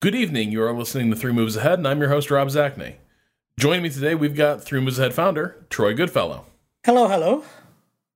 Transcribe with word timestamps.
Good 0.00 0.14
evening. 0.14 0.52
You 0.52 0.62
are 0.62 0.72
listening 0.72 1.10
to 1.10 1.16
Three 1.16 1.32
Moves 1.32 1.56
Ahead, 1.56 1.80
and 1.80 1.88
I'm 1.88 1.98
your 1.98 2.08
host, 2.08 2.30
Rob 2.30 2.46
Zacny. 2.46 2.98
Joining 3.58 3.82
me 3.82 3.90
today, 3.90 4.14
we've 4.14 4.36
got 4.36 4.62
Three 4.62 4.80
Moves 4.80 4.96
Ahead 4.96 5.12
founder, 5.12 5.66
Troy 5.70 5.92
Goodfellow. 5.92 6.46
Hello, 6.86 7.08
hello. 7.08 7.42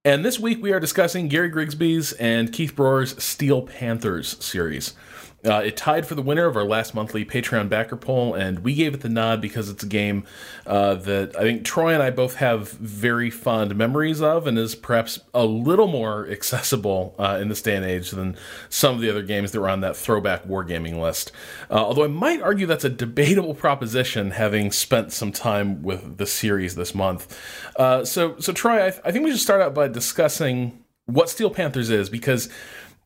And 0.04 0.24
this 0.24 0.38
week, 0.38 0.62
we 0.62 0.72
are 0.72 0.78
discussing 0.78 1.26
Gary 1.26 1.48
Grigsby's 1.48 2.12
and 2.12 2.52
Keith 2.52 2.76
Brors' 2.76 3.20
Steel 3.20 3.62
Panthers 3.62 4.36
series. 4.44 4.94
Uh, 5.44 5.62
it 5.64 5.76
tied 5.76 6.06
for 6.06 6.14
the 6.14 6.22
winner 6.22 6.46
of 6.46 6.56
our 6.56 6.64
last 6.64 6.94
monthly 6.94 7.24
Patreon 7.24 7.68
backer 7.68 7.96
poll, 7.96 8.34
and 8.34 8.60
we 8.60 8.74
gave 8.74 8.94
it 8.94 9.00
the 9.00 9.08
nod 9.08 9.40
because 9.40 9.68
it's 9.68 9.82
a 9.82 9.88
game 9.88 10.24
uh, 10.66 10.94
that 10.94 11.36
I 11.36 11.42
think 11.42 11.64
Troy 11.64 11.92
and 11.92 12.02
I 12.02 12.10
both 12.10 12.36
have 12.36 12.70
very 12.70 13.28
fond 13.28 13.74
memories 13.74 14.22
of, 14.22 14.46
and 14.46 14.56
is 14.56 14.76
perhaps 14.76 15.18
a 15.34 15.44
little 15.44 15.88
more 15.88 16.28
accessible 16.30 17.16
uh, 17.18 17.38
in 17.40 17.48
this 17.48 17.60
day 17.60 17.74
and 17.74 17.84
age 17.84 18.10
than 18.12 18.36
some 18.68 18.94
of 18.94 19.00
the 19.00 19.10
other 19.10 19.22
games 19.22 19.50
that 19.50 19.60
were 19.60 19.68
on 19.68 19.80
that 19.80 19.96
throwback 19.96 20.44
wargaming 20.44 21.00
list. 21.00 21.32
Uh, 21.70 21.74
although 21.74 22.04
I 22.04 22.08
might 22.08 22.40
argue 22.40 22.66
that's 22.66 22.84
a 22.84 22.90
debatable 22.90 23.54
proposition, 23.54 24.30
having 24.32 24.70
spent 24.70 25.12
some 25.12 25.32
time 25.32 25.82
with 25.82 26.18
the 26.18 26.26
series 26.26 26.76
this 26.76 26.94
month. 26.94 27.36
Uh, 27.76 28.04
so, 28.04 28.38
so 28.38 28.52
Troy, 28.52 28.86
I, 28.86 28.90
th- 28.90 29.02
I 29.04 29.10
think 29.10 29.24
we 29.24 29.32
should 29.32 29.40
start 29.40 29.60
out 29.60 29.74
by 29.74 29.88
discussing 29.88 30.78
what 31.06 31.28
Steel 31.28 31.50
Panthers 31.50 31.90
is, 31.90 32.08
because 32.08 32.48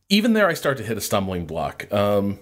even 0.08 0.32
there, 0.32 0.48
I 0.48 0.54
start 0.54 0.78
to 0.78 0.84
hit 0.84 0.96
a 0.96 1.00
stumbling 1.00 1.46
block. 1.46 1.92
Um, 1.92 2.38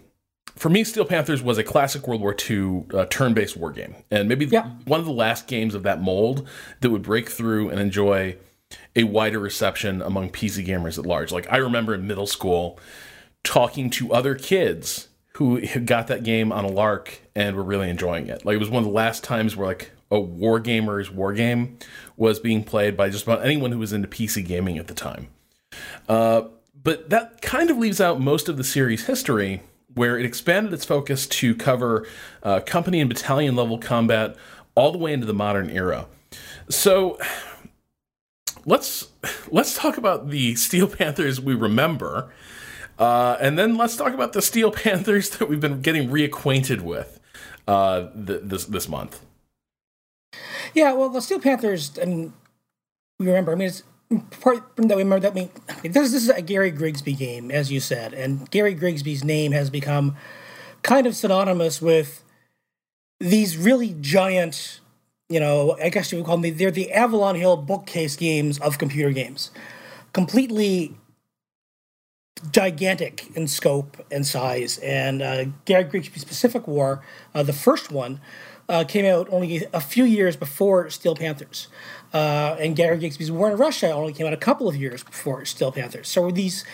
for 0.57 0.69
me, 0.69 0.85
Steel 0.85 1.05
Panthers 1.05 1.43
was 1.43 1.59
a 1.59 1.65
classic 1.65 2.07
World 2.07 2.21
War 2.21 2.37
II 2.49 2.85
uh, 2.95 3.07
turn-based 3.07 3.57
war 3.57 3.73
game, 3.73 3.97
and 4.11 4.29
maybe 4.29 4.47
yeah. 4.47 4.71
one 4.85 5.01
of 5.01 5.07
the 5.07 5.13
last 5.13 5.47
games 5.49 5.75
of 5.75 5.83
that 5.83 6.01
mold 6.01 6.47
that 6.81 6.91
would 6.91 7.03
break 7.03 7.29
through 7.29 7.71
and 7.71 7.81
enjoy 7.81 8.37
a 8.95 9.05
wider 9.05 9.39
reception 9.39 10.03
among 10.03 10.31
PC 10.31 10.67
gamers 10.67 10.99
at 10.99 11.07
large. 11.07 11.33
Like 11.33 11.51
I 11.51 11.57
remember 11.57 11.95
in 11.95 12.07
middle 12.07 12.27
school 12.27 12.79
talking 13.43 13.91
to 13.91 14.13
other 14.13 14.35
kids 14.35 15.09
who 15.37 15.57
had 15.57 15.87
got 15.87 16.07
that 16.07 16.23
game 16.23 16.53
on 16.53 16.65
a 16.65 16.69
lark 16.69 17.21
and 17.35 17.57
were 17.57 17.63
really 17.63 17.91
enjoying 17.91 18.29
it. 18.29 18.45
Like 18.45 18.55
it 18.55 18.59
was 18.59 18.71
one 18.71 18.83
of 18.83 18.89
the 18.89 18.95
last 18.95 19.25
times 19.25 19.57
where 19.57 19.67
like 19.67 19.91
a 20.11 20.21
war 20.21 20.61
gamer's 20.61 21.11
war 21.11 21.33
game 21.33 21.79
was 22.17 22.39
being 22.39 22.63
played 22.63 22.97
by 22.97 23.11
just 23.11 23.25
about 23.25 23.45
anyone 23.45 23.73
who 23.73 23.79
was 23.79 23.93
into 23.93 24.09
PC 24.09 24.47
gaming 24.47 24.79
at 24.79 24.87
the 24.87 24.95
time. 24.95 25.29
Uh, 26.09 26.43
but 26.85 27.11
that 27.11 27.43
kind 27.43 27.71
of 27.71 27.79
leaves 27.79 28.01
out 28.01 28.21
most 28.21 28.49
of 28.49 28.57
the 28.57 28.65
series 28.65 29.07
history, 29.07 29.63
where 29.95 30.19
it 30.19 30.27
expanded 30.27 30.73
its 30.73 30.85
focus 30.85 31.27
to 31.27 31.55
cover 31.55 32.07
uh, 32.43 32.61
company 32.61 33.01
and 33.01 33.09
battalion 33.09 33.57
level 33.57 33.79
combat 33.79 34.37
all 34.75 34.93
the 34.93 34.99
way 34.99 35.13
into 35.13 35.27
the 35.27 35.35
modern 35.35 35.71
era. 35.71 36.07
So 36.69 37.19
let's 38.67 39.09
let's 39.49 39.77
talk 39.77 39.97
about 39.97 40.31
the 40.31 40.55
Steel 40.57 40.87
Panthers 40.99 41.41
we 41.41 41.55
remember, 41.55 42.31
uh, 42.99 43.37
and 43.41 43.59
then 43.59 43.77
let's 43.77 43.97
talk 43.97 44.13
about 44.13 44.33
the 44.35 44.43
Steel 44.43 44.71
Panthers 44.85 45.31
that 45.31 45.49
we've 45.49 45.61
been 45.61 45.81
getting 45.81 46.11
reacquainted 46.11 46.83
with 46.83 47.19
uh, 47.67 48.09
th- 48.15 48.41
this 48.45 48.67
this 48.67 48.89
month. 48.89 49.25
Yeah, 50.75 50.93
well, 50.93 51.09
the 51.09 51.21
Steel 51.21 51.41
Panthers, 51.41 51.99
I 51.99 52.03
and 52.03 52.33
we 53.19 53.27
remember. 53.27 53.53
I 53.53 53.55
mean, 53.55 53.69
it's 53.69 53.85
part 54.21 54.77
that 54.77 54.97
we 54.97 55.03
remember 55.03 55.21
that 55.21 55.35
we 55.35 55.51
this, 55.89 56.13
this 56.13 56.23
is 56.23 56.29
a 56.29 56.43
Gary 56.43 56.71
Grigsby 56.71 57.15
game, 57.15 57.51
as 57.51 57.71
you 57.71 57.81
said, 57.81 58.15
and 58.15 58.51
Gary 58.51 58.75
Grigsby's 58.75 59.25
name 59.25 59.53
has 59.53 59.71
become 59.71 60.17
kind 60.83 61.07
of 61.07 61.17
synonymous 61.17 61.81
with 61.81 62.23
these 63.21 63.57
really 63.57 63.97
giant, 64.01 64.81
you 65.29 65.41
know, 65.41 65.77
I 65.83 65.89
guess 65.89 66.13
you 66.13 66.19
would 66.19 66.27
call 66.27 66.39
them 66.39 66.57
they're 66.57 66.71
the 66.71 66.93
Avalon 66.93 67.37
Hill 67.37 67.57
bookcase 67.57 68.17
games 68.17 68.59
of 68.59 68.79
computer 68.79 69.11
games, 69.11 69.51
completely 70.13 70.95
gigantic 72.51 73.35
in 73.35 73.49
scope 73.49 74.05
and 74.11 74.27
size. 74.27 74.79
And 74.79 75.23
uh, 75.23 75.45
Gary 75.65 75.85
Grigsby's 75.85 76.25
Pacific 76.25 76.67
War, 76.67 77.03
uh, 77.35 77.43
the 77.43 77.53
first 77.53 77.91
one, 77.91 78.21
uh, 78.69 78.85
came 78.85 79.05
out 79.05 79.29
only 79.31 79.67
a 79.73 79.81
few 79.81 80.05
years 80.05 80.37
before 80.37 80.89
Steel 80.91 81.15
Panthers. 81.15 81.69
Uh, 82.15 82.57
and 82.61 82.77
Gary 82.77 82.97
Grigsby's 82.97 83.33
War 83.33 83.51
in 83.51 83.57
Russia 83.57 83.91
only 83.91 84.13
came 84.13 84.25
out 84.25 84.33
a 84.33 84.39
couple 84.39 84.69
of 84.69 84.77
years 84.77 85.03
before 85.03 85.45
Steel 85.45 85.73
Panthers. 85.73 86.09
So 86.09 86.31
these, 86.31 86.65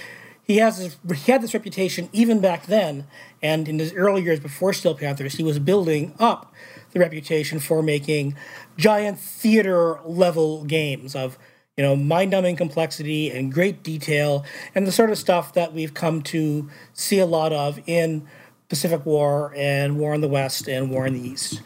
he 0.43 0.59
has 0.59 0.79
this, 0.79 0.99
he 1.25 1.33
had 1.33 1.41
this 1.41 1.55
reputation 1.55 2.11
even 2.13 2.41
back 2.41 2.67
then, 2.67 3.07
and 3.43 3.67
in 3.67 3.79
his 3.79 3.95
early 3.95 4.23
years 4.23 4.39
before 4.39 4.75
Steel 4.75 4.95
Panthers, 4.95 5.37
he 5.37 5.43
was 5.43 5.59
building 5.59 6.15
up 6.19 6.53
the 6.93 7.01
reputation 7.01 7.59
for 7.59 7.83
making 7.83 8.37
giant 8.77 9.19
theater 9.19 9.99
level 10.05 10.65
games 10.65 11.17
of 11.17 11.39
you 11.77 11.85
know 11.85 11.97
mind-numbing 11.97 12.57
complexity 12.57 13.31
and 13.31 13.51
great 13.51 13.83
detail 13.83 14.45
and 14.75 14.87
the 14.87 14.93
sort 14.93 15.09
of 15.09 15.17
stuff 15.17 15.55
that 15.55 15.73
we've 15.73 15.95
come 15.95 16.21
to 16.21 16.69
see 16.93 17.19
a 17.19 17.27
lot 17.27 17.53
of 17.53 17.81
in 17.87 18.27
Pacific 18.69 19.07
War 19.07 19.55
and 19.57 19.99
War 19.99 20.15
in 20.15 20.21
the 20.21 20.29
West 20.29 20.69
and 20.69 20.91
War 20.91 21.07
in 21.07 21.15
the 21.15 21.21
East. 21.21 21.63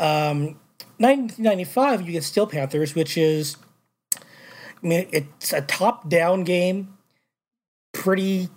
Um, 0.00 0.56
1995, 1.02 2.02
you 2.02 2.12
get 2.12 2.24
Steel 2.24 2.46
Panthers, 2.46 2.94
which 2.94 3.18
is, 3.18 3.56
I 4.16 4.86
mean, 4.86 5.08
it's 5.12 5.52
a 5.52 5.60
top-down 5.60 6.44
game. 6.44 6.96
Pretty, 7.92 8.48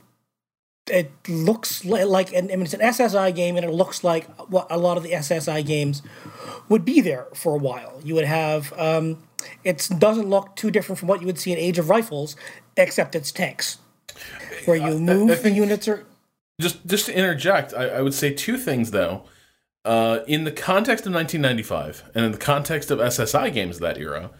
it 0.89 1.11
looks 1.27 1.83
like, 1.83 2.31
and 2.33 2.51
I 2.51 2.55
mean, 2.55 2.63
it's 2.63 2.73
an 2.73 2.79
SSI 2.79 3.35
game, 3.35 3.57
and 3.57 3.65
it 3.65 3.71
looks 3.71 4.03
like 4.03 4.27
what 4.49 4.67
a 4.69 4.77
lot 4.77 4.97
of 4.97 5.03
the 5.03 5.11
SSI 5.11 5.65
games 5.65 6.01
would 6.69 6.85
be 6.85 7.01
there 7.01 7.27
for 7.33 7.55
a 7.55 7.57
while. 7.57 7.99
You 8.03 8.15
would 8.15 8.25
have, 8.25 8.71
um, 8.79 9.23
it 9.63 9.89
doesn't 9.97 10.29
look 10.29 10.55
too 10.55 10.71
different 10.71 10.99
from 10.99 11.09
what 11.09 11.21
you 11.21 11.27
would 11.27 11.39
see 11.39 11.51
in 11.51 11.57
Age 11.57 11.79
of 11.79 11.89
Rifles, 11.89 12.35
except 12.77 13.15
it's 13.15 13.31
tanks, 13.31 13.79
where 14.65 14.77
you 14.77 14.97
move 14.99 15.43
the 15.43 15.51
units 15.51 15.87
or 15.87 16.05
just 16.59 16.85
just 16.87 17.07
to 17.07 17.17
interject, 17.17 17.73
I, 17.73 17.87
I 17.89 18.01
would 18.01 18.13
say 18.13 18.33
two 18.33 18.57
things 18.57 18.91
though. 18.91 19.25
Uh, 19.85 20.23
in 20.27 20.43
the 20.43 20.51
context 20.51 21.05
of 21.05 21.13
1995 21.13 22.11
and 22.15 22.25
in 22.25 22.31
the 22.31 22.37
context 22.37 22.89
of 22.89 22.99
SSI 22.99 23.53
games 23.53 23.77
of 23.77 23.81
that 23.83 23.97
era, 23.97 24.31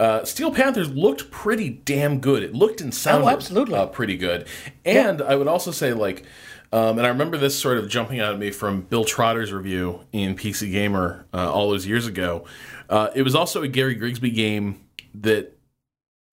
uh, 0.00 0.24
Steel 0.24 0.50
Panthers 0.52 0.90
looked 0.90 1.30
pretty 1.30 1.70
damn 1.70 2.18
good. 2.18 2.42
It 2.42 2.54
looked 2.54 2.80
and 2.80 2.94
sounded 2.94 3.26
oh, 3.26 3.30
absolutely. 3.30 3.74
Uh, 3.74 3.86
pretty 3.86 4.16
good. 4.16 4.46
And 4.84 5.20
yeah. 5.20 5.26
I 5.26 5.36
would 5.36 5.48
also 5.48 5.70
say, 5.70 5.92
like, 5.92 6.24
um, 6.72 6.98
and 6.98 7.06
I 7.06 7.10
remember 7.10 7.36
this 7.36 7.58
sort 7.58 7.78
of 7.78 7.88
jumping 7.88 8.20
out 8.20 8.32
at 8.32 8.38
me 8.38 8.50
from 8.50 8.82
Bill 8.82 9.04
Trotter's 9.04 9.52
review 9.52 10.00
in 10.12 10.34
PC 10.34 10.72
Gamer 10.72 11.26
uh, 11.32 11.52
all 11.52 11.70
those 11.70 11.86
years 11.86 12.06
ago. 12.06 12.44
Uh, 12.88 13.08
it 13.14 13.22
was 13.22 13.34
also 13.34 13.62
a 13.62 13.68
Gary 13.68 13.94
Grigsby 13.94 14.30
game 14.30 14.84
that 15.14 15.56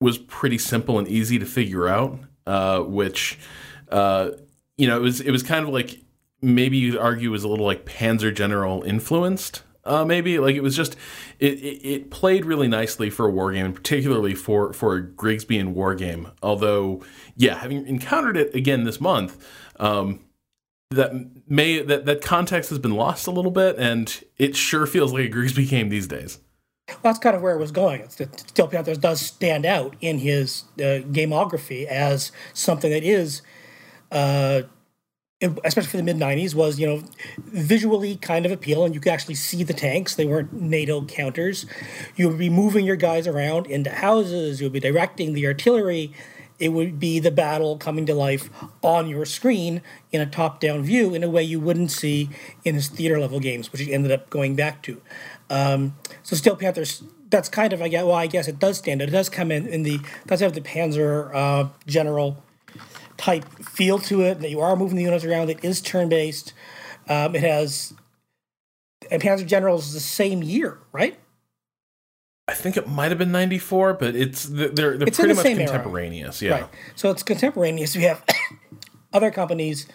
was 0.00 0.18
pretty 0.18 0.58
simple 0.58 0.98
and 0.98 1.06
easy 1.08 1.38
to 1.38 1.46
figure 1.46 1.88
out, 1.88 2.18
uh, 2.46 2.80
which 2.80 3.38
uh, 3.90 4.30
you 4.76 4.86
know, 4.86 4.96
it 4.96 5.02
was 5.02 5.20
it 5.20 5.30
was 5.30 5.42
kind 5.42 5.64
of 5.64 5.72
like 5.72 6.00
maybe 6.44 6.76
you'd 6.76 6.96
argue 6.96 7.30
was 7.30 7.44
a 7.44 7.48
little 7.48 7.66
like 7.66 7.84
Panzer 7.84 8.34
General 8.34 8.82
influenced. 8.82 9.62
Uh, 9.86 10.04
maybe 10.04 10.38
like 10.38 10.56
it 10.56 10.62
was 10.62 10.74
just 10.74 10.96
it, 11.38 11.54
it, 11.54 11.86
it 11.86 12.10
played 12.10 12.46
really 12.46 12.68
nicely 12.68 13.10
for 13.10 13.26
a 13.26 13.30
war 13.30 13.52
game, 13.52 13.66
and 13.66 13.74
particularly 13.74 14.34
for 14.34 14.72
for 14.72 14.96
a 14.96 15.02
Grigsby 15.02 15.58
and 15.58 15.74
war 15.74 15.94
game. 15.94 16.28
Although, 16.42 17.04
yeah, 17.36 17.58
having 17.58 17.86
encountered 17.86 18.36
it 18.36 18.54
again 18.54 18.84
this 18.84 18.98
month, 19.00 19.46
um, 19.78 20.20
that 20.90 21.12
may 21.46 21.82
that 21.82 22.06
that 22.06 22.22
context 22.22 22.70
has 22.70 22.78
been 22.78 22.94
lost 22.94 23.26
a 23.26 23.30
little 23.30 23.50
bit, 23.50 23.76
and 23.78 24.24
it 24.38 24.56
sure 24.56 24.86
feels 24.86 25.12
like 25.12 25.24
a 25.24 25.28
Grigsby 25.28 25.66
game 25.66 25.90
these 25.90 26.06
days. 26.06 26.38
Well, 26.88 26.98
that's 27.02 27.18
kind 27.18 27.34
of 27.34 27.42
where 27.42 27.54
it 27.54 27.58
was 27.58 27.70
going. 27.70 28.08
Steel 28.08 28.68
Panthers 28.68 28.98
does 28.98 29.20
stand 29.20 29.64
out 29.64 29.96
in 30.00 30.18
his 30.18 30.64
uh, 30.78 31.00
gameography 31.10 31.86
as 31.86 32.30
something 32.52 32.90
that 32.90 33.02
is 33.02 33.40
uh, 34.12 34.62
especially 35.64 35.90
for 35.90 35.96
the 35.96 36.02
mid 36.02 36.16
90s, 36.16 36.54
was, 36.54 36.78
you 36.78 36.86
know, 36.86 37.02
visually 37.38 38.16
kind 38.16 38.46
of 38.46 38.52
appealing. 38.52 38.94
You 38.94 39.00
could 39.00 39.12
actually 39.12 39.34
see 39.34 39.62
the 39.62 39.74
tanks. 39.74 40.14
They 40.14 40.24
weren't 40.24 40.52
NATO 40.52 41.04
counters. 41.04 41.66
You 42.16 42.28
would 42.28 42.38
be 42.38 42.50
moving 42.50 42.84
your 42.84 42.96
guys 42.96 43.26
around 43.26 43.66
into 43.66 43.90
houses. 43.90 44.60
You 44.60 44.66
would 44.66 44.72
be 44.72 44.80
directing 44.80 45.32
the 45.32 45.46
artillery. 45.46 46.12
It 46.58 46.68
would 46.68 47.00
be 47.00 47.18
the 47.18 47.32
battle 47.32 47.76
coming 47.78 48.06
to 48.06 48.14
life 48.14 48.48
on 48.80 49.08
your 49.08 49.24
screen 49.24 49.82
in 50.12 50.20
a 50.20 50.26
top 50.26 50.60
down 50.60 50.82
view 50.82 51.14
in 51.14 51.24
a 51.24 51.28
way 51.28 51.42
you 51.42 51.58
wouldn't 51.58 51.90
see 51.90 52.30
in 52.64 52.76
his 52.76 52.88
theater 52.88 53.18
level 53.18 53.40
games, 53.40 53.72
which 53.72 53.80
he 53.80 53.92
ended 53.92 54.12
up 54.12 54.30
going 54.30 54.54
back 54.54 54.82
to. 54.82 55.02
Um, 55.50 55.96
so 56.22 56.36
Steel 56.36 56.54
Panthers, 56.54 57.02
that's 57.28 57.48
kind 57.48 57.72
of, 57.72 57.82
I 57.82 57.88
guess, 57.88 58.04
well, 58.04 58.14
I 58.14 58.28
guess 58.28 58.46
it 58.46 58.60
does 58.60 58.78
stand 58.78 59.02
out. 59.02 59.08
It 59.08 59.12
does 59.12 59.28
come 59.28 59.50
in, 59.50 59.66
in 59.66 59.82
the, 59.82 60.00
does 60.26 60.40
have 60.40 60.54
the 60.54 60.60
Panzer 60.60 61.34
uh, 61.34 61.68
General 61.86 62.42
type 63.16 63.44
feel 63.62 63.98
to 64.00 64.22
it. 64.22 64.40
That 64.40 64.50
you 64.50 64.60
are 64.60 64.76
moving 64.76 64.96
the 64.96 65.02
units 65.02 65.24
around. 65.24 65.50
It 65.50 65.64
is 65.64 65.80
turn 65.80 66.08
based. 66.08 66.52
Um, 67.08 67.34
it 67.34 67.42
has 67.42 67.94
and 69.10 69.22
Panzer 69.22 69.46
General 69.46 69.78
is 69.78 69.92
the 69.92 70.00
same 70.00 70.42
year, 70.42 70.78
right? 70.92 71.18
I 72.46 72.54
think 72.54 72.76
it 72.76 72.86
might 72.86 73.10
have 73.10 73.18
been 73.18 73.32
'94, 73.32 73.94
but 73.94 74.14
it's 74.14 74.44
they're 74.44 74.68
they're 74.68 74.92
it's 75.02 75.18
pretty 75.18 75.34
the 75.34 75.42
much 75.42 75.56
contemporaneous. 75.56 76.42
Era. 76.42 76.56
Yeah, 76.56 76.60
right. 76.62 76.70
So 76.94 77.10
it's 77.10 77.22
contemporaneous. 77.22 77.96
We 77.96 78.02
have 78.02 78.22
other 79.12 79.30
companies 79.30 79.86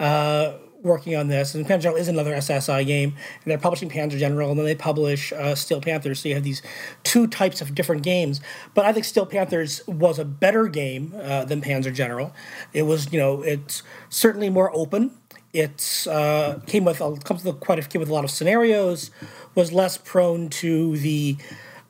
uh, 0.00 0.54
working 0.84 1.16
on 1.16 1.28
this. 1.28 1.54
And 1.54 1.66
Panzer 1.66 1.80
General 1.80 2.00
is 2.00 2.08
another 2.08 2.34
SSI 2.34 2.86
game, 2.86 3.14
and 3.42 3.50
they're 3.50 3.58
publishing 3.58 3.88
Panzer 3.88 4.18
General, 4.18 4.50
and 4.50 4.58
then 4.58 4.66
they 4.66 4.74
publish 4.74 5.32
uh, 5.32 5.54
Steel 5.54 5.80
Panthers. 5.80 6.20
So 6.20 6.28
you 6.28 6.34
have 6.34 6.44
these 6.44 6.62
two 7.02 7.26
types 7.26 7.60
of 7.60 7.74
different 7.74 8.02
games. 8.02 8.40
But 8.74 8.84
I 8.84 8.92
think 8.92 9.04
Steel 9.04 9.26
Panthers 9.26 9.84
was 9.88 10.18
a 10.18 10.24
better 10.24 10.68
game 10.68 11.14
uh, 11.20 11.44
than 11.46 11.60
Panzer 11.60 11.92
General. 11.92 12.32
It 12.72 12.82
was, 12.82 13.12
you 13.12 13.18
know, 13.18 13.42
it's 13.42 13.82
certainly 14.10 14.50
more 14.50 14.70
open. 14.76 15.12
It 15.52 16.06
uh, 16.08 16.58
came 16.66 16.84
with 16.84 17.00
a, 17.00 17.16
comes 17.16 17.44
with 17.44 17.60
quite 17.60 17.78
a, 17.78 17.82
came 17.82 18.00
with 18.00 18.10
a 18.10 18.14
lot 18.14 18.24
of 18.24 18.30
scenarios. 18.30 19.10
Was 19.54 19.72
less 19.72 19.96
prone 19.96 20.48
to 20.50 20.96
the 20.98 21.36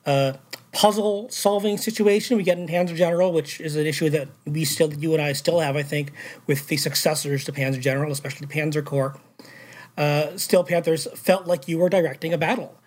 uh, 0.05 0.33
puzzle 0.75 1.29
solving 1.29 1.77
situation 1.77 2.35
we 2.35 2.43
get 2.43 2.57
in 2.59 2.67
Panzer 2.67 2.95
General, 2.95 3.31
which 3.31 3.61
is 3.61 3.77
an 3.77 3.87
issue 3.87 4.09
that 4.09 4.27
we 4.45 4.65
still, 4.65 4.93
you 4.93 5.13
and 5.13 5.21
I 5.21 5.31
still 5.31 5.61
have, 5.61 5.77
I 5.77 5.83
think, 5.83 6.11
with 6.47 6.67
the 6.67 6.75
successors 6.75 7.45
to 7.45 7.53
Panzer 7.53 7.79
General, 7.79 8.11
especially 8.11 8.45
the 8.45 8.53
Panzer 8.53 8.83
Corps. 8.83 9.17
Uh, 9.97 10.35
Steel 10.35 10.65
Panthers 10.65 11.07
felt 11.15 11.47
like 11.47 11.69
you 11.69 11.77
were 11.77 11.87
directing 11.87 12.33
a 12.33 12.37
battle, 12.37 12.77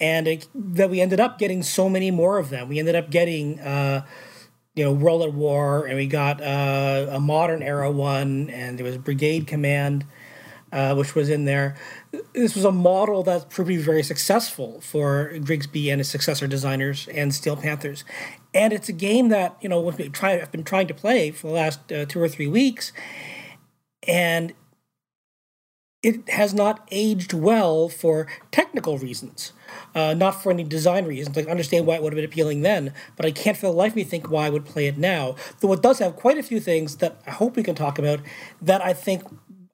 and 0.00 0.26
it, 0.26 0.48
that 0.52 0.90
we 0.90 1.00
ended 1.00 1.20
up 1.20 1.38
getting 1.38 1.62
so 1.62 1.88
many 1.88 2.10
more 2.10 2.38
of 2.38 2.50
them. 2.50 2.68
We 2.68 2.80
ended 2.80 2.96
up 2.96 3.08
getting. 3.10 3.60
Uh, 3.60 4.04
you 4.74 4.84
know, 4.84 4.92
World 4.92 5.22
at 5.22 5.34
War, 5.34 5.86
and 5.86 5.96
we 5.96 6.06
got 6.06 6.40
uh, 6.40 7.08
a 7.10 7.18
modern 7.18 7.64
era 7.64 7.90
one, 7.90 8.48
and 8.48 8.78
there 8.78 8.86
was 8.86 8.96
Brigade 8.96 9.48
Command, 9.48 10.06
uh, 10.70 10.94
which 10.94 11.16
was 11.16 11.30
in 11.30 11.46
there. 11.46 11.76
This 12.32 12.54
was 12.54 12.64
a 12.64 12.72
model 12.72 13.22
that 13.24 13.50
proved 13.50 13.70
to 13.70 13.76
be 13.76 13.82
very 13.82 14.02
successful 14.02 14.80
for 14.80 15.38
Grigsby 15.44 15.90
and 15.90 16.00
his 16.00 16.08
successor 16.08 16.46
designers 16.46 17.06
and 17.08 17.34
Steel 17.34 17.56
Panthers. 17.56 18.04
And 18.54 18.72
it's 18.72 18.88
a 18.88 18.94
game 18.94 19.28
that, 19.28 19.56
you 19.60 19.68
know, 19.68 19.86
I've 19.88 19.96
been 20.52 20.64
trying 20.64 20.86
to 20.86 20.94
play 20.94 21.30
for 21.30 21.48
the 21.48 21.52
last 21.52 21.92
uh, 21.92 22.06
two 22.06 22.20
or 22.20 22.28
three 22.28 22.46
weeks, 22.46 22.92
and 24.06 24.54
it 26.02 26.28
has 26.30 26.54
not 26.54 26.86
aged 26.90 27.32
well 27.32 27.88
for 27.88 28.26
technical 28.52 28.96
reasons, 28.98 29.52
uh, 29.94 30.14
not 30.14 30.42
for 30.42 30.50
any 30.50 30.64
design 30.64 31.04
reasons. 31.04 31.36
Like, 31.36 31.48
I 31.48 31.50
understand 31.50 31.86
why 31.86 31.96
it 31.96 32.02
would 32.02 32.12
have 32.12 32.16
been 32.16 32.24
appealing 32.24 32.62
then, 32.62 32.94
but 33.16 33.26
I 33.26 33.32
can't 33.32 33.56
for 33.56 33.66
the 33.66 33.72
life 33.72 33.92
of 33.92 33.96
me 33.96 34.04
think 34.04 34.30
why 34.30 34.46
I 34.46 34.50
would 34.50 34.64
play 34.64 34.86
it 34.86 34.96
now. 34.96 35.34
Though 35.60 35.72
it 35.72 35.82
does 35.82 35.98
have 35.98 36.16
quite 36.16 36.38
a 36.38 36.42
few 36.42 36.60
things 36.60 36.96
that 36.96 37.20
I 37.26 37.32
hope 37.32 37.56
we 37.56 37.62
can 37.62 37.74
talk 37.74 37.98
about 37.98 38.20
that 38.62 38.82
I 38.82 38.92
think 38.92 39.24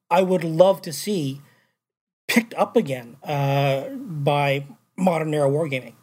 I 0.09 0.21
would 0.21 0.43
love 0.43 0.81
to 0.81 0.91
see 0.91 1.41
picked 2.27 2.53
up 2.55 2.75
again 2.75 3.17
uh, 3.23 3.89
by 3.89 4.65
modern 4.97 5.33
era 5.33 5.49
wargaming. 5.49 5.93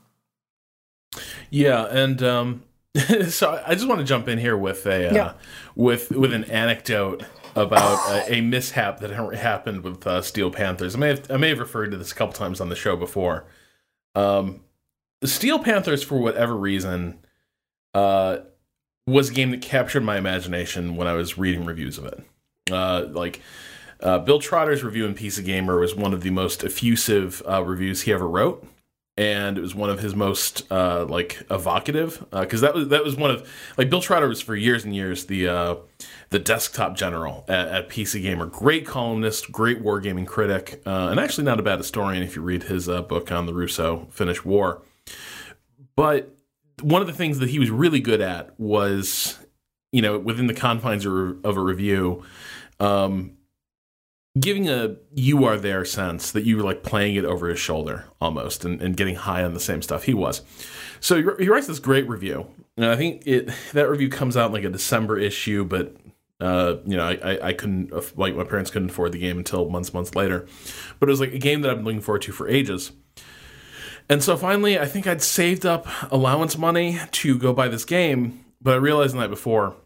Yeah, 1.50 1.86
and 1.90 2.22
um, 2.22 2.62
so 3.28 3.62
I 3.66 3.74
just 3.74 3.88
want 3.88 4.00
to 4.00 4.06
jump 4.06 4.28
in 4.28 4.38
here 4.38 4.56
with 4.56 4.86
a 4.86 5.10
uh, 5.10 5.14
yeah. 5.14 5.32
with 5.74 6.10
with 6.10 6.32
an 6.32 6.44
anecdote 6.44 7.24
about 7.54 7.98
a, 8.08 8.34
a, 8.36 8.40
mishap 8.40 9.00
that 9.00 9.10
happened 9.34 9.82
with 9.82 10.06
uh, 10.06 10.22
Steel 10.22 10.50
Panthers. 10.50 10.94
I 10.94 10.98
may 10.98 11.08
have 11.08 11.30
I 11.30 11.36
may 11.36 11.50
have 11.50 11.58
referred 11.58 11.90
to 11.90 11.96
this 11.96 12.12
a 12.12 12.14
couple 12.14 12.32
times 12.32 12.60
on 12.60 12.68
the 12.68 12.76
show 12.76 12.96
before. 12.96 13.46
Um, 14.14 14.60
Steel 15.24 15.58
Panthers, 15.58 16.02
for 16.02 16.18
whatever 16.18 16.56
reason, 16.56 17.18
uh, 17.94 18.38
was 19.06 19.30
a 19.30 19.34
game 19.34 19.50
that 19.50 19.62
captured 19.62 20.02
my 20.02 20.16
imagination 20.16 20.96
when 20.96 21.06
I 21.06 21.12
was 21.12 21.38
reading 21.38 21.64
reviews 21.64 21.98
of 21.98 22.06
it. 22.06 22.24
Uh, 22.70 23.06
like 23.10 23.40
uh, 24.02 24.18
Bill 24.18 24.38
Trotter's 24.38 24.82
review 24.82 25.06
in 25.06 25.14
PC 25.14 25.44
Gamer 25.44 25.78
was 25.78 25.94
one 25.94 26.12
of 26.12 26.22
the 26.22 26.30
most 26.30 26.64
effusive 26.64 27.42
uh, 27.48 27.62
reviews 27.64 28.02
he 28.02 28.12
ever 28.12 28.28
wrote 28.28 28.66
and 29.16 29.58
it 29.58 29.60
was 29.60 29.74
one 29.74 29.90
of 29.90 30.00
his 30.00 30.14
most 30.14 30.70
uh, 30.70 31.04
like 31.04 31.42
evocative 31.50 32.24
because 32.30 32.62
uh, 32.62 32.66
that 32.66 32.74
was 32.74 32.88
that 32.88 33.04
was 33.04 33.14
one 33.14 33.30
of 33.30 33.48
like 33.76 33.90
Bill 33.90 34.00
Trotter 34.00 34.26
was 34.26 34.40
for 34.40 34.56
years 34.56 34.84
and 34.84 34.94
years 34.94 35.26
the 35.26 35.48
uh, 35.48 35.76
the 36.30 36.38
desktop 36.38 36.96
general 36.96 37.44
at, 37.46 37.68
at, 37.68 37.88
PC 37.90 38.22
Gamer, 38.22 38.46
great 38.46 38.86
columnist, 38.86 39.52
great 39.52 39.82
wargaming 39.82 40.26
critic, 40.26 40.80
uh, 40.86 41.08
and 41.10 41.20
actually 41.20 41.44
not 41.44 41.60
a 41.60 41.62
bad 41.62 41.78
historian 41.78 42.22
if 42.22 42.36
you 42.36 42.42
read 42.42 42.64
his 42.64 42.86
book 42.86 43.30
on 43.30 43.44
the 43.44 43.52
Russo-Finnish 43.52 44.42
War. 44.44 44.80
But 45.94 46.34
one 46.80 47.02
of 47.02 47.06
the 47.06 47.12
things 47.12 47.38
that 47.40 47.50
he 47.50 47.58
was 47.58 47.70
really 47.70 48.00
good 48.00 48.22
at 48.22 48.58
was, 48.58 49.38
you 49.92 50.00
know, 50.00 50.18
within 50.18 50.46
the 50.46 50.54
confines 50.54 51.04
of, 51.04 51.44
of 51.44 51.58
a 51.58 51.60
review. 51.60 52.24
Um, 52.80 53.36
giving 54.38 54.68
a 54.68 54.96
you 55.12 55.44
are 55.44 55.58
there 55.58 55.84
sense 55.84 56.32
that 56.32 56.44
you 56.44 56.56
were 56.56 56.62
like 56.62 56.82
playing 56.82 57.16
it 57.16 57.24
over 57.24 57.48
his 57.48 57.58
shoulder 57.58 58.06
almost 58.20 58.64
and, 58.64 58.80
and 58.80 58.96
getting 58.96 59.14
high 59.14 59.44
on 59.44 59.54
the 59.54 59.60
same 59.60 59.82
stuff 59.82 60.04
he 60.04 60.14
was. 60.14 60.42
So 61.00 61.36
he, 61.38 61.48
writes 61.48 61.66
this 61.66 61.78
great 61.78 62.08
review. 62.08 62.46
And 62.76 62.86
I 62.86 62.96
think 62.96 63.26
it 63.26 63.50
that 63.72 63.90
review 63.90 64.08
comes 64.08 64.36
out 64.36 64.52
like 64.52 64.64
a 64.64 64.70
December 64.70 65.18
issue, 65.18 65.64
but 65.64 65.96
uh, 66.40 66.76
you 66.86 66.96
know, 66.96 67.04
I, 67.04 67.48
I 67.48 67.52
couldn't 67.52 67.92
like 68.18 68.34
my 68.34 68.44
parents 68.44 68.70
couldn't 68.70 68.90
afford 68.90 69.12
the 69.12 69.18
game 69.18 69.38
until 69.38 69.68
months 69.68 69.92
months 69.92 70.14
later. 70.14 70.46
But 70.98 71.08
it 71.08 71.12
was 71.12 71.20
like 71.20 71.34
a 71.34 71.38
game 71.38 71.60
that 71.62 71.70
I've 71.70 71.76
been 71.76 71.84
looking 71.84 72.00
forward 72.00 72.22
to 72.22 72.32
for 72.32 72.48
ages. 72.48 72.92
And 74.08 74.22
so 74.22 74.36
finally, 74.36 74.78
I 74.78 74.86
think 74.86 75.06
I'd 75.06 75.22
saved 75.22 75.64
up 75.64 75.86
allowance 76.10 76.58
money 76.58 76.98
to 77.10 77.38
go 77.38 77.52
buy 77.52 77.68
this 77.68 77.84
game, 77.84 78.44
but 78.60 78.74
I 78.74 78.76
realized 78.78 79.14
the 79.14 79.20
night 79.20 79.30
before 79.30 79.76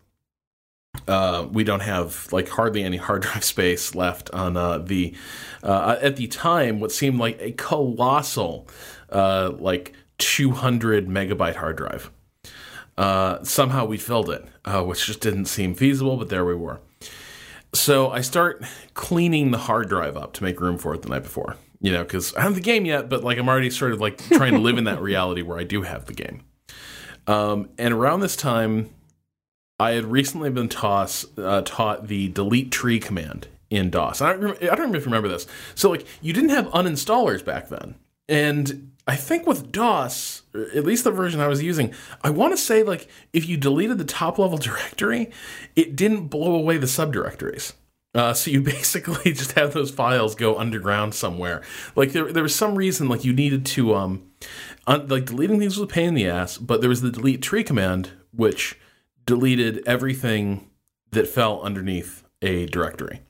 uh, 1.08 1.46
we 1.50 1.64
don't 1.64 1.80
have 1.80 2.32
like 2.32 2.48
hardly 2.48 2.82
any 2.82 2.96
hard 2.96 3.22
drive 3.22 3.44
space 3.44 3.94
left 3.94 4.30
on 4.30 4.56
uh, 4.56 4.78
the 4.78 5.14
uh, 5.62 5.96
at 6.00 6.16
the 6.16 6.26
time 6.26 6.80
what 6.80 6.92
seemed 6.92 7.18
like 7.18 7.40
a 7.40 7.52
colossal 7.52 8.68
uh, 9.10 9.52
like 9.58 9.92
200 10.18 11.08
megabyte 11.08 11.56
hard 11.56 11.76
drive. 11.76 12.10
Uh, 12.96 13.42
somehow 13.44 13.84
we 13.84 13.98
filled 13.98 14.30
it, 14.30 14.46
uh, 14.64 14.82
which 14.82 15.06
just 15.06 15.20
didn't 15.20 15.46
seem 15.46 15.74
feasible, 15.74 16.16
but 16.16 16.30
there 16.30 16.44
we 16.44 16.54
were. 16.54 16.80
So 17.74 18.10
I 18.10 18.22
start 18.22 18.64
cleaning 18.94 19.50
the 19.50 19.58
hard 19.58 19.88
drive 19.88 20.16
up 20.16 20.32
to 20.34 20.42
make 20.42 20.60
room 20.60 20.78
for 20.78 20.94
it 20.94 21.02
the 21.02 21.10
night 21.10 21.22
before. 21.22 21.56
You 21.80 21.92
know, 21.92 22.02
because 22.04 22.32
I 22.34 22.36
don't 22.38 22.44
have 22.44 22.54
the 22.54 22.62
game 22.62 22.86
yet, 22.86 23.10
but 23.10 23.22
like 23.22 23.36
I'm 23.36 23.48
already 23.48 23.68
sort 23.68 23.92
of 23.92 24.00
like 24.00 24.16
trying 24.30 24.54
to 24.54 24.58
live 24.60 24.78
in 24.78 24.84
that 24.84 25.02
reality 25.02 25.42
where 25.42 25.58
I 25.58 25.64
do 25.64 25.82
have 25.82 26.06
the 26.06 26.14
game. 26.14 26.42
Um, 27.26 27.68
and 27.76 27.92
around 27.92 28.20
this 28.20 28.34
time, 28.34 28.90
I 29.78 29.92
had 29.92 30.06
recently 30.06 30.50
been 30.50 30.68
toss, 30.68 31.26
uh, 31.36 31.62
taught 31.62 32.08
the 32.08 32.28
delete 32.28 32.70
tree 32.72 32.98
command 32.98 33.48
in 33.68 33.90
DOS. 33.90 34.20
I 34.20 34.34
don't, 34.34 34.62
I 34.62 34.74
don't 34.74 34.92
remember 34.92 35.28
this. 35.28 35.46
So, 35.74 35.90
like, 35.90 36.06
you 36.22 36.32
didn't 36.32 36.50
have 36.50 36.66
uninstallers 36.68 37.44
back 37.44 37.68
then. 37.68 37.96
And 38.28 38.92
I 39.06 39.16
think 39.16 39.46
with 39.46 39.70
DOS, 39.70 40.42
at 40.74 40.84
least 40.84 41.04
the 41.04 41.10
version 41.10 41.40
I 41.40 41.48
was 41.48 41.62
using, 41.62 41.92
I 42.22 42.30
want 42.30 42.52
to 42.52 42.56
say, 42.56 42.82
like, 42.82 43.08
if 43.32 43.46
you 43.48 43.56
deleted 43.56 43.98
the 43.98 44.04
top 44.04 44.38
level 44.38 44.58
directory, 44.58 45.30
it 45.74 45.94
didn't 45.94 46.28
blow 46.28 46.54
away 46.54 46.78
the 46.78 46.86
subdirectories. 46.86 47.74
Uh, 48.14 48.32
so 48.32 48.50
you 48.50 48.60
basically 48.62 49.32
just 49.32 49.52
have 49.52 49.74
those 49.74 49.90
files 49.90 50.34
go 50.34 50.58
underground 50.58 51.14
somewhere. 51.14 51.62
Like 51.94 52.12
there, 52.12 52.32
there 52.32 52.42
was 52.42 52.54
some 52.54 52.74
reason 52.74 53.08
like 53.08 53.24
you 53.24 53.34
needed 53.34 53.66
to 53.66 53.94
um, 53.94 54.30
un- 54.86 55.06
like 55.08 55.26
deleting 55.26 55.58
things 55.58 55.76
was 55.76 55.84
a 55.84 55.86
pain 55.86 56.08
in 56.08 56.14
the 56.14 56.26
ass, 56.26 56.56
but 56.56 56.80
there 56.80 56.88
was 56.88 57.02
the 57.02 57.10
delete 57.10 57.42
tree 57.42 57.62
command, 57.62 58.12
which 58.32 58.78
deleted 59.26 59.82
everything 59.86 60.70
that 61.10 61.28
fell 61.28 61.60
underneath 61.62 62.22
a 62.40 62.66
directory. 62.66 63.22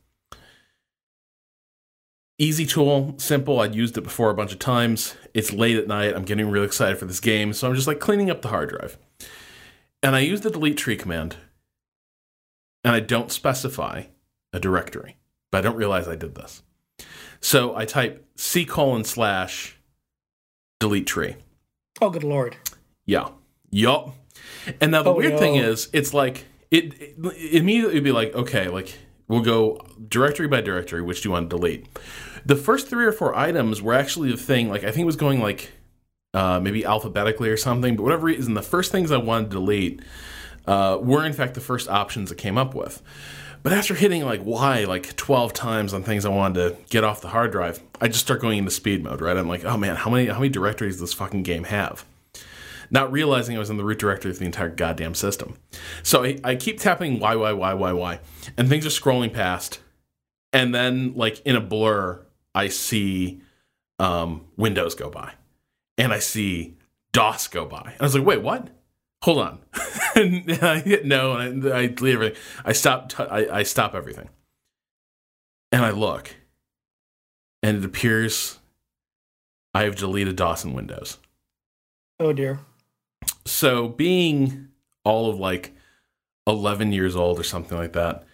Easy 2.38 2.66
tool, 2.66 3.14
simple. 3.16 3.60
I'd 3.60 3.74
used 3.74 3.96
it 3.96 4.02
before 4.02 4.28
a 4.28 4.34
bunch 4.34 4.52
of 4.52 4.58
times. 4.58 5.14
It's 5.32 5.54
late 5.54 5.76
at 5.76 5.88
night. 5.88 6.14
I'm 6.14 6.24
getting 6.24 6.50
really 6.50 6.66
excited 6.66 6.98
for 6.98 7.06
this 7.06 7.20
game. 7.20 7.54
So 7.54 7.66
I'm 7.66 7.74
just 7.74 7.86
like 7.86 7.98
cleaning 7.98 8.30
up 8.30 8.42
the 8.42 8.48
hard 8.48 8.68
drive. 8.68 8.98
And 10.02 10.14
I 10.14 10.20
use 10.20 10.42
the 10.42 10.50
delete 10.50 10.76
tree 10.76 10.96
command. 10.96 11.36
And 12.84 12.94
I 12.94 13.00
don't 13.00 13.32
specify 13.32 14.04
a 14.52 14.60
directory, 14.60 15.16
but 15.50 15.58
I 15.58 15.60
don't 15.62 15.76
realize 15.76 16.06
I 16.06 16.14
did 16.14 16.34
this. 16.34 16.62
So 17.40 17.74
I 17.74 17.86
type 17.86 18.28
C 18.36 18.66
colon 18.66 19.04
slash 19.04 19.78
delete 20.78 21.06
tree. 21.06 21.36
Oh, 22.02 22.10
good 22.10 22.22
lord. 22.22 22.56
Yeah. 23.06 23.30
Yup. 23.70 24.14
And 24.80 24.90
now 24.90 25.02
the 25.02 25.12
oh, 25.12 25.16
weird 25.16 25.34
no. 25.34 25.38
thing 25.38 25.56
is, 25.56 25.88
it's 25.92 26.12
like 26.14 26.44
it, 26.70 27.00
it 27.00 27.54
immediately 27.54 27.94
would 27.94 28.04
be 28.04 28.12
like, 28.12 28.34
okay, 28.34 28.68
like 28.68 28.94
we'll 29.28 29.42
go 29.42 29.80
directory 30.08 30.48
by 30.48 30.60
directory. 30.60 31.02
Which 31.02 31.22
do 31.22 31.28
you 31.28 31.32
want 31.32 31.50
to 31.50 31.56
delete? 31.56 31.86
The 32.44 32.56
first 32.56 32.88
three 32.88 33.04
or 33.04 33.12
four 33.12 33.34
items 33.34 33.82
were 33.82 33.94
actually 33.94 34.30
the 34.30 34.36
thing. 34.36 34.68
Like 34.68 34.84
I 34.84 34.90
think 34.90 35.02
it 35.02 35.06
was 35.06 35.16
going 35.16 35.40
like 35.40 35.72
uh, 36.34 36.60
maybe 36.60 36.84
alphabetically 36.84 37.48
or 37.48 37.56
something. 37.56 37.96
But 37.96 38.02
whatever 38.02 38.26
reason, 38.26 38.54
the 38.54 38.62
first 38.62 38.92
things 38.92 39.10
I 39.10 39.16
wanted 39.16 39.50
to 39.50 39.56
delete 39.56 40.02
uh, 40.66 40.98
were 41.00 41.24
in 41.24 41.32
fact 41.32 41.54
the 41.54 41.60
first 41.60 41.88
options 41.88 42.30
it 42.30 42.38
came 42.38 42.58
up 42.58 42.74
with. 42.74 43.02
But 43.62 43.72
after 43.72 43.94
hitting 43.94 44.24
like 44.24 44.42
Y 44.44 44.84
like 44.84 45.16
12 45.16 45.52
times 45.52 45.92
on 45.92 46.02
things 46.02 46.24
I 46.24 46.28
wanted 46.28 46.54
to 46.54 46.76
get 46.88 47.02
off 47.02 47.20
the 47.20 47.28
hard 47.28 47.50
drive, 47.52 47.80
I 48.00 48.08
just 48.08 48.20
start 48.20 48.40
going 48.40 48.58
into 48.58 48.70
speed 48.70 49.02
mode, 49.02 49.20
right? 49.20 49.36
I'm 49.36 49.48
like, 49.48 49.64
oh 49.64 49.76
man, 49.76 49.96
how 49.96 50.10
many 50.10 50.26
how 50.26 50.38
many 50.38 50.50
directories 50.50 50.94
does 50.94 51.00
this 51.00 51.12
fucking 51.12 51.42
game 51.42 51.64
have? 51.64 52.04
Not 52.90 53.10
realizing 53.12 53.56
I 53.56 53.58
was 53.58 53.70
in 53.70 53.76
the 53.76 53.84
root 53.84 53.98
directory 53.98 54.30
of 54.30 54.38
the 54.38 54.44
entire 54.44 54.68
goddamn 54.68 55.14
system. 55.14 55.56
So 56.02 56.24
I, 56.24 56.38
I 56.44 56.54
keep 56.56 56.80
tapping 56.80 57.18
Y, 57.18 57.34
Y, 57.34 57.52
Y, 57.52 57.74
Y, 57.74 57.92
Y, 57.92 58.20
and 58.56 58.68
things 58.68 58.86
are 58.86 58.90
scrolling 58.90 59.32
past. 59.32 59.80
And 60.52 60.74
then, 60.74 61.14
like, 61.14 61.40
in 61.40 61.56
a 61.56 61.60
blur, 61.60 62.24
I 62.54 62.68
see 62.68 63.40
um, 63.98 64.46
Windows 64.56 64.94
go 64.94 65.10
by. 65.10 65.32
And 65.98 66.12
I 66.12 66.18
see 66.18 66.76
DOS 67.12 67.48
go 67.48 67.66
by. 67.66 67.92
And 67.92 68.00
I 68.00 68.04
was 68.04 68.14
like, 68.14 68.26
wait, 68.26 68.42
what? 68.42 68.68
Hold 69.22 69.38
on. 69.38 69.58
and 70.14 70.50
I 70.62 70.80
hit 70.80 71.04
no, 71.04 71.32
and 71.32 71.66
I, 71.66 71.78
I 71.78 71.86
delete 71.88 72.14
everything. 72.14 72.38
I 72.64 72.72
stop, 72.72 73.10
t- 73.10 73.24
I, 73.24 73.58
I 73.58 73.62
stop 73.62 73.94
everything. 73.94 74.28
And 75.72 75.84
I 75.84 75.90
look. 75.90 76.34
And 77.62 77.78
it 77.78 77.84
appears 77.84 78.58
I 79.74 79.82
have 79.82 79.96
deleted 79.96 80.36
DOS 80.36 80.64
and 80.64 80.74
Windows. 80.74 81.18
Oh 82.18 82.32
dear 82.32 82.60
so 83.46 83.88
being 83.88 84.68
all 85.04 85.30
of 85.30 85.38
like 85.38 85.74
11 86.46 86.92
years 86.92 87.16
old 87.16 87.38
or 87.40 87.44
something 87.44 87.78
like 87.78 87.92
that, 87.94 88.24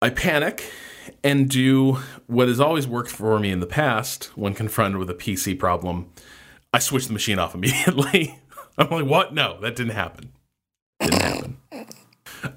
I 0.00 0.10
panic 0.10 0.64
and 1.24 1.48
do 1.48 1.98
what 2.26 2.48
has 2.48 2.60
always 2.60 2.86
worked 2.86 3.10
for 3.10 3.38
me 3.38 3.50
in 3.50 3.60
the 3.60 3.66
past 3.66 4.26
when 4.36 4.54
confronted 4.54 4.98
with 4.98 5.10
a 5.10 5.14
PC 5.14 5.58
problem. 5.58 6.10
I 6.72 6.78
switch 6.78 7.06
the 7.06 7.12
machine 7.12 7.38
off 7.38 7.54
immediately. 7.54 8.38
I'm 8.76 8.90
like, 8.90 9.06
what? 9.06 9.34
No, 9.34 9.60
that 9.60 9.76
didn't 9.76 9.94
happen. 9.94 10.32
Didn't 11.00 11.22
happen. 11.22 11.56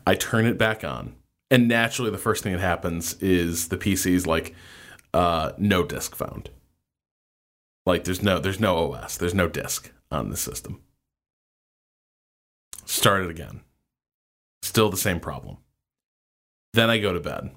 I 0.05 0.15
turn 0.15 0.45
it 0.45 0.57
back 0.57 0.83
on. 0.83 1.15
And 1.49 1.67
naturally, 1.67 2.11
the 2.11 2.17
first 2.17 2.43
thing 2.43 2.53
that 2.53 2.61
happens 2.61 3.15
is 3.15 3.67
the 3.67 3.77
PC's 3.77 4.25
like, 4.25 4.55
uh, 5.13 5.51
no 5.57 5.83
disk 5.83 6.15
found. 6.15 6.49
Like, 7.85 8.03
there's 8.03 8.21
no, 8.21 8.39
there's 8.39 8.59
no 8.59 8.93
OS, 8.93 9.17
there's 9.17 9.33
no 9.33 9.47
disk 9.47 9.91
on 10.11 10.29
the 10.29 10.37
system. 10.37 10.81
Start 12.91 13.23
it 13.23 13.29
again. 13.29 13.61
Still 14.63 14.89
the 14.89 14.97
same 14.97 15.21
problem. 15.21 15.55
Then 16.73 16.89
I 16.89 16.97
go 16.97 17.13
to 17.13 17.21
bed. 17.21 17.51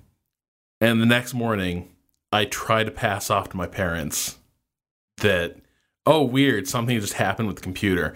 And 0.81 1.03
the 1.03 1.07
next 1.07 1.35
morning, 1.35 1.91
I 2.31 2.45
try 2.45 2.85
to 2.85 2.91
pass 2.93 3.31
off 3.31 3.49
to 3.49 3.57
my 3.57 3.67
parents 3.67 4.38
that, 5.17 5.57
oh, 6.07 6.23
weird, 6.23 6.69
something 6.69 7.00
just 7.00 7.14
happened 7.14 7.49
with 7.49 7.57
the 7.57 7.62
computer. 7.62 8.14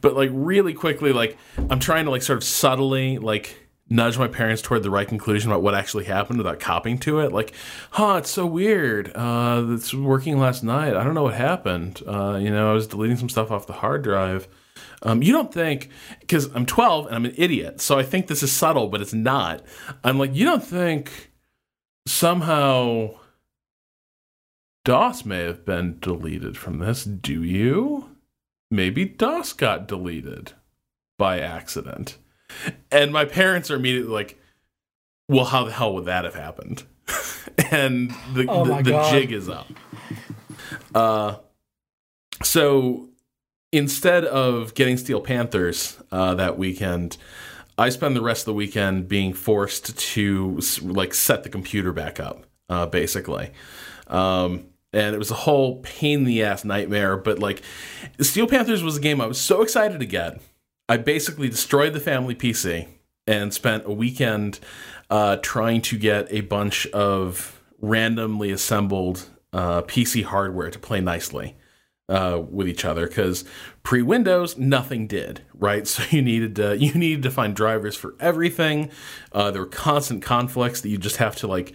But 0.00 0.14
like 0.14 0.30
really 0.32 0.72
quickly, 0.72 1.12
like 1.12 1.36
I'm 1.68 1.80
trying 1.80 2.04
to 2.04 2.12
like 2.12 2.22
sort 2.22 2.36
of 2.36 2.44
subtly 2.44 3.18
like 3.18 3.56
nudge 3.88 4.16
my 4.16 4.28
parents 4.28 4.62
toward 4.62 4.84
the 4.84 4.90
right 4.90 5.08
conclusion 5.08 5.50
about 5.50 5.64
what 5.64 5.74
actually 5.74 6.04
happened 6.04 6.38
without 6.38 6.60
copying 6.60 6.98
to 6.98 7.18
it. 7.18 7.32
Like, 7.32 7.52
huh, 7.90 8.18
it's 8.18 8.30
so 8.30 8.46
weird. 8.46 9.10
Uh, 9.16 9.64
it's 9.70 9.92
working 9.92 10.38
last 10.38 10.62
night. 10.62 10.94
I 10.94 11.02
don't 11.02 11.14
know 11.14 11.24
what 11.24 11.34
happened. 11.34 12.00
Uh, 12.06 12.38
you 12.40 12.50
know, 12.50 12.70
I 12.70 12.74
was 12.74 12.86
deleting 12.86 13.16
some 13.16 13.28
stuff 13.28 13.50
off 13.50 13.66
the 13.66 13.72
hard 13.72 14.04
drive. 14.04 14.46
Um, 15.02 15.22
you 15.22 15.32
don't 15.32 15.52
think, 15.52 15.88
because 16.20 16.46
I'm 16.54 16.66
12 16.66 17.06
and 17.06 17.14
I'm 17.14 17.24
an 17.24 17.34
idiot, 17.36 17.80
so 17.80 17.98
I 17.98 18.02
think 18.02 18.26
this 18.26 18.42
is 18.42 18.52
subtle, 18.52 18.88
but 18.88 19.00
it's 19.00 19.14
not. 19.14 19.62
I'm 20.04 20.18
like, 20.18 20.34
you 20.34 20.44
don't 20.44 20.64
think 20.64 21.30
somehow 22.06 23.14
DOS 24.84 25.24
may 25.24 25.44
have 25.44 25.64
been 25.64 25.98
deleted 26.00 26.56
from 26.56 26.78
this, 26.78 27.04
do 27.04 27.42
you? 27.42 28.16
Maybe 28.70 29.04
DOS 29.04 29.52
got 29.52 29.88
deleted 29.88 30.52
by 31.18 31.40
accident. 31.40 32.18
And 32.90 33.12
my 33.12 33.24
parents 33.24 33.70
are 33.70 33.76
immediately 33.76 34.12
like, 34.12 34.38
well, 35.28 35.44
how 35.44 35.64
the 35.64 35.72
hell 35.72 35.94
would 35.94 36.06
that 36.06 36.24
have 36.24 36.34
happened? 36.34 36.84
and 37.70 38.10
the, 38.34 38.46
Oh 38.48 38.64
the, 38.64 38.82
the 38.82 39.08
jig 39.10 39.32
is 39.32 39.48
up. 39.48 39.68
Uh, 40.94 41.36
so 42.42 43.09
instead 43.72 44.24
of 44.24 44.74
getting 44.74 44.96
Steel 44.96 45.20
Panthers 45.20 45.98
uh, 46.10 46.34
that 46.34 46.58
weekend, 46.58 47.16
I 47.78 47.88
spend 47.88 48.16
the 48.16 48.22
rest 48.22 48.42
of 48.42 48.46
the 48.46 48.54
weekend 48.54 49.08
being 49.08 49.32
forced 49.32 49.96
to 49.96 50.60
like 50.82 51.14
set 51.14 51.44
the 51.44 51.48
computer 51.48 51.92
back 51.92 52.20
up, 52.20 52.44
uh, 52.68 52.86
basically. 52.86 53.50
Um, 54.06 54.66
and 54.92 55.14
it 55.14 55.18
was 55.18 55.30
a 55.30 55.34
whole 55.34 55.80
pain 55.82 56.20
in 56.20 56.24
the 56.24 56.42
ass 56.42 56.64
nightmare. 56.64 57.16
But 57.16 57.38
like, 57.38 57.62
Steel 58.20 58.46
Panthers 58.46 58.82
was 58.82 58.96
a 58.96 59.00
game 59.00 59.20
I 59.20 59.26
was 59.26 59.40
so 59.40 59.62
excited 59.62 60.00
to 60.00 60.06
get. 60.06 60.40
I 60.88 60.96
basically 60.96 61.48
destroyed 61.48 61.92
the 61.92 62.00
family 62.00 62.34
PC 62.34 62.88
and 63.26 63.54
spent 63.54 63.84
a 63.86 63.92
weekend 63.92 64.58
uh, 65.08 65.36
trying 65.36 65.80
to 65.82 65.96
get 65.96 66.26
a 66.30 66.40
bunch 66.40 66.86
of 66.88 67.62
randomly 67.80 68.50
assembled 68.50 69.30
uh, 69.52 69.82
PC 69.82 70.24
hardware 70.24 70.70
to 70.70 70.78
play 70.78 71.00
nicely 71.00 71.54
uh, 72.10 72.42
with 72.50 72.68
each 72.68 72.84
other 72.84 73.06
because 73.06 73.44
pre 73.82 74.02
Windows 74.02 74.58
nothing 74.58 75.06
did 75.06 75.42
right. 75.54 75.86
So 75.90 76.02
you 76.10 76.22
needed 76.22 76.56
to, 76.56 76.76
you 76.76 76.92
needed 76.92 77.22
to 77.22 77.30
find 77.30 77.54
drivers 77.54 77.96
for 77.96 78.14
everything. 78.20 78.90
Uh, 79.32 79.50
there 79.50 79.62
were 79.62 79.68
constant 79.68 80.22
conflicts 80.22 80.80
that 80.80 80.88
you 80.88 80.98
just 80.98 81.16
have 81.16 81.36
to 81.36 81.46
like 81.46 81.72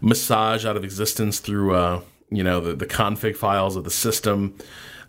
massage 0.00 0.64
out 0.64 0.76
of 0.76 0.84
existence 0.84 1.40
through 1.40 1.74
uh, 1.74 2.02
you 2.30 2.44
know 2.44 2.60
the, 2.60 2.74
the 2.74 2.86
config 2.86 3.36
files 3.36 3.76
of 3.76 3.84
the 3.84 3.90
system. 3.90 4.56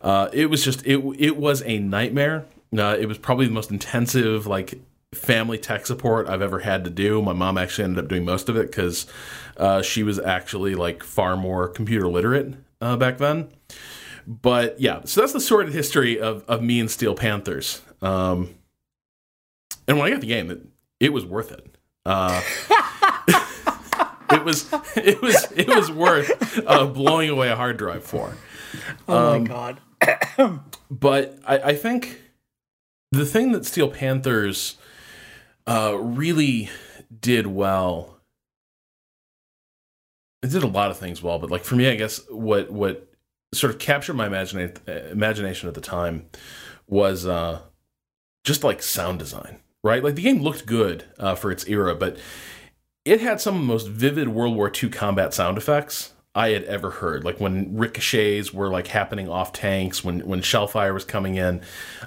Uh, 0.01 0.29
it 0.31 0.50
was 0.50 0.63
just 0.63 0.86
it 0.86 0.98
it 1.19 1.38
was 1.38 1.62
a 1.65 1.79
nightmare. 1.79 2.45
Uh, 2.75 2.95
it 2.98 3.07
was 3.07 3.17
probably 3.17 3.45
the 3.45 3.51
most 3.51 3.71
intensive 3.71 4.48
like 4.48 4.79
family 5.13 5.57
tech 5.57 5.88
support 5.88 6.29
I've 6.29 6.41
ever 6.41 6.59
had 6.59 6.83
to 6.86 6.89
do. 6.89 7.21
My 7.21 7.33
mom 7.33 7.57
actually 7.57 7.86
ended 7.86 8.05
up 8.05 8.09
doing 8.09 8.24
most 8.24 8.48
of 8.48 8.55
it 8.55 8.67
because 8.67 9.07
she 9.83 10.03
was 10.03 10.19
actually 10.19 10.75
like 10.75 11.03
far 11.03 11.36
more 11.36 11.67
computer 11.67 12.07
literate 12.07 12.55
back 12.79 13.17
then. 13.17 13.50
But 14.31 14.79
yeah, 14.79 15.01
so 15.05 15.21
that's 15.21 15.33
the 15.33 15.39
sordid 15.41 15.74
history 15.74 16.19
of, 16.19 16.43
of 16.48 16.62
me 16.62 16.79
and 16.79 16.89
Steel 16.89 17.15
Panthers. 17.15 17.81
Um, 18.00 18.53
and 19.88 19.98
when 19.98 20.05
I 20.05 20.12
got 20.12 20.21
the 20.21 20.27
game, 20.27 20.51
it, 20.51 20.62
it 21.00 21.12
was 21.12 21.25
worth 21.25 21.51
it. 21.51 21.65
Uh, 22.05 22.39
it 24.31 24.45
was 24.45 24.71
it 24.95 25.19
was 25.19 25.51
it 25.55 25.67
was 25.67 25.91
worth 25.91 26.59
uh, 26.67 26.86
blowing 26.86 27.31
away 27.31 27.50
a 27.50 27.55
hard 27.55 27.77
drive 27.77 28.03
for. 28.03 28.36
Oh 29.07 29.33
Um, 29.36 29.43
my 29.45 29.48
god. 29.48 29.79
but 30.91 31.39
I, 31.43 31.57
I 31.57 31.75
think 31.75 32.21
the 33.12 33.25
thing 33.25 33.51
that 33.53 33.65
Steel 33.65 33.89
Panthers 33.89 34.77
uh, 35.65 35.98
really 36.00 36.69
did 37.19 37.48
well, 37.48 38.19
it 40.43 40.51
did 40.51 40.62
a 40.62 40.67
lot 40.67 40.91
of 40.91 40.98
things 41.00 41.24
well, 41.24 41.39
but 41.39 41.50
like 41.50 41.63
for 41.63 41.75
me, 41.75 41.89
I 41.89 41.95
guess 41.95 42.21
what 42.29 42.69
what 42.71 43.09
sort 43.53 43.74
of 43.74 43.79
captured 43.79 44.13
my 44.13 44.27
imagina- 44.27 45.12
imagination 45.12 45.68
at 45.68 45.75
the 45.75 45.82
time 45.82 46.25
was 46.88 47.25
uh, 47.25 47.62
just 48.44 48.63
like 48.63 48.82
sound 48.82 49.20
design, 49.20 49.60
right? 49.84 50.03
Like 50.03 50.15
the 50.15 50.22
game 50.22 50.41
looked 50.41 50.65
good 50.65 51.06
uh, 51.18 51.36
for 51.36 51.51
its 51.51 51.68
era, 51.68 51.96
but 51.96 52.18
it 53.06 53.22
had 53.22 53.41
some 53.41 53.56
of 53.56 53.62
the 53.62 53.68
most 53.68 53.88
vivid 53.88 54.29
World 54.29 54.56
War 54.56 54.72
II 54.72 54.89
combat 54.89 55.34
sound 55.34 55.58
effects 55.58 56.13
I 56.36 56.50
had 56.50 56.63
ever 56.65 56.91
heard. 56.91 57.24
Like 57.24 57.39
when 57.39 57.75
ricochets 57.75 58.53
were 58.53 58.70
like 58.70 58.88
happening 58.88 59.27
off 59.27 59.51
tanks, 59.51 60.03
when 60.03 60.22
when 60.22 60.41
shellfire 60.41 60.94
was 60.94 61.06
coming 61.06 61.36
in, 61.36 61.62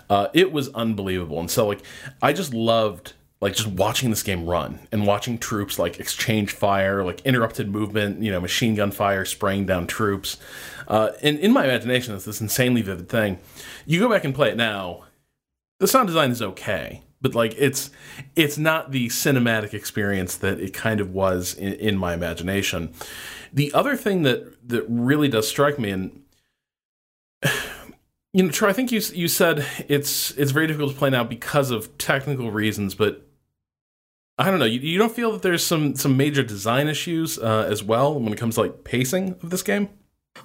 uh, 0.08 0.28
it 0.32 0.52
was 0.52 0.68
unbelievable. 0.70 1.40
And 1.40 1.50
so 1.50 1.66
like 1.66 1.82
I 2.20 2.32
just 2.32 2.54
loved 2.54 3.14
like 3.42 3.56
just 3.56 3.68
watching 3.68 4.10
this 4.10 4.22
game 4.22 4.46
run 4.46 4.78
and 4.92 5.04
watching 5.04 5.36
troops 5.36 5.76
like 5.76 5.98
exchange 5.98 6.52
fire, 6.52 7.02
like 7.04 7.20
interrupted 7.22 7.68
movement, 7.68 8.22
you 8.22 8.30
know, 8.30 8.40
machine 8.40 8.76
gun 8.76 8.92
fire 8.92 9.24
spraying 9.24 9.66
down 9.66 9.88
troops. 9.88 10.36
Uh, 10.92 11.10
and 11.22 11.38
in 11.38 11.54
my 11.54 11.64
imagination, 11.64 12.14
it's 12.14 12.26
this 12.26 12.42
insanely 12.42 12.82
vivid 12.82 13.08
thing. 13.08 13.38
You 13.86 13.98
go 13.98 14.10
back 14.10 14.24
and 14.24 14.34
play 14.34 14.50
it 14.50 14.58
now, 14.58 15.04
the 15.80 15.88
sound 15.88 16.06
design 16.06 16.30
is 16.30 16.42
okay, 16.42 17.02
but 17.22 17.34
like 17.34 17.54
it's 17.56 17.90
it's 18.36 18.58
not 18.58 18.92
the 18.92 19.08
cinematic 19.08 19.72
experience 19.72 20.36
that 20.36 20.60
it 20.60 20.74
kind 20.74 21.00
of 21.00 21.14
was 21.14 21.54
in, 21.54 21.72
in 21.72 21.96
my 21.96 22.12
imagination. 22.12 22.92
The 23.54 23.72
other 23.72 23.96
thing 23.96 24.20
that 24.24 24.68
that 24.68 24.84
really 24.86 25.28
does 25.28 25.48
strike 25.48 25.78
me, 25.78 25.92
and 25.92 26.22
you 28.34 28.42
know, 28.42 28.50
Troy, 28.50 28.68
I 28.68 28.74
think 28.74 28.92
you 28.92 29.00
you 29.14 29.28
said 29.28 29.64
it's 29.88 30.32
it's 30.32 30.50
very 30.50 30.66
difficult 30.66 30.92
to 30.92 30.98
play 30.98 31.08
now 31.08 31.24
because 31.24 31.70
of 31.70 31.96
technical 31.96 32.50
reasons, 32.50 32.94
but 32.94 33.26
I 34.36 34.50
don't 34.50 34.58
know. 34.58 34.66
You, 34.66 34.80
you 34.80 34.98
don't 34.98 35.16
feel 35.16 35.32
that 35.32 35.40
there's 35.40 35.64
some 35.64 35.94
some 35.96 36.18
major 36.18 36.42
design 36.42 36.86
issues 36.86 37.38
uh, 37.38 37.66
as 37.66 37.82
well 37.82 38.20
when 38.20 38.30
it 38.30 38.36
comes 38.36 38.56
to 38.56 38.60
like 38.60 38.84
pacing 38.84 39.36
of 39.42 39.48
this 39.48 39.62
game? 39.62 39.88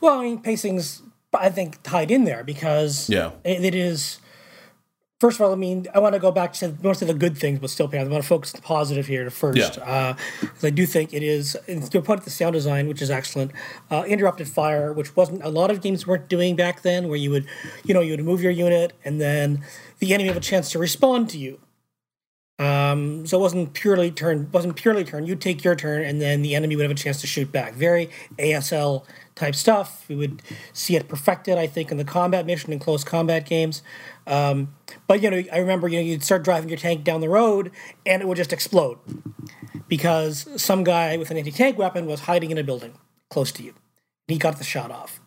Well, 0.01 0.19
I 0.19 0.23
mean, 0.23 0.39
pacing's 0.39 1.01
I 1.33 1.49
think 1.49 1.83
tied 1.83 2.09
in 2.09 2.23
there 2.23 2.43
because 2.43 3.09
Yeah. 3.09 3.31
it, 3.43 3.63
it 3.63 3.75
is. 3.75 4.19
First 5.19 5.39
of 5.39 5.45
all, 5.47 5.51
I 5.51 5.55
mean, 5.55 5.87
I 5.95 5.99
want 5.99 6.13
to 6.13 6.19
go 6.19 6.31
back 6.31 6.53
to 6.53 6.75
most 6.83 7.01
of 7.01 7.07
the 7.07 7.13
good 7.15 7.35
things, 7.37 7.57
but 7.59 7.71
still, 7.71 7.89
I 7.91 7.97
want 8.03 8.21
to 8.23 8.27
focus 8.27 8.53
on 8.53 8.59
the 8.61 8.63
positive 8.65 9.07
here 9.07 9.27
first. 9.31 9.57
Yeah. 9.57 10.15
Because 10.41 10.63
I 10.63 10.69
do 10.69 10.85
think 10.85 11.11
it 11.11 11.23
is, 11.23 11.57
to 11.89 12.01
put 12.01 12.19
it 12.19 12.23
the 12.23 12.29
sound 12.29 12.53
design, 12.53 12.87
which 12.87 13.01
is 13.01 13.09
excellent. 13.09 13.51
Uh, 13.89 14.03
interrupted 14.07 14.47
fire, 14.47 14.93
which 14.93 15.15
wasn't 15.15 15.43
a 15.43 15.49
lot 15.49 15.71
of 15.71 15.81
games 15.81 16.05
weren't 16.05 16.27
doing 16.29 16.55
back 16.55 16.83
then, 16.83 17.07
where 17.07 17.17
you 17.17 17.31
would, 17.31 17.47
you 17.83 17.95
know, 17.95 18.01
you 18.01 18.11
would 18.11 18.23
move 18.23 18.43
your 18.43 18.51
unit 18.51 18.93
and 19.03 19.19
then 19.19 19.63
the 19.99 20.13
enemy 20.13 20.27
have 20.27 20.37
a 20.37 20.39
chance 20.39 20.69
to 20.71 20.79
respond 20.79 21.29
to 21.31 21.39
you. 21.39 21.59
Um, 22.59 23.27
so 23.27 23.37
it 23.37 23.41
wasn't 23.41 23.73
purely 23.73 24.09
turn, 24.09 24.49
wasn't 24.51 24.75
purely 24.75 25.03
turn. 25.03 25.27
You'd 25.27 25.41
take 25.41 25.63
your 25.63 25.75
turn, 25.75 26.03
and 26.03 26.19
then 26.19 26.41
the 26.41 26.55
enemy 26.55 26.75
would 26.75 26.83
have 26.83 26.91
a 26.91 26.95
chance 26.95 27.21
to 27.21 27.27
shoot 27.27 27.51
back. 27.51 27.73
Very 27.73 28.09
ASL 28.39 29.05
type 29.35 29.53
stuff. 29.53 30.05
We 30.09 30.15
would 30.15 30.41
see 30.73 30.95
it 30.95 31.07
perfected, 31.07 31.57
I 31.59 31.67
think, 31.67 31.91
in 31.91 31.97
the 31.97 32.03
combat 32.03 32.47
mission 32.47 32.71
and 32.71 32.81
close 32.81 33.03
combat 33.03 33.45
games. 33.45 33.83
Um, 34.25 34.73
but 35.05 35.21
you 35.21 35.29
know, 35.29 35.43
I 35.53 35.59
remember 35.59 35.87
you 35.87 35.97
know 35.97 36.03
you'd 36.03 36.23
start 36.23 36.43
driving 36.43 36.69
your 36.69 36.79
tank 36.79 37.03
down 37.03 37.21
the 37.21 37.29
road, 37.29 37.71
and 38.05 38.21
it 38.23 38.27
would 38.27 38.37
just 38.37 38.51
explode 38.51 38.97
because 39.87 40.47
some 40.61 40.83
guy 40.83 41.15
with 41.17 41.29
an 41.29 41.37
anti-tank 41.37 41.77
weapon 41.77 42.07
was 42.07 42.21
hiding 42.21 42.49
in 42.49 42.57
a 42.57 42.63
building 42.63 42.93
close 43.29 43.51
to 43.53 43.63
you. 43.63 43.73
He 44.27 44.37
got 44.37 44.57
the 44.57 44.63
shot 44.63 44.91
off. 44.91 45.21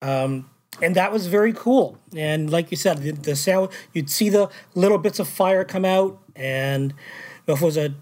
Um, 0.00 0.50
and 0.80 0.94
that 0.96 1.12
was 1.12 1.26
very 1.26 1.52
cool. 1.52 1.98
And 2.16 2.50
like 2.50 2.70
you 2.70 2.76
said, 2.76 2.98
the, 2.98 3.10
the 3.12 3.36
sound 3.36 3.70
you'd 3.92 4.08
see 4.08 4.28
the 4.28 4.48
little 4.74 4.98
bits 4.98 5.18
of 5.18 5.28
fire 5.28 5.64
come 5.64 5.84
out, 5.84 6.21
and 6.36 6.94
if 7.46 7.60
it 7.60 7.64
was 7.64 7.76
a 7.76 7.94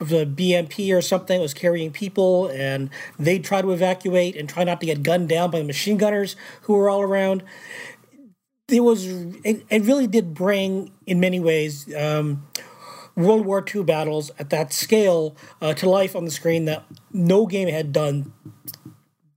it 0.00 0.36
BMP 0.36 0.94
or 0.94 1.00
something 1.00 1.38
that 1.38 1.42
was 1.42 1.54
carrying 1.54 1.90
people, 1.90 2.48
and 2.48 2.90
they'd 3.18 3.44
try 3.44 3.62
to 3.62 3.70
evacuate 3.70 4.36
and 4.36 4.48
try 4.48 4.64
not 4.64 4.80
to 4.80 4.86
get 4.86 5.02
gunned 5.02 5.28
down 5.28 5.50
by 5.50 5.58
the 5.58 5.64
machine 5.64 5.96
gunners 5.96 6.36
who 6.62 6.74
were 6.74 6.90
all 6.90 7.02
around. 7.02 7.42
It 8.68 8.80
was 8.80 9.06
it, 9.06 9.64
it 9.70 9.82
really 9.82 10.06
did 10.06 10.34
bring, 10.34 10.92
in 11.06 11.20
many 11.20 11.40
ways, 11.40 11.94
um, 11.94 12.46
World 13.14 13.46
War 13.46 13.64
II 13.74 13.84
battles 13.84 14.30
at 14.38 14.50
that 14.50 14.72
scale 14.72 15.36
uh, 15.62 15.72
to 15.74 15.88
life 15.88 16.14
on 16.14 16.24
the 16.24 16.30
screen 16.30 16.66
that 16.66 16.84
no 17.12 17.46
game 17.46 17.68
had 17.68 17.92
done 17.92 18.32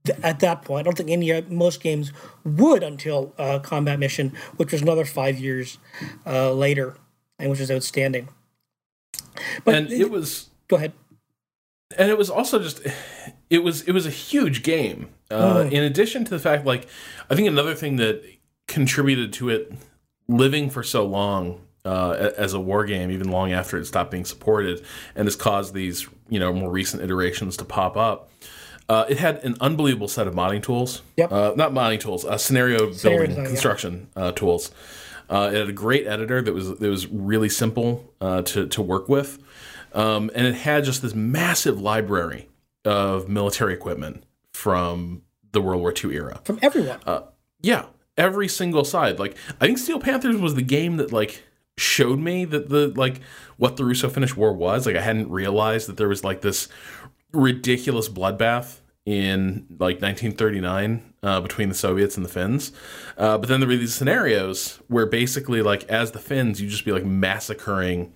th- 0.03 0.19
at 0.21 0.39
that 0.41 0.63
point. 0.63 0.81
I 0.81 0.83
don't 0.83 0.97
think 0.97 1.09
any 1.09 1.41
most 1.43 1.81
games 1.81 2.11
would 2.43 2.83
until 2.83 3.33
uh, 3.37 3.59
Combat 3.59 3.97
Mission, 3.97 4.33
which 4.57 4.73
was 4.73 4.81
another 4.81 5.05
five 5.05 5.39
years 5.39 5.77
uh, 6.25 6.51
later, 6.51 6.97
and 7.39 7.49
which 7.49 7.59
was 7.59 7.71
outstanding. 7.71 8.29
But 9.63 9.75
and 9.75 9.91
it 9.91 10.11
was 10.11 10.49
go 10.67 10.75
ahead. 10.75 10.93
And 11.97 12.11
it 12.11 12.17
was 12.17 12.29
also 12.29 12.59
just 12.59 12.81
it 13.49 13.63
was 13.63 13.81
it 13.83 13.91
was 13.91 14.05
a 14.05 14.11
huge 14.11 14.63
game. 14.63 15.09
Uh, 15.31 15.35
oh. 15.35 15.61
In 15.61 15.83
addition 15.83 16.25
to 16.25 16.31
the 16.31 16.39
fact, 16.39 16.65
like 16.65 16.87
I 17.29 17.35
think 17.35 17.47
another 17.47 17.75
thing 17.75 17.95
that 17.97 18.23
contributed 18.67 19.33
to 19.33 19.49
it 19.49 19.73
living 20.27 20.69
for 20.69 20.83
so 20.83 21.05
long 21.05 21.61
uh, 21.85 22.31
as 22.37 22.53
a 22.53 22.59
war 22.59 22.85
game, 22.85 23.09
even 23.09 23.31
long 23.31 23.51
after 23.51 23.77
it 23.77 23.85
stopped 23.85 24.11
being 24.11 24.25
supported, 24.25 24.83
and 25.15 25.25
has 25.25 25.35
caused 25.35 25.73
these 25.73 26.07
you 26.29 26.39
know 26.39 26.53
more 26.53 26.69
recent 26.69 27.01
iterations 27.01 27.57
to 27.57 27.65
pop 27.65 27.97
up. 27.97 28.31
Uh, 28.87 29.05
it 29.07 29.19
had 29.19 29.43
an 29.43 29.55
unbelievable 29.61 30.07
set 30.07 30.27
of 30.27 30.33
modding 30.33 30.63
tools. 30.63 31.03
Yep. 31.17 31.31
Uh, 31.31 31.53
not 31.55 31.71
modding 31.71 31.99
tools, 31.99 32.25
uh, 32.25 32.37
scenario, 32.37 32.91
scenario 32.91 33.19
building, 33.19 33.35
design, 33.35 33.45
construction 33.45 34.09
yeah. 34.15 34.23
Uh, 34.23 34.31
tools. 34.31 34.71
Uh, 35.29 35.51
it 35.53 35.57
had 35.57 35.69
a 35.69 35.73
great 35.73 36.07
editor 36.07 36.41
that 36.41 36.53
was 36.53 36.77
that 36.79 36.89
was 36.89 37.07
really 37.07 37.49
simple 37.49 38.13
uh, 38.19 38.41
to 38.41 38.67
to 38.67 38.81
work 38.81 39.07
with, 39.07 39.37
um, 39.93 40.31
and 40.33 40.47
it 40.47 40.55
had 40.55 40.83
just 40.83 41.01
this 41.01 41.13
massive 41.13 41.79
library 41.79 42.49
of 42.85 43.29
military 43.29 43.73
equipment 43.73 44.23
from 44.53 45.21
the 45.51 45.61
World 45.61 45.81
War 45.81 45.93
II 45.93 46.15
era. 46.15 46.41
From 46.43 46.59
everyone. 46.61 46.99
yeah, 47.61 47.85
every 48.17 48.47
single 48.47 48.83
side. 48.83 49.19
Like 49.19 49.37
I 49.59 49.65
think 49.65 49.77
Steel 49.77 49.99
Panthers 49.99 50.37
was 50.37 50.55
the 50.55 50.61
game 50.61 50.97
that 50.97 51.11
like 51.11 51.43
showed 51.77 52.19
me 52.19 52.45
that 52.45 52.69
the 52.69 52.87
like 52.95 53.21
what 53.57 53.77
the 53.77 53.85
Russo-Finnish 53.85 54.35
War 54.35 54.53
was. 54.53 54.85
Like 54.85 54.95
I 54.95 55.01
hadn't 55.01 55.29
realized 55.29 55.87
that 55.87 55.97
there 55.97 56.09
was 56.09 56.23
like 56.23 56.41
this 56.41 56.67
ridiculous 57.31 58.09
bloodbath 58.09 58.79
in 59.05 59.65
like 59.79 60.01
1939 60.01 61.08
uh, 61.23 61.41
between 61.41 61.69
the 61.69 61.75
Soviets 61.75 62.15
and 62.15 62.25
the 62.25 62.29
Finns. 62.29 62.71
Uh, 63.17 63.37
but 63.37 63.49
then 63.49 63.59
there 63.59 63.67
were 63.67 63.75
these 63.75 63.95
scenarios 63.95 64.79
where 64.87 65.05
basically, 65.05 65.61
like 65.61 65.83
as 65.89 66.11
the 66.11 66.19
Finns, 66.19 66.61
you'd 66.61 66.69
just 66.69 66.85
be 66.85 66.91
like 66.91 67.05
massacring 67.05 68.13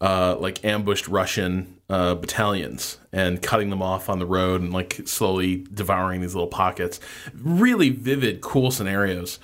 uh, 0.00 0.36
like 0.38 0.64
ambushed 0.64 1.08
Russian 1.08 1.80
uh, 1.88 2.14
battalions 2.14 2.98
and 3.12 3.40
cutting 3.40 3.70
them 3.70 3.82
off 3.82 4.08
on 4.08 4.18
the 4.18 4.26
road 4.26 4.60
and 4.60 4.72
like 4.72 5.00
slowly 5.06 5.64
devouring 5.72 6.20
these 6.20 6.34
little 6.34 6.48
pockets. 6.48 7.00
Really 7.34 7.90
vivid, 7.90 8.40
cool 8.40 8.70
scenarios. 8.70 9.38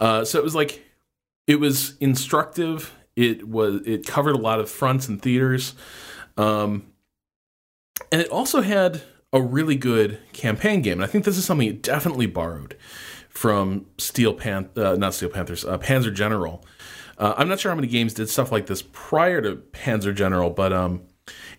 Uh, 0.00 0.24
so 0.24 0.38
it 0.38 0.44
was 0.44 0.54
like 0.54 0.84
it 1.46 1.60
was 1.60 1.96
instructive. 1.98 2.94
It 3.14 3.46
was 3.46 3.86
it 3.86 4.06
covered 4.06 4.34
a 4.34 4.38
lot 4.38 4.58
of 4.58 4.70
fronts 4.70 5.06
and 5.08 5.20
theaters, 5.20 5.74
um, 6.36 6.86
and 8.10 8.20
it 8.20 8.28
also 8.30 8.62
had 8.62 9.02
a 9.32 9.40
really 9.40 9.76
good 9.76 10.18
campaign 10.32 10.82
game. 10.82 10.94
And 10.94 11.04
I 11.04 11.06
think 11.06 11.24
this 11.24 11.38
is 11.38 11.44
something 11.44 11.68
it 11.68 11.82
definitely 11.82 12.26
borrowed 12.26 12.76
from 13.28 13.86
Steel 13.98 14.34
Pan, 14.34 14.68
uh, 14.76 14.94
not 14.94 15.14
Steel 15.14 15.30
Panthers, 15.30 15.64
uh, 15.64 15.78
Panzer 15.78 16.12
General. 16.12 16.64
Uh, 17.16 17.34
I'm 17.36 17.48
not 17.48 17.60
sure 17.60 17.70
how 17.70 17.76
many 17.76 17.88
games 17.88 18.14
did 18.14 18.28
stuff 18.28 18.52
like 18.52 18.66
this 18.66 18.82
prior 18.92 19.40
to 19.40 19.56
Panzer 19.56 20.14
General, 20.14 20.50
but 20.50 20.72
um, 20.72 21.02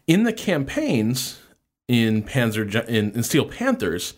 in 0.08 0.24
the 0.24 0.34
campaigns 0.34 1.40
in 1.88 2.24
Panzer 2.24 2.86
in, 2.88 3.12
in 3.12 3.24
Steel 3.24 3.46
Panthers, 3.46 4.14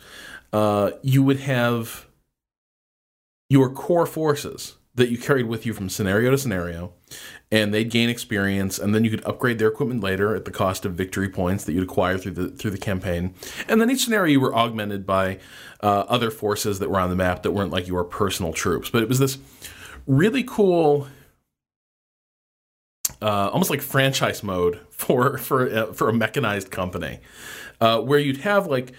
uh, 0.53 0.91
you 1.01 1.23
would 1.23 1.39
have 1.39 2.07
your 3.49 3.69
core 3.69 4.05
forces 4.05 4.75
that 4.95 5.09
you 5.09 5.17
carried 5.17 5.45
with 5.45 5.65
you 5.65 5.73
from 5.73 5.89
scenario 5.89 6.31
to 6.31 6.37
scenario, 6.37 6.93
and 7.51 7.73
they'd 7.73 7.91
gain 7.91 8.09
experience, 8.09 8.79
and 8.79 8.95
then 8.95 9.03
you 9.03 9.09
could 9.09 9.23
upgrade 9.25 9.59
their 9.59 9.67
equipment 9.67 10.01
later 10.01 10.35
at 10.35 10.45
the 10.45 10.51
cost 10.51 10.85
of 10.85 10.93
victory 10.93 11.29
points 11.29 11.65
that 11.65 11.73
you'd 11.73 11.83
acquire 11.83 12.17
through 12.17 12.31
the 12.31 12.49
through 12.49 12.71
the 12.71 12.77
campaign. 12.77 13.33
And 13.67 13.81
then 13.81 13.91
each 13.91 14.05
scenario 14.05 14.31
you 14.31 14.39
were 14.39 14.55
augmented 14.55 15.05
by 15.05 15.39
uh, 15.83 16.05
other 16.07 16.31
forces 16.31 16.79
that 16.79 16.89
were 16.89 16.99
on 16.99 17.09
the 17.09 17.15
map 17.15 17.43
that 17.43 17.51
weren't 17.51 17.71
like 17.71 17.87
your 17.87 18.03
personal 18.03 18.53
troops, 18.53 18.89
but 18.89 19.03
it 19.03 19.09
was 19.09 19.19
this 19.19 19.37
really 20.07 20.43
cool. 20.43 21.07
Uh, 23.21 23.49
almost 23.49 23.69
like 23.69 23.81
franchise 23.81 24.43
mode 24.43 24.79
for 24.89 25.37
for 25.37 25.69
uh, 25.69 25.93
for 25.93 26.09
a 26.09 26.13
mechanized 26.13 26.71
company, 26.71 27.19
uh, 27.81 27.99
where 27.99 28.19
you'd 28.19 28.37
have 28.37 28.67
like 28.67 28.93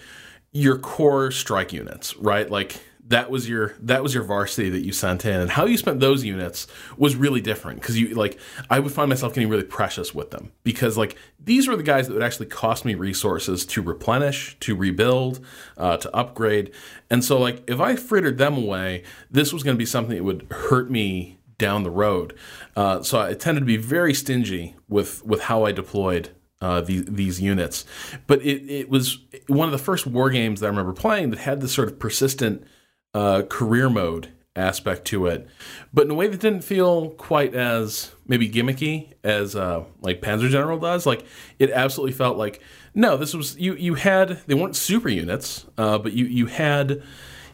your 0.51 0.77
core 0.77 1.31
strike 1.31 1.73
units, 1.73 2.15
right? 2.17 2.49
Like 2.49 2.79
that 3.07 3.29
was 3.29 3.47
your 3.47 3.73
that 3.79 4.03
was 4.03 4.13
your 4.13 4.23
varsity 4.23 4.69
that 4.69 4.83
you 4.85 4.91
sent 4.91 5.25
in 5.25 5.39
and 5.39 5.51
how 5.51 5.65
you 5.65 5.77
spent 5.77 5.99
those 5.99 6.23
units 6.23 6.67
was 6.97 7.15
really 7.15 7.41
different 7.41 7.79
because 7.79 7.99
you 7.99 8.13
like 8.15 8.39
i 8.69 8.79
would 8.79 8.91
find 8.91 9.09
myself 9.09 9.33
getting 9.33 9.49
really 9.49 9.63
precious 9.63 10.13
with 10.13 10.31
them 10.31 10.51
because 10.63 10.97
like 10.97 11.17
these 11.39 11.67
were 11.67 11.75
the 11.75 11.83
guys 11.83 12.07
that 12.07 12.13
would 12.13 12.23
actually 12.23 12.45
cost 12.45 12.85
me 12.85 12.95
resources 12.95 13.65
to 13.65 13.81
replenish 13.81 14.57
to 14.59 14.75
rebuild 14.75 15.39
uh, 15.77 15.97
to 15.97 16.13
upgrade 16.15 16.71
and 17.09 17.23
so 17.23 17.39
like 17.39 17.63
if 17.67 17.79
i 17.79 17.95
frittered 17.95 18.37
them 18.37 18.57
away 18.57 19.03
this 19.31 19.53
was 19.53 19.63
going 19.63 19.75
to 19.75 19.79
be 19.79 19.85
something 19.85 20.15
that 20.15 20.23
would 20.23 20.45
hurt 20.51 20.91
me 20.91 21.37
down 21.57 21.81
the 21.81 21.89
road. 21.89 22.35
Uh, 22.75 23.01
so 23.01 23.19
i 23.19 23.33
tended 23.33 23.61
to 23.61 23.65
be 23.65 23.77
very 23.77 24.13
stingy 24.13 24.75
with 24.87 25.25
with 25.25 25.41
how 25.43 25.65
i 25.65 25.71
deployed 25.71 26.29
uh, 26.59 26.81
these 26.81 27.05
these 27.05 27.39
units, 27.39 27.85
but 28.25 28.41
it, 28.41 28.67
it 28.67 28.89
was 28.89 29.19
one 29.47 29.67
of 29.67 29.71
the 29.71 29.77
first 29.77 30.07
war 30.07 30.31
games 30.31 30.59
that 30.59 30.65
I 30.65 30.69
remember 30.69 30.93
playing 30.93 31.29
that 31.29 31.39
had 31.39 31.61
this 31.61 31.71
sort 31.71 31.87
of 31.87 31.99
persistent 31.99 32.65
uh, 33.13 33.43
career 33.43 33.89
mode 33.89 34.29
aspect 34.55 35.05
to 35.05 35.27
it, 35.27 35.47
but 35.93 36.05
in 36.05 36.11
a 36.11 36.15
way 36.15 36.27
that 36.27 36.39
didn't 36.39 36.63
feel 36.63 37.11
quite 37.11 37.53
as 37.53 38.11
maybe 38.25 38.49
gimmicky 38.49 39.13
as 39.23 39.55
uh, 39.55 39.83
like 40.01 40.21
Panzer 40.21 40.49
General 40.49 40.79
does. 40.79 41.05
Like 41.05 41.25
it 41.59 41.69
absolutely 41.71 42.13
felt 42.13 42.37
like 42.37 42.61
no, 42.93 43.15
this 43.15 43.33
was 43.33 43.57
you. 43.57 43.75
You 43.75 43.93
had 43.93 44.41
they 44.47 44.55
weren't 44.55 44.75
super 44.75 45.09
units, 45.09 45.65
uh, 45.77 45.97
but 45.99 46.13
you 46.13 46.25
you 46.25 46.47
had 46.47 47.03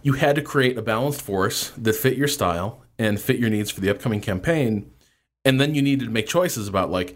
you 0.01 0.13
had 0.13 0.35
to 0.35 0.41
create 0.41 0.77
a 0.77 0.81
balanced 0.81 1.21
force 1.21 1.71
that 1.71 1.95
fit 1.95 2.17
your 2.17 2.27
style 2.27 2.83
and 2.97 3.19
fit 3.19 3.39
your 3.39 3.49
needs 3.49 3.69
for 3.69 3.81
the 3.81 3.89
upcoming 3.89 4.21
campaign, 4.21 4.91
and 5.43 5.59
then 5.59 5.75
you 5.75 5.81
needed 5.81 6.05
to 6.05 6.11
make 6.11 6.27
choices 6.27 6.67
about 6.67 6.89
like 6.89 7.15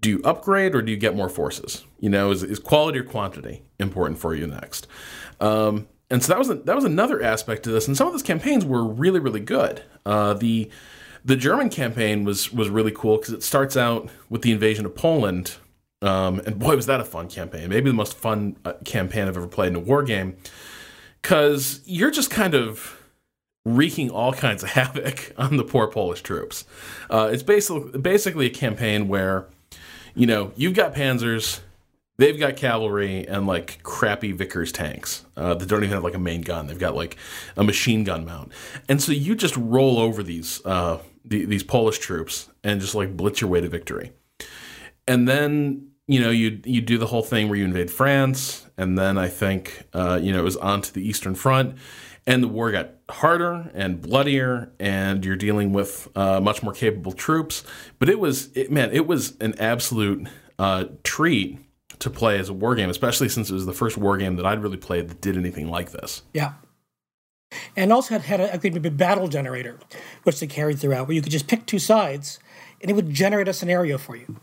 do 0.00 0.10
you 0.10 0.20
upgrade 0.24 0.74
or 0.74 0.82
do 0.82 0.92
you 0.92 0.98
get 0.98 1.16
more 1.16 1.28
forces? 1.28 1.84
You 1.98 2.10
know, 2.10 2.30
is, 2.30 2.42
is 2.42 2.58
quality 2.58 2.98
or 2.98 3.02
quantity 3.02 3.62
important 3.78 4.18
for 4.18 4.34
you 4.34 4.46
next? 4.46 4.86
Um, 5.40 5.88
and 6.10 6.22
so 6.22 6.32
that 6.32 6.38
was 6.38 6.48
that 6.48 6.74
was 6.74 6.84
another 6.84 7.22
aspect 7.22 7.62
to 7.64 7.70
this. 7.70 7.86
And 7.88 7.96
some 7.96 8.06
of 8.06 8.12
those 8.12 8.22
campaigns 8.22 8.64
were 8.64 8.84
really 8.84 9.20
really 9.20 9.40
good. 9.40 9.82
Uh, 10.04 10.34
the 10.34 10.70
the 11.24 11.36
German 11.36 11.68
campaign 11.70 12.24
was 12.24 12.52
was 12.52 12.68
really 12.68 12.92
cool 12.92 13.18
because 13.18 13.34
it 13.34 13.42
starts 13.42 13.76
out 13.76 14.08
with 14.28 14.42
the 14.42 14.52
invasion 14.52 14.86
of 14.86 14.94
Poland, 14.94 15.56
um, 16.02 16.40
and 16.46 16.58
boy 16.58 16.76
was 16.76 16.86
that 16.86 17.00
a 17.00 17.04
fun 17.04 17.28
campaign. 17.28 17.68
Maybe 17.68 17.90
the 17.90 17.94
most 17.94 18.16
fun 18.16 18.56
uh, 18.64 18.74
campaign 18.84 19.26
I've 19.26 19.36
ever 19.36 19.48
played 19.48 19.68
in 19.68 19.76
a 19.76 19.80
war 19.80 20.02
game. 20.02 20.36
Because 21.20 21.80
you're 21.84 22.12
just 22.12 22.30
kind 22.30 22.54
of 22.54 23.02
wreaking 23.64 24.10
all 24.10 24.32
kinds 24.32 24.62
of 24.62 24.70
havoc 24.70 25.32
on 25.36 25.56
the 25.56 25.64
poor 25.64 25.88
Polish 25.88 26.22
troops. 26.22 26.64
Uh, 27.10 27.28
it's 27.32 27.42
basically 27.42 27.98
basically 27.98 28.46
a 28.46 28.50
campaign 28.50 29.08
where, 29.08 29.48
you 30.14 30.26
know, 30.26 30.52
you've 30.54 30.74
got 30.74 30.94
panzers, 30.94 31.60
They've 32.18 32.38
got 32.38 32.56
cavalry 32.56 33.26
and 33.28 33.46
like 33.46 33.82
crappy 33.82 34.32
Vickers 34.32 34.72
tanks 34.72 35.26
uh, 35.36 35.54
that 35.54 35.68
don't 35.68 35.84
even 35.84 35.92
have 35.94 36.04
like 36.04 36.14
a 36.14 36.18
main 36.18 36.40
gun. 36.40 36.66
They've 36.66 36.78
got 36.78 36.94
like 36.94 37.16
a 37.56 37.64
machine 37.64 38.04
gun 38.04 38.24
mount, 38.24 38.52
and 38.88 39.02
so 39.02 39.12
you 39.12 39.34
just 39.34 39.56
roll 39.56 39.98
over 39.98 40.22
these 40.22 40.64
uh, 40.64 40.98
the, 41.24 41.44
these 41.44 41.62
Polish 41.62 41.98
troops 41.98 42.48
and 42.64 42.80
just 42.80 42.94
like 42.94 43.16
blitz 43.16 43.40
your 43.40 43.50
way 43.50 43.60
to 43.60 43.68
victory. 43.68 44.12
And 45.06 45.28
then 45.28 45.88
you 46.06 46.20
know 46.20 46.30
you 46.30 46.60
you 46.64 46.80
do 46.80 46.96
the 46.96 47.06
whole 47.06 47.22
thing 47.22 47.48
where 47.48 47.58
you 47.58 47.64
invade 47.64 47.90
France, 47.90 48.66
and 48.78 48.98
then 48.98 49.18
I 49.18 49.28
think 49.28 49.86
uh, 49.92 50.18
you 50.22 50.32
know 50.32 50.38
it 50.38 50.44
was 50.44 50.56
on 50.56 50.80
to 50.82 50.94
the 50.94 51.06
Eastern 51.06 51.34
Front, 51.34 51.76
and 52.26 52.42
the 52.42 52.48
war 52.48 52.72
got 52.72 52.92
harder 53.10 53.70
and 53.74 54.00
bloodier, 54.00 54.72
and 54.80 55.22
you're 55.22 55.36
dealing 55.36 55.74
with 55.74 56.08
uh, 56.16 56.40
much 56.40 56.62
more 56.62 56.72
capable 56.72 57.12
troops. 57.12 57.62
But 57.98 58.08
it 58.08 58.18
was 58.18 58.50
it, 58.56 58.72
man, 58.72 58.90
it 58.92 59.06
was 59.06 59.36
an 59.38 59.54
absolute 59.58 60.28
uh, 60.58 60.86
treat 61.04 61.58
to 61.98 62.10
play 62.10 62.38
as 62.38 62.48
a 62.48 62.52
war 62.52 62.74
game, 62.74 62.90
especially 62.90 63.28
since 63.28 63.50
it 63.50 63.54
was 63.54 63.66
the 63.66 63.72
first 63.72 63.96
war 63.96 64.16
game 64.16 64.36
that 64.36 64.46
I'd 64.46 64.62
really 64.62 64.76
played 64.76 65.08
that 65.08 65.20
did 65.20 65.36
anything 65.36 65.68
like 65.68 65.92
this. 65.92 66.22
Yeah. 66.34 66.54
And 67.76 67.92
also 67.92 68.18
had, 68.18 68.22
had 68.22 68.40
a, 68.40 68.54
a 68.54 68.90
battle 68.90 69.28
generator, 69.28 69.78
which 70.24 70.40
they 70.40 70.46
carried 70.46 70.78
throughout, 70.78 71.06
where 71.06 71.14
you 71.14 71.22
could 71.22 71.32
just 71.32 71.46
pick 71.46 71.64
two 71.64 71.78
sides 71.78 72.40
and 72.80 72.90
it 72.90 72.94
would 72.94 73.10
generate 73.10 73.48
a 73.48 73.52
scenario 73.52 73.98
for 73.98 74.16
you. 74.16 74.36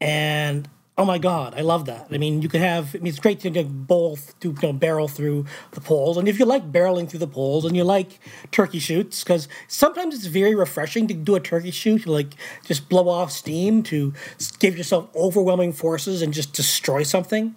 And 0.00 0.68
Oh 0.98 1.04
my 1.04 1.18
God, 1.18 1.52
I 1.54 1.60
love 1.60 1.84
that. 1.86 2.06
I 2.10 2.16
mean, 2.16 2.40
you 2.40 2.48
can 2.48 2.62
have. 2.62 2.94
I 2.94 2.98
mean, 2.98 3.08
it's 3.08 3.18
great 3.18 3.40
to 3.40 3.50
get 3.50 3.86
both 3.86 4.38
to 4.40 4.48
you 4.48 4.56
know, 4.62 4.72
barrel 4.72 5.08
through 5.08 5.44
the 5.72 5.80
Poles, 5.82 6.16
and 6.16 6.26
if 6.26 6.38
you 6.38 6.46
like 6.46 6.72
barreling 6.72 7.06
through 7.06 7.18
the 7.18 7.26
Poles, 7.26 7.66
and 7.66 7.76
you 7.76 7.84
like 7.84 8.18
turkey 8.50 8.78
shoots, 8.78 9.22
because 9.22 9.46
sometimes 9.68 10.14
it's 10.14 10.24
very 10.24 10.54
refreshing 10.54 11.06
to 11.08 11.12
do 11.12 11.34
a 11.34 11.40
turkey 11.40 11.70
shoot, 11.70 12.04
to 12.04 12.12
like 12.12 12.32
just 12.64 12.88
blow 12.88 13.10
off 13.10 13.30
steam, 13.30 13.82
to 13.82 14.14
give 14.58 14.78
yourself 14.78 15.10
overwhelming 15.14 15.74
forces 15.74 16.22
and 16.22 16.32
just 16.32 16.54
destroy 16.54 17.02
something. 17.02 17.54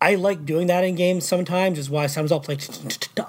I 0.00 0.14
like 0.14 0.44
doing 0.44 0.66
that 0.66 0.84
in 0.84 0.94
games 0.94 1.26
sometimes. 1.26 1.78
Is 1.78 1.88
why 1.88 2.06
sometimes 2.06 2.32
I'll 2.32 2.40
play. 2.40 2.58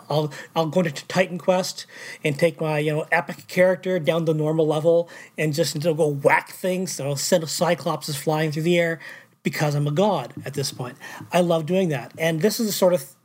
I'll 0.10 0.34
I'll 0.54 0.67
go 0.67 0.82
into 0.82 1.06
Titan 1.08 1.38
Quest 1.38 1.86
and 2.25 2.38
take 2.38 2.60
my 2.60 2.80
you 2.80 2.91
know 2.91 3.06
epic 3.10 3.47
character 3.47 3.99
down 3.99 4.25
the 4.25 4.34
normal 4.34 4.67
level 4.67 5.10
and 5.38 5.54
just 5.54 5.80
go 5.82 6.08
whack 6.08 6.52
things. 6.52 6.91
So 6.91 7.08
I'll 7.08 7.15
send 7.15 7.47
Cyclops 7.49 8.13
flying 8.15 8.52
through 8.52 8.63
the 8.63 8.78
air 8.78 8.99
because 9.43 9.75
I'm 9.75 9.88
a 9.88 9.91
god 9.91 10.34
at 10.45 10.54
this 10.54 10.71
point. 10.71 10.97
I 11.32 11.41
love 11.41 11.65
doing 11.65 11.89
that, 11.89 12.13
and 12.17 12.41
this 12.41 12.60
is 12.60 12.67
the 12.67 12.73
sort 12.73 12.93
of 12.93 13.15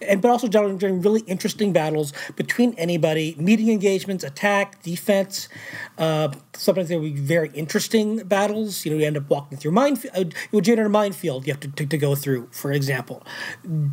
and 0.00 0.22
but 0.22 0.30
also 0.30 0.48
during 0.48 1.00
really 1.00 1.20
interesting 1.22 1.72
battles 1.72 2.12
between 2.36 2.74
anybody, 2.74 3.34
meeting 3.38 3.68
engagements, 3.68 4.24
attack, 4.24 4.82
defense. 4.82 5.48
Uh, 5.96 6.30
sometimes 6.54 6.88
there 6.88 6.98
will 6.98 7.10
be 7.10 7.20
very 7.20 7.50
interesting 7.54 8.18
battles. 8.18 8.84
You 8.84 8.92
know, 8.92 8.98
you 8.98 9.06
end 9.06 9.16
up 9.16 9.28
walking 9.28 9.58
through 9.58 9.72
minefield. 9.72 10.16
Uh, 10.16 10.20
you 10.20 10.48
would 10.52 10.64
generate 10.64 10.86
a 10.86 10.90
minefield 10.90 11.46
you 11.46 11.52
have 11.52 11.60
to, 11.60 11.68
to, 11.68 11.86
to, 11.86 11.98
go 11.98 12.14
through, 12.14 12.48
for 12.52 12.72
example. 12.72 13.24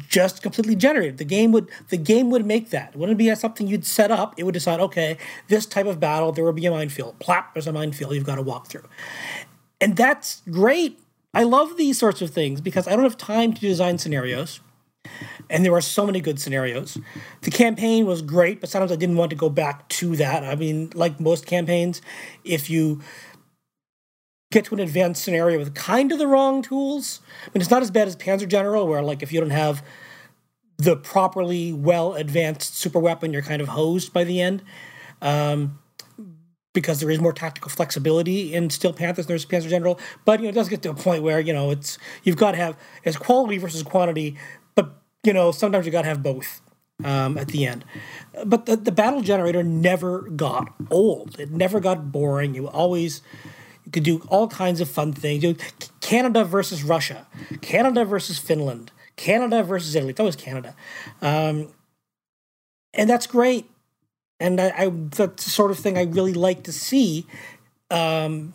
Just 0.08 0.41
completely 0.41 0.75
generated. 0.75 1.17
The 1.17 1.25
game 1.25 1.51
would 1.51 1.69
the 1.89 1.97
game 1.97 2.30
would 2.32 2.45
make 2.45 2.69
that. 2.69 2.89
It 2.93 2.97
wouldn't 2.97 3.17
be 3.17 3.34
something 3.36 3.67
you'd 3.67 3.86
set 3.86 4.12
up. 4.12 4.36
It 4.38 4.43
would 4.43 4.54
decide, 4.54 4.80
okay, 4.80 5.17
this 5.47 5.65
type 5.65 5.86
of 5.86 5.99
battle, 5.99 6.32
there 6.32 6.43
will 6.43 6.54
be 6.54 6.65
a 6.65 6.71
minefield. 6.71 7.19
Plap, 7.19 7.54
there's 7.54 7.67
a 7.67 7.73
minefield 7.73 8.13
you've 8.13 8.25
got 8.25 8.36
to 8.36 8.41
walk 8.41 8.67
through. 8.67 8.88
And 9.82 9.97
that's 9.97 10.41
great. 10.49 10.99
I 11.36 11.43
love 11.43 11.78
these 11.78 12.00
sorts 12.00 12.24
of 12.24 12.32
things 12.32 12.62
because 12.62 12.88
I 12.88 12.91
don't 12.91 13.04
have 13.04 13.17
time 13.17 13.54
to 13.54 13.62
design 13.62 14.00
scenarios 14.00 14.62
and 15.50 15.63
there 15.63 15.71
were 15.71 15.82
so 15.82 16.06
many 16.06 16.21
good 16.21 16.39
scenarios. 16.39 16.98
The 17.41 17.52
campaign 17.52 18.06
was 18.06 18.21
great, 18.21 18.60
but 18.60 18.69
sometimes 18.69 18.91
I 18.91 18.95
didn't 18.95 19.17
want 19.17 19.30
to 19.30 19.36
go 19.36 19.50
back 19.50 19.88
to 19.89 20.15
that. 20.15 20.43
I 20.43 20.56
mean, 20.56 20.91
like 20.95 21.19
most 21.19 21.45
campaigns, 21.45 22.02
if 22.43 22.69
you 22.69 23.02
get 24.52 24.65
to 24.65 24.76
an 24.76 24.80
advanced 24.80 25.24
scenario 25.24 25.60
with 25.60 25.76
kind 25.76 26.12
of 26.12 26.17
the 26.17 26.28
wrong 26.28 26.62
tools, 26.62 27.21
I 27.45 27.50
mean, 27.54 27.62
it's 27.62 27.71
not 27.71 27.82
as 27.82 27.91
bad 27.91 28.08
as 28.08 28.15
Panzer 28.15 28.48
General, 28.48 28.88
where 28.88 29.02
like 29.02 29.21
if 29.21 29.32
you 29.32 29.39
don't 29.39 29.50
have 29.50 29.84
the 30.78 30.95
properly 30.95 31.71
well 31.71 32.13
advanced 32.13 32.78
super 32.78 33.00
weapon, 33.00 33.32
you're 33.32 33.41
kind 33.41 33.62
of 33.62 33.69
hosed 33.69 34.13
by 34.13 34.24
the 34.24 34.41
end. 34.41 34.63
Um, 35.21 35.80
because 36.75 36.99
there 36.99 37.09
is 37.09 37.19
more 37.19 37.33
tactical 37.33 37.71
flexibility 37.71 38.53
in 38.53 38.69
Steel 38.69 38.93
Panthers 38.93 39.25
than 39.25 39.31
there's 39.31 39.45
Panzer 39.45 39.69
General, 39.69 39.99
but 40.25 40.39
you 40.39 40.43
know 40.43 40.49
it 40.49 40.55
does 40.55 40.69
get 40.69 40.83
to 40.83 40.91
a 40.91 40.93
point 40.93 41.23
where 41.23 41.39
you 41.39 41.53
know 41.53 41.71
it's 41.71 41.97
you've 42.23 42.38
got 42.38 42.51
to 42.51 42.57
have 42.57 42.77
it's 43.03 43.17
quality 43.17 43.57
versus 43.57 43.81
quantity 43.81 44.38
but 44.75 45.01
you 45.25 45.33
know, 45.33 45.51
sometimes 45.51 45.85
you 45.85 45.91
got 45.91 46.03
to 46.03 46.07
have 46.07 46.21
both 46.21 46.61
um, 47.03 47.38
at 47.38 47.47
the 47.47 47.65
end. 47.65 47.83
But 48.45 48.67
the, 48.67 48.75
the 48.75 48.91
battle 48.91 49.21
generator 49.21 49.63
never 49.63 50.21
got 50.21 50.73
old. 50.91 51.39
It 51.39 51.51
never 51.51 51.79
got 51.79 52.11
boring. 52.11 52.53
You 52.53 52.67
always 52.67 53.21
you 53.85 53.91
could 53.91 54.03
do 54.03 54.21
all 54.29 54.47
kinds 54.47 54.81
of 54.81 54.89
fun 54.89 55.13
things. 55.13 55.43
You 55.43 55.55
Canada 56.01 56.43
versus 56.43 56.83
Russia, 56.83 57.25
Canada 57.61 58.05
versus 58.05 58.38
Finland, 58.38 58.91
Canada 59.15 59.63
versus 59.63 59.95
Italy. 59.95 60.11
It's 60.11 60.19
always 60.19 60.35
Canada, 60.35 60.75
um, 61.21 61.73
and 62.93 63.09
that's 63.09 63.27
great. 63.27 63.69
And 64.39 64.60
I, 64.60 64.74
I, 64.78 64.89
that's 64.89 65.45
the 65.45 65.50
sort 65.50 65.71
of 65.71 65.80
thing 65.80 65.98
I 65.98 66.04
really 66.04 66.34
like 66.34 66.63
to 66.63 66.74
see 66.74 67.26
um, 67.89 68.54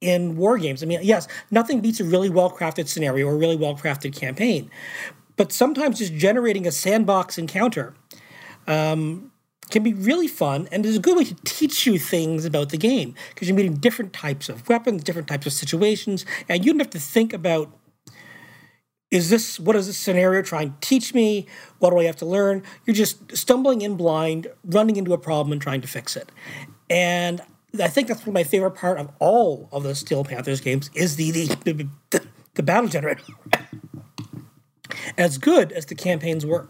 in 0.00 0.36
war 0.36 0.58
games. 0.58 0.82
I 0.82 0.86
mean, 0.86 1.00
yes, 1.02 1.28
nothing 1.50 1.80
beats 1.80 2.00
a 2.00 2.04
really 2.04 2.28
well 2.28 2.50
crafted 2.50 2.88
scenario 2.88 3.26
or 3.26 3.34
a 3.34 3.38
really 3.38 3.56
well 3.56 3.74
crafted 3.74 4.14
campaign, 4.14 4.70
but 5.36 5.52
sometimes 5.52 5.98
just 5.98 6.14
generating 6.14 6.66
a 6.66 6.72
sandbox 6.72 7.38
encounter 7.38 7.94
um, 8.66 9.32
can 9.70 9.82
be 9.82 9.94
really 9.94 10.28
fun 10.28 10.68
and 10.70 10.84
is 10.84 10.96
a 10.96 11.00
good 11.00 11.16
way 11.16 11.24
to 11.24 11.34
teach 11.44 11.86
you 11.86 11.98
things 11.98 12.44
about 12.44 12.68
the 12.68 12.76
game 12.76 13.14
because 13.30 13.48
you're 13.48 13.56
meeting 13.56 13.74
different 13.74 14.12
types 14.12 14.48
of 14.48 14.68
weapons, 14.68 15.02
different 15.02 15.28
types 15.28 15.46
of 15.46 15.52
situations, 15.52 16.24
and 16.48 16.64
you 16.64 16.72
don't 16.72 16.80
have 16.80 16.90
to 16.90 17.00
think 17.00 17.32
about 17.32 17.72
is 19.10 19.30
this 19.30 19.60
what 19.60 19.76
is 19.76 19.86
this 19.86 19.96
scenario 19.96 20.42
trying 20.42 20.72
to 20.72 20.76
teach 20.80 21.14
me? 21.14 21.46
What 21.78 21.90
do 21.90 21.98
I 21.98 22.04
have 22.04 22.16
to 22.16 22.26
learn? 22.26 22.62
You're 22.84 22.94
just 22.94 23.36
stumbling 23.36 23.82
in 23.82 23.96
blind, 23.96 24.48
running 24.64 24.96
into 24.96 25.12
a 25.12 25.18
problem 25.18 25.52
and 25.52 25.60
trying 25.60 25.80
to 25.80 25.88
fix 25.88 26.16
it. 26.16 26.30
And 26.90 27.40
I 27.80 27.88
think 27.88 28.08
that's 28.08 28.20
one 28.20 28.28
of 28.28 28.34
my 28.34 28.44
favorite 28.44 28.72
part 28.72 28.98
of 28.98 29.10
all 29.18 29.68
of 29.72 29.82
the 29.82 29.94
Steel 29.94 30.24
Panthers 30.24 30.60
games 30.60 30.90
is 30.94 31.16
the 31.16 31.30
the, 31.30 31.88
the, 32.10 32.26
the 32.54 32.62
battle 32.62 32.88
generator 32.88 33.22
as 35.18 35.38
good 35.38 35.72
as 35.72 35.86
the 35.86 35.94
campaigns 35.94 36.44
were. 36.44 36.68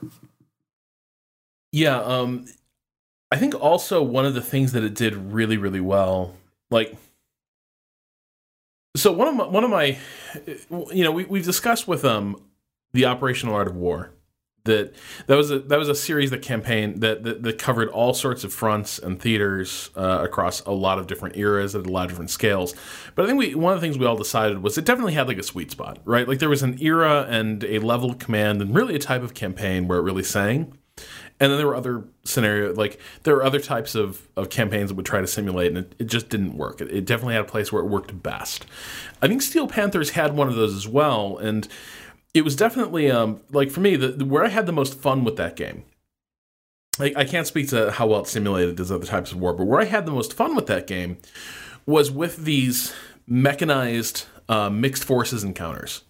Yeah, 1.73 2.01
um, 2.01 2.47
I 3.31 3.37
think 3.37 3.55
also 3.55 4.03
one 4.03 4.25
of 4.25 4.35
the 4.35 4.41
things 4.41 4.73
that 4.73 4.83
it 4.83 4.95
did 4.95 5.15
really, 5.15 5.57
really 5.57 5.81
well, 5.81 6.35
like, 6.71 6.97
so 8.97 9.13
one 9.13 9.29
of 9.29 9.35
my, 9.35 9.47
one 9.47 9.65
of 9.65 9.71
my, 9.71 9.99
you 10.93 11.05
know, 11.05 11.13
we 11.13 11.25
we've 11.25 11.45
discussed 11.45 11.87
with 11.87 12.05
um 12.05 12.41
the 12.93 13.05
operational 13.05 13.55
art 13.55 13.69
of 13.69 13.77
war 13.77 14.13
that 14.67 14.95
that 15.27 15.37
was 15.37 15.51
a 15.51 15.61
that 15.61 15.79
was 15.79 15.89
a 15.89 15.95
series 15.95 16.31
that 16.31 16.43
campaign 16.43 17.01
that 17.01 17.23
that, 17.25 17.43
that 17.43 17.59
covered 17.59 17.89
all 17.89 18.13
sorts 18.13 18.45
of 18.45 18.53
fronts 18.53 18.99
and 18.99 19.21
theaters 19.21 19.91
uh, 19.97 20.21
across 20.23 20.61
a 20.63 20.71
lot 20.71 20.99
of 20.99 21.07
different 21.07 21.37
eras 21.37 21.75
at 21.75 21.87
a 21.87 21.91
lot 21.91 22.05
of 22.05 22.11
different 22.11 22.31
scales. 22.31 22.75
But 23.15 23.25
I 23.25 23.29
think 23.29 23.39
we 23.39 23.55
one 23.55 23.73
of 23.73 23.81
the 23.81 23.87
things 23.87 23.99
we 23.99 24.07
all 24.07 24.17
decided 24.17 24.63
was 24.63 24.77
it 24.77 24.85
definitely 24.85 25.15
had 25.15 25.27
like 25.27 25.39
a 25.39 25.43
sweet 25.43 25.71
spot, 25.71 25.99
right? 26.05 26.29
Like 26.29 26.39
there 26.39 26.51
was 26.51 26.63
an 26.63 26.81
era 26.81 27.27
and 27.29 27.65
a 27.65 27.79
level 27.79 28.11
of 28.11 28.19
command 28.19 28.61
and 28.61 28.75
really 28.75 28.95
a 28.95 28.99
type 28.99 29.23
of 29.23 29.35
campaign 29.35 29.89
where 29.89 29.99
it 29.99 30.03
really 30.03 30.25
sang. 30.25 30.77
And 31.39 31.51
then 31.51 31.59
there 31.59 31.67
were 31.67 31.77
other 31.77 32.05
scenario 32.25 32.75
like 32.75 32.99
there 33.25 33.35
were 33.35 33.45
other 33.45 33.61
types 33.61 33.95
of, 33.95 34.29
of 34.37 34.49
campaigns 34.49 34.89
that 34.89 34.95
would 34.95 35.07
try 35.07 35.21
to 35.21 35.27
simulate 35.27 35.69
and 35.69 35.79
it, 35.79 35.95
it 35.99 36.07
just 36.07 36.29
didn't 36.29 36.57
work. 36.57 36.81
It, 36.81 36.91
it 36.91 37.05
definitely 37.05 37.35
had 37.35 37.45
a 37.45 37.49
place 37.49 37.73
where 37.73 37.83
it 37.83 37.89
worked 37.89 38.23
best. 38.23 38.67
I 39.21 39.29
think 39.29 39.43
Steel 39.43 39.67
Panthers 39.67 40.11
had 40.11 40.35
one 40.35 40.49
of 40.49 40.55
those 40.55 40.75
as 40.75 40.89
well 40.89 41.37
and 41.37 41.69
it 42.33 42.43
was 42.45 42.57
definitely 42.57 43.11
um, 43.11 43.41
like 43.51 43.71
for 43.71 43.81
me 43.81 43.97
the, 43.97 44.09
the, 44.09 44.25
where 44.25 44.45
I 44.45 44.49
had 44.49 44.67
the 44.67 44.73
most 44.73 44.95
fun 44.95 45.25
with 45.25 45.37
that 45.37 45.57
game. 45.57 45.85
I, 46.99 47.13
I 47.17 47.25
can't 47.25 47.47
speak 47.47 47.69
to 47.69 47.91
how 47.91 48.07
well 48.07 48.21
it 48.21 48.27
simulated 48.27 48.77
those 48.77 48.91
other 48.91 49.07
types 49.07 49.33
of 49.33 49.39
war, 49.39 49.53
but 49.53 49.65
where 49.65 49.81
I 49.81 49.85
had 49.85 50.07
the 50.07 50.13
most 50.13 50.33
fun 50.33 50.57
with 50.57 50.67
that 50.67 50.87
game 50.87 51.19
was 51.85 52.11
with 52.11 52.45
these 52.45 52.95
mechanized 53.27 54.25
uh, 54.49 54.71
mixed 54.71 55.05
forces 55.05 55.45
encounters. 55.45 56.03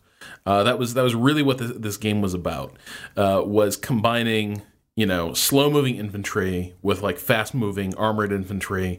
Uh, 0.44 0.62
that 0.62 0.78
was 0.78 0.94
that 0.94 1.02
was 1.02 1.14
really 1.14 1.42
what 1.42 1.58
this, 1.58 1.72
this 1.76 1.96
game 1.96 2.22
was 2.22 2.34
about. 2.34 2.76
Uh, 3.16 3.42
was 3.44 3.76
combining 3.76 4.62
you 4.96 5.06
know 5.06 5.34
slow 5.34 5.70
moving 5.70 5.96
infantry 5.96 6.74
with 6.82 7.02
like 7.02 7.18
fast 7.18 7.54
moving 7.54 7.94
armored 7.94 8.32
infantry, 8.32 8.98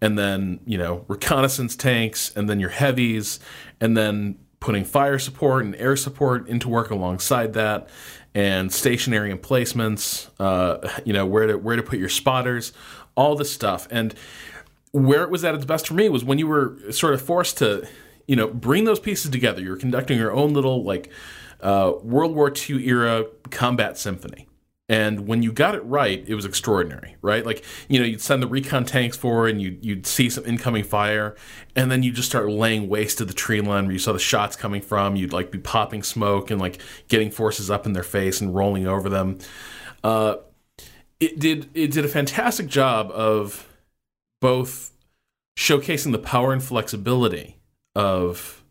and 0.00 0.18
then 0.18 0.60
you 0.66 0.76
know 0.76 1.04
reconnaissance 1.08 1.74
tanks, 1.74 2.36
and 2.36 2.50
then 2.50 2.60
your 2.60 2.70
heavies, 2.70 3.40
and 3.80 3.96
then 3.96 4.38
putting 4.60 4.84
fire 4.84 5.18
support 5.18 5.64
and 5.64 5.76
air 5.76 5.96
support 5.96 6.48
into 6.48 6.68
work 6.68 6.90
alongside 6.90 7.52
that, 7.54 7.88
and 8.34 8.72
stationary 8.72 9.30
emplacements. 9.30 10.28
Uh, 10.38 10.78
you 11.04 11.12
know 11.12 11.24
where 11.24 11.46
to 11.46 11.56
where 11.56 11.76
to 11.76 11.82
put 11.82 11.98
your 11.98 12.08
spotters, 12.08 12.72
all 13.14 13.36
this 13.36 13.52
stuff, 13.52 13.86
and 13.90 14.14
where 14.92 15.22
it 15.22 15.30
was 15.30 15.44
at 15.44 15.54
its 15.54 15.64
best 15.64 15.86
for 15.86 15.94
me 15.94 16.08
was 16.08 16.24
when 16.24 16.38
you 16.38 16.46
were 16.46 16.76
sort 16.90 17.14
of 17.14 17.20
forced 17.20 17.58
to, 17.58 17.86
you 18.26 18.34
know, 18.34 18.48
bring 18.48 18.84
those 18.84 18.98
pieces 18.98 19.30
together. 19.30 19.60
You 19.60 19.70
were 19.70 19.76
conducting 19.76 20.18
your 20.18 20.32
own 20.32 20.54
little 20.54 20.82
like 20.84 21.10
uh, 21.60 21.92
World 22.02 22.34
War 22.34 22.50
II 22.50 22.86
era 22.86 23.26
combat 23.50 23.98
symphony. 23.98 24.45
And 24.88 25.26
when 25.26 25.42
you 25.42 25.52
got 25.52 25.74
it 25.74 25.84
right, 25.84 26.24
it 26.28 26.36
was 26.36 26.44
extraordinary, 26.44 27.16
right? 27.20 27.44
Like, 27.44 27.64
you 27.88 27.98
know, 27.98 28.06
you'd 28.06 28.20
send 28.20 28.40
the 28.40 28.46
recon 28.46 28.84
tanks 28.84 29.16
forward 29.16 29.50
and 29.50 29.60
you'd, 29.60 29.84
you'd 29.84 30.06
see 30.06 30.30
some 30.30 30.46
incoming 30.46 30.84
fire, 30.84 31.34
and 31.74 31.90
then 31.90 32.04
you 32.04 32.12
just 32.12 32.28
start 32.28 32.48
laying 32.48 32.88
waste 32.88 33.18
to 33.18 33.24
the 33.24 33.34
tree 33.34 33.60
line 33.60 33.86
where 33.86 33.92
you 33.92 33.98
saw 33.98 34.12
the 34.12 34.20
shots 34.20 34.54
coming 34.54 34.80
from. 34.80 35.16
You'd 35.16 35.32
like 35.32 35.50
be 35.50 35.58
popping 35.58 36.04
smoke 36.04 36.52
and 36.52 36.60
like 36.60 36.80
getting 37.08 37.32
forces 37.32 37.68
up 37.68 37.84
in 37.84 37.94
their 37.94 38.04
face 38.04 38.40
and 38.40 38.54
rolling 38.54 38.86
over 38.86 39.08
them. 39.08 39.38
Uh, 40.04 40.36
it 41.18 41.40
did 41.40 41.68
it 41.74 41.90
did 41.90 42.04
a 42.04 42.08
fantastic 42.08 42.68
job 42.68 43.10
of 43.10 43.66
both 44.40 44.92
showcasing 45.58 46.12
the 46.12 46.18
power 46.18 46.52
and 46.52 46.62
flexibility 46.62 47.56
of 47.96 48.62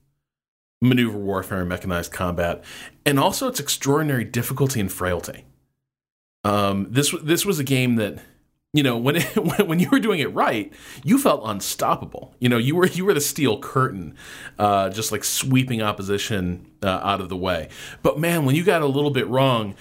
maneuver 0.82 1.18
warfare 1.18 1.60
and 1.60 1.68
mechanized 1.68 2.14
combat, 2.14 2.64
and 3.06 3.20
also 3.20 3.50
its 3.50 3.60
extraordinary 3.60 4.24
difficulty 4.24 4.80
and 4.80 4.94
frailty 4.94 5.44
um, 6.46 6.86
this 6.92 7.14
this 7.24 7.44
was 7.44 7.58
a 7.58 7.64
game 7.64 7.96
that 7.96 8.20
you 8.72 8.84
know 8.84 8.98
when 8.98 9.16
it, 9.18 9.24
when 9.68 9.80
you 9.80 9.90
were 9.90 10.00
doing 10.00 10.20
it 10.20 10.32
right, 10.34 10.72
you 11.04 11.18
felt 11.18 11.42
unstoppable. 11.44 12.36
You 12.40 12.50
know, 12.50 12.58
you 12.58 12.76
were 12.76 12.86
you 12.86 13.04
were 13.04 13.16
the 13.16 13.22
steel 13.22 13.60
curtain, 13.60 14.16
uh, 14.60 14.90
just 14.92 15.12
like 15.12 15.24
sweeping 15.24 15.82
opposition 15.82 16.72
uh, 16.84 17.00
out 17.02 17.20
of 17.20 17.30
the 17.30 17.36
way. 17.36 17.70
But 18.04 18.20
man, 18.20 18.46
when 18.46 18.56
you 18.56 18.64
got 18.64 18.84
a 18.84 18.86
little 18.86 19.10
bit 19.10 19.28
wrong, 19.28 19.74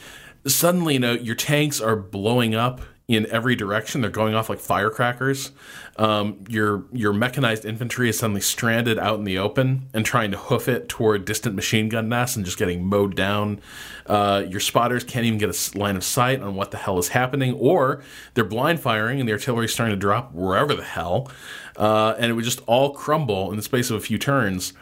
suddenly 0.47 0.95
you 0.95 1.01
know 1.01 1.13
your 1.13 1.35
tanks 1.35 1.83
are 1.83 1.97
blowing 1.97 2.55
up 2.55 2.81
in 3.07 3.27
every 3.31 3.55
direction. 3.55 4.01
They're 4.01 4.11
going 4.11 4.35
off 4.35 4.49
like 4.49 4.59
firecrackers. 4.59 5.53
Um, 5.97 6.43
your 6.49 6.85
your 6.91 7.13
mechanized 7.13 7.65
infantry 7.65 8.09
is 8.09 8.19
suddenly 8.19 8.41
stranded 8.41 8.99
out 8.99 9.19
in 9.19 9.25
the 9.25 9.39
open 9.39 9.89
and 9.93 10.07
trying 10.07 10.31
to 10.31 10.39
hoof 10.39 10.69
it 10.69 10.89
toward 10.89 11.25
distant 11.25 11.55
machine 11.55 11.89
gun 11.91 12.09
nests 12.09 12.35
and 12.35 12.45
just 12.45 12.57
getting 12.57 12.85
mowed 12.85 13.15
down. 13.15 13.61
Uh, 14.07 14.45
your 14.49 14.61
spotters 14.61 15.05
can't 15.05 15.27
even 15.27 15.39
get 15.39 15.51
a 15.51 15.79
line 15.79 15.97
of 15.97 16.05
sight 16.05 16.41
on 16.41 16.55
what 16.55 16.71
the 16.71 16.79
hell 16.79 16.99
is 16.99 17.09
happening, 17.09 17.55
or 17.55 18.03
they're 18.33 18.45
blind 18.45 18.81
firing 18.81 19.21
and 19.21 19.29
the 19.29 19.33
artillery 19.33 19.67
is 19.67 19.73
starting 19.73 19.95
to 19.95 20.01
drop 20.01 20.33
wherever 20.33 20.75
the 20.75 20.85
hell. 20.85 21.31
Uh, 21.77 22.15
and 22.19 22.31
it 22.31 22.35
would 22.35 22.45
just 22.45 22.61
all 22.67 22.95
crumble 22.95 23.51
in 23.51 23.57
the 23.57 23.63
space 23.63 23.91
of 23.91 23.97
a 23.97 24.01
few 24.01 24.19
turns, 24.19 24.73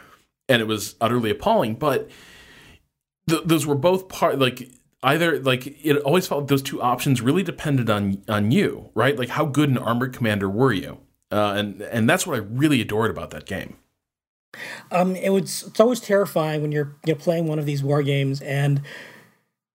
and 0.47 0.61
it 0.61 0.65
was 0.65 0.95
utterly 1.01 1.29
appalling. 1.29 1.75
But 1.75 2.09
th- 3.27 3.43
those 3.43 3.65
were 3.65 3.75
both 3.75 4.07
part 4.07 4.39
like 4.39 4.69
either 5.03 5.39
like 5.39 5.67
it 5.85 5.97
always 5.97 6.27
felt 6.27 6.47
those 6.47 6.61
two 6.61 6.81
options 6.81 7.21
really 7.21 7.43
depended 7.43 7.89
on 7.89 8.23
on 8.27 8.51
you, 8.51 8.89
right? 8.95 9.17
Like 9.17 9.29
how 9.29 9.45
good 9.45 9.69
an 9.69 9.77
armored 9.77 10.13
commander 10.13 10.49
were 10.49 10.73
you, 10.73 10.99
uh, 11.31 11.53
and 11.57 11.81
and 11.81 12.09
that's 12.09 12.25
what 12.25 12.35
I 12.35 12.39
really 12.39 12.81
adored 12.81 13.11
about 13.11 13.31
that 13.31 13.45
game. 13.45 13.75
Um, 14.91 15.15
it 15.15 15.29
was 15.29 15.63
it's 15.63 15.79
always 15.79 15.99
terrifying 15.99 16.61
when 16.61 16.71
you're 16.71 16.95
you're 17.05 17.15
playing 17.15 17.47
one 17.47 17.59
of 17.59 17.65
these 17.65 17.83
war 17.83 18.01
games 18.01 18.41
and 18.41 18.81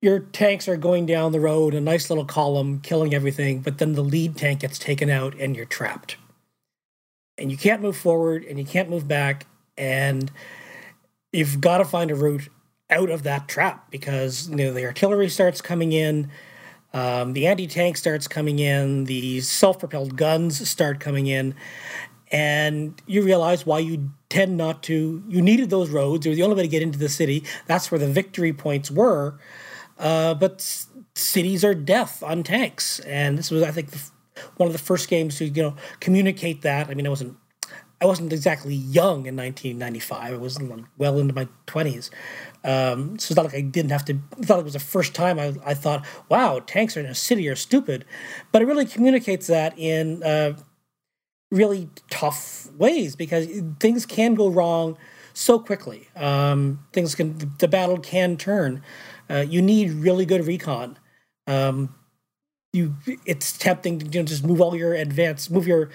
your 0.01 0.21
tanks 0.21 0.69
are 0.69 0.77
going 0.77 1.07
down 1.07 1.33
the 1.33 1.41
road, 1.41 1.75
a 1.75 1.81
nice 1.81 2.09
little 2.09 2.25
column, 2.25 2.81
killing 2.81 3.15
everything, 3.15 3.61
but 3.61 3.79
then 3.79 3.95
the 3.95 4.03
lead 4.03 4.37
tank 4.37 4.61
gets 4.61 4.79
taken 4.79 5.11
out 5.11 5.35
and 5.41 5.57
you're 5.57 5.65
trapped. 5.65 6.17
And 7.37 7.51
you 7.51 7.57
can't 7.57 7.83
move 7.83 7.97
forward 7.97 8.45
and 8.45 8.59
you 8.59 8.65
can't 8.65 8.89
move 8.89 9.09
back, 9.09 9.47
and 9.77 10.31
you've 11.33 11.61
got 11.61 11.79
to 11.79 11.85
find 11.85 12.11
a 12.11 12.15
route 12.15 12.49
out 12.91 13.11
of 13.11 13.23
that 13.23 13.49
trap 13.49 13.91
because 13.91 14.49
you 14.49 14.57
know 14.57 14.73
the 14.73 14.85
artillery 14.85 15.29
starts 15.29 15.61
coming 15.61 15.93
in, 15.93 16.31
um, 16.93 17.33
the 17.33 17.47
anti-tank 17.47 17.97
starts 17.97 18.27
coming 18.27 18.59
in, 18.59 19.05
the 19.05 19.41
self-propelled 19.41 20.17
guns 20.17 20.69
start 20.69 21.01
coming 21.01 21.27
in, 21.27 21.55
and 22.33 23.01
you 23.07 23.23
realize 23.23 23.67
why 23.67 23.79
you 23.79 24.11
tend 24.29 24.57
not 24.57 24.83
to. 24.85 25.23
You 25.29 25.43
needed 25.43 25.71
those 25.71 25.91
roads; 25.91 26.25
they 26.25 26.31
were 26.31 26.37
the 26.37 26.43
only 26.43 26.57
way 26.57 26.63
to 26.63 26.69
get 26.69 26.83
into 26.83 26.99
the 26.99 27.09
city. 27.09 27.45
That's 27.67 27.91
where 27.91 27.99
the 27.99 28.09
victory 28.09 28.53
points 28.53 28.91
were. 28.91 29.39
Uh, 29.99 30.35
but 30.35 30.87
cities 31.15 31.65
are 31.65 31.75
death 31.75 32.23
on 32.23 32.43
tanks, 32.43 33.01
and 33.01 33.37
this 33.37 33.51
was, 33.51 33.63
I 33.65 33.73
think, 33.73 33.91
the, 33.91 34.11
one 34.57 34.69
of 34.69 34.73
the 34.73 34.79
first 34.79 35.09
games 35.09 35.37
to 35.39 35.47
you 35.47 35.63
know 35.63 35.77
communicate 36.01 36.63
that. 36.63 36.89
I 36.89 36.95
mean, 36.95 37.07
I 37.07 37.11
wasn't 37.11 37.37
I 38.01 38.07
wasn't 38.07 38.33
exactly 38.33 38.75
young 38.75 39.27
in 39.27 39.37
1995. 39.37 40.33
I 40.33 40.37
was 40.37 40.59
well 40.99 41.19
into 41.19 41.35
my 41.35 41.49
20s. 41.67 42.11
Um, 42.69 43.19
so 43.19 43.33
it's 43.33 43.37
not 43.37 43.47
like 43.47 43.55
I 43.55 43.63
didn't 43.63 43.93
have 43.93 44.05
to. 44.05 44.19
I 44.39 44.43
thought 44.43 44.59
it 44.59 44.65
was 44.65 44.75
the 44.75 44.79
first 44.79 45.15
time 45.15 45.39
I, 45.39 45.55
I 45.65 45.73
thought, 45.73 46.05
wow, 46.29 46.61
tanks 46.67 46.99
are 46.99 47.01
in 47.01 47.07
a 47.07 47.15
city 47.15 47.49
are 47.49 47.57
stupid. 47.57 48.05
But 48.53 48.61
it 48.61 48.67
really 48.67 48.85
communicates 48.85 49.47
that 49.47 49.79
in 49.79 50.23
uh, 50.23 50.59
really 51.51 51.89
tough 52.11 52.69
ways 52.77 53.17
because 53.17 53.49
things 53.81 54.05
can 54.05 54.35
go 54.35 54.51
wrong 54.51 54.99
so 55.33 55.59
quickly. 55.59 56.09
Um, 56.15 56.81
things 56.93 57.15
can, 57.15 57.39
the 57.59 57.69
battle 57.69 57.99
can 57.99 58.37
turn. 58.37 58.83
Uh, 59.31 59.47
you 59.49 59.63
need 59.63 59.93
really 59.93 60.27
good 60.27 60.47
recon. 60.47 60.99
Um, 61.47 61.95
you, 62.75 62.97
it's 63.25 63.57
tempting 63.57 63.99
to 63.99 64.05
you 64.05 64.21
know, 64.21 64.27
just 64.27 64.45
move 64.45 64.61
all 64.61 64.77
your 64.77 64.93
advance, 64.93 65.49
move 65.49 65.67
your 65.67 65.89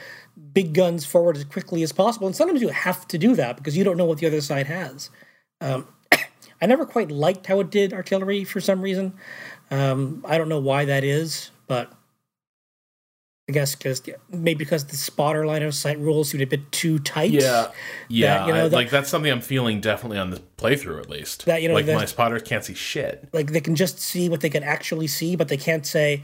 big 0.53 0.73
guns 0.73 1.05
forward 1.05 1.37
as 1.37 1.43
quickly 1.43 1.83
as 1.83 1.91
possible, 1.91 2.25
and 2.25 2.35
sometimes 2.35 2.63
you 2.63 2.69
have 2.69 3.07
to 3.09 3.19
do 3.19 3.35
that 3.35 3.57
because 3.57 3.77
you 3.77 3.83
don't 3.83 3.95
know 3.95 4.05
what 4.05 4.17
the 4.17 4.25
other 4.25 4.41
side 4.41 4.65
has. 4.65 5.11
Um, 5.61 5.87
I 6.63 6.65
never 6.65 6.85
quite 6.85 7.11
liked 7.11 7.45
how 7.47 7.59
it 7.59 7.69
did 7.69 7.91
artillery 7.91 8.45
for 8.45 8.61
some 8.61 8.81
reason. 8.81 9.13
Um, 9.69 10.23
I 10.25 10.37
don't 10.37 10.47
know 10.47 10.61
why 10.61 10.85
that 10.85 11.03
is, 11.03 11.51
but 11.67 11.91
I 13.49 13.51
guess 13.51 13.75
because 13.75 14.01
maybe 14.29 14.59
because 14.59 14.85
the 14.85 14.95
spotter 14.95 15.45
line 15.45 15.61
of 15.61 15.75
sight 15.75 15.99
rules 15.99 16.29
seemed 16.29 16.41
a 16.41 16.47
bit 16.47 16.71
too 16.71 16.99
tight. 16.99 17.31
Yeah, 17.31 17.71
yeah. 18.07 18.37
That, 18.37 18.47
you 18.47 18.53
know, 18.53 18.69
that, 18.69 18.75
like 18.77 18.89
that's 18.89 19.09
something 19.09 19.29
I'm 19.29 19.41
feeling 19.41 19.81
definitely 19.81 20.19
on 20.19 20.29
the 20.29 20.41
playthrough 20.57 20.99
at 20.99 21.09
least. 21.09 21.43
That 21.47 21.61
you 21.61 21.67
know, 21.67 21.73
like 21.73 21.85
my 21.85 22.05
spotters 22.05 22.43
can't 22.43 22.63
see 22.63 22.75
shit. 22.75 23.27
Like 23.33 23.51
they 23.51 23.59
can 23.59 23.75
just 23.75 23.99
see 23.99 24.29
what 24.29 24.39
they 24.39 24.49
can 24.49 24.63
actually 24.63 25.07
see, 25.07 25.35
but 25.35 25.49
they 25.49 25.57
can't 25.57 25.85
say. 25.85 26.23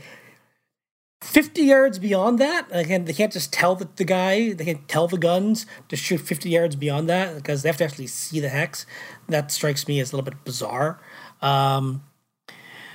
50 1.22 1.64
yards 1.64 2.00
beyond 2.00 2.40
that 2.40 2.66
again 2.72 3.06
they 3.06 3.14
can't 3.14 3.34
just 3.34 3.52
tell 3.52 3.76
the, 3.76 3.88
the 3.98 4.06
guy 4.06 4.54
they 4.54 4.64
can't 4.64 4.88
tell 4.88 5.08
the 5.08 5.18
guns 5.18 5.66
to 5.90 5.96
shoot 5.96 6.22
50 6.22 6.50
yards 6.50 6.76
beyond 6.76 7.10
that 7.10 7.36
because 7.36 7.62
they 7.62 7.70
have 7.70 7.78
to 7.78 7.84
actually 7.84 8.08
see 8.08 8.40
the 8.40 8.50
hex 8.50 8.86
that 9.28 9.52
strikes 9.52 9.88
me 9.88 10.00
as 10.00 10.14
a 10.14 10.16
little 10.16 10.32
bit 10.32 10.44
bizarre 10.46 11.00
um, 11.42 12.04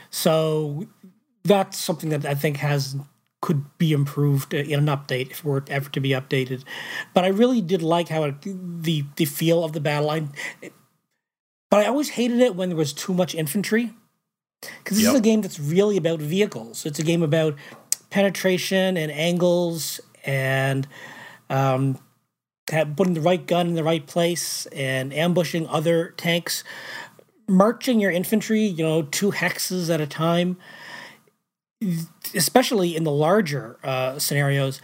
so 0.08 0.86
that's 1.44 1.78
something 1.78 2.08
that 2.08 2.24
i 2.24 2.34
think 2.34 2.56
has 2.56 2.96
could 3.44 3.76
be 3.76 3.92
improved 3.92 4.54
in 4.54 4.78
an 4.78 4.86
update 4.86 5.30
if 5.30 5.40
it 5.40 5.44
were 5.44 5.62
ever 5.68 5.90
to 5.90 6.00
be 6.00 6.10
updated. 6.10 6.64
But 7.12 7.24
I 7.24 7.26
really 7.26 7.60
did 7.60 7.82
like 7.82 8.08
how 8.08 8.24
it, 8.24 8.40
the 8.40 9.04
the 9.16 9.26
feel 9.26 9.62
of 9.62 9.74
the 9.74 9.80
battle. 9.80 10.08
I, 10.08 10.28
but 11.70 11.80
I 11.80 11.84
always 11.84 12.08
hated 12.08 12.40
it 12.40 12.56
when 12.56 12.70
there 12.70 12.78
was 12.78 12.94
too 12.94 13.12
much 13.12 13.34
infantry 13.34 13.92
because 14.62 14.96
this 14.96 15.04
yep. 15.04 15.12
is 15.12 15.20
a 15.20 15.22
game 15.22 15.42
that's 15.42 15.60
really 15.60 15.98
about 15.98 16.20
vehicles. 16.20 16.86
It's 16.86 16.98
a 16.98 17.02
game 17.02 17.22
about 17.22 17.54
penetration 18.14 18.96
and 18.96 19.10
angles 19.10 20.00
and 20.24 20.86
um, 21.50 21.98
putting 22.68 23.14
the 23.14 23.20
right 23.20 23.44
gun 23.44 23.66
in 23.66 23.74
the 23.74 23.82
right 23.82 24.06
place 24.06 24.66
and 24.66 25.12
ambushing 25.12 25.66
other 25.66 26.14
tanks, 26.16 26.62
marching 27.48 27.98
your 27.98 28.12
infantry, 28.12 28.62
you 28.62 28.84
know, 28.84 29.02
two 29.02 29.32
hexes 29.32 29.92
at 29.92 30.00
a 30.00 30.06
time 30.06 30.56
especially 32.34 32.96
in 32.96 33.04
the 33.04 33.10
larger 33.10 33.78
uh, 33.84 34.18
scenarios, 34.18 34.80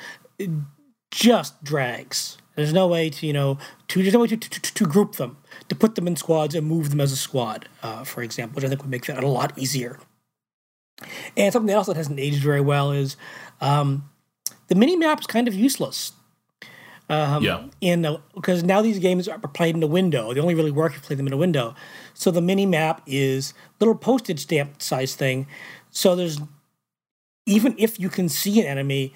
just 1.10 1.62
drags. 1.64 2.36
There's 2.56 2.74
no 2.74 2.88
way 2.88 3.08
to 3.08 3.26
you 3.26 3.32
know 3.32 3.58
to 3.88 4.02
there's 4.02 4.12
no 4.12 4.20
way 4.20 4.26
to, 4.26 4.36
to, 4.36 4.74
to, 4.74 4.84
group 4.84 5.14
them, 5.14 5.38
to 5.68 5.74
put 5.74 5.94
them 5.94 6.06
in 6.06 6.16
squads 6.16 6.54
and 6.54 6.66
move 6.66 6.90
them 6.90 7.00
as 7.00 7.10
a 7.10 7.16
squad, 7.16 7.68
uh, 7.82 8.04
for 8.04 8.22
example, 8.22 8.56
which 8.56 8.64
I 8.64 8.68
think 8.68 8.82
would 8.82 8.90
make 8.90 9.06
that 9.06 9.24
a 9.24 9.28
lot 9.28 9.56
easier. 9.56 9.98
And 11.36 11.52
something 11.52 11.74
else 11.74 11.86
that 11.86 11.96
hasn't 11.96 12.20
aged 12.20 12.42
very 12.42 12.60
well 12.60 12.92
is 12.92 13.16
um, 13.60 14.08
the 14.68 14.74
mini 14.74 14.96
map's 14.96 15.26
kind 15.26 15.48
of 15.48 15.54
useless. 15.54 16.12
Um, 17.08 17.42
yeah. 17.42 17.64
In 17.80 18.18
because 18.34 18.62
now 18.62 18.82
these 18.82 19.00
games 19.00 19.26
are 19.26 19.38
played 19.38 19.74
in 19.74 19.82
a 19.82 19.86
window. 19.88 20.32
They 20.32 20.40
only 20.40 20.54
really 20.54 20.70
work 20.70 20.92
if 20.92 20.98
you 20.98 21.02
play 21.02 21.16
them 21.16 21.26
in 21.26 21.32
a 21.32 21.36
window. 21.36 21.74
So 22.14 22.30
the 22.30 22.40
mini 22.40 22.66
map 22.66 23.02
is 23.04 23.52
little 23.80 23.96
postage 23.96 24.40
stamp 24.40 24.80
size 24.80 25.16
thing. 25.16 25.48
So 25.90 26.14
there's 26.14 26.38
even 27.46 27.74
if 27.78 27.98
you 27.98 28.08
can 28.08 28.28
see 28.28 28.60
an 28.60 28.66
enemy, 28.66 29.12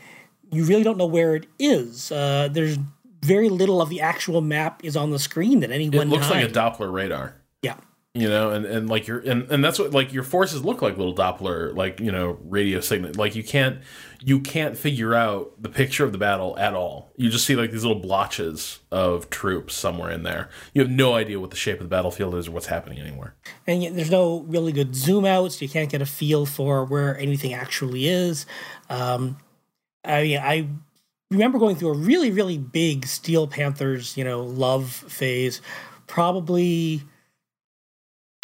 you 0.50 0.64
really 0.64 0.82
don't 0.82 0.98
know 0.98 1.06
where 1.06 1.36
it 1.36 1.46
is. 1.60 2.10
Uh, 2.10 2.48
there's 2.50 2.78
very 3.22 3.48
little 3.48 3.80
of 3.80 3.88
the 3.88 4.00
actual 4.00 4.40
map 4.40 4.84
is 4.84 4.96
on 4.96 5.10
the 5.10 5.18
screen 5.18 5.60
that 5.60 5.70
anyone. 5.70 6.08
It 6.08 6.10
looks 6.10 6.30
like 6.30 6.44
a 6.44 6.48
Doppler 6.48 6.92
radar. 6.92 7.36
Yeah. 7.62 7.76
You 8.16 8.28
know, 8.28 8.50
and, 8.50 8.64
and 8.64 8.88
like 8.88 9.08
your 9.08 9.18
and, 9.18 9.50
and 9.50 9.64
that's 9.64 9.76
what 9.76 9.90
like 9.90 10.12
your 10.12 10.22
forces 10.22 10.64
look 10.64 10.80
like 10.80 10.96
little 10.96 11.16
Doppler 11.16 11.74
like 11.74 11.98
you 11.98 12.12
know 12.12 12.38
radio 12.44 12.78
signal. 12.78 13.10
Like 13.16 13.34
you 13.34 13.42
can't 13.42 13.80
you 14.22 14.38
can't 14.38 14.76
figure 14.76 15.14
out 15.14 15.60
the 15.60 15.68
picture 15.68 16.04
of 16.04 16.12
the 16.12 16.18
battle 16.18 16.56
at 16.56 16.74
all. 16.74 17.12
You 17.16 17.28
just 17.28 17.44
see 17.44 17.56
like 17.56 17.72
these 17.72 17.84
little 17.84 18.00
blotches 18.00 18.78
of 18.92 19.30
troops 19.30 19.74
somewhere 19.74 20.12
in 20.12 20.22
there. 20.22 20.48
You 20.72 20.82
have 20.82 20.90
no 20.92 21.14
idea 21.14 21.40
what 21.40 21.50
the 21.50 21.56
shape 21.56 21.78
of 21.78 21.86
the 21.86 21.88
battlefield 21.88 22.36
is 22.36 22.46
or 22.46 22.52
what's 22.52 22.66
happening 22.66 23.00
anywhere. 23.00 23.34
And 23.66 23.82
yet 23.82 23.96
there's 23.96 24.12
no 24.12 24.42
really 24.42 24.70
good 24.70 24.94
zoom 24.94 25.24
outs. 25.24 25.60
You 25.60 25.68
can't 25.68 25.90
get 25.90 26.00
a 26.00 26.06
feel 26.06 26.46
for 26.46 26.84
where 26.84 27.18
anything 27.18 27.52
actually 27.52 28.06
is. 28.06 28.46
Um, 28.88 29.38
I 30.04 30.22
mean, 30.22 30.38
I 30.38 30.68
remember 31.30 31.58
going 31.58 31.76
through 31.76 31.90
a 31.90 31.96
really, 31.96 32.30
really 32.30 32.58
big 32.58 33.06
Steel 33.06 33.46
Panthers, 33.46 34.16
you 34.16 34.24
know, 34.24 34.42
love 34.42 34.90
phase. 34.90 35.60
Probably, 36.06 37.02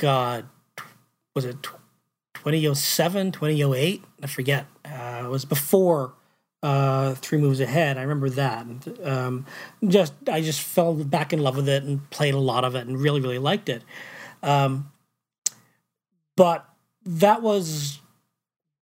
God, 0.00 0.46
was 1.34 1.44
it 1.44 1.62
2007, 2.32 3.32
2008? 3.32 4.02
I 4.22 4.26
forget. 4.26 4.64
Uh, 4.82 5.24
it 5.26 5.28
was 5.28 5.44
before 5.44 6.14
uh, 6.62 7.14
Three 7.16 7.36
Moves 7.36 7.60
Ahead. 7.60 7.98
I 7.98 8.02
remember 8.02 8.30
that. 8.30 8.64
And, 8.64 8.98
um, 9.06 9.46
just 9.86 10.14
I 10.26 10.40
just 10.40 10.62
fell 10.62 10.94
back 10.94 11.34
in 11.34 11.40
love 11.40 11.56
with 11.56 11.68
it 11.68 11.82
and 11.82 12.08
played 12.08 12.32
a 12.32 12.38
lot 12.38 12.64
of 12.64 12.74
it 12.74 12.86
and 12.86 12.98
really 12.98 13.20
really 13.20 13.38
liked 13.38 13.68
it. 13.68 13.82
Um, 14.42 14.90
but 16.34 16.66
that 17.04 17.42
was 17.42 18.00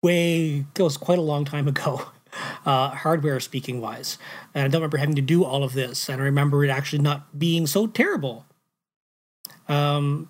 way 0.05 0.65
it 0.77 0.83
was 0.83 0.97
quite 0.97 1.19
a 1.19 1.23
long 1.23 1.45
time 1.45 1.67
ago. 1.75 2.03
Uh, 2.65 2.91
hardware 2.91 3.41
speaking 3.41 3.81
wise, 3.81 4.19
and 4.55 4.63
I 4.63 4.69
don't 4.69 4.83
remember 4.83 4.99
having 4.99 5.17
to 5.17 5.23
do 5.23 5.45
all 5.45 5.65
of 5.65 5.73
this, 5.73 6.09
and 6.09 6.21
I 6.21 6.25
remember 6.27 6.63
it 6.63 6.69
actually 6.69 7.01
not 7.01 7.37
being 7.37 7.67
so 7.67 7.89
terrible. 7.89 8.45
Um, 9.67 10.29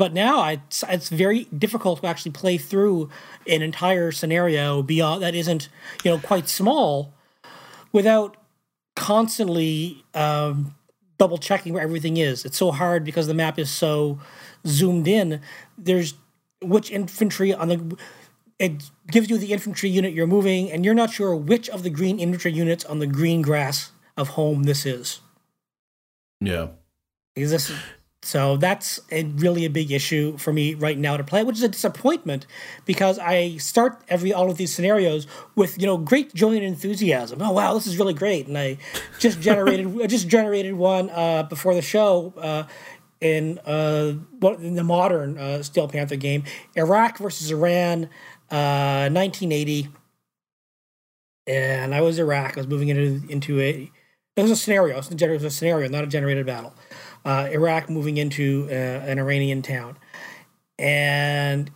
but 0.00 0.14
now 0.14 0.48
it's, 0.48 0.82
it's 0.88 1.10
very 1.10 1.44
difficult 1.44 2.00
to 2.00 2.06
actually 2.06 2.30
play 2.30 2.56
through 2.56 3.10
an 3.46 3.60
entire 3.60 4.10
scenario 4.10 4.82
beyond 4.82 5.22
that 5.22 5.34
isn't 5.34 5.68
you 6.02 6.10
know 6.10 6.18
quite 6.18 6.48
small 6.48 7.12
without 7.92 8.38
constantly 8.96 10.02
um, 10.14 10.74
double 11.18 11.36
checking 11.36 11.74
where 11.74 11.82
everything 11.82 12.16
is. 12.16 12.46
It's 12.46 12.56
so 12.56 12.70
hard 12.70 13.04
because 13.04 13.26
the 13.26 13.34
map 13.34 13.58
is 13.58 13.70
so 13.70 14.18
zoomed 14.66 15.06
in. 15.06 15.42
There's 15.76 16.14
which 16.62 16.90
infantry 16.90 17.52
on 17.52 17.68
the 17.68 17.98
it 18.58 18.90
gives 19.10 19.28
you 19.28 19.36
the 19.36 19.52
infantry 19.52 19.90
unit 19.90 20.14
you're 20.14 20.26
moving, 20.26 20.72
and 20.72 20.82
you're 20.82 20.94
not 20.94 21.10
sure 21.10 21.36
which 21.36 21.68
of 21.68 21.82
the 21.82 21.90
green 21.90 22.18
infantry 22.18 22.52
units 22.52 22.86
on 22.86 23.00
the 23.00 23.06
green 23.06 23.42
grass 23.42 23.92
of 24.16 24.28
home 24.28 24.62
this 24.62 24.86
is. 24.86 25.20
Yeah. 26.40 26.68
Is 27.36 27.50
this 27.50 27.70
so 28.22 28.58
that's 28.58 29.00
a, 29.10 29.24
really 29.24 29.64
a 29.64 29.70
big 29.70 29.90
issue 29.90 30.36
for 30.36 30.52
me 30.52 30.74
right 30.74 30.98
now 30.98 31.16
to 31.16 31.24
play, 31.24 31.42
which 31.42 31.56
is 31.56 31.62
a 31.62 31.68
disappointment 31.68 32.46
because 32.84 33.18
I 33.18 33.56
start 33.56 34.02
every 34.08 34.32
all 34.32 34.50
of 34.50 34.58
these 34.58 34.74
scenarios 34.74 35.26
with 35.54 35.80
you 35.80 35.86
know 35.86 35.96
great 35.96 36.34
joy 36.34 36.54
and 36.56 36.64
enthusiasm. 36.64 37.40
Oh 37.40 37.52
wow, 37.52 37.72
this 37.72 37.86
is 37.86 37.98
really 37.98 38.12
great! 38.12 38.46
And 38.46 38.58
I 38.58 38.76
just 39.18 39.40
generated 39.42 40.02
I 40.02 40.06
just 40.06 40.28
generated 40.28 40.74
one 40.74 41.08
uh, 41.10 41.44
before 41.44 41.74
the 41.74 41.82
show. 41.82 42.34
Uh, 42.36 42.64
in 43.20 43.58
uh, 43.66 44.14
in 44.42 44.74
the 44.74 44.84
modern 44.84 45.36
uh, 45.36 45.62
Steel 45.62 45.88
Panther 45.88 46.16
game, 46.16 46.44
Iraq 46.74 47.18
versus 47.18 47.50
Iran, 47.50 48.04
uh, 48.50 49.10
1980. 49.12 49.88
And 51.46 51.94
I 51.94 52.00
was 52.00 52.18
Iraq. 52.18 52.56
I 52.56 52.60
was 52.60 52.66
moving 52.66 52.88
into 52.88 53.30
into 53.30 53.60
a 53.60 53.90
it 54.36 54.42
was 54.42 54.50
a 54.50 54.56
scenario. 54.56 54.98
It 54.98 55.20
was 55.30 55.44
a 55.44 55.50
scenario, 55.50 55.88
not 55.88 56.04
a 56.04 56.06
generated 56.06 56.46
battle. 56.46 56.74
Uh, 57.24 57.48
Iraq 57.52 57.90
moving 57.90 58.16
into 58.16 58.66
uh, 58.70 58.74
an 58.74 59.18
Iranian 59.18 59.62
town, 59.62 59.98
and 60.78 61.70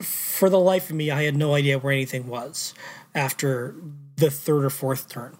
for 0.00 0.48
the 0.48 0.60
life 0.60 0.90
of 0.90 0.96
me, 0.96 1.10
I 1.10 1.24
had 1.24 1.36
no 1.36 1.54
idea 1.54 1.78
where 1.78 1.92
anything 1.92 2.28
was 2.28 2.74
after 3.14 3.74
the 4.16 4.30
third 4.30 4.64
or 4.64 4.70
fourth 4.70 5.08
turn. 5.08 5.36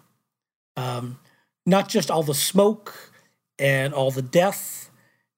Um, 0.75 1.19
not 1.65 1.89
just 1.89 2.11
all 2.11 2.23
the 2.23 2.33
smoke 2.33 3.11
and 3.57 3.93
all 3.93 4.11
the 4.11 4.21
death 4.21 4.89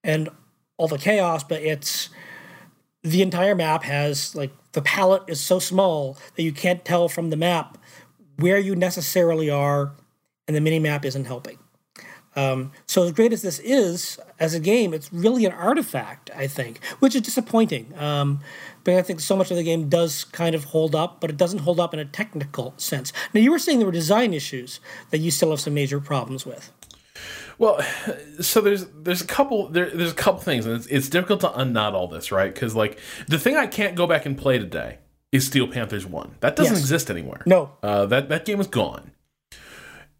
and 0.04 0.30
all 0.78 0.88
the 0.88 0.98
chaos, 0.98 1.44
but 1.44 1.62
it's 1.62 2.10
the 3.04 3.22
entire 3.22 3.56
map 3.56 3.84
has 3.84 4.36
like 4.36 4.52
the 4.74 4.82
palette 4.82 5.24
is 5.28 5.40
so 5.40 5.60
small 5.60 6.18
that 6.36 6.44
you 6.44 6.52
can't 6.52 6.84
tell 6.84 7.08
from 7.08 7.30
the 7.30 7.38
map 7.38 7.78
where 8.38 8.60
you 8.60 8.76
necessarily 8.76 9.50
are, 9.50 9.94
and 10.48 10.56
the 10.56 10.62
mini 10.62 10.80
map 10.80 11.04
isn't 11.04 11.26
helping. 11.26 11.58
Um, 12.38 12.72
so 12.86 13.04
as 13.04 13.12
great 13.12 13.34
as 13.34 13.42
this 13.42 13.58
is 13.60 14.20
as 14.40 14.54
a 14.54 14.60
game, 14.60 14.94
it's 14.94 15.12
really 15.12 15.44
an 15.46 15.52
artifact, 15.52 16.30
I 16.36 16.46
think, 16.46 16.84
which 17.00 17.16
is 17.16 17.22
disappointing. 17.22 17.92
Um, 17.98 18.42
but 18.84 18.94
I 18.94 19.02
think 19.02 19.20
so 19.20 19.36
much 19.36 19.50
of 19.50 19.58
the 19.58 19.64
game 19.64 19.90
does 19.90 20.24
kind 20.24 20.54
of 20.54 20.66
hold 20.66 20.94
up, 20.96 21.20
but 21.20 21.32
it 21.32 21.38
doesn't 21.38 21.60
hold 21.60 21.80
up 21.80 21.96
in 21.96 22.00
a 22.00 22.06
technical 22.06 22.76
sense. 22.78 23.12
Now, 23.34 23.42
you 23.42 23.52
were 23.52 23.60
saying 23.60 23.80
there 23.80 23.88
were 23.88 23.92
design 23.92 24.36
issues 24.36 24.80
that 25.10 25.18
you 25.18 25.32
still 25.32 25.50
have 25.50 25.60
some 25.60 25.74
major 25.74 26.00
problems 26.00 26.46
with. 26.46 26.72
Well, 27.58 27.82
so 28.40 28.62
there's 28.62 28.86
there's 28.86 29.22
a 29.22 29.26
couple 29.26 29.70
there, 29.70 29.90
there's 29.90 30.12
a 30.12 30.16
couple 30.16 30.42
things, 30.42 30.68
and 30.68 30.76
it's, 30.76 30.86
it's 30.86 31.10
difficult 31.10 31.42
to 31.42 31.60
unknot 31.60 31.96
all 31.96 32.08
this, 32.08 32.32
right? 32.32 32.54
Because 32.54 32.76
like 32.76 33.00
the 33.28 33.40
thing 33.40 33.58
I 33.58 33.66
can't 33.66 33.96
go 33.96 34.06
back 34.06 34.28
and 34.28 34.38
play 34.38 34.60
today 34.60 35.00
is 35.32 35.48
Steel 35.48 35.68
Panthers 35.68 36.06
One. 36.06 36.36
That 36.42 36.56
doesn't 36.56 36.76
yes. 36.76 36.82
exist 36.82 37.10
anywhere. 37.10 37.42
No, 37.48 37.72
uh, 37.82 38.06
that 38.06 38.30
that 38.30 38.46
game 38.46 38.62
is 38.62 38.68
gone. 38.68 39.10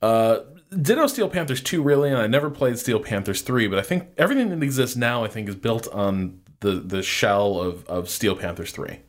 Uh, 0.02 0.40
Ditto 0.70 1.08
Steel 1.08 1.30
Panthers 1.30 1.62
2 1.62 1.82
really, 1.82 2.10
and 2.10 2.18
I 2.18 2.28
never 2.28 2.50
played 2.50 2.78
Steel 2.78 3.00
Panthers 3.00 3.42
3, 3.42 3.68
but 3.68 3.80
I 3.80 3.84
think 3.84 4.10
everything 4.18 4.50
that 4.50 4.64
exists 4.64 4.96
now 4.96 5.24
I 5.24 5.28
think 5.28 5.48
is 5.48 5.56
built 5.56 5.88
on 5.90 6.42
the 6.60 6.72
the 6.72 7.04
shell 7.04 7.60
of, 7.62 7.86
of 7.88 8.10
Steel 8.10 8.36
Panthers 8.36 8.72
3. 8.72 9.00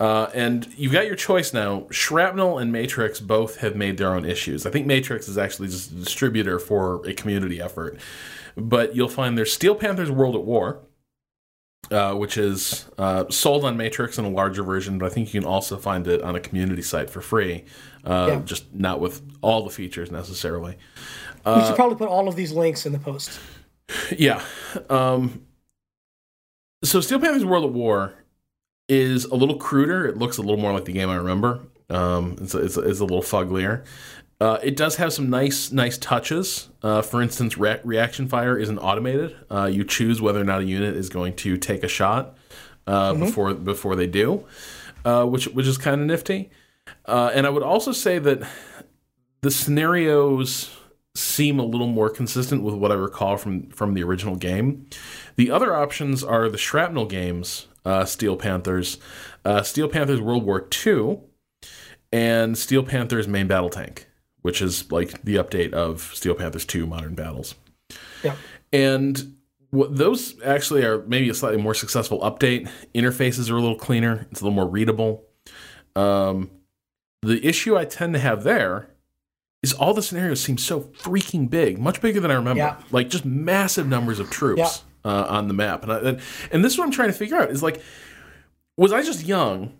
Uh, 0.00 0.30
and 0.32 0.66
you've 0.78 0.92
got 0.92 1.06
your 1.06 1.14
choice 1.14 1.52
now. 1.52 1.86
Shrapnel 1.90 2.56
and 2.58 2.72
Matrix 2.72 3.20
both 3.20 3.58
have 3.58 3.76
made 3.76 3.98
their 3.98 4.14
own 4.14 4.24
issues. 4.24 4.64
I 4.64 4.70
think 4.70 4.86
Matrix 4.86 5.28
is 5.28 5.36
actually 5.36 5.68
just 5.68 5.92
a 5.92 5.94
distributor 5.94 6.58
for 6.58 7.06
a 7.06 7.12
community 7.12 7.60
effort. 7.60 7.98
But 8.56 8.96
you'll 8.96 9.10
find 9.10 9.36
there's 9.36 9.52
Steel 9.52 9.74
Panthers 9.74 10.10
World 10.10 10.34
at 10.36 10.42
War, 10.42 10.80
uh, 11.90 12.14
which 12.14 12.38
is 12.38 12.86
uh, 12.96 13.24
sold 13.28 13.64
on 13.64 13.76
Matrix 13.76 14.18
in 14.18 14.24
a 14.24 14.30
larger 14.30 14.62
version, 14.62 14.96
but 14.96 15.06
I 15.06 15.08
think 15.10 15.34
you 15.34 15.40
can 15.40 15.48
also 15.48 15.76
find 15.76 16.06
it 16.08 16.22
on 16.22 16.34
a 16.34 16.40
community 16.40 16.82
site 16.82 17.10
for 17.10 17.20
free, 17.20 17.64
uh, 18.04 18.26
yeah. 18.28 18.40
just 18.44 18.72
not 18.74 19.00
with 19.00 19.22
all 19.42 19.64
the 19.64 19.70
features 19.70 20.10
necessarily. 20.10 20.76
we 21.44 21.52
should 21.52 21.72
uh, 21.72 21.74
probably 21.74 21.96
put 21.96 22.08
all 22.08 22.28
of 22.28 22.36
these 22.36 22.52
links 22.52 22.86
in 22.86 22.92
the 22.92 22.98
post. 22.98 23.38
Yeah. 24.16 24.40
Um, 24.88 25.46
so 26.84 27.00
Steel 27.00 27.18
Panthers 27.18 27.44
World 27.44 27.64
at 27.64 27.72
War 27.72 28.14
is 28.88 29.24
a 29.24 29.34
little 29.34 29.56
cruder. 29.56 30.06
It 30.06 30.16
looks 30.16 30.36
a 30.36 30.42
little 30.42 30.58
more 30.58 30.72
like 30.72 30.84
the 30.84 30.92
game 30.92 31.10
I 31.10 31.16
remember. 31.16 31.60
Um, 31.88 32.36
it's, 32.40 32.54
it's, 32.54 32.76
it's 32.76 33.00
a 33.00 33.04
little 33.04 33.22
fugglier. 33.22 33.84
Uh, 34.40 34.58
it 34.62 34.74
does 34.76 34.96
have 34.96 35.12
some 35.12 35.28
nice 35.28 35.70
nice 35.70 35.98
touches. 35.98 36.70
Uh, 36.82 37.02
for 37.02 37.20
instance, 37.20 37.58
re- 37.58 37.80
reaction 37.84 38.26
fire 38.26 38.56
isn't 38.56 38.78
automated. 38.78 39.36
Uh, 39.50 39.66
you 39.66 39.84
choose 39.84 40.22
whether 40.22 40.40
or 40.40 40.44
not 40.44 40.62
a 40.62 40.64
unit 40.64 40.96
is 40.96 41.10
going 41.10 41.36
to 41.36 41.58
take 41.58 41.84
a 41.84 41.88
shot 41.88 42.36
uh, 42.86 43.12
mm-hmm. 43.12 43.24
before 43.24 43.54
before 43.54 43.96
they 43.96 44.06
do, 44.06 44.46
uh, 45.04 45.26
which 45.26 45.46
which 45.48 45.66
is 45.66 45.76
kind 45.76 46.00
of 46.00 46.06
nifty. 46.06 46.50
Uh, 47.10 47.30
and 47.34 47.46
I 47.46 47.50
would 47.50 47.62
also 47.62 47.92
say 47.92 48.18
that 48.18 48.42
the 49.42 49.50
scenarios 49.50 50.70
seem 51.14 51.58
a 51.58 51.64
little 51.64 51.88
more 51.88 52.08
consistent 52.08 52.62
with 52.62 52.74
what 52.74 52.92
I 52.92 52.94
recall 52.94 53.36
from 53.36 53.68
from 53.70 53.94
the 53.94 54.02
original 54.02 54.36
game. 54.36 54.86
The 55.36 55.50
other 55.50 55.74
options 55.74 56.22
are 56.22 56.48
the 56.48 56.58
shrapnel 56.58 57.06
games, 57.06 57.66
Steel 58.04 58.36
Panthers, 58.36 58.98
Steel 59.64 59.88
Panthers 59.88 60.20
World 60.20 60.44
War 60.44 60.68
II, 60.86 61.20
and 62.12 62.56
Steel 62.56 62.84
Panthers 62.84 63.26
Main 63.26 63.48
Battle 63.48 63.70
Tank 63.70 64.06
which 64.42 64.62
is 64.62 64.90
like 64.90 65.22
the 65.22 65.36
update 65.36 65.72
of 65.72 66.10
Steel 66.14 66.34
Panthers 66.34 66.64
2 66.64 66.86
Modern 66.86 67.14
Battles. 67.14 67.54
Yeah. 68.22 68.36
And 68.72 69.36
what 69.70 69.96
those 69.96 70.40
actually 70.42 70.84
are 70.84 71.04
maybe 71.06 71.28
a 71.28 71.34
slightly 71.34 71.60
more 71.60 71.74
successful 71.74 72.20
update. 72.20 72.68
Interfaces 72.94 73.50
are 73.50 73.56
a 73.56 73.60
little 73.60 73.78
cleaner, 73.78 74.26
it's 74.30 74.40
a 74.40 74.44
little 74.44 74.54
more 74.54 74.68
readable. 74.68 75.24
Um, 75.96 76.50
the 77.22 77.44
issue 77.46 77.76
I 77.76 77.84
tend 77.84 78.14
to 78.14 78.20
have 78.20 78.44
there 78.44 78.88
is 79.62 79.72
all 79.72 79.92
the 79.92 80.02
scenarios 80.02 80.40
seem 80.40 80.56
so 80.56 80.80
freaking 80.80 81.50
big, 81.50 81.78
much 81.78 82.00
bigger 82.00 82.20
than 82.20 82.30
I 82.30 82.34
remember. 82.34 82.62
Yeah. 82.62 82.76
Like 82.90 83.10
just 83.10 83.24
massive 83.24 83.86
numbers 83.86 84.18
of 84.18 84.30
troops 84.30 84.82
yeah. 85.04 85.10
uh, 85.10 85.26
on 85.28 85.48
the 85.48 85.54
map. 85.54 85.82
And, 85.82 85.92
I, 85.92 85.98
and, 85.98 86.20
and 86.50 86.64
this 86.64 86.72
is 86.72 86.78
what 86.78 86.84
I'm 86.84 86.90
trying 86.90 87.10
to 87.10 87.14
figure 87.14 87.36
out 87.36 87.50
is 87.50 87.62
like, 87.62 87.82
was 88.76 88.92
I 88.92 89.02
just 89.02 89.24
young 89.24 89.74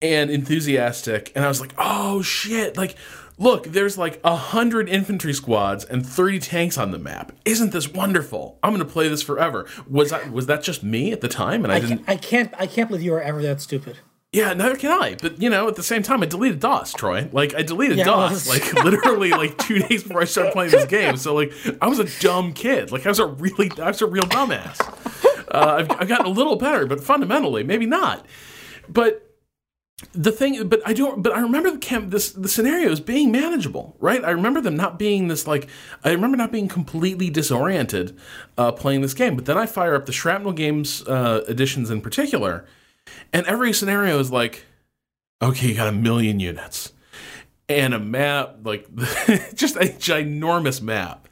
and 0.00 0.30
enthusiastic 0.30 1.32
and 1.34 1.44
I 1.44 1.48
was 1.48 1.60
like, 1.60 1.74
oh 1.78 2.22
shit, 2.22 2.76
like 2.76 2.96
look, 3.38 3.64
there's 3.64 3.98
like 3.98 4.20
a 4.22 4.36
hundred 4.36 4.88
infantry 4.88 5.32
squads 5.32 5.84
and 5.84 6.06
30 6.06 6.38
tanks 6.38 6.78
on 6.78 6.92
the 6.92 6.98
map. 6.98 7.32
Isn't 7.44 7.72
this 7.72 7.88
wonderful? 7.88 8.58
I'm 8.62 8.70
going 8.72 8.86
to 8.86 8.90
play 8.90 9.08
this 9.08 9.22
forever. 9.22 9.66
Was 9.88 10.10
that 10.10 10.30
was 10.30 10.46
that 10.46 10.62
just 10.62 10.82
me 10.82 11.12
at 11.12 11.20
the 11.20 11.28
time? 11.28 11.64
And 11.64 11.72
I, 11.72 11.76
I 11.76 11.80
didn't. 11.80 11.98
Can't, 11.98 12.08
I 12.08 12.16
can't. 12.16 12.54
I 12.58 12.66
can't 12.66 12.88
believe 12.88 13.02
you 13.02 13.12
were 13.12 13.22
ever 13.22 13.42
that 13.42 13.60
stupid. 13.60 13.98
Yeah, 14.32 14.54
neither 14.54 14.76
can 14.76 14.90
I. 14.90 15.16
But 15.20 15.42
you 15.42 15.50
know, 15.50 15.68
at 15.68 15.76
the 15.76 15.82
same 15.82 16.02
time, 16.02 16.22
I 16.22 16.26
deleted 16.26 16.58
DOS, 16.58 16.94
Troy. 16.94 17.28
Like 17.32 17.54
I 17.54 17.62
deleted 17.62 17.98
DOS 17.98 18.48
like 18.48 18.72
literally 18.82 19.30
like 19.42 19.58
two 19.58 19.78
days 19.80 20.02
before 20.02 20.22
I 20.22 20.24
started 20.24 20.54
playing 20.54 20.70
this 20.70 20.86
game. 20.86 21.18
So 21.18 21.34
like 21.34 21.52
I 21.82 21.86
was 21.86 21.98
a 21.98 22.08
dumb 22.20 22.54
kid. 22.54 22.90
Like 22.90 23.04
I 23.04 23.10
was 23.10 23.18
a 23.18 23.26
really 23.26 23.70
I 23.78 23.88
was 23.88 24.00
a 24.00 24.06
real 24.06 24.24
dumbass. 24.24 24.80
Uh, 25.50 25.76
I've, 25.80 25.90
I've 25.90 26.08
gotten 26.08 26.24
a 26.24 26.30
little 26.30 26.56
better, 26.56 26.86
but 26.86 27.04
fundamentally, 27.04 27.62
maybe 27.62 27.84
not. 27.84 28.24
But 28.88 29.28
the 30.12 30.32
thing 30.32 30.66
but 30.68 30.80
i 30.84 30.92
don't 30.92 31.22
but 31.22 31.32
i 31.32 31.40
remember 31.40 31.70
the 31.70 31.78
camp 31.78 32.10
this 32.10 32.32
the 32.32 32.48
scenarios 32.48 32.98
being 32.98 33.30
manageable 33.30 33.96
right 34.00 34.24
i 34.24 34.30
remember 34.30 34.60
them 34.60 34.74
not 34.74 34.98
being 34.98 35.28
this 35.28 35.46
like 35.46 35.68
i 36.04 36.10
remember 36.10 36.36
not 36.36 36.50
being 36.50 36.66
completely 36.66 37.30
disoriented 37.30 38.18
uh, 38.58 38.72
playing 38.72 39.00
this 39.00 39.14
game 39.14 39.36
but 39.36 39.44
then 39.44 39.56
i 39.56 39.64
fire 39.64 39.94
up 39.94 40.06
the 40.06 40.12
shrapnel 40.12 40.52
games 40.52 41.06
uh, 41.06 41.44
editions 41.46 41.88
in 41.88 42.00
particular 42.00 42.66
and 43.32 43.46
every 43.46 43.72
scenario 43.72 44.18
is 44.18 44.30
like 44.30 44.64
okay 45.40 45.68
you 45.68 45.74
got 45.74 45.88
a 45.88 45.92
million 45.92 46.40
units 46.40 46.92
and 47.68 47.94
a 47.94 47.98
map 47.98 48.56
like 48.64 48.92
just 49.54 49.76
a 49.76 49.80
ginormous 49.80 50.80
map 50.80 51.28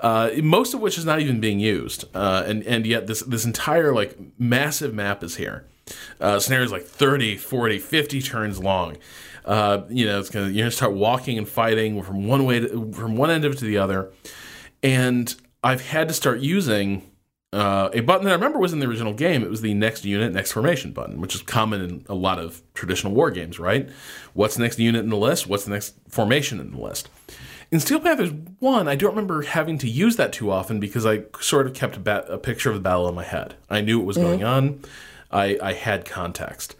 uh, 0.00 0.30
most 0.42 0.72
of 0.72 0.80
which 0.80 0.96
is 0.96 1.04
not 1.04 1.20
even 1.20 1.40
being 1.40 1.60
used 1.60 2.04
uh, 2.14 2.44
and 2.46 2.62
and 2.64 2.86
yet 2.86 3.06
this 3.06 3.20
this 3.22 3.44
entire 3.44 3.94
like 3.94 4.16
massive 4.38 4.94
map 4.94 5.22
is 5.22 5.36
here 5.36 5.66
uh, 6.20 6.38
scenarios 6.38 6.72
like 6.72 6.84
30, 6.84 7.36
40, 7.36 7.78
50 7.78 8.22
turns 8.22 8.58
long. 8.58 8.96
Uh, 9.44 9.82
you 9.88 10.06
know, 10.06 10.20
it's 10.20 10.30
gonna 10.30 10.48
you're 10.48 10.64
gonna 10.64 10.70
start 10.70 10.92
walking 10.92 11.38
and 11.38 11.48
fighting 11.48 12.02
from 12.02 12.26
one 12.26 12.44
way 12.44 12.60
to, 12.60 12.92
from 12.92 13.16
one 13.16 13.30
end 13.30 13.44
of 13.44 13.52
it 13.52 13.58
to 13.58 13.64
the 13.64 13.78
other, 13.78 14.12
and 14.82 15.34
I've 15.64 15.80
had 15.80 16.08
to 16.08 16.14
start 16.14 16.40
using 16.40 17.09
uh, 17.52 17.90
a 17.92 18.00
button 18.00 18.24
that 18.24 18.30
I 18.30 18.34
remember 18.34 18.58
was 18.58 18.72
in 18.72 18.78
the 18.78 18.86
original 18.86 19.12
game. 19.12 19.42
It 19.42 19.50
was 19.50 19.60
the 19.60 19.74
next 19.74 20.04
unit, 20.04 20.32
next 20.32 20.52
formation 20.52 20.92
button, 20.92 21.20
which 21.20 21.34
is 21.34 21.42
common 21.42 21.82
in 21.82 22.04
a 22.08 22.14
lot 22.14 22.38
of 22.38 22.62
traditional 22.74 23.12
war 23.12 23.30
games, 23.30 23.58
right? 23.58 23.88
What's 24.34 24.54
the 24.54 24.62
next 24.62 24.78
unit 24.78 25.02
in 25.02 25.10
the 25.10 25.16
list? 25.16 25.48
What's 25.48 25.64
the 25.64 25.72
next 25.72 25.94
formation 26.08 26.60
in 26.60 26.70
the 26.70 26.80
list? 26.80 27.08
In 27.72 27.80
Steel 27.80 28.00
Panthers 28.00 28.32
1, 28.58 28.88
I 28.88 28.94
don't 28.94 29.10
remember 29.10 29.42
having 29.42 29.78
to 29.78 29.88
use 29.88 30.16
that 30.16 30.32
too 30.32 30.50
often 30.50 30.80
because 30.80 31.06
I 31.06 31.22
sort 31.40 31.66
of 31.66 31.74
kept 31.74 31.96
a, 31.96 32.00
ba- 32.00 32.26
a 32.28 32.38
picture 32.38 32.70
of 32.70 32.76
the 32.76 32.82
battle 32.82 33.08
in 33.08 33.14
my 33.14 33.24
head. 33.24 33.54
I 33.68 33.80
knew 33.80 33.98
what 33.98 34.06
was 34.06 34.16
mm-hmm. 34.16 34.26
going 34.26 34.44
on. 34.44 34.80
I, 35.30 35.58
I 35.62 35.72
had 35.72 36.04
context. 36.04 36.76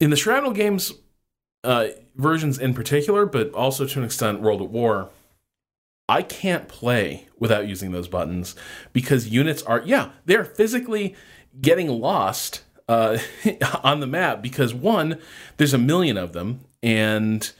In 0.00 0.10
the 0.10 0.16
Shrapnel 0.16 0.52
games 0.52 0.92
uh, 1.64 1.88
versions 2.16 2.58
in 2.58 2.74
particular, 2.74 3.26
but 3.26 3.52
also 3.52 3.86
to 3.86 3.98
an 3.98 4.04
extent 4.04 4.40
World 4.40 4.62
at 4.62 4.70
War, 4.70 5.10
I 6.10 6.22
can't 6.24 6.66
play 6.66 7.28
without 7.38 7.68
using 7.68 7.92
those 7.92 8.08
buttons 8.08 8.56
because 8.92 9.28
units 9.28 9.62
are, 9.62 9.80
yeah, 9.86 10.10
they're 10.26 10.44
physically 10.44 11.14
getting 11.60 11.88
lost 11.88 12.64
uh, 12.88 13.18
on 13.84 14.00
the 14.00 14.08
map 14.08 14.42
because 14.42 14.74
one, 14.74 15.20
there's 15.56 15.72
a 15.72 15.78
million 15.78 16.16
of 16.16 16.32
them, 16.32 16.64
and 16.82 17.52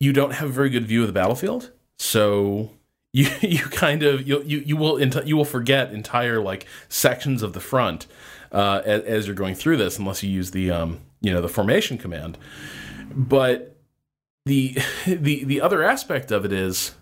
you 0.00 0.12
don't 0.12 0.32
have 0.32 0.48
a 0.48 0.52
very 0.52 0.68
good 0.68 0.84
view 0.84 1.02
of 1.02 1.06
the 1.06 1.12
battlefield. 1.12 1.70
So 1.96 2.72
you 3.12 3.28
you 3.40 3.60
kind 3.60 4.02
of 4.02 4.26
you 4.26 4.42
you 4.42 4.58
you 4.58 4.76
will 4.76 5.00
you 5.00 5.36
will 5.36 5.44
forget 5.44 5.92
entire 5.92 6.42
like 6.42 6.66
sections 6.88 7.44
of 7.44 7.52
the 7.52 7.60
front 7.60 8.08
uh, 8.50 8.82
as, 8.84 9.02
as, 9.02 9.26
you're 9.26 9.36
going 9.36 9.54
through 9.54 9.76
this, 9.76 9.96
unless 9.96 10.24
you 10.24 10.30
use 10.30 10.50
the 10.50 10.72
um, 10.72 11.02
you 11.20 11.32
know 11.32 11.40
the 11.40 11.48
formation 11.48 11.98
command. 11.98 12.36
But 13.12 13.76
the 14.44 14.76
the 15.06 15.44
the 15.44 15.60
other 15.60 15.84
aspect 15.84 16.32
of 16.32 16.44
it 16.44 16.52
is 16.52 16.96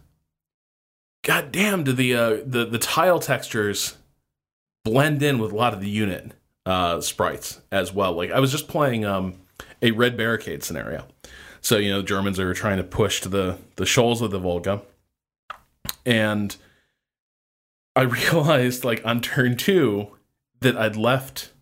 god 1.22 1.52
damn, 1.52 1.84
do 1.84 1.92
the 1.92 2.14
uh, 2.14 2.36
the 2.44 2.64
the 2.64 2.78
tile 2.78 3.18
textures 3.18 3.96
blend 4.84 5.22
in 5.22 5.38
with 5.38 5.52
a 5.52 5.56
lot 5.56 5.72
of 5.72 5.80
the 5.80 5.88
unit 5.88 6.32
uh, 6.66 7.00
sprites 7.00 7.60
as 7.70 7.92
well. 7.92 8.12
Like 8.12 8.30
I 8.30 8.40
was 8.40 8.50
just 8.50 8.68
playing 8.68 9.04
um, 9.04 9.34
a 9.80 9.90
red 9.92 10.16
barricade 10.16 10.62
scenario. 10.62 11.06
So 11.60 11.78
you 11.78 11.90
know, 11.90 12.02
Germans 12.02 12.38
are 12.38 12.54
trying 12.54 12.78
to 12.78 12.84
push 12.84 13.20
to 13.22 13.28
the 13.28 13.58
the 13.76 13.86
shoals 13.86 14.20
of 14.22 14.30
the 14.30 14.38
Volga, 14.38 14.82
and 16.04 16.56
I 17.94 18.02
realized 18.02 18.84
like 18.84 19.04
on 19.04 19.20
turn 19.20 19.56
two 19.56 20.08
that 20.60 20.76
I'd 20.76 20.96
left 20.96 21.52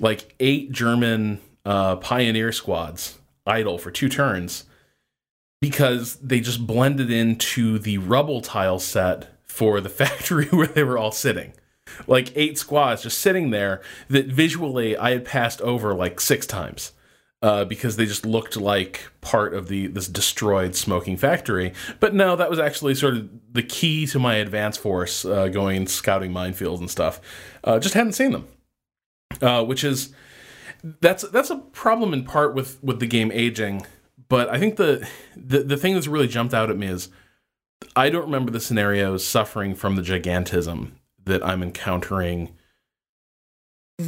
like 0.00 0.34
eight 0.40 0.72
German 0.72 1.40
uh, 1.64 1.96
pioneer 1.96 2.52
squads 2.52 3.18
idle 3.46 3.78
for 3.78 3.90
two 3.90 4.08
turns 4.08 4.64
because 5.60 6.16
they 6.16 6.40
just 6.40 6.66
blended 6.66 7.10
into 7.10 7.78
the 7.78 7.98
rubble 7.98 8.40
tile 8.40 8.78
set 8.78 9.28
for 9.44 9.80
the 9.80 9.88
factory 9.90 10.46
where 10.46 10.66
they 10.66 10.84
were 10.84 10.98
all 10.98 11.12
sitting 11.12 11.52
like 12.06 12.32
eight 12.36 12.58
squads 12.58 13.02
just 13.02 13.18
sitting 13.18 13.50
there 13.50 13.80
that 14.08 14.26
visually 14.26 14.96
I 14.96 15.10
had 15.10 15.24
passed 15.24 15.60
over 15.60 15.94
like 15.94 16.20
six 16.20 16.46
times. 16.46 16.92
Uh, 17.42 17.66
because 17.66 17.96
they 17.96 18.06
just 18.06 18.24
looked 18.24 18.56
like 18.56 19.02
part 19.20 19.52
of 19.52 19.68
the 19.68 19.88
this 19.88 20.08
destroyed 20.08 20.74
smoking 20.74 21.18
factory. 21.18 21.74
But 22.00 22.14
no, 22.14 22.34
that 22.34 22.48
was 22.48 22.58
actually 22.58 22.94
sort 22.94 23.14
of 23.14 23.28
the 23.52 23.62
key 23.62 24.06
to 24.06 24.18
my 24.18 24.36
advance 24.36 24.78
force 24.78 25.22
uh, 25.22 25.48
going 25.48 25.86
scouting 25.86 26.32
minefields 26.32 26.80
and 26.80 26.90
stuff. 26.90 27.20
Uh, 27.62 27.78
just 27.78 27.94
hadn't 27.94 28.14
seen 28.14 28.32
them, 28.32 28.48
uh, 29.42 29.62
which 29.62 29.84
is 29.84 30.14
that's 30.82 31.28
that's 31.28 31.50
a 31.50 31.58
problem 31.58 32.14
in 32.14 32.24
part 32.24 32.54
with 32.54 32.82
with 32.82 33.00
the 33.00 33.06
game 33.06 33.30
aging. 33.30 33.86
But 34.28 34.48
I 34.48 34.58
think 34.58 34.76
the, 34.76 35.08
the 35.36 35.62
the 35.62 35.76
thing 35.76 35.94
that's 35.94 36.08
really 36.08 36.28
jumped 36.28 36.54
out 36.54 36.70
at 36.70 36.76
me 36.76 36.88
is 36.88 37.08
I 37.94 38.10
don't 38.10 38.24
remember 38.24 38.50
the 38.50 38.60
scenarios 38.60 39.26
suffering 39.26 39.74
from 39.74 39.96
the 39.96 40.02
gigantism 40.02 40.92
that 41.24 41.46
I'm 41.46 41.62
encountering 41.62 42.54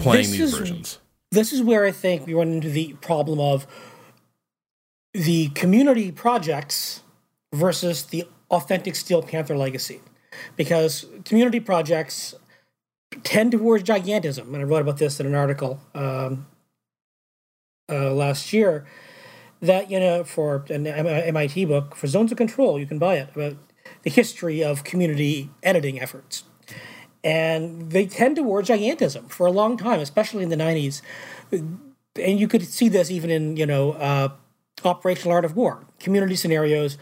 playing 0.01 0.23
this 0.23 0.31
these 0.33 0.41
is, 0.41 0.59
versions. 0.59 0.99
This 1.31 1.53
is 1.53 1.63
where 1.63 1.85
I 1.85 1.93
think 1.93 2.27
we 2.27 2.35
run 2.35 2.53
into 2.53 2.71
the 2.71 2.95
problem 2.95 3.39
of 3.39 3.67
the 5.13 5.49
community 5.51 6.11
projects 6.11 7.03
versus 7.55 8.05
the 8.05 8.27
authentic 8.51 8.95
Steel 8.95 9.23
Panther 9.23 9.57
legacy. 9.57 10.01
Because 10.57 11.07
community 11.25 11.61
projects 11.61 12.35
tend 13.25 13.53
towards 13.53 13.85
gigantism. 13.85 14.55
And 14.55 14.57
I 14.57 14.63
wrote 14.63 14.83
about 14.83 14.99
this 14.99 15.19
in 15.21 15.27
an 15.27 15.35
article 15.35 15.81
um, 15.95 16.47
uh, 17.91 18.13
last 18.13 18.53
year 18.53 18.87
that, 19.61 19.91
you 19.91 19.99
know, 19.99 20.25
for 20.25 20.65
an 20.71 20.87
MIT 20.87 21.65
book, 21.65 21.97
for 21.97 22.07
Zones 22.07 22.33
of 22.33 22.39
Control, 22.39 22.79
you 22.79 22.87
can 22.87 22.99
buy 22.99 23.17
it, 23.17 23.31
about 23.35 23.57
the 24.03 24.11
history 24.11 24.63
of 24.63 24.85
community 24.85 25.51
editing 25.63 26.01
efforts 26.01 26.45
and 27.25 27.91
they 27.91 28.07
tend 28.07 28.37
toward 28.37 28.67
gigantism 28.67 29.29
for 29.31 29.47
a 29.47 29.51
long 29.51 29.77
time, 29.77 30.01
especially 30.01 30.43
in 30.43 30.49
the 30.49 30.57
'90s. 30.57 31.03
And 31.51 32.41
you 32.41 32.49
could 32.49 32.65
see 32.65 32.89
this 32.89 33.11
even 33.11 33.31
in 33.31 33.57
you 33.57 33.67
know 33.67 33.93
uh, 33.93 34.31
operational 34.85 35.33
art 35.33 35.45
of 35.45 35.57
war, 35.57 35.85
community 35.99 36.37
scenarios. 36.37 36.97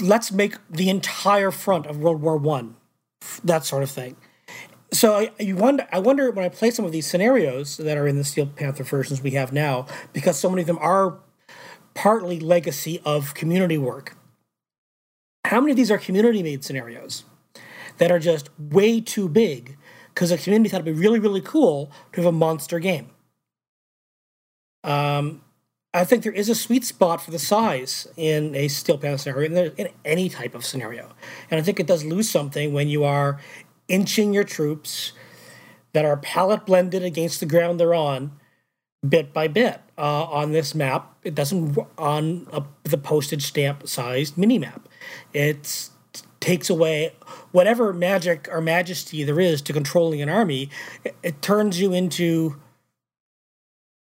Let's 0.00 0.32
make 0.32 0.56
the 0.68 0.90
entire 0.90 1.50
front 1.50 1.86
of 1.86 1.98
World 1.98 2.20
War 2.20 2.36
One, 2.36 2.76
that 3.44 3.64
sort 3.64 3.82
of 3.82 3.90
thing. 3.90 4.16
So 4.92 5.14
I, 5.14 5.30
you 5.38 5.56
wonder, 5.56 5.86
I 5.90 6.00
wonder 6.00 6.30
when 6.30 6.44
I 6.44 6.50
play 6.50 6.70
some 6.70 6.84
of 6.84 6.92
these 6.92 7.06
scenarios 7.06 7.78
that 7.78 7.96
are 7.96 8.06
in 8.06 8.16
the 8.16 8.24
Steel 8.24 8.46
Panther 8.46 8.84
versions 8.84 9.22
we 9.22 9.30
have 9.30 9.52
now, 9.52 9.86
because 10.12 10.38
so 10.38 10.50
many 10.50 10.62
of 10.62 10.66
them 10.66 10.78
are 10.80 11.18
partly 11.94 12.40
legacy 12.40 13.00
of 13.04 13.34
community 13.34 13.78
work. 13.78 14.16
How 15.44 15.60
many 15.60 15.72
of 15.72 15.76
these 15.76 15.90
are 15.90 15.98
community 15.98 16.42
made 16.42 16.64
scenarios? 16.64 17.24
that 17.98 18.10
are 18.10 18.18
just 18.18 18.50
way 18.58 19.00
too 19.00 19.28
big 19.28 19.76
because 20.14 20.30
the 20.30 20.38
community 20.38 20.68
thought 20.68 20.80
it'd 20.80 20.94
be 20.94 21.00
really, 21.00 21.18
really 21.18 21.40
cool 21.40 21.90
to 22.12 22.20
have 22.20 22.26
a 22.26 22.32
monster 22.32 22.78
game. 22.78 23.10
Um, 24.84 25.42
I 25.94 26.04
think 26.04 26.22
there 26.22 26.32
is 26.32 26.48
a 26.48 26.54
sweet 26.54 26.84
spot 26.84 27.22
for 27.22 27.30
the 27.30 27.38
size 27.38 28.08
in 28.16 28.54
a 28.54 28.68
Steel 28.68 28.98
Panther 28.98 29.18
scenario, 29.18 29.50
in, 29.50 29.72
in 29.76 29.88
any 30.04 30.28
type 30.28 30.54
of 30.54 30.64
scenario. 30.64 31.12
And 31.50 31.60
I 31.60 31.62
think 31.62 31.78
it 31.78 31.86
does 31.86 32.04
lose 32.04 32.28
something 32.28 32.72
when 32.72 32.88
you 32.88 33.04
are 33.04 33.38
inching 33.88 34.32
your 34.32 34.44
troops 34.44 35.12
that 35.92 36.04
are 36.04 36.16
palette 36.16 36.64
blended 36.66 37.02
against 37.02 37.40
the 37.40 37.46
ground 37.46 37.78
they're 37.78 37.94
on, 37.94 38.32
bit 39.06 39.32
by 39.32 39.48
bit. 39.48 39.80
Uh, 39.98 40.24
on 40.24 40.52
this 40.52 40.74
map, 40.74 41.16
it 41.22 41.34
doesn't 41.34 41.78
on 41.98 42.46
a, 42.52 42.62
the 42.84 42.98
postage 42.98 43.44
stamp 43.44 43.86
sized 43.86 44.36
mini 44.38 44.58
map. 44.58 44.88
It 45.32 45.90
takes 46.40 46.68
away 46.68 47.14
whatever 47.52 47.92
magic 47.92 48.48
or 48.50 48.60
majesty 48.60 49.22
there 49.22 49.40
is 49.40 49.62
to 49.62 49.72
controlling 49.72 50.20
an 50.20 50.28
army, 50.28 50.68
it, 51.04 51.14
it 51.22 51.42
turns 51.42 51.80
you 51.80 51.92
into 51.92 52.56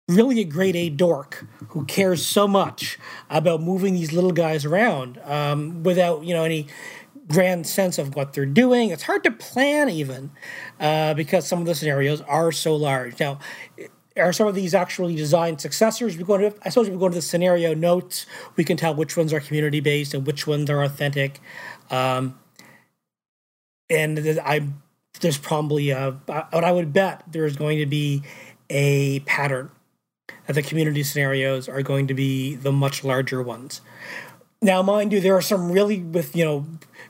really 0.07 0.41
a 0.41 0.43
grade 0.43 0.75
A 0.75 0.89
dork 0.89 1.45
who 1.69 1.85
cares 1.85 2.25
so 2.25 2.47
much 2.47 2.97
about 3.29 3.61
moving 3.61 3.93
these 3.93 4.13
little 4.13 4.31
guys 4.31 4.65
around 4.65 5.19
um, 5.19 5.83
without 5.83 6.23
you 6.23 6.33
know 6.33 6.43
any 6.43 6.67
grand 7.27 7.65
sense 7.67 7.97
of 7.97 8.15
what 8.15 8.33
they're 8.33 8.45
doing. 8.45 8.89
It's 8.89 9.03
hard 9.03 9.23
to 9.23 9.31
plan 9.31 9.89
even 9.89 10.31
uh, 10.79 11.13
because 11.13 11.47
some 11.47 11.59
of 11.59 11.65
the 11.65 11.75
scenarios 11.75 12.21
are 12.21 12.51
so 12.51 12.75
large. 12.75 13.19
Now, 13.19 13.39
are 14.17 14.33
some 14.33 14.47
of 14.47 14.55
these 14.55 14.73
actually 14.73 15.15
designed 15.15 15.61
successors? 15.61 16.17
We 16.17 16.23
go 16.23 16.37
to, 16.37 16.53
I 16.63 16.69
suppose, 16.69 16.89
we 16.89 16.97
go 16.97 17.09
to 17.09 17.15
the 17.15 17.21
scenario 17.21 17.73
notes. 17.73 18.25
We 18.55 18.63
can 18.63 18.77
tell 18.77 18.93
which 18.93 19.15
ones 19.15 19.31
are 19.31 19.39
community 19.39 19.79
based 19.79 20.13
and 20.13 20.25
which 20.25 20.47
ones 20.47 20.69
are 20.69 20.83
authentic. 20.83 21.39
Um, 21.89 22.37
and 23.89 24.39
I 24.43 24.67
there's 25.19 25.37
probably 25.37 25.89
a 25.89 26.11
what 26.25 26.63
I 26.63 26.71
would 26.71 26.93
bet 26.93 27.23
there's 27.27 27.55
going 27.55 27.79
to 27.79 27.85
be 27.85 28.23
a 28.69 29.19
pattern 29.21 29.69
that 30.47 30.53
the 30.53 30.61
community 30.61 31.03
scenarios 31.03 31.67
are 31.67 31.81
going 31.81 32.07
to 32.07 32.13
be 32.13 32.55
the 32.55 32.71
much 32.71 33.03
larger 33.03 33.41
ones. 33.41 33.81
Now, 34.61 34.81
mind 34.81 35.11
you, 35.11 35.19
there 35.19 35.35
are 35.35 35.41
some 35.41 35.71
really 35.71 36.01
with 36.01 36.35
you 36.35 36.45
know 36.45 36.65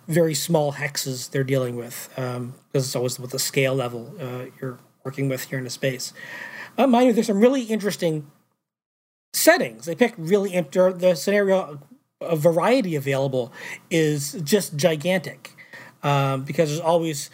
very 0.08 0.34
small 0.34 0.74
hexes 0.74 1.30
they're 1.30 1.44
dealing 1.44 1.76
with 1.76 2.10
um, 2.18 2.56
because 2.72 2.88
it's 2.88 2.96
always 2.96 3.20
with 3.20 3.32
the 3.32 3.40
scale 3.40 3.76
level 3.76 4.14
uh, 4.20 4.46
you're 4.60 4.80
working 5.04 5.30
with 5.30 5.44
here 5.46 5.58
in 5.58 5.64
the 5.64 5.70
space. 5.70 6.14
Uh, 6.78 6.88
mind 6.88 7.08
you, 7.08 7.14
there's 7.14 7.28
some 7.28 7.40
really 7.40 7.64
interesting 7.64 8.30
settings. 9.34 9.86
They 9.86 9.96
pick 9.96 10.14
really 10.18 10.54
inter- 10.54 10.94
the 10.94 11.16
scenario 11.16 11.80
a 12.22 12.36
variety 12.36 12.96
available 12.96 13.52
is 13.90 14.34
just 14.44 14.76
gigantic 14.76 15.56
um, 16.04 16.44
because 16.44 16.70
there's 16.70 16.82
always 16.82 17.30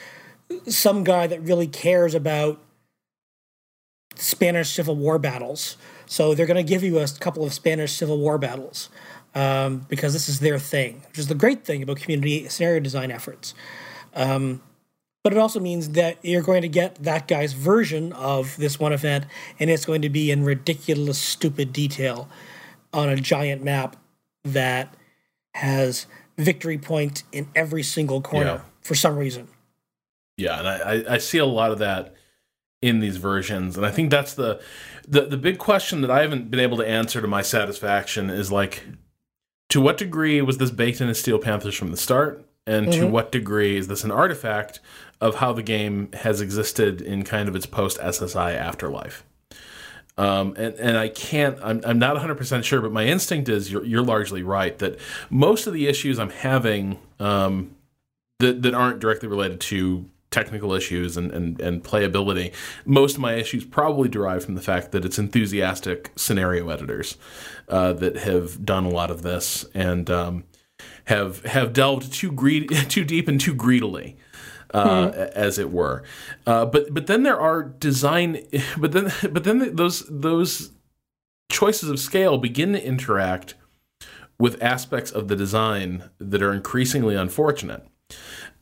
some 0.67 1.03
guy 1.03 1.27
that 1.27 1.41
really 1.41 1.67
cares 1.67 2.15
about 2.15 2.59
Spanish 4.15 4.69
Civil 4.69 4.95
War 4.95 5.19
battles. 5.19 5.77
So 6.05 6.33
they're 6.33 6.45
going 6.45 6.55
to 6.55 6.63
give 6.63 6.83
you 6.83 6.99
a 6.99 7.07
couple 7.19 7.43
of 7.43 7.53
Spanish 7.53 7.93
Civil 7.93 8.17
War 8.17 8.38
battles 8.38 8.89
um, 9.35 9.85
because 9.89 10.13
this 10.13 10.29
is 10.29 10.39
their 10.39 10.57
thing, 10.57 11.03
which 11.09 11.19
is 11.19 11.27
the 11.27 11.35
great 11.35 11.65
thing 11.65 11.83
about 11.83 11.97
community 11.97 12.47
scenario 12.47 12.79
design 12.79 13.11
efforts. 13.11 13.53
Um, 14.15 14.61
but 15.24 15.34
it 15.34 15.39
also 15.39 15.59
means 15.59 15.89
that 15.89 16.18
you're 16.24 16.41
going 16.41 16.61
to 16.61 16.70
get 16.70 16.95
that 17.03 17.28
guy's 17.28 17.53
version 17.53 18.13
of 18.13 18.55
this 18.57 18.80
one 18.80 18.93
event, 18.93 19.26
and 19.59 19.70
it's 19.70 19.86
going 19.86 20.01
to 20.01 20.09
be 20.09 20.32
in 20.32 20.43
ridiculous, 20.43 21.18
stupid 21.18 21.74
detail 21.74 22.30
on 22.93 23.09
a 23.09 23.15
giant 23.15 23.63
map 23.63 23.97
that 24.43 24.93
has 25.53 26.05
victory 26.38 26.78
point 26.78 27.24
in 27.32 27.47
every 27.55 27.84
single 27.84 28.22
corner 28.22 28.45
yeah. 28.45 28.61
for 28.82 28.95
some 28.95 29.18
reason. 29.18 29.47
Yeah, 30.38 30.59
and 30.59 30.68
I, 30.68 31.15
I 31.15 31.18
see 31.18 31.39
a 31.39 31.45
lot 31.45 31.72
of 31.72 31.80
that 31.80 32.13
in 32.82 32.99
these 32.99 33.18
versions, 33.18 33.76
and 33.76 33.86
I 33.86 33.91
think 33.91 34.11
that's 34.11 34.36
the 34.36 34.61
the 35.07 35.22
the 35.22 35.38
big 35.38 35.57
question 35.57 36.01
that 36.01 36.11
I 36.11 36.22
haven't 36.22 36.51
been 36.51 36.59
able 36.59 36.78
to 36.78 36.88
answer 36.88 37.20
to 37.22 37.28
my 37.28 37.41
satisfaction 37.41 38.30
is 38.30 38.51
like, 38.51 38.84
to 39.70 39.82
what 39.82 39.97
degree 39.97 40.39
was 40.41 40.59
this 40.59 40.70
baked 40.70 41.01
into 41.01 41.15
Steel 41.15 41.39
Panthers 41.39 41.76
from 41.76 41.89
the 41.89 41.97
start, 41.97 42.46
and 42.68 42.88
mm-hmm. 42.88 43.01
to 43.01 43.07
what 43.07 43.32
degree 43.32 43.78
is 43.78 43.88
this 43.88 44.03
an 44.03 44.11
artifact 44.11 44.80
of 45.20 45.36
how 45.36 45.53
the 45.53 45.63
game 45.63 46.11
has 46.13 46.41
existed 46.41 47.01
in 47.01 47.24
kind 47.24 47.49
of 47.49 47.55
its 47.55 47.65
post 47.65 47.97
SSI 47.99 48.55
afterlife? 48.55 49.24
Um, 50.18 50.55
and, 50.57 50.74
and 50.76 50.97
I 50.97 51.09
can't, 51.09 51.57
I'm, 51.63 51.82
I'm 51.86 51.99
not 51.99 52.18
100% 52.18 52.63
sure, 52.63 52.82
but 52.82 52.91
my 52.91 53.05
instinct 53.05 53.49
is 53.49 53.72
you're, 53.72 53.86
you're 53.86 54.03
largely 54.03 54.41
right 54.41 54.78
that 54.80 54.99
most 55.30 55.68
of 55.68 55.74
the 55.74 55.88
issues 55.88 56.18
I'm 56.18 56.32
having 56.32 56.99
um, 57.20 57.76
that, 58.39 58.63
that 58.63 58.74
aren't 58.74 58.99
directly 58.99 59.30
related 59.30 59.59
to 59.61 60.09
technical 60.32 60.74
issues 60.74 61.18
and, 61.18 61.32
and, 61.32 61.59
and 61.61 61.84
playability, 61.84 62.53
most 62.86 63.15
of 63.15 63.22
my 63.22 63.34
issues 63.34 63.63
probably 63.63 64.09
derive 64.09 64.43
from 64.43 64.55
the 64.55 64.61
fact 64.61 64.91
that 64.91 65.05
it's 65.05 65.18
enthusiastic 65.20 66.11
scenario 66.15 66.70
editors 66.70 67.18
uh, 67.70 67.93
that 67.93 68.18
have 68.18 68.65
done 68.65 68.86
a 68.86 68.89
lot 68.89 69.09
of 69.11 69.22
this 69.22 69.65
and 69.74 70.09
um, 70.09 70.43
have 71.07 71.43
have 71.45 71.71
delved 71.73 72.13
too 72.13 72.31
greed 72.31 72.69
too 72.89 73.03
deep 73.03 73.27
and 73.27 73.39
too 73.39 73.55
greedily 73.55 74.17
uh, 74.73 75.09
hmm. 75.09 75.19
as 75.33 75.57
it 75.57 75.71
were. 75.71 76.03
Uh, 76.45 76.65
but 76.65 76.93
but 76.93 77.07
then 77.07 77.23
there 77.23 77.39
are 77.39 77.63
design, 77.63 78.45
but 78.77 78.91
then 78.91 79.11
but 79.31 79.43
then 79.43 79.75
those 79.75 80.05
those 80.09 80.71
choices 81.49 81.89
of 81.89 81.99
scale 81.99 82.37
begin 82.37 82.73
to 82.73 82.83
interact 82.83 83.55
with 84.37 84.61
aspects 84.61 85.09
of 85.09 85.29
the 85.29 85.35
design 85.35 86.09
that 86.19 86.43
are 86.43 86.53
increasingly 86.53 87.15
unfortunate. 87.15 87.87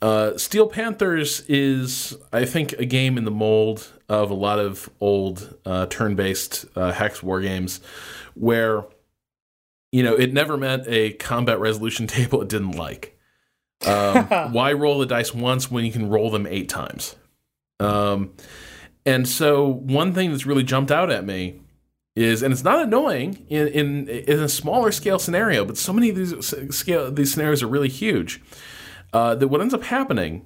Uh, 0.01 0.37
Steel 0.37 0.67
Panthers 0.67 1.41
is, 1.47 2.15
I 2.31 2.45
think, 2.45 2.73
a 2.73 2.85
game 2.85 3.17
in 3.17 3.25
the 3.25 3.31
mold 3.31 3.91
of 4.07 4.29
a 4.29 4.35
lot 4.35 4.59
of 4.59 4.89
old 4.99 5.57
uh, 5.65 5.87
turn-based 5.87 6.65
uh, 6.75 6.91
hex 6.91 7.23
war 7.23 7.41
games, 7.41 7.81
where 8.35 8.85
you 9.95 10.03
know 10.03 10.13
it 10.13 10.33
never 10.33 10.57
met 10.57 10.83
a 10.87 11.13
combat 11.13 11.57
resolution 11.57 12.05
table 12.17 12.41
it 12.41 12.49
didn't 12.49 12.71
like. 12.71 13.17
Um, 13.87 14.25
why 14.51 14.73
roll 14.73 14.99
the 14.99 15.05
dice 15.05 15.33
once 15.33 15.71
when 15.71 15.85
you 15.85 15.91
can 15.91 16.09
roll 16.09 16.29
them 16.29 16.45
eight 16.47 16.67
times? 16.67 17.15
Um, 17.79 18.33
and 19.05 19.25
so 19.25 19.65
one 19.65 20.13
thing 20.13 20.31
that's 20.31 20.45
really 20.45 20.63
jumped 20.63 20.91
out 20.91 21.11
at 21.11 21.25
me 21.25 21.61
is, 22.13 22.43
and 22.43 22.51
it's 22.51 22.63
not 22.63 22.81
annoying 22.81 23.45
in 23.47 23.69
in, 23.69 24.09
in 24.09 24.39
a 24.41 24.49
smaller 24.49 24.91
scale 24.91 25.17
scenario, 25.17 25.63
but 25.63 25.77
so 25.77 25.93
many 25.93 26.09
of 26.09 26.17
these 26.17 26.53
scale 26.75 27.09
these 27.09 27.31
scenarios 27.31 27.63
are 27.63 27.67
really 27.67 27.87
huge. 27.87 28.41
Uh, 29.13 29.33
that 29.33 29.47
what 29.47 29.61
ends 29.61 29.73
up 29.73 29.83
happening 29.83 30.45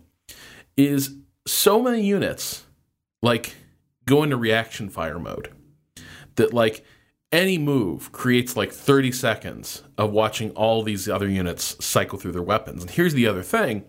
is 0.78 1.16
so 1.48 1.82
many 1.82 2.04
units 2.04 2.66
like 3.24 3.56
go 4.06 4.22
into 4.22 4.38
reaction 4.38 4.92
fire 4.92 5.18
mode 5.18 5.50
that 6.36 6.54
like 6.54 6.86
any 7.32 7.58
move 7.58 8.12
creates 8.12 8.56
like 8.56 8.72
30 8.72 9.12
seconds 9.12 9.84
of 9.98 10.12
watching 10.12 10.52
all 10.52 10.82
these 10.82 11.08
other 11.08 11.28
units 11.28 11.84
cycle 11.84 12.18
through 12.18 12.32
their 12.32 12.42
weapons. 12.42 12.82
And 12.82 12.92
here's 12.92 13.14
the 13.14 13.28
other 13.28 13.44
thing 13.44 13.86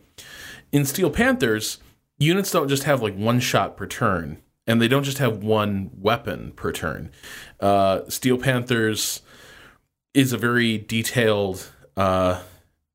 in 0.73 0.85
Steel 0.85 1.11
Panthers, 1.11 1.79
units 2.19 2.51
don't 2.51 2.69
just 2.69 2.85
have 2.85 3.03
like 3.03 3.17
one 3.17 3.41
shot 3.41 3.77
per 3.77 3.87
turn, 3.87 4.39
and 4.67 4.81
they 4.81 4.89
don't 4.89 5.05
just 5.05 5.19
have 5.19 5.43
one 5.43 5.91
weapon 5.95 6.53
per 6.53 6.73
turn. 6.73 7.11
Uh, 7.59 8.03
Steel 8.09 8.39
Panthers 8.39 9.23
is 10.15 10.33
a 10.33 10.39
very 10.39 10.79
detailed, 10.79 11.73
uh, 11.97 12.41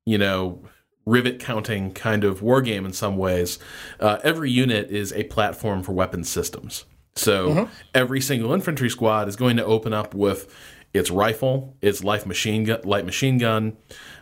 you 0.04 0.18
know, 0.18 0.62
rivet 1.04 1.38
counting 1.38 1.92
kind 1.92 2.24
of 2.24 2.42
war 2.42 2.60
game 2.60 2.84
in 2.84 2.92
some 2.92 3.16
ways. 3.16 3.58
Uh, 4.00 4.18
every 4.24 4.50
unit 4.50 4.90
is 4.90 5.12
a 5.12 5.24
platform 5.24 5.82
for 5.82 5.92
weapon 5.92 6.24
systems. 6.24 6.84
So 7.16 7.48
mm-hmm. 7.48 7.72
every 7.94 8.20
single 8.20 8.52
infantry 8.52 8.90
squad 8.90 9.28
is 9.28 9.36
going 9.36 9.56
to 9.56 9.64
open 9.64 9.92
up 9.92 10.14
with 10.14 10.54
its 10.94 11.10
rifle, 11.10 11.76
its 11.80 12.04
light 12.04 12.26
machine 12.26 12.64
gun, 12.64 12.80
light 12.84 13.04
machine 13.04 13.38
gun. 13.38 13.76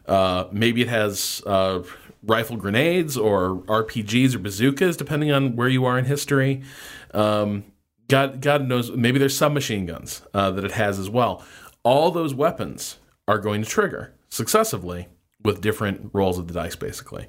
Uh, 0.06 0.44
maybe 0.52 0.82
it 0.82 0.88
has 0.88 1.42
uh, 1.46 1.82
rifle 2.22 2.56
grenades 2.56 3.16
or 3.16 3.62
RPGs 3.66 4.34
or 4.34 4.38
bazookas, 4.38 4.96
depending 4.96 5.32
on 5.32 5.56
where 5.56 5.68
you 5.68 5.84
are 5.84 5.98
in 5.98 6.04
history. 6.04 6.62
Um, 7.12 7.64
God, 8.08 8.40
God 8.40 8.66
knows, 8.66 8.90
maybe 8.92 9.18
there's 9.18 9.36
submachine 9.36 9.86
guns 9.86 10.22
uh, 10.34 10.50
that 10.52 10.64
it 10.64 10.72
has 10.72 10.98
as 10.98 11.08
well. 11.10 11.44
All 11.82 12.10
those 12.10 12.34
weapons 12.34 12.98
are 13.26 13.38
going 13.38 13.62
to 13.62 13.68
trigger 13.68 14.14
successively 14.28 15.08
with 15.42 15.60
different 15.60 16.10
rolls 16.12 16.38
of 16.38 16.48
the 16.48 16.54
dice, 16.54 16.76
basically. 16.76 17.26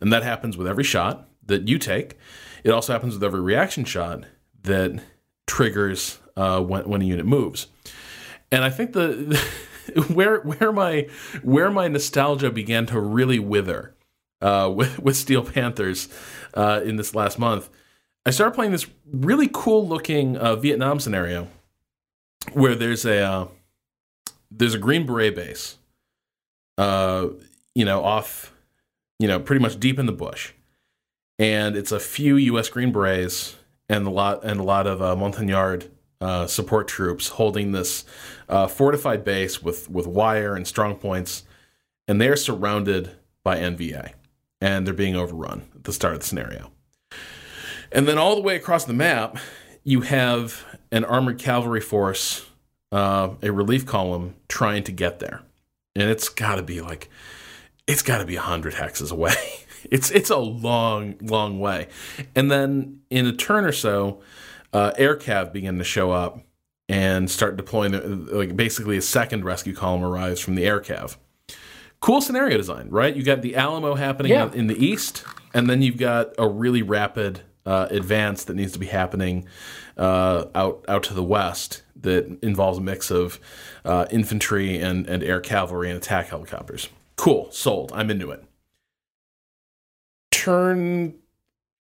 And 0.00 0.12
that 0.12 0.22
happens 0.22 0.56
with 0.56 0.66
every 0.66 0.84
shot 0.84 1.28
that 1.46 1.68
you 1.68 1.78
take. 1.78 2.16
It 2.64 2.70
also 2.70 2.92
happens 2.92 3.14
with 3.14 3.24
every 3.24 3.40
reaction 3.40 3.84
shot 3.84 4.24
that 4.62 5.02
triggers 5.46 6.18
uh, 6.36 6.60
when, 6.60 6.88
when 6.88 7.02
a 7.02 7.04
unit 7.04 7.26
moves. 7.26 7.66
And 8.50 8.64
I 8.64 8.70
think 8.70 8.92
the 8.92 9.40
where 10.12 10.40
where 10.40 10.72
my 10.72 11.08
where 11.42 11.70
my 11.70 11.88
nostalgia 11.88 12.50
began 12.50 12.86
to 12.86 13.00
really 13.00 13.38
wither 13.38 13.94
uh, 14.40 14.72
with 14.74 14.98
with 14.98 15.16
Steel 15.16 15.44
Panthers 15.44 16.08
uh, 16.54 16.80
in 16.84 16.96
this 16.96 17.14
last 17.14 17.38
month, 17.38 17.68
I 18.24 18.30
started 18.30 18.54
playing 18.54 18.72
this 18.72 18.86
really 19.10 19.48
cool 19.52 19.86
looking 19.86 20.36
uh, 20.36 20.56
Vietnam 20.56 21.00
scenario 21.00 21.48
where 22.52 22.74
there's 22.74 23.04
a 23.04 23.20
uh, 23.20 23.48
there's 24.50 24.74
a 24.74 24.78
Green 24.78 25.06
Beret 25.06 25.34
base, 25.34 25.76
uh, 26.76 27.28
you 27.74 27.84
know, 27.84 28.04
off, 28.04 28.52
you 29.18 29.26
know, 29.26 29.40
pretty 29.40 29.62
much 29.62 29.80
deep 29.80 29.98
in 29.98 30.06
the 30.06 30.12
bush, 30.12 30.52
and 31.38 31.76
it's 31.76 31.92
a 31.92 32.00
few 32.00 32.36
U.S. 32.36 32.68
Green 32.68 32.92
Berets 32.92 33.56
and 33.92 34.06
a 34.06 34.10
lot 34.10 34.42
and 34.42 34.58
a 34.58 34.62
lot 34.62 34.86
of 34.86 35.02
uh, 35.02 35.14
Montagnard 35.14 35.88
uh, 36.20 36.46
support 36.46 36.88
troops 36.88 37.28
holding 37.28 37.72
this 37.72 38.04
uh, 38.48 38.66
fortified 38.66 39.22
base 39.22 39.62
with 39.62 39.90
with 39.90 40.06
wire 40.06 40.56
and 40.56 40.66
strong 40.66 40.96
points, 40.96 41.44
and 42.08 42.20
they're 42.20 42.36
surrounded 42.36 43.10
by 43.44 43.58
NVA, 43.58 44.14
and 44.60 44.86
they're 44.86 44.94
being 44.94 45.14
overrun 45.14 45.68
at 45.74 45.84
the 45.84 45.92
start 45.92 46.14
of 46.14 46.20
the 46.20 46.26
scenario. 46.26 46.72
And 47.92 48.08
then 48.08 48.16
all 48.16 48.34
the 48.34 48.40
way 48.40 48.56
across 48.56 48.86
the 48.86 48.94
map, 48.94 49.36
you 49.84 50.00
have 50.00 50.64
an 50.90 51.04
armored 51.04 51.38
cavalry 51.38 51.82
force, 51.82 52.46
uh, 52.90 53.30
a 53.42 53.52
relief 53.52 53.84
column 53.84 54.36
trying 54.48 54.84
to 54.84 54.92
get 54.92 55.18
there, 55.18 55.42
and 55.94 56.08
it's 56.08 56.30
got 56.30 56.54
to 56.54 56.62
be 56.62 56.80
like, 56.80 57.10
it's 57.86 58.02
got 58.02 58.18
to 58.18 58.24
be 58.24 58.36
hundred 58.36 58.74
hexes 58.74 59.12
away. 59.12 59.34
it's 59.90 60.10
it's 60.10 60.30
a 60.30 60.38
long, 60.38 61.16
long 61.20 61.58
way. 61.58 61.88
And 62.34 62.50
then 62.50 63.00
in 63.10 63.26
a 63.26 63.32
turn 63.32 63.64
or 63.64 63.72
so, 63.72 64.20
uh, 64.72 64.92
air 64.96 65.16
cav 65.16 65.52
begin 65.52 65.78
to 65.78 65.84
show 65.84 66.10
up 66.10 66.40
and 66.88 67.30
start 67.30 67.56
deploying. 67.56 67.92
The, 67.92 68.00
like 68.32 68.56
basically, 68.56 68.96
a 68.96 69.02
second 69.02 69.44
rescue 69.44 69.74
column 69.74 70.04
arrives 70.04 70.40
from 70.40 70.54
the 70.54 70.64
air 70.64 70.80
cav. 70.80 71.16
Cool 72.00 72.20
scenario 72.20 72.56
design, 72.56 72.88
right? 72.90 73.14
You 73.14 73.22
got 73.22 73.42
the 73.42 73.54
Alamo 73.54 73.94
happening 73.94 74.32
yeah. 74.32 74.50
in 74.52 74.66
the 74.66 74.84
east, 74.84 75.24
and 75.54 75.70
then 75.70 75.82
you've 75.82 75.98
got 75.98 76.34
a 76.36 76.48
really 76.48 76.82
rapid 76.82 77.42
uh, 77.64 77.86
advance 77.90 78.44
that 78.44 78.54
needs 78.54 78.72
to 78.72 78.78
be 78.78 78.86
happening 78.86 79.46
uh, 79.96 80.46
out 80.54 80.84
out 80.88 81.04
to 81.04 81.14
the 81.14 81.22
west 81.22 81.82
that 82.00 82.38
involves 82.42 82.78
a 82.78 82.80
mix 82.80 83.10
of 83.10 83.38
uh, 83.84 84.06
infantry 84.10 84.78
and, 84.78 85.06
and 85.06 85.22
air 85.22 85.40
cavalry 85.40 85.88
and 85.88 85.96
attack 85.96 86.28
helicopters. 86.28 86.88
Cool, 87.16 87.50
sold. 87.52 87.92
I'm 87.94 88.10
into 88.10 88.30
it. 88.30 88.44
Turn 90.42 91.14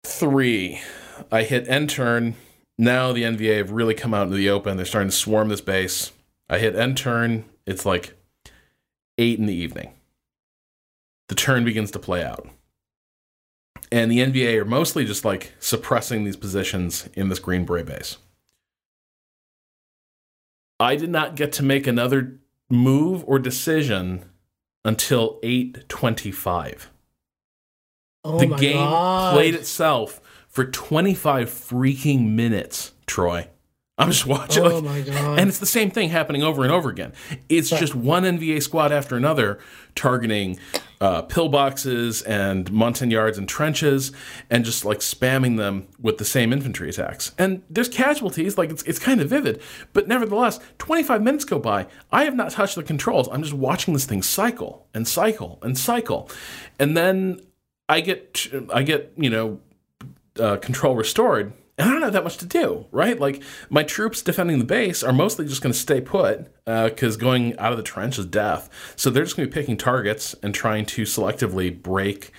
three, 0.03 0.81
I 1.31 1.45
hit 1.45 1.69
end 1.69 1.91
turn. 1.91 2.35
Now 2.77 3.13
the 3.13 3.23
NVA 3.23 3.59
have 3.59 3.71
really 3.71 3.95
come 3.95 4.13
out 4.13 4.25
into 4.25 4.37
the 4.37 4.51
open. 4.51 4.77
They're 4.77 4.85
starting 4.85 5.11
to 5.11 5.17
swarm 5.17 5.49
this 5.49 5.61
base. 5.61 6.11
I 6.51 6.59
hit 6.59 6.75
end 6.75 6.97
turn. 6.97 7.45
It's 7.67 7.87
like 7.87 8.15
eight 9.17 9.39
in 9.39 9.47
the 9.47 9.55
evening. 9.55 9.93
The 11.29 11.37
turn 11.37 11.65
begins 11.65 11.93
to 11.93 12.01
play 12.01 12.25
out 12.25 12.49
and 13.93 14.11
the 14.11 14.19
NVA 14.19 14.61
are 14.61 14.65
mostly 14.65 15.05
just 15.05 15.25
like 15.25 15.53
suppressing 15.61 16.25
these 16.25 16.37
positions 16.37 17.09
in 17.15 17.29
this 17.29 17.39
Green 17.39 17.65
Beret 17.65 17.87
base. 17.87 18.19
I 20.81 20.97
did 20.97 21.11
not 21.11 21.37
get 21.37 21.53
to 21.53 21.63
make 21.63 21.87
another 21.87 22.41
move 22.69 23.23
or 23.25 23.39
decision 23.39 24.25
until 24.85 25.39
825. 25.45 26.91
Oh 28.29 28.39
the 28.39 28.47
game 28.47 28.77
God. 28.77 29.33
played 29.35 29.55
itself 29.55 30.21
for 30.49 30.65
25 30.65 31.49
freaking 31.49 32.31
minutes, 32.31 32.93
Troy. 33.07 33.49
I'm 33.99 34.11
just 34.11 34.27
watching. 34.27 34.65
Oh 34.65 34.81
my 34.81 35.01
god! 35.01 35.41
And 35.41 35.49
it's 35.49 35.59
the 35.59 35.67
same 35.67 35.91
thing 35.91 36.11
happening 36.11 36.43
over 36.43 36.63
and 36.63 36.73
over 36.73 36.89
again. 36.89 37.13
It's 37.49 37.69
just 37.69 37.97
one 37.97 38.23
NVA 38.23 38.63
squad 38.63 38.93
after 38.93 39.17
another 39.17 39.59
targeting 39.97 40.57
uh, 41.01 41.23
pillboxes 41.23 42.25
and 42.25 42.71
Montagnards 42.71 43.39
and 43.39 43.49
trenches, 43.49 44.13
and 44.51 44.65
just 44.65 44.85
like 44.85 44.99
spamming 44.99 45.57
them 45.57 45.89
with 45.99 46.19
the 46.19 46.25
same 46.25 46.53
infantry 46.53 46.89
attacks. 46.89 47.33
And 47.39 47.63
there's 47.69 47.89
casualties, 47.89 48.57
like 48.57 48.71
it's 48.71 48.85
it's 48.85 49.01
kind 49.01 49.21
of 49.21 49.31
vivid, 49.31 49.61
but 49.93 50.07
nevertheless, 50.07 50.61
25 50.79 51.21
minutes 51.21 51.45
go 51.45 51.59
by. 51.59 51.89
I 52.13 52.23
have 52.25 52.37
not 52.37 52.53
touched 52.53 52.77
the 52.77 52.85
controls. 52.85 53.29
I'm 53.33 53.43
just 53.43 53.55
watching 53.55 53.95
this 53.95 54.07
thing 54.07 54.23
cycle 54.23 54.87
and 54.95 55.09
cycle 55.09 55.59
and 55.63 55.77
cycle, 55.77 56.31
and 56.79 56.97
then 56.97 57.41
I 57.89 58.01
get 58.01 58.47
I 58.73 58.83
get 58.83 59.13
you 59.17 59.31
know 59.31 59.61
uh, 60.39 60.57
control 60.57 60.95
restored 60.95 61.53
and 61.79 61.89
I 61.89 61.93
don't 61.93 62.03
have 62.03 62.13
that 62.15 62.25
much 62.25 62.39
to 62.39 62.47
do, 62.47 62.87
right? 62.91 63.19
Like 63.19 63.43
my 63.71 63.85
troops 63.85 64.21
defending 64.21 64.59
the 64.59 64.65
base 64.65 65.05
are 65.05 65.13
mostly 65.13 65.47
just 65.47 65.63
going 65.63 65.73
to 65.73 65.79
stay 65.79 66.01
put 66.01 66.53
because 66.65 67.17
uh, 67.17 67.21
going 67.21 67.57
out 67.59 67.71
of 67.71 67.79
the 67.79 67.85
trench 67.85 68.19
is 68.19 68.27
death. 68.27 68.69
So 68.97 69.11
they're 69.11 69.23
just 69.23 69.37
going 69.37 69.49
to 69.49 69.55
be 69.55 69.61
picking 69.61 69.77
targets 69.77 70.35
and 70.43 70.53
trying 70.53 70.87
to 70.87 71.03
selectively 71.03 71.81
break 71.81 72.33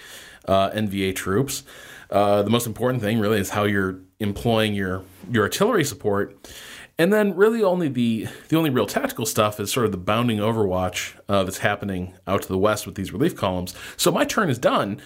uh, 0.45 0.71
NVA 0.71 1.15
troops. 1.15 1.63
Uh, 2.09 2.41
the 2.43 2.49
most 2.49 2.67
important 2.67 3.01
thing 3.01 3.19
really 3.19 3.39
is 3.39 3.51
how 3.51 3.63
you're 3.63 3.99
employing 4.19 4.73
your 4.73 5.03
your 5.31 5.43
artillery 5.43 5.85
support. 5.85 6.51
And 6.97 7.13
then 7.13 7.33
really 7.33 7.63
only 7.63 7.87
the 7.87 8.27
the 8.49 8.57
only 8.57 8.69
real 8.69 8.87
tactical 8.87 9.25
stuff 9.25 9.57
is 9.61 9.71
sort 9.71 9.85
of 9.85 9.93
the 9.93 9.97
bounding 9.97 10.39
overwatch 10.39 11.17
uh, 11.29 11.45
that's 11.45 11.59
happening 11.59 12.13
out 12.27 12.41
to 12.41 12.47
the 12.49 12.57
west 12.57 12.85
with 12.85 12.95
these 12.95 13.13
relief 13.13 13.37
columns. 13.37 13.73
So 13.95 14.11
my 14.11 14.25
turn 14.25 14.49
is 14.49 14.57
done 14.57 14.99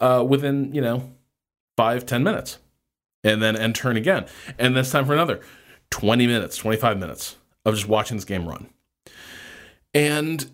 uh, 0.00 0.24
within 0.26 0.74
you 0.74 0.80
know 0.80 1.12
five 1.76 2.06
ten 2.06 2.22
minutes 2.22 2.58
and 3.24 3.42
then 3.42 3.56
and 3.56 3.74
turn 3.74 3.96
again. 3.96 4.26
And 4.58 4.74
then 4.74 4.80
it's 4.80 4.90
time 4.90 5.06
for 5.06 5.12
another 5.12 5.40
20 5.90 6.26
minutes, 6.26 6.56
25 6.56 6.98
minutes 6.98 7.36
of 7.64 7.74
just 7.74 7.88
watching 7.88 8.16
this 8.16 8.24
game 8.24 8.48
run. 8.48 8.70
And 9.92 10.50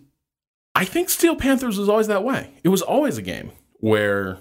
I 0.74 0.84
think 0.84 1.08
Steel 1.08 1.36
Panthers 1.36 1.78
was 1.78 1.88
always 1.88 2.06
that 2.08 2.24
way. 2.24 2.50
It 2.64 2.68
was 2.68 2.82
always 2.82 3.18
a 3.18 3.22
game 3.22 3.52
where 3.74 4.38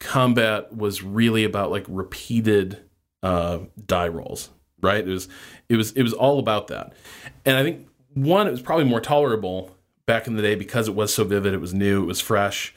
combat 0.00 0.74
was 0.76 1.02
really 1.02 1.44
about 1.44 1.70
like 1.70 1.86
repeated 1.88 2.82
uh, 3.22 3.60
die 3.86 4.08
rolls, 4.08 4.50
right? 4.80 5.06
It 5.06 5.10
was 5.10 5.28
it 5.68 5.76
was 5.76 5.92
it 5.92 6.02
was 6.02 6.12
all 6.12 6.38
about 6.38 6.68
that. 6.68 6.92
And 7.44 7.56
I 7.56 7.62
think 7.62 7.88
one, 8.14 8.46
it 8.46 8.50
was 8.50 8.62
probably 8.62 8.84
more 8.84 9.00
tolerable 9.00 9.76
back 10.06 10.26
in 10.26 10.36
the 10.36 10.42
day 10.42 10.54
because 10.54 10.88
it 10.88 10.94
was 10.94 11.14
so 11.14 11.24
vivid, 11.24 11.54
it 11.54 11.60
was 11.60 11.72
new, 11.72 12.02
it 12.02 12.06
was 12.06 12.20
fresh. 12.20 12.74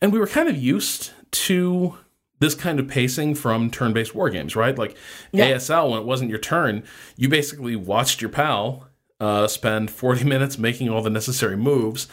And 0.00 0.12
we 0.12 0.18
were 0.18 0.26
kind 0.26 0.48
of 0.48 0.56
used 0.56 1.12
to 1.32 1.96
this 2.38 2.54
kind 2.54 2.78
of 2.78 2.86
pacing 2.86 3.34
from 3.34 3.70
turn-based 3.70 4.14
war 4.14 4.28
games, 4.28 4.54
right? 4.54 4.76
Like 4.76 4.96
Yeah. 5.32 5.52
ASL, 5.52 5.90
when 5.90 6.00
it 6.00 6.04
wasn't 6.04 6.30
your 6.30 6.38
turn, 6.38 6.84
you 7.16 7.28
basically 7.28 7.76
watched 7.76 8.20
your 8.20 8.30
pal 8.30 8.88
uh, 9.20 9.46
spend 9.46 9.90
40 9.90 10.24
minutes 10.34 10.58
making 10.58 10.90
all 10.90 11.00
the 11.02 11.10
necessary 11.10 11.56
moves, 11.56 12.06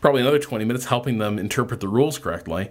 probably 0.00 0.20
another 0.20 0.38
20 0.40 0.64
minutes 0.64 0.86
helping 0.86 1.18
them 1.18 1.38
interpret 1.38 1.80
the 1.80 1.88
rules 1.88 2.18
correctly, 2.18 2.70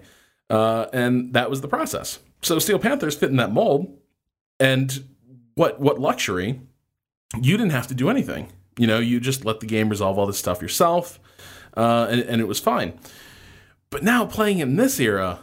uh, 0.50 0.88
and 0.92 1.34
that 1.34 1.50
was 1.50 1.62
the 1.62 1.68
process. 1.70 2.20
So 2.42 2.60
Steel 2.60 2.80
Panthers 2.80 3.16
fit 3.16 3.30
in 3.30 3.38
that 3.38 3.52
mold, 3.54 3.98
and 4.60 5.06
what 5.56 5.80
what 5.80 6.00
luxury? 6.00 6.60
You 7.42 7.58
didn't 7.58 7.72
have 7.72 7.88
to 7.88 7.96
do 7.96 8.10
anything. 8.10 8.52
You 8.78 8.88
know, 8.88 9.00
you 9.00 9.20
just 9.20 9.44
let 9.46 9.60
the 9.60 9.66
game 9.66 9.90
resolve 9.90 10.20
all 10.20 10.28
this 10.28 10.38
stuff 10.38 10.62
yourself, 10.62 11.20
uh, 11.76 12.08
and, 12.10 12.22
and 12.22 12.42
it 12.42 12.48
was 12.48 12.60
fine. 12.60 13.00
But 13.90 14.04
now 14.04 14.26
playing 14.26 14.60
in 14.60 14.76
this 14.76 15.00
era, 15.00 15.40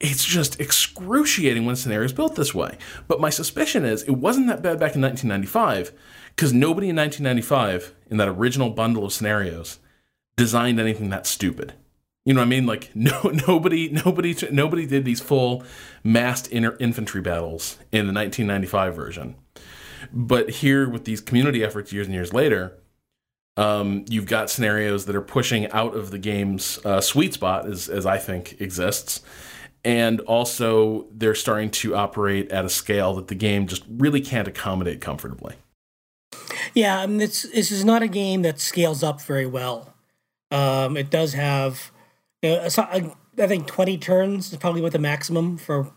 it's 0.00 0.24
just 0.24 0.60
excruciating 0.60 1.64
when 1.64 1.76
scenarios 1.76 2.12
built 2.12 2.36
this 2.36 2.54
way. 2.54 2.76
But 3.08 3.20
my 3.20 3.30
suspicion 3.30 3.84
is 3.84 4.02
it 4.02 4.12
wasn't 4.12 4.48
that 4.48 4.62
bad 4.62 4.78
back 4.78 4.94
in 4.94 5.02
1995 5.02 5.92
because 6.30 6.52
nobody 6.52 6.90
in 6.90 6.96
1995 6.96 7.94
in 8.10 8.16
that 8.18 8.28
original 8.28 8.70
bundle 8.70 9.04
of 9.04 9.12
scenarios 9.12 9.78
designed 10.36 10.78
anything 10.78 11.08
that 11.10 11.26
stupid. 11.26 11.74
You 12.24 12.34
know 12.34 12.40
what 12.40 12.46
I 12.46 12.50
mean? 12.50 12.66
Like 12.66 12.90
no 12.94 13.22
nobody 13.46 13.88
nobody 13.88 14.36
nobody 14.50 14.86
did 14.86 15.04
these 15.04 15.20
full 15.20 15.64
massed 16.04 16.52
infantry 16.52 17.22
battles 17.22 17.78
in 17.92 18.06
the 18.06 18.12
1995 18.12 18.94
version. 18.94 19.36
But 20.12 20.50
here 20.50 20.88
with 20.88 21.04
these 21.04 21.20
community 21.20 21.64
efforts 21.64 21.92
years 21.92 22.06
and 22.06 22.14
years 22.14 22.32
later, 22.34 22.78
um, 23.56 24.04
you've 24.08 24.26
got 24.26 24.50
scenarios 24.50 25.06
that 25.06 25.16
are 25.16 25.22
pushing 25.22 25.70
out 25.72 25.94
of 25.94 26.10
the 26.10 26.18
game's 26.18 26.78
uh, 26.84 27.00
sweet 27.00 27.34
spot, 27.34 27.66
as, 27.66 27.88
as 27.88 28.06
I 28.06 28.18
think 28.18 28.60
exists. 28.60 29.22
And 29.84 30.20
also, 30.22 31.06
they're 31.12 31.34
starting 31.34 31.70
to 31.70 31.94
operate 31.94 32.50
at 32.50 32.64
a 32.64 32.68
scale 32.68 33.14
that 33.14 33.28
the 33.28 33.36
game 33.36 33.68
just 33.68 33.84
really 33.88 34.20
can't 34.20 34.48
accommodate 34.48 35.00
comfortably. 35.00 35.54
Yeah, 36.74 37.00
I 37.00 37.06
mean, 37.06 37.18
this 37.18 37.42
this 37.42 37.70
is 37.70 37.84
not 37.84 38.02
a 38.02 38.08
game 38.08 38.42
that 38.42 38.58
scales 38.58 39.02
up 39.02 39.22
very 39.22 39.46
well. 39.46 39.94
Um, 40.50 40.96
it 40.96 41.08
does 41.08 41.34
have, 41.34 41.92
you 42.42 42.50
know, 42.50 42.68
I 43.38 43.46
think 43.46 43.66
twenty 43.68 43.96
turns 43.96 44.52
is 44.52 44.58
probably 44.58 44.82
what 44.82 44.92
the 44.92 44.98
maximum 44.98 45.56
for 45.56 45.92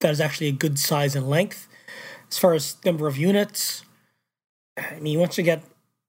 that 0.00 0.10
is 0.10 0.20
actually 0.20 0.48
a 0.48 0.52
good 0.52 0.78
size 0.78 1.14
and 1.14 1.30
length. 1.30 1.68
As 2.30 2.38
far 2.38 2.54
as 2.54 2.76
number 2.84 3.06
of 3.06 3.16
units, 3.16 3.84
I 4.76 4.98
mean, 5.00 5.20
once 5.20 5.38
you 5.38 5.44
get 5.44 5.62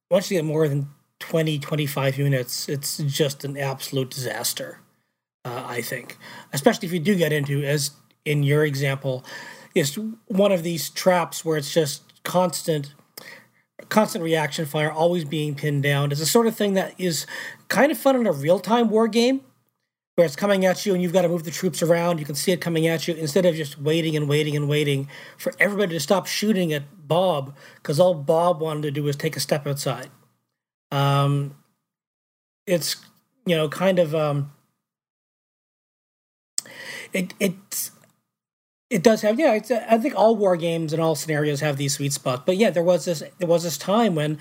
once 0.10 0.30
you 0.30 0.38
get 0.38 0.46
more 0.46 0.68
than 0.68 0.90
20, 1.20 1.60
25 1.60 2.18
units, 2.18 2.70
it's 2.70 2.98
just 2.98 3.44
an 3.44 3.58
absolute 3.58 4.10
disaster. 4.10 4.80
Uh, 5.44 5.64
I 5.66 5.82
think, 5.82 6.18
especially 6.54 6.88
if 6.88 6.94
you 6.94 7.00
do 7.00 7.16
get 7.16 7.32
into, 7.32 7.64
as 7.64 7.92
in 8.26 8.44
your 8.44 8.66
example, 8.66 9.24
is 9.76 9.98
one 10.28 10.52
of 10.52 10.64
these 10.64 10.90
traps 10.90 11.46
where 11.46 11.58
it's 11.58 11.74
just 11.74 12.24
constant 12.24 12.94
constant 13.90 14.24
reaction 14.24 14.66
fire, 14.66 14.92
always 14.92 15.26
being 15.26 15.54
pinned 15.54 15.84
down. 15.84 16.10
It's 16.10 16.20
the 16.20 16.26
sort 16.26 16.48
of 16.48 16.56
thing 16.56 16.74
that 16.74 16.94
is 16.98 17.28
kind 17.68 17.92
of 17.92 17.98
fun 17.98 18.16
in 18.16 18.26
a 18.26 18.32
real 18.32 18.60
time 18.60 18.90
war 18.90 19.08
game 19.08 19.42
where 20.16 20.26
it's 20.26 20.36
coming 20.36 20.66
at 20.66 20.86
you 20.86 20.94
and 20.94 21.04
you've 21.04 21.14
got 21.14 21.24
to 21.24 21.30
move 21.30 21.44
the 21.44 21.52
troops 21.52 21.82
around. 21.82 22.20
You 22.20 22.26
can 22.26 22.36
see 22.36 22.52
it 22.52 22.62
coming 22.62 22.88
at 22.88 23.08
you 23.08 23.14
instead 23.16 23.46
of 23.46 23.56
just 23.56 23.80
waiting 23.80 24.16
and 24.16 24.30
waiting 24.30 24.56
and 24.56 24.70
waiting 24.70 25.10
for 25.38 25.54
everybody 25.60 25.94
to 25.94 26.00
stop 26.00 26.26
shooting 26.26 26.72
at 26.72 27.08
Bob 27.08 27.56
because 27.76 28.00
all 28.00 28.14
Bob 28.14 28.62
wanted 28.62 28.84
to 28.84 28.92
do 28.92 29.04
was 29.04 29.16
take 29.16 29.36
a 29.36 29.42
step 29.42 29.68
outside. 29.68 30.10
Um, 30.92 31.56
it's, 32.66 32.96
you 33.46 33.56
know, 33.56 33.68
kind 33.68 34.00
of. 34.00 34.16
Um, 34.16 34.52
it, 37.14 37.34
it's 37.40 37.92
it 38.90 39.02
does 39.02 39.22
have 39.24 39.40
yeah. 39.40 39.54
It's, 39.54 39.72
I 39.72 39.98
think 39.98 40.16
all 40.16 40.36
war 40.36 40.56
games 40.56 40.94
and 40.94 41.02
all 41.02 41.16
scenarios 41.16 41.60
have 41.62 41.78
these 41.78 41.96
sweet 41.96 42.14
spots. 42.14 42.44
But 42.46 42.58
yeah, 42.58 42.70
there 42.70 42.84
was 42.84 43.06
this 43.06 43.24
there 43.40 43.48
was 43.48 43.64
this 43.64 43.78
time 43.80 44.14
when 44.14 44.38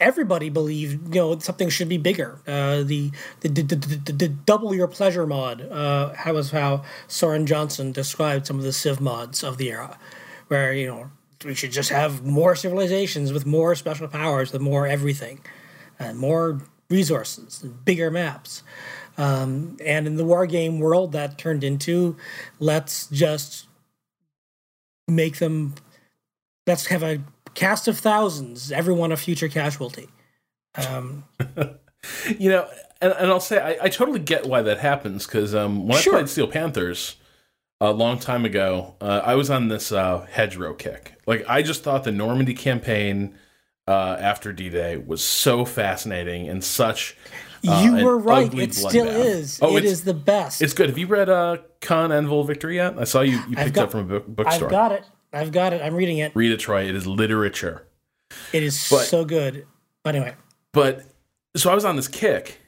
everybody 0.00 0.50
believed 0.50 1.14
you 1.14 1.20
know 1.20 1.38
something 1.38 1.68
should 1.68 1.88
be 1.88 1.98
bigger. 1.98 2.40
Uh, 2.46 2.82
the, 2.82 3.12
the, 3.40 3.48
the, 3.48 3.62
the, 3.62 4.12
the, 4.12 4.28
double 4.28 4.74
your 4.74 4.88
pleasure 4.88 5.26
mod. 5.26 5.62
Uh, 5.62 6.12
how 6.14 6.34
was 6.34 6.50
how 6.50 6.82
Soren 7.06 7.46
Johnson 7.46 7.92
described 7.92 8.46
some 8.46 8.58
of 8.58 8.64
the 8.64 8.72
Civ 8.72 9.00
mods 9.00 9.44
of 9.44 9.58
the 9.58 9.70
era, 9.70 9.96
where 10.48 10.72
you 10.72 10.88
know 10.88 11.10
we 11.44 11.54
should 11.54 11.70
just 11.70 11.90
have 11.90 12.24
more 12.24 12.56
civilizations 12.56 13.32
with 13.32 13.46
more 13.46 13.76
special 13.76 14.08
powers, 14.08 14.52
with 14.52 14.60
more 14.60 14.88
everything, 14.88 15.40
and 16.00 16.18
more 16.18 16.62
resources, 16.90 17.62
and 17.62 17.84
bigger 17.84 18.10
maps. 18.10 18.64
Um, 19.18 19.76
and 19.84 20.06
in 20.06 20.16
the 20.16 20.24
war 20.24 20.46
game 20.46 20.78
world, 20.78 21.12
that 21.12 21.38
turned 21.38 21.64
into 21.64 22.16
let's 22.58 23.06
just 23.08 23.66
make 25.08 25.38
them, 25.38 25.74
let's 26.66 26.86
have 26.86 27.02
a 27.02 27.20
cast 27.54 27.88
of 27.88 27.98
thousands, 27.98 28.70
everyone 28.70 29.12
a 29.12 29.16
future 29.16 29.48
casualty. 29.48 30.08
Um, 30.74 31.24
You 32.38 32.50
know, 32.50 32.68
and, 33.00 33.12
and 33.12 33.30
I'll 33.30 33.40
say 33.40 33.58
I, 33.58 33.86
I 33.86 33.88
totally 33.88 34.20
get 34.20 34.46
why 34.46 34.62
that 34.62 34.78
happens 34.78 35.26
because 35.26 35.54
um, 35.54 35.86
when 35.88 35.98
Sure. 36.00 36.14
I 36.14 36.18
played 36.18 36.28
Steel 36.28 36.46
Panthers 36.48 37.16
a 37.80 37.90
long 37.92 38.18
time 38.18 38.44
ago, 38.44 38.94
uh, 39.00 39.22
I 39.24 39.34
was 39.34 39.50
on 39.50 39.68
this 39.68 39.92
uh, 39.92 40.26
hedgerow 40.30 40.74
kick. 40.74 41.14
Like 41.26 41.44
I 41.48 41.62
just 41.62 41.82
thought 41.82 42.04
the 42.04 42.12
Normandy 42.12 42.54
campaign 42.54 43.34
uh, 43.88 44.16
after 44.20 44.52
D-Day 44.52 44.96
was 44.98 45.22
so 45.22 45.64
fascinating 45.64 46.48
and 46.48 46.62
such. 46.62 47.16
Uh, 47.66 47.80
you 47.84 48.04
were 48.04 48.18
right. 48.18 48.52
It 48.52 48.74
still 48.74 49.06
bloodbath. 49.06 49.24
is. 49.24 49.58
Oh, 49.62 49.76
it's, 49.76 50.00
the 50.02 50.14
best. 50.14 50.62
It's 50.62 50.72
good. 50.74 50.88
Have 50.88 50.98
you 50.98 51.06
read 51.06 51.28
uh, 51.28 51.58
Khan 51.80 52.12
Envil 52.12 52.44
Victory 52.44 52.76
yet? 52.76 52.98
I 52.98 53.04
saw 53.04 53.20
you. 53.20 53.32
You 53.32 53.38
I've 53.38 53.56
picked 53.56 53.68
it 53.68 53.74
got- 53.74 53.84
up 53.84 53.90
from 53.90 54.00
a 54.00 54.04
book, 54.04 54.24
I've 54.28 54.36
bookstore. 54.36 54.68
got 54.68 54.92
it. 54.92 55.04
I've 55.32 55.52
got 55.52 55.72
it. 55.72 55.82
I'm 55.82 55.94
reading 55.94 56.18
it. 56.18 56.32
Read 56.34 56.52
it, 56.52 56.60
Troy. 56.60 56.88
It 56.88 56.94
is 56.94 57.06
literature. 57.06 57.86
It 58.52 58.62
is 58.62 58.88
But- 58.90 59.04
so 59.06 59.24
good. 59.24 59.66
But 60.02 60.14
anyway, 60.14 60.34
But 60.72 61.04
so 61.56 61.70
I 61.70 61.74
was 61.74 61.84
on 61.84 61.96
this 61.96 62.06
kick, 62.08 62.60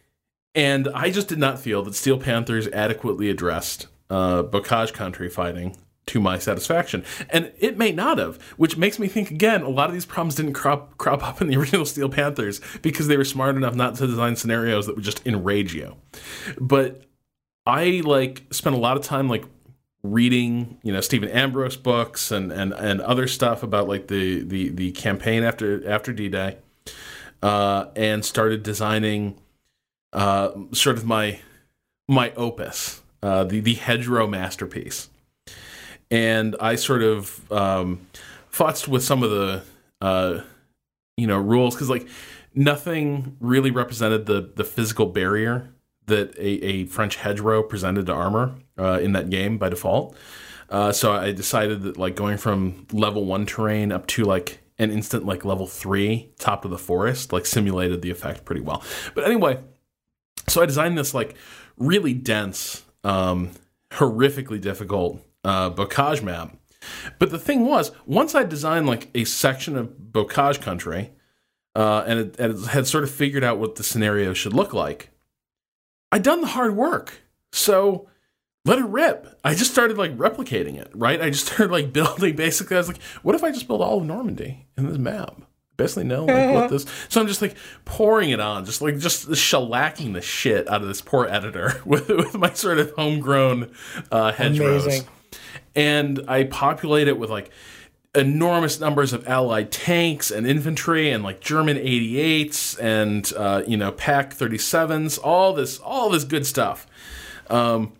and 0.54 0.88
I 0.94 1.10
just 1.10 1.28
did 1.28 1.38
not 1.38 1.60
feel 1.60 1.82
that 1.84 1.94
Steel 1.94 2.18
Panthers 2.18 2.66
adequately 2.68 3.30
addressed 3.30 3.86
uh, 4.10 4.42
Bocage 4.42 4.92
country 4.92 5.28
fighting 5.28 5.76
to 6.08 6.20
my 6.20 6.38
satisfaction, 6.38 7.04
and 7.30 7.52
it 7.58 7.78
may 7.78 7.92
not 7.92 8.18
have, 8.18 8.40
which 8.56 8.76
makes 8.76 8.98
me 8.98 9.08
think 9.08 9.30
again. 9.30 9.62
A 9.62 9.68
lot 9.68 9.88
of 9.88 9.94
these 9.94 10.06
problems 10.06 10.34
didn't 10.34 10.54
crop 10.54 10.96
crop 10.98 11.22
up 11.22 11.40
in 11.40 11.48
the 11.48 11.56
original 11.60 11.86
Steel 11.86 12.08
Panthers 12.08 12.60
because 12.82 13.06
they 13.06 13.16
were 13.16 13.24
smart 13.24 13.56
enough 13.56 13.74
not 13.74 13.94
to 13.96 14.06
design 14.06 14.36
scenarios 14.36 14.86
that 14.86 14.96
would 14.96 15.04
just 15.04 15.26
enrage 15.26 15.74
you. 15.74 15.96
But 16.60 17.04
I 17.66 18.02
like 18.04 18.44
spent 18.50 18.74
a 18.74 18.78
lot 18.78 18.96
of 18.96 19.02
time 19.02 19.28
like 19.28 19.44
reading 20.02 20.78
you 20.82 20.92
know 20.92 21.00
Stephen 21.00 21.28
Ambrose 21.28 21.76
books 21.76 22.30
and 22.30 22.52
and 22.52 22.72
and 22.72 23.00
other 23.00 23.26
stuff 23.26 23.62
about 23.62 23.88
like 23.88 24.08
the 24.08 24.42
the 24.42 24.68
the 24.70 24.92
campaign 24.92 25.42
after 25.42 25.86
after 25.88 26.12
D-Day 26.12 26.56
uh 27.42 27.86
and 27.96 28.24
started 28.24 28.62
designing 28.62 29.38
uh 30.12 30.50
sort 30.72 30.96
of 30.96 31.04
my 31.04 31.40
my 32.06 32.32
opus 32.34 33.02
uh 33.22 33.42
the 33.44 33.60
the 33.60 33.74
hedgerow 33.74 34.26
masterpiece 34.28 35.08
and 36.10 36.56
I 36.60 36.76
sort 36.76 37.02
of 37.02 37.52
um 37.52 38.06
with 38.88 39.04
some 39.04 39.22
of 39.22 39.30
the 39.30 39.62
uh 40.00 40.40
you 41.16 41.26
know 41.26 41.38
rules 41.38 41.76
cuz 41.76 41.88
like 41.88 42.08
nothing 42.54 43.36
really 43.40 43.70
represented 43.70 44.26
the 44.26 44.50
the 44.56 44.64
physical 44.64 45.06
barrier 45.06 45.70
that 46.06 46.34
a, 46.38 46.64
a 46.64 46.84
French 46.86 47.16
hedgerow 47.16 47.62
presented 47.62 48.06
to 48.06 48.12
armor 48.12 48.54
uh, 48.78 48.98
in 49.00 49.12
that 49.12 49.30
game 49.30 49.58
by 49.58 49.68
default. 49.68 50.16
Uh, 50.70 50.92
so 50.92 51.12
I 51.12 51.32
decided 51.32 51.82
that 51.82 51.96
like 51.96 52.16
going 52.16 52.36
from 52.36 52.86
level 52.92 53.24
one 53.24 53.46
terrain 53.46 53.92
up 53.92 54.06
to 54.08 54.24
like 54.24 54.60
an 54.78 54.90
instant 54.90 55.24
like 55.24 55.44
level 55.44 55.66
three 55.66 56.30
top 56.38 56.64
of 56.64 56.70
the 56.70 56.78
forest 56.78 57.32
like 57.32 57.46
simulated 57.46 58.02
the 58.02 58.10
effect 58.10 58.44
pretty 58.44 58.60
well. 58.60 58.82
But 59.14 59.24
anyway, 59.24 59.60
so 60.46 60.62
I 60.62 60.66
designed 60.66 60.98
this 60.98 61.14
like 61.14 61.36
really 61.76 62.12
dense, 62.14 62.84
um, 63.04 63.50
horrifically 63.92 64.60
difficult 64.60 65.22
uh, 65.48 65.70
bocage 65.70 66.22
map. 66.22 66.56
But 67.18 67.30
the 67.30 67.38
thing 67.38 67.64
was, 67.64 67.90
once 68.06 68.34
I 68.34 68.44
designed 68.44 68.86
like 68.86 69.08
a 69.14 69.24
section 69.24 69.76
of 69.76 69.88
bocage 70.12 70.60
country, 70.60 71.12
uh, 71.74 72.04
and, 72.06 72.18
it, 72.18 72.36
and 72.38 72.58
it 72.58 72.66
had 72.68 72.86
sort 72.86 73.04
of 73.04 73.10
figured 73.10 73.44
out 73.44 73.58
what 73.58 73.76
the 73.76 73.82
scenario 73.82 74.32
should 74.34 74.52
look 74.52 74.72
like, 74.72 75.10
I'd 76.12 76.22
done 76.22 76.40
the 76.40 76.48
hard 76.48 76.76
work. 76.76 77.22
So 77.52 78.08
let 78.64 78.78
it 78.78 78.84
rip. 78.84 79.38
I 79.44 79.54
just 79.54 79.72
started 79.72 79.98
like 79.98 80.16
replicating 80.16 80.76
it, 80.76 80.90
right? 80.94 81.20
I 81.20 81.30
just 81.30 81.46
started 81.46 81.70
like 81.72 81.92
building 81.94 82.36
basically. 82.36 82.76
I 82.76 82.80
was 82.80 82.88
like, 82.88 83.02
what 83.22 83.34
if 83.34 83.42
I 83.42 83.50
just 83.50 83.66
build 83.66 83.82
all 83.82 83.98
of 83.98 84.04
Normandy 84.04 84.66
in 84.76 84.88
this 84.88 84.98
map? 84.98 85.42
Basically, 85.76 86.04
know 86.04 86.24
like 86.24 86.52
what 86.52 86.70
this. 86.70 86.84
So 87.08 87.20
I'm 87.20 87.28
just 87.28 87.40
like 87.40 87.54
pouring 87.84 88.30
it 88.30 88.40
on, 88.40 88.64
just 88.64 88.82
like 88.82 88.98
just 88.98 89.28
shellacking 89.28 90.12
the 90.12 90.20
shit 90.20 90.68
out 90.68 90.82
of 90.82 90.88
this 90.88 91.00
poor 91.00 91.26
editor 91.26 91.80
with, 91.86 92.08
with 92.08 92.36
my 92.36 92.52
sort 92.52 92.78
of 92.78 92.92
homegrown 92.96 93.70
uh, 94.10 94.32
hedgerows. 94.32 94.84
Amazing. 94.86 95.08
And 95.74 96.20
I 96.28 96.44
populate 96.44 97.08
it 97.08 97.18
with 97.18 97.30
like 97.30 97.50
enormous 98.14 98.80
numbers 98.80 99.12
of 99.12 99.26
allied 99.28 99.70
tanks 99.70 100.30
and 100.30 100.46
infantry 100.46 101.10
and 101.10 101.22
like 101.22 101.40
German 101.40 101.76
88s 101.76 102.78
and 102.80 103.32
uh, 103.36 103.62
you 103.66 103.76
know 103.76 103.92
Pak 103.92 104.34
37s, 104.34 105.18
all 105.22 105.52
this 105.52 105.78
all 105.78 106.10
this 106.10 106.24
good 106.24 106.46
stuff. 106.46 106.86
Um, 107.48 107.92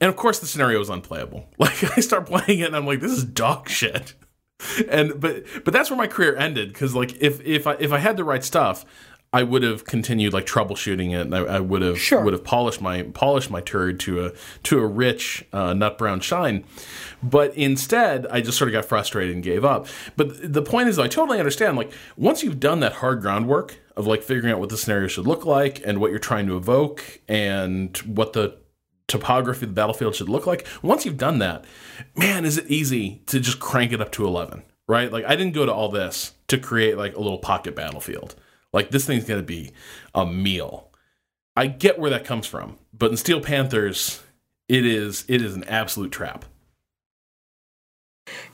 and 0.00 0.08
of 0.08 0.16
course 0.16 0.40
the 0.40 0.46
scenario 0.46 0.80
is 0.80 0.88
unplayable. 0.88 1.48
Like 1.58 1.96
I 1.96 2.00
start 2.00 2.26
playing 2.26 2.60
it 2.60 2.66
and 2.66 2.76
I'm 2.76 2.86
like, 2.86 3.00
this 3.00 3.12
is 3.12 3.24
dog 3.24 3.68
shit. 3.68 4.14
And 4.88 5.20
but 5.20 5.44
but 5.64 5.74
that's 5.74 5.90
where 5.90 5.96
my 5.96 6.06
career 6.06 6.36
ended 6.36 6.72
because 6.72 6.94
like 6.94 7.20
if 7.20 7.40
if 7.40 7.66
I 7.66 7.72
if 7.80 7.92
I 7.92 7.98
had 7.98 8.16
the 8.16 8.22
right 8.22 8.44
stuff, 8.44 8.84
I 9.34 9.42
would 9.42 9.62
have 9.62 9.86
continued 9.86 10.34
like 10.34 10.44
troubleshooting 10.44 11.12
it, 11.12 11.22
and 11.22 11.34
I, 11.34 11.38
I 11.38 11.60
would 11.60 11.80
have 11.80 11.98
Sure. 11.98 12.22
would 12.22 12.34
have 12.34 12.44
polished 12.44 12.82
my 12.82 13.02
polished 13.02 13.50
my 13.50 13.62
turd 13.62 13.98
to 14.00 14.26
a 14.26 14.32
to 14.64 14.78
a 14.78 14.86
rich 14.86 15.44
uh, 15.52 15.72
nut 15.72 15.96
brown 15.96 16.20
shine. 16.20 16.64
But 17.22 17.54
instead, 17.56 18.26
I 18.26 18.42
just 18.42 18.58
sort 18.58 18.68
of 18.68 18.72
got 18.72 18.84
frustrated 18.84 19.34
and 19.34 19.42
gave 19.42 19.64
up. 19.64 19.86
But 20.16 20.52
the 20.52 20.62
point 20.62 20.88
is, 20.90 20.98
I 20.98 21.08
totally 21.08 21.38
understand. 21.38 21.76
Like 21.78 21.92
once 22.16 22.42
you've 22.42 22.60
done 22.60 22.80
that 22.80 22.94
hard 22.94 23.22
groundwork 23.22 23.78
of 23.96 24.06
like 24.06 24.22
figuring 24.22 24.52
out 24.52 24.60
what 24.60 24.68
the 24.68 24.76
scenario 24.76 25.06
should 25.08 25.26
look 25.26 25.46
like 25.46 25.80
and 25.86 25.98
what 25.98 26.10
you're 26.10 26.18
trying 26.18 26.46
to 26.48 26.56
evoke 26.56 27.20
and 27.28 27.96
what 27.98 28.32
the 28.34 28.58
topography 29.06 29.64
of 29.64 29.70
the 29.70 29.74
battlefield 29.74 30.14
should 30.14 30.28
look 30.28 30.46
like. 30.46 30.66
Once 30.82 31.04
you've 31.06 31.18
done 31.18 31.38
that, 31.38 31.64
man, 32.16 32.44
is 32.44 32.58
it 32.58 32.66
easy 32.68 33.22
to 33.26 33.40
just 33.40 33.60
crank 33.60 33.92
it 33.92 34.00
up 34.00 34.10
to 34.12 34.26
11, 34.26 34.62
right? 34.88 35.12
Like 35.12 35.24
I 35.24 35.36
didn't 35.36 35.52
go 35.54 35.64
to 35.66 35.72
all 35.72 35.88
this 35.88 36.32
to 36.48 36.58
create 36.58 36.96
like 36.98 37.14
a 37.16 37.20
little 37.20 37.38
pocket 37.38 37.74
battlefield. 37.76 38.34
Like 38.72 38.90
this 38.90 39.06
thing's 39.06 39.24
to 39.40 39.42
be 39.42 39.72
a 40.14 40.26
meal. 40.26 40.90
I 41.56 41.66
get 41.66 41.98
where 41.98 42.10
that 42.10 42.24
comes 42.24 42.46
from, 42.46 42.78
but 42.92 43.10
in 43.10 43.16
Steel 43.16 43.40
Panthers, 43.40 44.22
it 44.68 44.86
is 44.86 45.24
it 45.28 45.42
is 45.42 45.54
an 45.54 45.64
absolute 45.64 46.10
trap. 46.10 46.44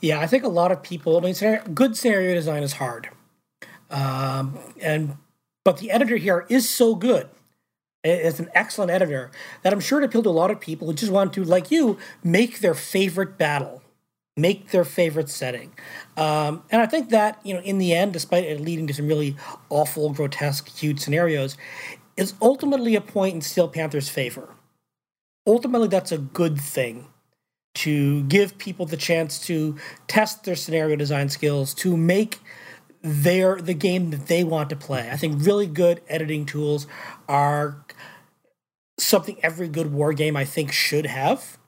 Yeah, 0.00 0.20
I 0.20 0.26
think 0.26 0.44
a 0.44 0.48
lot 0.48 0.72
of 0.72 0.82
people. 0.82 1.16
I 1.16 1.20
mean, 1.20 1.74
good 1.74 1.96
scenario 1.96 2.34
design 2.34 2.62
is 2.62 2.72
hard, 2.74 3.08
um, 3.90 4.58
and 4.80 5.16
but 5.64 5.78
the 5.78 5.90
editor 5.90 6.16
here 6.16 6.46
is 6.48 6.68
so 6.68 6.94
good. 6.94 7.28
It's 8.04 8.40
an 8.40 8.48
excellent 8.54 8.90
editor 8.90 9.30
that 9.62 9.72
I'm 9.72 9.80
sure 9.80 10.00
it 10.00 10.04
appealed 10.04 10.24
to 10.24 10.30
a 10.30 10.32
lot 10.32 10.50
of 10.50 10.60
people 10.60 10.86
who 10.86 10.94
just 10.94 11.12
want 11.12 11.32
to, 11.34 11.44
like 11.44 11.70
you, 11.70 11.98
make 12.22 12.60
their 12.60 12.74
favorite 12.74 13.36
battle, 13.36 13.82
make 14.38 14.70
their 14.70 14.84
favorite 14.84 15.28
setting. 15.28 15.72
Um, 16.16 16.62
and 16.70 16.80
I 16.80 16.86
think 16.86 17.10
that 17.10 17.40
you 17.44 17.54
know, 17.54 17.60
in 17.60 17.78
the 17.78 17.92
end, 17.92 18.12
despite 18.12 18.44
it 18.44 18.60
leading 18.60 18.86
to 18.86 18.94
some 18.94 19.08
really 19.08 19.36
awful, 19.68 20.10
grotesque, 20.10 20.68
huge 20.68 21.00
scenarios, 21.00 21.56
is 22.16 22.34
ultimately 22.40 22.94
a 22.94 23.00
point 23.00 23.34
in 23.34 23.40
Steel 23.40 23.68
Panther's 23.68 24.08
favor. 24.08 24.54
Ultimately, 25.46 25.88
that's 25.88 26.12
a 26.12 26.18
good 26.18 26.60
thing 26.60 27.08
to 27.74 28.22
give 28.24 28.58
people 28.58 28.86
the 28.86 28.96
chance 28.96 29.38
to 29.46 29.76
test 30.06 30.44
their 30.44 30.56
scenario 30.56 30.96
design 30.96 31.28
skills 31.28 31.74
to 31.74 31.96
make 31.96 32.40
their 33.02 33.60
the 33.60 33.74
game 33.74 34.10
that 34.10 34.26
they 34.26 34.42
want 34.42 34.70
to 34.70 34.76
play. 34.76 35.10
I 35.10 35.16
think 35.16 35.46
really 35.46 35.66
good 35.66 36.00
editing 36.08 36.44
tools 36.44 36.86
are 37.28 37.84
something 38.98 39.38
every 39.42 39.68
good 39.68 39.92
war 39.92 40.12
game 40.12 40.36
I 40.36 40.44
think 40.44 40.72
should 40.72 41.06
have. 41.06 41.58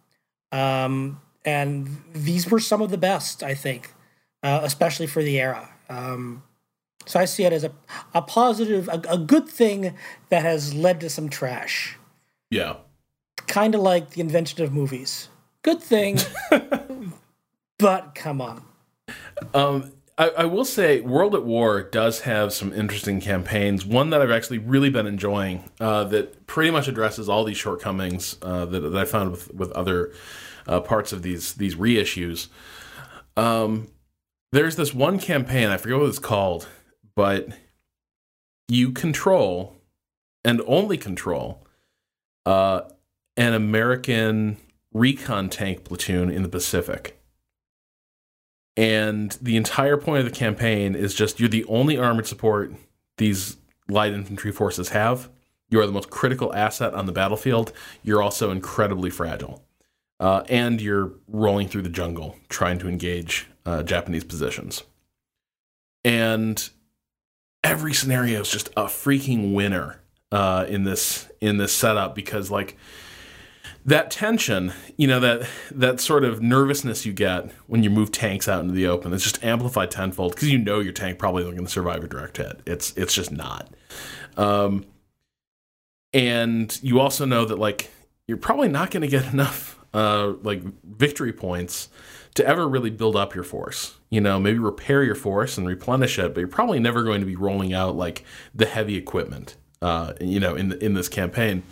Um, 0.50 1.20
and 1.44 2.02
these 2.12 2.50
were 2.50 2.60
some 2.60 2.82
of 2.82 2.90
the 2.90 2.98
best, 2.98 3.42
I 3.42 3.54
think, 3.54 3.92
uh, 4.42 4.60
especially 4.62 5.06
for 5.06 5.22
the 5.22 5.40
era. 5.40 5.68
Um, 5.88 6.42
so 7.06 7.18
I 7.18 7.24
see 7.24 7.44
it 7.44 7.52
as 7.52 7.64
a, 7.64 7.72
a 8.14 8.22
positive, 8.22 8.88
a, 8.88 9.02
a 9.08 9.18
good 9.18 9.48
thing 9.48 9.94
that 10.28 10.42
has 10.42 10.74
led 10.74 11.00
to 11.00 11.10
some 11.10 11.28
trash. 11.28 11.98
Yeah. 12.50 12.76
Kind 13.46 13.74
of 13.74 13.80
like 13.80 14.10
the 14.10 14.20
invention 14.20 14.62
of 14.62 14.72
movies. 14.72 15.28
Good 15.62 15.82
thing, 15.82 16.18
but 17.78 18.14
come 18.14 18.40
on. 18.40 18.64
Um, 19.52 19.92
I, 20.20 20.28
I 20.36 20.44
will 20.44 20.66
say, 20.66 21.00
World 21.00 21.34
at 21.34 21.46
War 21.46 21.82
does 21.82 22.20
have 22.20 22.52
some 22.52 22.74
interesting 22.74 23.22
campaigns. 23.22 23.86
One 23.86 24.10
that 24.10 24.20
I've 24.20 24.30
actually 24.30 24.58
really 24.58 24.90
been 24.90 25.06
enjoying 25.06 25.70
uh, 25.80 26.04
that 26.04 26.46
pretty 26.46 26.70
much 26.70 26.88
addresses 26.88 27.26
all 27.26 27.42
these 27.42 27.56
shortcomings 27.56 28.36
uh, 28.42 28.66
that, 28.66 28.80
that 28.80 28.96
I 28.96 29.06
found 29.06 29.30
with 29.30 29.54
with 29.54 29.72
other 29.72 30.12
uh, 30.68 30.80
parts 30.80 31.14
of 31.14 31.22
these 31.22 31.54
these 31.54 31.74
reissues. 31.74 32.48
Um, 33.34 33.88
there's 34.52 34.76
this 34.76 34.92
one 34.92 35.18
campaign 35.18 35.68
I 35.68 35.78
forget 35.78 35.98
what 35.98 36.10
it's 36.10 36.18
called, 36.18 36.68
but 37.14 37.48
you 38.68 38.92
control 38.92 39.78
and 40.44 40.60
only 40.66 40.98
control 40.98 41.66
uh, 42.44 42.82
an 43.38 43.54
American 43.54 44.58
recon 44.92 45.48
tank 45.48 45.84
platoon 45.84 46.30
in 46.30 46.42
the 46.42 46.48
Pacific 46.50 47.19
and 48.76 49.32
the 49.42 49.56
entire 49.56 49.96
point 49.96 50.20
of 50.20 50.24
the 50.24 50.36
campaign 50.36 50.94
is 50.94 51.14
just 51.14 51.40
you're 51.40 51.48
the 51.48 51.64
only 51.64 51.96
armored 51.96 52.26
support 52.26 52.72
these 53.18 53.56
light 53.88 54.12
infantry 54.12 54.52
forces 54.52 54.90
have. 54.90 55.28
You 55.68 55.80
are 55.80 55.86
the 55.86 55.92
most 55.92 56.10
critical 56.10 56.52
asset 56.54 56.94
on 56.94 57.06
the 57.06 57.12
battlefield. 57.12 57.72
You're 58.02 58.22
also 58.22 58.50
incredibly 58.50 59.10
fragile, 59.10 59.64
uh, 60.18 60.42
and 60.48 60.80
you're 60.80 61.12
rolling 61.28 61.68
through 61.68 61.82
the 61.82 61.88
jungle 61.88 62.36
trying 62.48 62.78
to 62.80 62.88
engage 62.88 63.48
uh, 63.64 63.82
Japanese 63.82 64.24
positions. 64.24 64.82
And 66.04 66.68
every 67.62 67.92
scenario 67.92 68.40
is 68.40 68.50
just 68.50 68.68
a 68.70 68.84
freaking 68.84 69.54
winner 69.54 70.00
uh, 70.32 70.66
in 70.68 70.84
this 70.84 71.28
in 71.40 71.58
this 71.58 71.72
setup 71.72 72.14
because 72.14 72.50
like 72.50 72.76
that 73.84 74.10
tension, 74.10 74.72
you 74.96 75.06
know, 75.06 75.20
that 75.20 75.48
that 75.70 76.00
sort 76.00 76.24
of 76.24 76.42
nervousness 76.42 77.06
you 77.06 77.12
get 77.12 77.50
when 77.66 77.82
you 77.82 77.90
move 77.90 78.12
tanks 78.12 78.48
out 78.48 78.60
into 78.60 78.74
the 78.74 78.86
open, 78.86 79.12
it's 79.12 79.24
just 79.24 79.42
amplified 79.42 79.90
tenfold 79.90 80.34
because 80.34 80.50
you 80.50 80.58
know 80.58 80.80
your 80.80 80.92
tank 80.92 81.18
probably 81.18 81.42
isn't 81.42 81.54
going 81.54 81.66
to 81.66 81.70
survive 81.70 82.04
a 82.04 82.08
direct 82.08 82.36
hit. 82.36 82.60
It's 82.66 82.92
it's 82.96 83.14
just 83.14 83.32
not. 83.32 83.70
Um, 84.36 84.84
and 86.12 86.78
you 86.82 87.00
also 87.00 87.24
know 87.24 87.44
that 87.44 87.58
like 87.58 87.90
you're 88.26 88.36
probably 88.36 88.68
not 88.68 88.90
going 88.90 89.02
to 89.02 89.08
get 89.08 89.32
enough 89.32 89.78
uh, 89.94 90.34
like 90.42 90.62
victory 90.84 91.32
points 91.32 91.88
to 92.34 92.46
ever 92.46 92.68
really 92.68 92.90
build 92.90 93.16
up 93.16 93.34
your 93.34 93.44
force. 93.44 93.96
You 94.10 94.20
know, 94.20 94.38
maybe 94.38 94.58
repair 94.58 95.02
your 95.02 95.14
force 95.14 95.56
and 95.56 95.66
replenish 95.66 96.18
it, 96.18 96.34
but 96.34 96.40
you're 96.40 96.48
probably 96.48 96.80
never 96.80 97.02
going 97.02 97.20
to 97.20 97.26
be 97.26 97.36
rolling 97.36 97.72
out 97.72 97.96
like 97.96 98.24
the 98.54 98.66
heavy 98.66 98.96
equipment. 98.96 99.56
Uh, 99.80 100.12
you 100.20 100.38
know, 100.38 100.54
in 100.54 100.72
in 100.82 100.92
this 100.92 101.08
campaign 101.08 101.62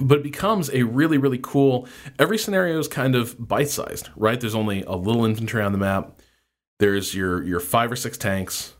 but 0.00 0.18
it 0.18 0.22
becomes 0.22 0.70
a 0.70 0.82
really 0.82 1.18
really 1.18 1.40
cool 1.42 1.88
every 2.18 2.38
scenario 2.38 2.78
is 2.78 2.88
kind 2.88 3.14
of 3.14 3.36
bite-sized 3.38 4.08
right? 4.16 4.40
There's 4.40 4.54
only 4.54 4.82
a 4.82 4.94
little 4.94 5.24
infantry 5.24 5.62
on 5.62 5.72
the 5.72 5.78
map. 5.78 6.20
There's 6.78 7.14
your 7.14 7.42
your 7.42 7.60
five 7.60 7.90
or 7.90 7.96
six 7.96 8.18
tanks. 8.18 8.74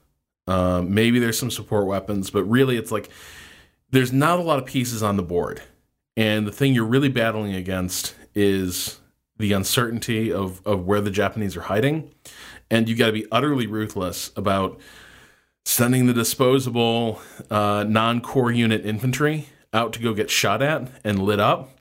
Um, 0.46 0.94
maybe 0.94 1.18
there's 1.18 1.38
some 1.38 1.50
support 1.50 1.86
weapons 1.86 2.30
but 2.30 2.44
really 2.44 2.76
it's 2.76 2.92
like 2.92 3.10
there's 3.90 4.12
not 4.12 4.38
a 4.38 4.42
lot 4.42 4.58
of 4.58 4.66
pieces 4.66 5.02
on 5.02 5.16
the 5.16 5.22
board. 5.22 5.62
And 6.16 6.46
the 6.46 6.52
thing 6.52 6.74
you're 6.74 6.84
really 6.84 7.08
battling 7.08 7.54
against 7.54 8.14
is 8.34 9.00
the 9.38 9.52
uncertainty 9.52 10.32
of, 10.32 10.66
of 10.66 10.86
where 10.86 11.00
the 11.00 11.10
japanese 11.10 11.56
are 11.56 11.62
hiding. 11.62 12.10
And 12.70 12.88
you 12.88 12.96
got 12.96 13.06
to 13.06 13.12
be 13.12 13.26
utterly 13.30 13.66
ruthless 13.66 14.32
about 14.36 14.80
sending 15.64 16.06
the 16.06 16.14
disposable 16.14 17.20
uh, 17.50 17.84
non-core 17.86 18.52
unit 18.52 18.86
infantry 18.86 19.48
out 19.76 19.92
to 19.92 20.00
go 20.00 20.14
get 20.14 20.30
shot 20.30 20.62
at 20.62 20.90
and 21.04 21.22
lit 21.22 21.38
up 21.38 21.78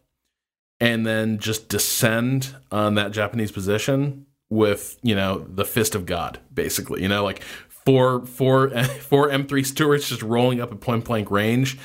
and 0.79 1.05
then 1.05 1.39
just 1.39 1.69
descend 1.69 2.55
on 2.71 2.95
that 2.95 3.11
Japanese 3.11 3.51
position 3.51 4.25
with, 4.49 4.97
you 5.01 5.15
know, 5.15 5.47
the 5.49 5.65
fist 5.65 5.95
of 5.95 6.05
God, 6.05 6.39
basically. 6.53 7.01
You 7.01 7.07
know, 7.07 7.23
like 7.23 7.41
four 7.85 8.25
four 8.25 8.69
four 8.83 9.29
M3 9.29 9.65
Stuarts 9.65 10.09
just 10.09 10.21
rolling 10.21 10.59
up 10.59 10.71
at 10.71 10.81
point 10.81 11.05
blank 11.05 11.31
range 11.31 11.77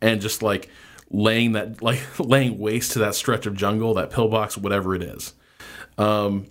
and 0.00 0.20
just 0.20 0.42
like 0.42 0.70
laying 1.10 1.52
that 1.52 1.82
like 1.88 2.00
laying 2.18 2.58
waste 2.58 2.92
to 2.92 3.00
that 3.00 3.14
stretch 3.14 3.44
of 3.46 3.54
jungle, 3.54 3.94
that 3.94 4.10
pillbox, 4.10 4.56
whatever 4.56 4.94
it 4.94 5.02
is. 5.02 5.34
Um 5.98 6.46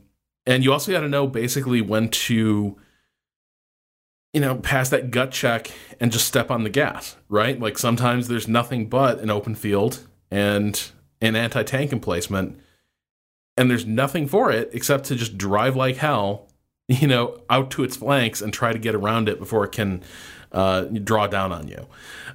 and 0.47 0.63
you 0.63 0.71
also 0.71 0.91
got 0.91 0.99
to 0.99 1.09
know 1.09 1.25
basically 1.25 1.81
when 1.81 2.09
to 2.09 2.77
you 4.35 4.41
know, 4.41 4.57
pass 4.57 4.89
that 4.89 5.11
gut 5.11 5.31
check 5.31 5.71
and 5.97 6.11
just 6.11 6.27
step 6.27 6.51
on 6.51 6.65
the 6.65 6.69
gas, 6.69 7.15
right? 7.29 7.57
Like 7.57 7.77
sometimes 7.77 8.27
there's 8.27 8.49
nothing 8.49 8.89
but 8.89 9.19
an 9.21 9.29
open 9.29 9.55
field 9.55 10.05
and 10.29 10.91
an 11.21 11.37
anti 11.37 11.63
tank 11.63 11.93
emplacement, 11.93 12.59
and 13.55 13.71
there's 13.71 13.85
nothing 13.85 14.27
for 14.27 14.51
it 14.51 14.71
except 14.73 15.05
to 15.05 15.15
just 15.15 15.37
drive 15.37 15.77
like 15.77 15.95
hell, 15.95 16.49
you 16.89 17.07
know, 17.07 17.39
out 17.49 17.71
to 17.71 17.83
its 17.85 17.95
flanks 17.95 18.41
and 18.41 18.53
try 18.53 18.73
to 18.73 18.77
get 18.77 18.93
around 18.93 19.29
it 19.29 19.39
before 19.39 19.63
it 19.63 19.71
can 19.71 20.03
uh, 20.51 20.81
draw 20.81 21.27
down 21.27 21.53
on 21.53 21.69
you. 21.69 21.87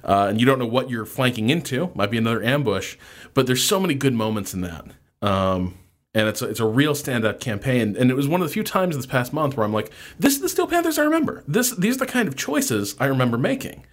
Uh, 0.03 0.25
and 0.27 0.39
you 0.39 0.45
don't 0.47 0.57
know 0.57 0.65
what 0.65 0.89
you're 0.89 1.05
flanking 1.05 1.51
into, 1.51 1.91
might 1.93 2.09
be 2.09 2.17
another 2.17 2.41
ambush, 2.41 2.97
but 3.35 3.45
there's 3.45 3.63
so 3.63 3.79
many 3.79 3.93
good 3.93 4.15
moments 4.15 4.55
in 4.55 4.61
that. 4.61 4.85
Um, 5.21 5.77
and 6.13 6.27
it's 6.27 6.41
a, 6.41 6.49
it's 6.49 6.59
a 6.59 6.65
real 6.65 6.93
standout 6.93 7.39
campaign. 7.39 7.95
And 7.97 8.11
it 8.11 8.15
was 8.15 8.27
one 8.27 8.41
of 8.41 8.47
the 8.47 8.53
few 8.53 8.63
times 8.63 8.95
this 8.95 9.05
past 9.05 9.33
month 9.33 9.55
where 9.55 9.65
I'm 9.65 9.73
like, 9.73 9.91
this 10.19 10.33
is 10.35 10.41
the 10.41 10.49
Steel 10.49 10.67
Panthers 10.67 10.99
I 10.99 11.03
remember. 11.03 11.43
This 11.47 11.71
these 11.71 11.95
are 11.95 11.99
the 11.99 12.05
kind 12.07 12.27
of 12.27 12.35
choices 12.35 12.95
I 12.99 13.05
remember 13.05 13.37
making, 13.37 13.85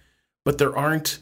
but 0.45 0.57
there 0.57 0.75
aren't 0.75 1.19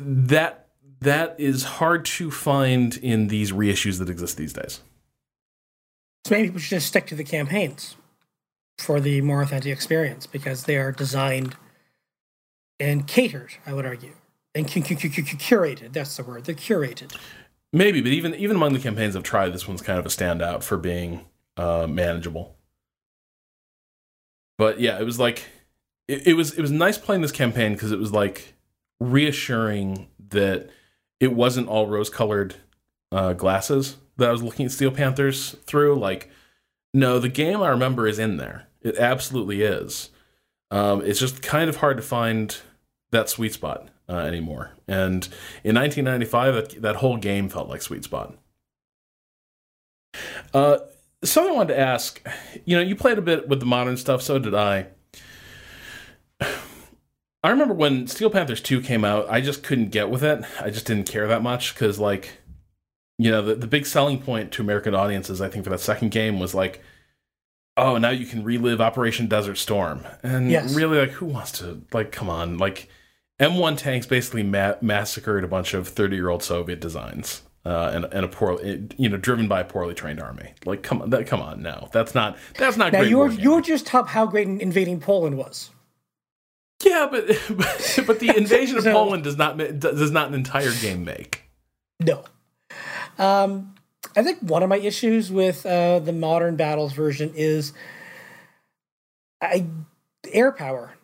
that 0.00 0.68
that 1.00 1.34
is 1.38 1.64
hard 1.64 2.04
to 2.04 2.30
find 2.30 2.96
in 2.98 3.28
these 3.28 3.52
reissues 3.52 3.98
that 3.98 4.10
exist 4.10 4.36
these 4.36 4.52
days. 4.52 4.80
So 6.26 6.34
maybe 6.34 6.48
people 6.48 6.60
should 6.60 6.76
just 6.76 6.88
stick 6.88 7.06
to 7.06 7.14
the 7.14 7.24
campaigns 7.24 7.96
for 8.78 9.00
the 9.00 9.20
more 9.22 9.42
authentic 9.42 9.72
experience 9.72 10.26
because 10.26 10.64
they 10.64 10.76
are 10.76 10.92
designed 10.92 11.56
and 12.78 13.06
catered, 13.06 13.52
I 13.66 13.72
would 13.72 13.86
argue, 13.86 14.12
and 14.54 14.70
cu- 14.70 14.82
cu- 14.82 14.96
cu- 14.96 15.10
cu- 15.10 15.22
curated. 15.22 15.92
That's 15.92 16.16
the 16.16 16.24
word. 16.24 16.44
They're 16.44 16.54
curated. 16.54 17.16
Maybe, 17.72 18.00
but 18.00 18.12
even 18.12 18.34
even 18.34 18.56
among 18.56 18.72
the 18.72 18.78
campaigns 18.78 19.16
I've 19.16 19.22
tried, 19.22 19.52
this 19.52 19.68
one's 19.68 19.82
kind 19.82 19.98
of 19.98 20.06
a 20.06 20.10
standout 20.10 20.62
for 20.62 20.76
being 20.76 21.24
uh, 21.56 21.86
manageable. 21.88 22.56
But 24.58 24.80
yeah, 24.80 24.98
it 24.98 25.04
was 25.04 25.18
like 25.18 25.44
it, 26.08 26.28
it 26.28 26.34
was 26.34 26.52
it 26.54 26.60
was 26.60 26.70
nice 26.70 26.98
playing 26.98 27.22
this 27.22 27.32
campaign 27.32 27.72
because 27.72 27.92
it 27.92 27.98
was 27.98 28.12
like 28.12 28.54
reassuring 29.00 30.08
that 30.30 30.70
it 31.18 31.34
wasn't 31.34 31.68
all 31.68 31.86
rose 31.86 32.10
colored 32.10 32.56
uh, 33.12 33.32
glasses 33.32 33.96
that 34.16 34.28
I 34.28 34.32
was 34.32 34.42
looking 34.42 34.66
at 34.66 34.72
Steel 34.72 34.90
Panthers 34.90 35.56
through. 35.64 35.98
Like, 35.98 36.30
no, 36.92 37.18
the 37.18 37.28
game 37.28 37.62
I 37.62 37.68
remember 37.68 38.06
is 38.06 38.18
in 38.18 38.36
there. 38.36 38.68
It 38.82 38.96
absolutely 38.98 39.62
is. 39.62 40.10
Um, 40.70 41.02
it's 41.02 41.20
just 41.20 41.42
kind 41.42 41.68
of 41.68 41.76
hard 41.76 41.96
to 41.96 42.02
find 42.02 42.56
that 43.10 43.28
sweet 43.28 43.52
spot 43.54 43.88
uh, 44.10 44.16
anymore. 44.18 44.72
And 44.88 45.26
in 45.62 45.76
1995, 45.76 46.54
that, 46.54 46.82
that 46.82 46.96
whole 46.96 47.16
game 47.16 47.48
felt 47.48 47.68
like 47.68 47.82
sweet 47.82 48.04
spot. 48.04 48.34
Uh, 50.52 50.78
something 51.22 51.52
I 51.52 51.56
wanted 51.56 51.74
to 51.74 51.80
ask. 51.80 52.20
You 52.64 52.76
know, 52.76 52.82
you 52.82 52.96
played 52.96 53.18
a 53.18 53.22
bit 53.22 53.48
with 53.48 53.60
the 53.60 53.66
modern 53.66 53.96
stuff, 53.96 54.22
so 54.22 54.38
did 54.38 54.54
I. 54.54 54.86
I 57.42 57.48
remember 57.48 57.72
when 57.72 58.06
Steel 58.06 58.28
Panthers 58.28 58.60
2 58.60 58.82
came 58.82 59.02
out, 59.04 59.26
I 59.30 59.40
just 59.40 59.62
couldn't 59.62 59.90
get 59.90 60.10
with 60.10 60.22
it. 60.22 60.44
I 60.60 60.68
just 60.68 60.84
didn't 60.86 61.08
care 61.08 61.26
that 61.28 61.42
much 61.42 61.72
because, 61.74 61.98
like, 61.98 62.38
you 63.18 63.30
know, 63.30 63.40
the, 63.42 63.54
the 63.54 63.66
big 63.66 63.86
selling 63.86 64.20
point 64.20 64.52
to 64.52 64.62
American 64.62 64.94
audiences, 64.94 65.40
I 65.40 65.48
think, 65.48 65.64
for 65.64 65.70
that 65.70 65.80
second 65.80 66.10
game 66.10 66.38
was 66.38 66.54
like, 66.54 66.82
oh, 67.78 67.96
now 67.96 68.10
you 68.10 68.26
can 68.26 68.44
relive 68.44 68.80
Operation 68.82 69.26
Desert 69.26 69.56
Storm. 69.56 70.06
And 70.22 70.50
Yes. 70.50 70.74
really, 70.74 70.98
like, 70.98 71.12
who 71.12 71.24
wants 71.26 71.52
to, 71.60 71.80
like, 71.94 72.12
come 72.12 72.28
on. 72.28 72.58
Like, 72.58 72.90
M1 73.40 73.78
tanks 73.78 74.06
basically 74.06 74.42
ma- 74.42 74.74
massacred 74.80 75.44
a 75.44 75.48
bunch 75.48 75.74
of 75.74 75.88
30 75.88 76.16
year 76.16 76.28
old 76.28 76.42
Soviet 76.42 76.80
designs. 76.80 77.42
Uh, 77.62 77.90
and, 77.92 78.04
and 78.06 78.24
a 78.24 78.28
poor, 78.28 78.58
you 78.96 79.06
know, 79.06 79.18
driven 79.18 79.46
by 79.46 79.60
a 79.60 79.64
poorly 79.64 79.92
trained 79.92 80.18
army. 80.18 80.54
Like, 80.64 80.82
come 80.82 81.02
on, 81.02 81.10
that, 81.10 81.26
come 81.26 81.42
on, 81.42 81.62
no, 81.62 81.90
that's 81.92 82.14
not, 82.14 82.38
that's 82.56 82.78
not 82.78 82.90
Now 82.90 83.00
great. 83.00 83.10
you're 83.10 83.30
you're 83.30 83.60
just 83.60 83.86
top 83.86 84.08
how 84.08 84.24
great 84.24 84.48
invading 84.48 84.98
Poland 84.98 85.36
was. 85.36 85.68
Yeah, 86.82 87.08
but 87.10 87.26
but, 87.50 88.00
but 88.06 88.18
the 88.18 88.34
invasion 88.36 88.78
of 88.78 88.84
Poland 88.84 89.24
does 89.24 89.36
not 89.36 89.58
does 89.58 90.10
not 90.10 90.28
an 90.28 90.34
entire 90.34 90.72
game 90.72 91.04
make. 91.04 91.50
No. 92.00 92.24
Um, 93.18 93.74
I 94.16 94.22
think 94.22 94.38
one 94.40 94.62
of 94.62 94.70
my 94.70 94.78
issues 94.78 95.30
with 95.30 95.66
uh, 95.66 95.98
the 95.98 96.14
modern 96.14 96.56
battles 96.56 96.94
version 96.94 97.32
is 97.34 97.74
I 99.42 99.66
air 100.32 100.50
power 100.50 100.94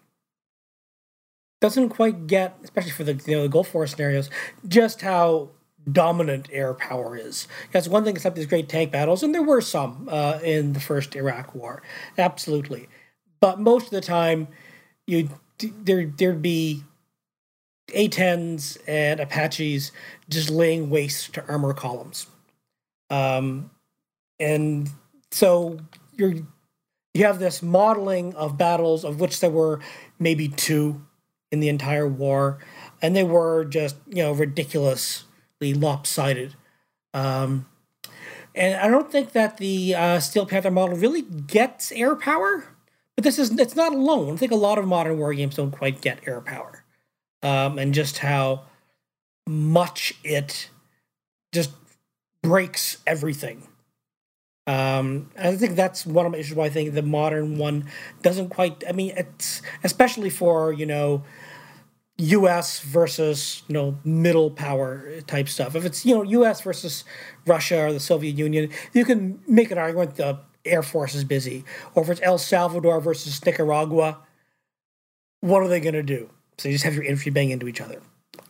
doesn't 1.61 1.91
quite 1.91 2.27
get, 2.27 2.57
especially 2.63 2.91
for 2.91 3.05
the 3.05 3.15
you 3.27 3.37
know 3.37 3.43
the 3.43 3.49
Gulf 3.49 3.75
War 3.75 3.87
scenarios, 3.87 4.31
just 4.67 5.01
how 5.01 5.51
dominant 5.91 6.49
air 6.53 6.75
power 6.75 7.17
is. 7.17 7.49
That's 7.73 7.89
one 7.89 8.05
thing. 8.05 8.17
Except 8.17 8.37
these 8.37 8.47
great 8.47 8.69
tank 8.69 8.93
battles, 8.93 9.23
and 9.23 9.35
there 9.35 9.43
were 9.43 9.61
some 9.61 10.09
uh, 10.11 10.39
in 10.43 10.73
the 10.73 10.81
first 10.81 11.17
Iraq 11.17 11.55
War, 11.55 11.83
absolutely. 12.19 12.89
But 13.41 13.61
most 13.61 13.87
of 13.87 13.91
the 13.91 14.01
time, 14.01 14.49
you 15.07 15.31
there 15.59 16.07
there'd 16.07 16.43
be 16.43 16.83
A10s 17.89 18.79
and 18.87 19.21
Apaches 19.21 19.93
just 20.29 20.51
laying 20.51 20.91
waste 20.91 21.35
to 21.35 21.47
armor 21.49 21.73
columns. 21.73 22.27
Um, 23.11 23.71
and 24.39 24.91
so 25.31 25.79
you're 26.17 26.35
you 27.15 27.25
have 27.25 27.39
this 27.39 27.63
modeling 27.63 28.35
of 28.35 28.59
battles 28.59 29.05
of 29.05 29.21
which 29.21 29.41
there 29.41 29.51
were 29.51 29.81
maybe 30.19 30.49
two 30.49 31.01
in 31.57 31.61
the 31.61 31.69
entire 31.71 32.07
war, 32.07 32.59
and 33.01 33.17
they 33.17 33.25
were 33.25 33.65
just 33.65 33.97
you 34.09 34.23
know 34.23 34.33
ridiculously 34.33 35.73
lopsided. 35.75 36.55
Um, 37.15 37.67
and 38.55 38.75
I 38.77 38.89
don't 38.89 39.11
think 39.11 39.33
that 39.33 39.57
the 39.57 39.95
uh, 39.95 40.21
Steel 40.21 40.45
Panther 40.45 40.71
model 40.71 40.97
really 40.97 41.23
gets 41.23 41.93
air 41.93 42.15
power, 42.15 42.65
but 43.15 43.25
this 43.25 43.39
is 43.39 43.59
it's 43.59 43.75
not 43.75 43.95
alone. 43.95 44.35
I 44.35 44.37
think 44.37 44.53
a 44.53 44.57
lot 44.57 44.79
of 44.79 44.87
modern 44.87 45.19
war 45.19 45.33
games 45.33 45.57
don't 45.57 45.71
quite 45.71 46.03
get 46.03 46.21
air 46.27 46.43
power, 46.43 46.85
um, 47.43 47.79
and 47.79 47.95
just 47.95 48.19
how 48.19 48.65
much 49.47 50.13
it 50.23 50.69
just 51.53 51.71
breaks 52.43 52.99
everything. 53.07 53.67
Um, 54.67 55.31
I 55.39 55.55
think 55.55 55.77
that's 55.77 56.05
one 56.05 56.27
of 56.27 56.33
my 56.33 56.39
issues. 56.39 56.57
Why 56.57 56.67
I 56.67 56.71
think 56.71 56.93
the 56.93 57.03
modern 57.03 57.57
one 57.57 57.89
doesn't 58.21 58.51
quite. 58.51 58.85
I 58.87 58.93
mean, 58.93 59.15
it's 59.17 59.63
especially 59.85 60.29
for 60.29 60.73
you 60.73 60.85
know 60.87 61.23
U.S. 62.19 62.81
versus 62.81 63.63
you 63.69 63.75
know 63.75 63.99
middle 64.05 64.51
power 64.51 65.21
type 65.27 65.49
stuff. 65.49 65.77
If 65.77 65.85
it's 65.85 66.07
you 66.07 66.15
know 66.15 66.23
U.S. 66.23 66.63
versus 66.63 67.05
Russia 67.47 67.87
or 67.87 67.93
the 67.93 68.01
Soviet 68.01 68.37
Union, 68.37 68.71
you 68.93 69.05
can 69.05 69.41
make 69.47 69.71
an 69.71 69.79
argument 69.79 70.17
the 70.17 70.39
Air 70.65 70.83
Force 70.83 71.15
is 71.15 71.25
busy. 71.25 71.65
Or 71.95 72.03
if 72.03 72.11
it's 72.11 72.21
El 72.23 72.39
Salvador 72.39 73.01
versus 73.01 73.45
Nicaragua, 73.45 74.19
what 75.41 75.63
are 75.63 75.69
they 75.69 75.81
going 75.81 75.95
to 75.95 76.03
do? 76.03 76.31
So 76.59 76.69
you 76.69 76.75
just 76.75 76.85
have 76.85 76.95
your 76.95 77.05
infantry 77.05 77.33
bang 77.33 77.51
into 77.51 77.69
each 77.69 77.81
other. 77.81 78.01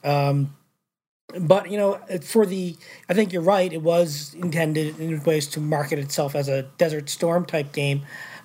Um, 0.04 0.56
but 1.40 1.70
you 1.70 1.76
know, 1.76 2.00
for 2.22 2.46
the, 2.46 2.76
I 3.08 3.14
think 3.14 3.32
you're 3.32 3.42
right. 3.42 3.72
It 3.72 3.82
was 3.82 4.34
intended 4.34 4.98
in 5.00 5.22
ways 5.24 5.48
to 5.48 5.60
market 5.60 5.98
itself 5.98 6.34
as 6.34 6.48
a 6.48 6.62
Desert 6.78 7.08
Storm 7.10 7.44
type 7.44 7.72
game. 7.72 8.02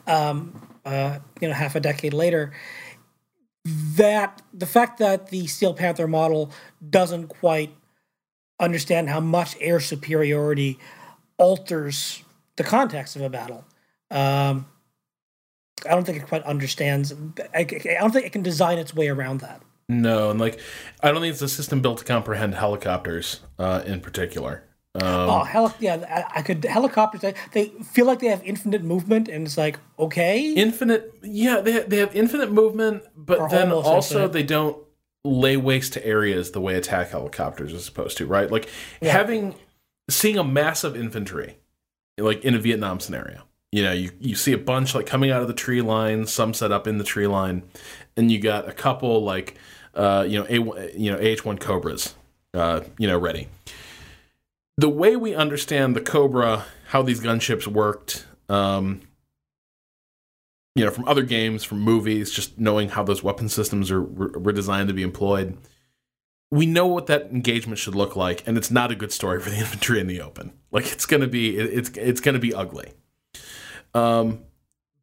Um, 0.08 0.68
uh, 0.84 1.20
you 1.40 1.48
know, 1.48 1.54
half 1.54 1.76
a 1.76 1.80
decade 1.80 2.14
later, 2.14 2.52
that 3.66 4.42
the 4.54 4.66
fact 4.66 5.00
that 5.00 5.28
the 5.28 5.48
Steel 5.48 5.74
Panther 5.74 6.08
model 6.08 6.52
doesn't 6.88 7.28
quite 7.28 7.76
understand 8.60 9.10
how 9.10 9.20
much 9.20 9.56
air 9.60 9.80
superiority 9.80 10.80
alters 11.38 12.24
the 12.56 12.64
context 12.64 13.16
of 13.16 13.22
a 13.22 13.30
battle. 13.30 13.66
Um, 14.10 14.68
I 15.86 15.90
don't 15.90 16.06
think 16.06 16.20
it 16.20 16.28
quite 16.28 16.44
understands. 16.44 17.14
I, 17.56 17.60
I 17.60 17.98
don't 18.00 18.12
think 18.12 18.26
it 18.26 18.32
can 18.32 18.44
design 18.44 18.78
its 18.78 18.94
way 18.94 19.08
around 19.08 19.40
that. 19.42 19.62
No, 19.90 20.30
and 20.30 20.40
like 20.40 20.60
I 21.02 21.12
don't 21.12 21.22
think 21.22 21.34
it's 21.34 21.42
a 21.42 21.50
system 21.50 21.82
built 21.82 22.00
to 22.00 22.06
comprehend 22.06 22.56
helicopters 22.56 23.42
uh, 23.60 23.82
in 23.86 24.00
particular. 24.00 24.64
Um, 24.96 25.04
Oh, 25.04 25.44
heli- 25.44 25.74
yeah, 25.80 26.26
I, 26.34 26.40
I 26.40 26.42
could 26.42 26.64
helicopters. 26.66 27.22
They, 27.22 27.34
they 27.54 27.66
feel 27.84 28.06
like 28.06 28.20
they 28.20 28.28
have 28.28 28.44
infinite 28.44 28.84
movement, 28.84 29.28
and 29.30 29.46
it's 29.46 29.58
like 29.58 29.80
okay, 29.98 30.54
infinite, 30.54 31.14
yeah, 31.22 31.62
they 31.62 31.80
they 31.84 31.98
have 31.98 32.14
infinite 32.16 32.52
movement, 32.52 33.04
but 33.16 33.40
Or 33.40 33.50
then 33.50 33.72
also 33.72 34.16
infinite. 34.16 34.34
they 34.34 34.44
don't 34.44 34.78
lay 35.24 35.56
waste 35.56 35.94
to 35.94 36.06
areas 36.06 36.52
the 36.52 36.60
way 36.60 36.76
attack 36.76 37.12
helicopters 37.12 37.74
are 37.74 37.80
supposed 37.80 38.18
to, 38.18 38.26
right? 38.26 38.52
Like 38.52 38.68
having 39.02 39.56
seeing 40.10 40.38
a 40.38 40.44
massive 40.44 40.96
infantry, 40.98 41.58
like 42.18 42.44
in 42.44 42.54
a 42.56 42.60
Vietnam 42.60 43.00
scenario. 43.00 43.44
You 43.72 43.84
know, 43.84 43.94
you, 43.94 44.12
you 44.20 44.36
see 44.36 44.52
a 44.52 44.58
bunch 44.58 44.94
like 44.94 45.06
coming 45.06 45.32
out 45.32 45.42
of 45.42 45.48
the 45.48 45.54
tree 45.54 45.82
line, 45.82 46.28
some 46.28 46.54
set 46.54 46.74
up 46.74 46.86
in 46.88 46.98
the 46.98 47.06
tree 47.06 47.28
line, 47.28 47.64
and 48.18 48.30
you 48.30 48.40
got 48.42 48.68
a 48.68 48.74
couple 48.74 49.24
like 49.24 49.56
uh, 49.96 50.26
you 50.28 50.38
know, 50.40 50.46
A 50.50 50.98
you 50.98 51.10
know, 51.14 51.18
AH 51.18 51.46
one 51.48 51.58
Cobras, 51.58 52.14
uh, 52.54 52.82
you 52.98 53.08
know, 53.08 53.18
ready. 53.18 53.48
The 54.82 54.90
way 54.90 55.16
we 55.16 55.36
understand 55.36 55.96
the 55.96 56.02
Cobra, 56.02 56.66
how 56.88 57.04
these 57.04 57.22
gunships 57.22 57.68
worked, 57.68 58.26
um, 58.50 59.02
you 60.74 60.84
know, 60.84 60.90
from 60.90 61.08
other 61.08 61.22
games, 61.22 61.64
from 61.64 61.82
movies, 61.82 62.32
just 62.32 62.58
knowing 62.58 62.90
how 62.90 63.04
those 63.04 63.22
weapon 63.22 63.48
systems 63.48 63.92
are 63.92 64.02
were, 64.02 64.52
designed 64.52 64.88
to 64.88 64.96
be 64.96 65.04
employed, 65.04 65.56
we 66.50 66.66
know 66.66 66.88
what 66.88 67.06
that 67.06 67.26
engagement 67.26 67.78
should 67.78 67.94
look 67.94 68.16
like, 68.16 68.42
and 68.48 68.58
it's 68.58 68.72
not 68.72 68.90
a 68.90 68.96
good 68.96 69.12
story 69.12 69.40
for 69.40 69.52
the 69.52 69.58
infantry 69.60 70.00
in 70.00 70.08
the 70.08 70.20
open. 70.20 70.52
Like 70.72 70.92
it's 70.92 71.06
gonna 71.06 71.28
be, 71.28 71.60
it's 71.60 71.92
it's 71.96 72.20
gonna 72.20 72.40
be 72.40 72.52
ugly. 72.52 72.94
Um, 73.94 74.46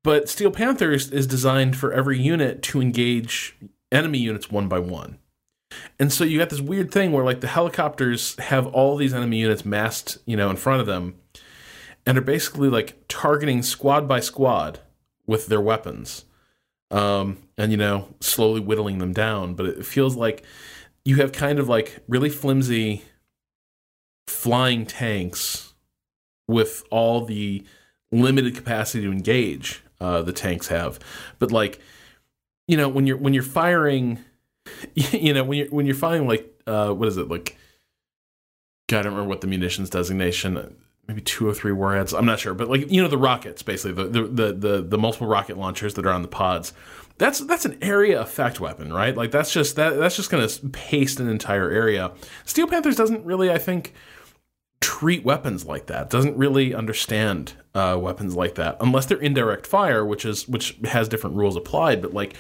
but 0.03 0.29
Steel 0.29 0.51
Panthers 0.51 1.13
is 1.13 1.29
designed 1.29 1.77
for 1.77 1.93
every 1.93 2.19
unit 2.19 2.63
to 2.65 2.81
engage 2.81 3.57
enemy 3.93 4.19
units 4.19 4.51
one 4.51 4.67
by 4.67 4.81
one. 4.81 5.21
And 5.99 6.13
so 6.13 6.25
you 6.25 6.39
got 6.39 6.51
this 6.51 6.61
weird 6.61 6.91
thing 6.91 7.13
where 7.13 7.25
like 7.25 7.41
the 7.41 7.49
helicopters 7.49 8.37
have 8.37 8.67
all 8.67 8.97
these 8.97 9.13
enemy 9.13 9.39
units 9.39 9.65
massed, 9.65 10.19
you 10.27 10.37
know, 10.37 10.51
in 10.51 10.57
front 10.57 10.81
of 10.81 10.87
them 10.87 11.17
and 12.07 12.17
are 12.17 12.23
basically 12.23 12.69
like 12.69 12.97
targeting 13.09 13.63
squad 13.63 14.09
by 14.09 14.21
squad 14.21 14.81
with 15.27 15.47
their 15.47 15.61
weapons. 15.61 16.25
Um, 16.91 17.39
and 17.59 17.71
you 17.71 17.77
know, 17.77 18.15
slowly 18.21 18.61
whittling 18.61 18.99
them 18.99 19.13
down, 19.13 19.55
but 19.55 19.67
it 19.67 19.85
feels 19.85 20.17
like 20.17 20.43
you 21.05 21.17
have 21.17 21.33
kind 21.33 21.59
of 21.59 21.69
like 21.69 22.01
really 22.09 22.31
flimsy 22.31 23.03
flying 24.27 24.87
tanks 24.87 25.75
with 26.47 26.83
all 26.91 27.25
the 27.25 27.65
limited 28.11 28.55
capacity 28.55 29.05
to 29.05 29.13
engage 29.13 29.83
uh, 30.01 30.23
the 30.23 30.33
tanks 30.33 30.69
have. 30.69 30.99
But 31.39 31.53
like, 31.53 31.81
you 32.67 32.77
know, 32.77 32.89
when 32.89 33.07
you're 33.07 33.17
when 33.17 33.35
you're 33.35 33.43
firing, 33.43 34.19
you 34.95 35.33
know, 35.33 35.45
when 35.45 35.59
you're 35.59 35.69
when 35.69 35.87
you're 35.87 35.95
firing 35.95 36.27
like 36.27 36.49
uh, 36.67 36.91
what 36.91 37.09
is 37.09 37.17
it 37.17 37.29
like? 37.29 37.57
God, 38.89 39.01
I 39.01 39.03
don't 39.03 39.13
remember 39.13 39.29
what 39.29 39.41
the 39.41 39.47
munitions 39.47 39.91
designation. 39.91 40.77
Maybe 41.07 41.23
two 41.23 41.49
or 41.49 41.55
three 41.55 41.73
warheads. 41.73 42.13
I'm 42.13 42.27
not 42.27 42.39
sure, 42.39 42.55
but 42.55 42.69
like 42.69 42.91
you 42.91 43.03
know, 43.03 43.09
the 43.09 43.19
rockets, 43.19 43.63
basically 43.63 44.03
the 44.03 44.09
the 44.09 44.23
the 44.23 44.53
the, 44.53 44.83
the 44.83 44.99
multiple 44.99 45.27
rocket 45.27 45.57
launchers 45.57 45.95
that 45.95 46.07
are 46.07 46.13
on 46.13 46.23
the 46.23 46.29
pods. 46.29 46.73
That's 47.17 47.41
that's 47.41 47.65
an 47.65 47.79
area 47.83 48.21
effect 48.21 48.61
weapon, 48.61 48.93
right? 48.93 49.17
Like 49.17 49.31
that's 49.31 49.53
just 49.53 49.77
that 49.77 49.97
that's 49.97 50.17
just 50.17 50.31
going 50.31 50.47
to 50.47 50.69
paste 50.69 51.19
an 51.19 51.29
entire 51.29 51.71
area. 51.71 52.13
Steel 52.45 52.67
Panthers 52.67 52.97
doesn't 52.97 53.25
really, 53.25 53.51
I 53.51 53.59
think, 53.59 53.95
treat 54.81 55.25
weapons 55.25 55.65
like 55.65 55.87
that. 55.87 56.11
Doesn't 56.11 56.37
really 56.37 56.75
understand 56.75 57.55
uh, 57.75 57.99
weapons 58.01 58.37
like 58.37 58.55
that 58.57 58.77
unless 58.81 59.07
they're 59.07 59.19
indirect 59.19 59.67
fire, 59.67 60.05
which 60.05 60.25
is 60.25 60.49
which 60.49 60.79
has 60.85 61.09
different 61.09 61.37
rules 61.37 61.57
applied. 61.57 62.01
But 62.01 62.15
like, 62.15 62.37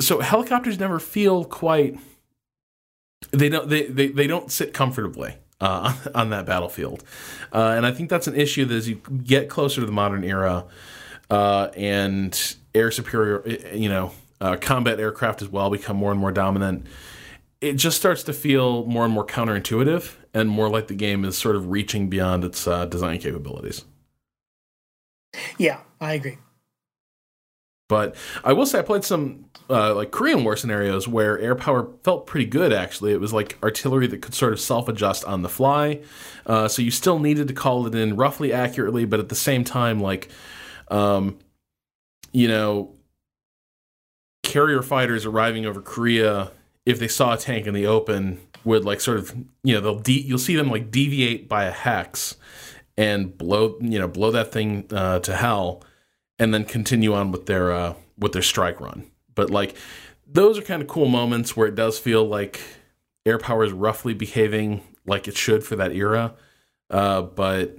so 0.00 0.20
helicopters 0.20 0.78
never 0.78 0.98
feel 0.98 1.44
quite. 1.44 1.98
They 3.30 3.48
don't. 3.48 3.68
They 3.68 3.86
they, 3.86 4.08
they 4.08 4.26
don't 4.26 4.50
sit 4.50 4.72
comfortably. 4.72 5.36
Uh, 5.60 5.94
on 6.14 6.30
that 6.30 6.44
battlefield, 6.44 7.04
uh, 7.52 7.74
and 7.76 7.86
I 7.86 7.92
think 7.92 8.10
that's 8.10 8.26
an 8.26 8.34
issue 8.34 8.64
that 8.64 8.74
as 8.74 8.88
you 8.88 8.96
get 8.96 9.48
closer 9.48 9.80
to 9.80 9.86
the 9.86 9.92
modern 9.92 10.24
era, 10.24 10.64
uh, 11.30 11.68
and 11.76 12.56
air 12.74 12.90
superior, 12.90 13.46
you 13.72 13.88
know, 13.88 14.10
uh, 14.40 14.56
combat 14.60 14.98
aircraft 14.98 15.42
as 15.42 15.48
well 15.48 15.70
become 15.70 15.96
more 15.96 16.10
and 16.10 16.20
more 16.20 16.32
dominant 16.32 16.86
it 17.64 17.74
just 17.74 17.96
starts 17.96 18.22
to 18.24 18.32
feel 18.34 18.84
more 18.84 19.06
and 19.06 19.14
more 19.14 19.26
counterintuitive 19.26 20.16
and 20.34 20.50
more 20.50 20.68
like 20.68 20.88
the 20.88 20.94
game 20.94 21.24
is 21.24 21.38
sort 21.38 21.56
of 21.56 21.70
reaching 21.70 22.10
beyond 22.10 22.44
its 22.44 22.66
uh, 22.66 22.84
design 22.84 23.18
capabilities. 23.18 23.86
Yeah, 25.56 25.80
I 25.98 26.12
agree. 26.12 26.36
But 27.88 28.16
I 28.42 28.52
will 28.52 28.66
say 28.66 28.78
I 28.78 28.82
played 28.82 29.04
some 29.04 29.46
uh, 29.68 29.94
like 29.94 30.10
Korean 30.10 30.44
War 30.44 30.56
scenarios 30.56 31.06
where 31.06 31.38
air 31.38 31.54
power 31.54 31.88
felt 32.02 32.26
pretty 32.26 32.46
good. 32.46 32.72
Actually, 32.72 33.12
it 33.12 33.20
was 33.20 33.32
like 33.32 33.58
artillery 33.62 34.06
that 34.06 34.22
could 34.22 34.34
sort 34.34 34.52
of 34.52 34.60
self-adjust 34.60 35.24
on 35.24 35.42
the 35.42 35.48
fly. 35.48 36.00
Uh, 36.46 36.68
so 36.68 36.82
you 36.82 36.90
still 36.90 37.18
needed 37.18 37.48
to 37.48 37.54
call 37.54 37.86
it 37.86 37.94
in 37.94 38.16
roughly 38.16 38.52
accurately, 38.52 39.04
but 39.04 39.20
at 39.20 39.28
the 39.28 39.34
same 39.34 39.64
time, 39.64 40.00
like, 40.00 40.30
um, 40.88 41.38
you 42.32 42.48
know, 42.48 42.94
carrier 44.42 44.82
fighters 44.82 45.26
arriving 45.26 45.66
over 45.66 45.80
Korea 45.80 46.52
if 46.86 46.98
they 46.98 47.08
saw 47.08 47.34
a 47.34 47.36
tank 47.36 47.66
in 47.66 47.74
the 47.74 47.86
open 47.86 48.40
would 48.64 48.84
like 48.84 49.00
sort 49.00 49.18
of 49.18 49.34
you 49.62 49.74
know 49.74 49.80
they'll 49.80 49.98
de- 49.98 50.22
you'll 50.22 50.38
see 50.38 50.56
them 50.56 50.70
like 50.70 50.90
deviate 50.90 51.48
by 51.48 51.64
a 51.64 51.70
hex 51.70 52.36
and 52.96 53.36
blow 53.36 53.76
you 53.80 53.98
know 53.98 54.08
blow 54.08 54.30
that 54.30 54.52
thing 54.52 54.86
uh, 54.90 55.18
to 55.20 55.34
hell 55.34 55.82
and 56.38 56.52
then 56.52 56.64
continue 56.64 57.14
on 57.14 57.30
with 57.32 57.46
their 57.46 57.72
uh, 57.72 57.94
with 58.18 58.32
their 58.32 58.42
strike 58.42 58.80
run 58.80 59.10
but 59.34 59.50
like 59.50 59.76
those 60.26 60.58
are 60.58 60.62
kind 60.62 60.82
of 60.82 60.88
cool 60.88 61.06
moments 61.06 61.56
where 61.56 61.66
it 61.66 61.74
does 61.74 61.98
feel 61.98 62.24
like 62.24 62.60
air 63.26 63.38
power 63.38 63.64
is 63.64 63.72
roughly 63.72 64.14
behaving 64.14 64.82
like 65.06 65.28
it 65.28 65.36
should 65.36 65.64
for 65.64 65.76
that 65.76 65.92
era 65.92 66.34
uh, 66.90 67.22
but 67.22 67.76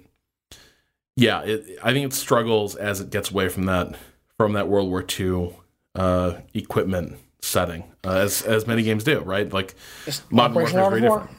yeah 1.15 1.41
it, 1.41 1.79
i 1.83 1.93
think 1.93 2.05
it 2.05 2.13
struggles 2.13 2.75
as 2.75 2.99
it 3.01 3.09
gets 3.09 3.31
away 3.31 3.49
from 3.49 3.65
that 3.65 3.95
from 4.37 4.53
that 4.53 4.67
world 4.67 4.89
war 4.89 5.05
ii 5.19 5.53
uh, 5.95 6.41
equipment 6.53 7.17
setting, 7.45 7.83
uh, 8.03 8.17
as 8.17 8.41
as 8.41 8.67
many 8.67 8.83
games 8.83 9.03
do, 9.03 9.19
right? 9.21 9.51
Like 9.51 9.75
Just 10.05 10.29
Modern 10.31 10.55
Warfare 10.55 10.81
is 10.81 10.89
very 10.89 11.01
different. 11.01 11.29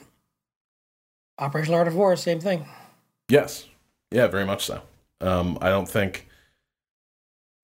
Operation 1.39 1.75
Art 1.75 1.89
of 1.89 1.95
War, 1.95 2.17
same 2.17 2.41
thing. 2.41 2.67
Yes, 3.29 3.67
yeah, 4.11 4.27
very 4.27 4.47
much 4.47 4.65
so. 4.65 4.81
Um, 5.21 5.59
I 5.61 5.69
don't 5.69 5.89
think 5.89 6.29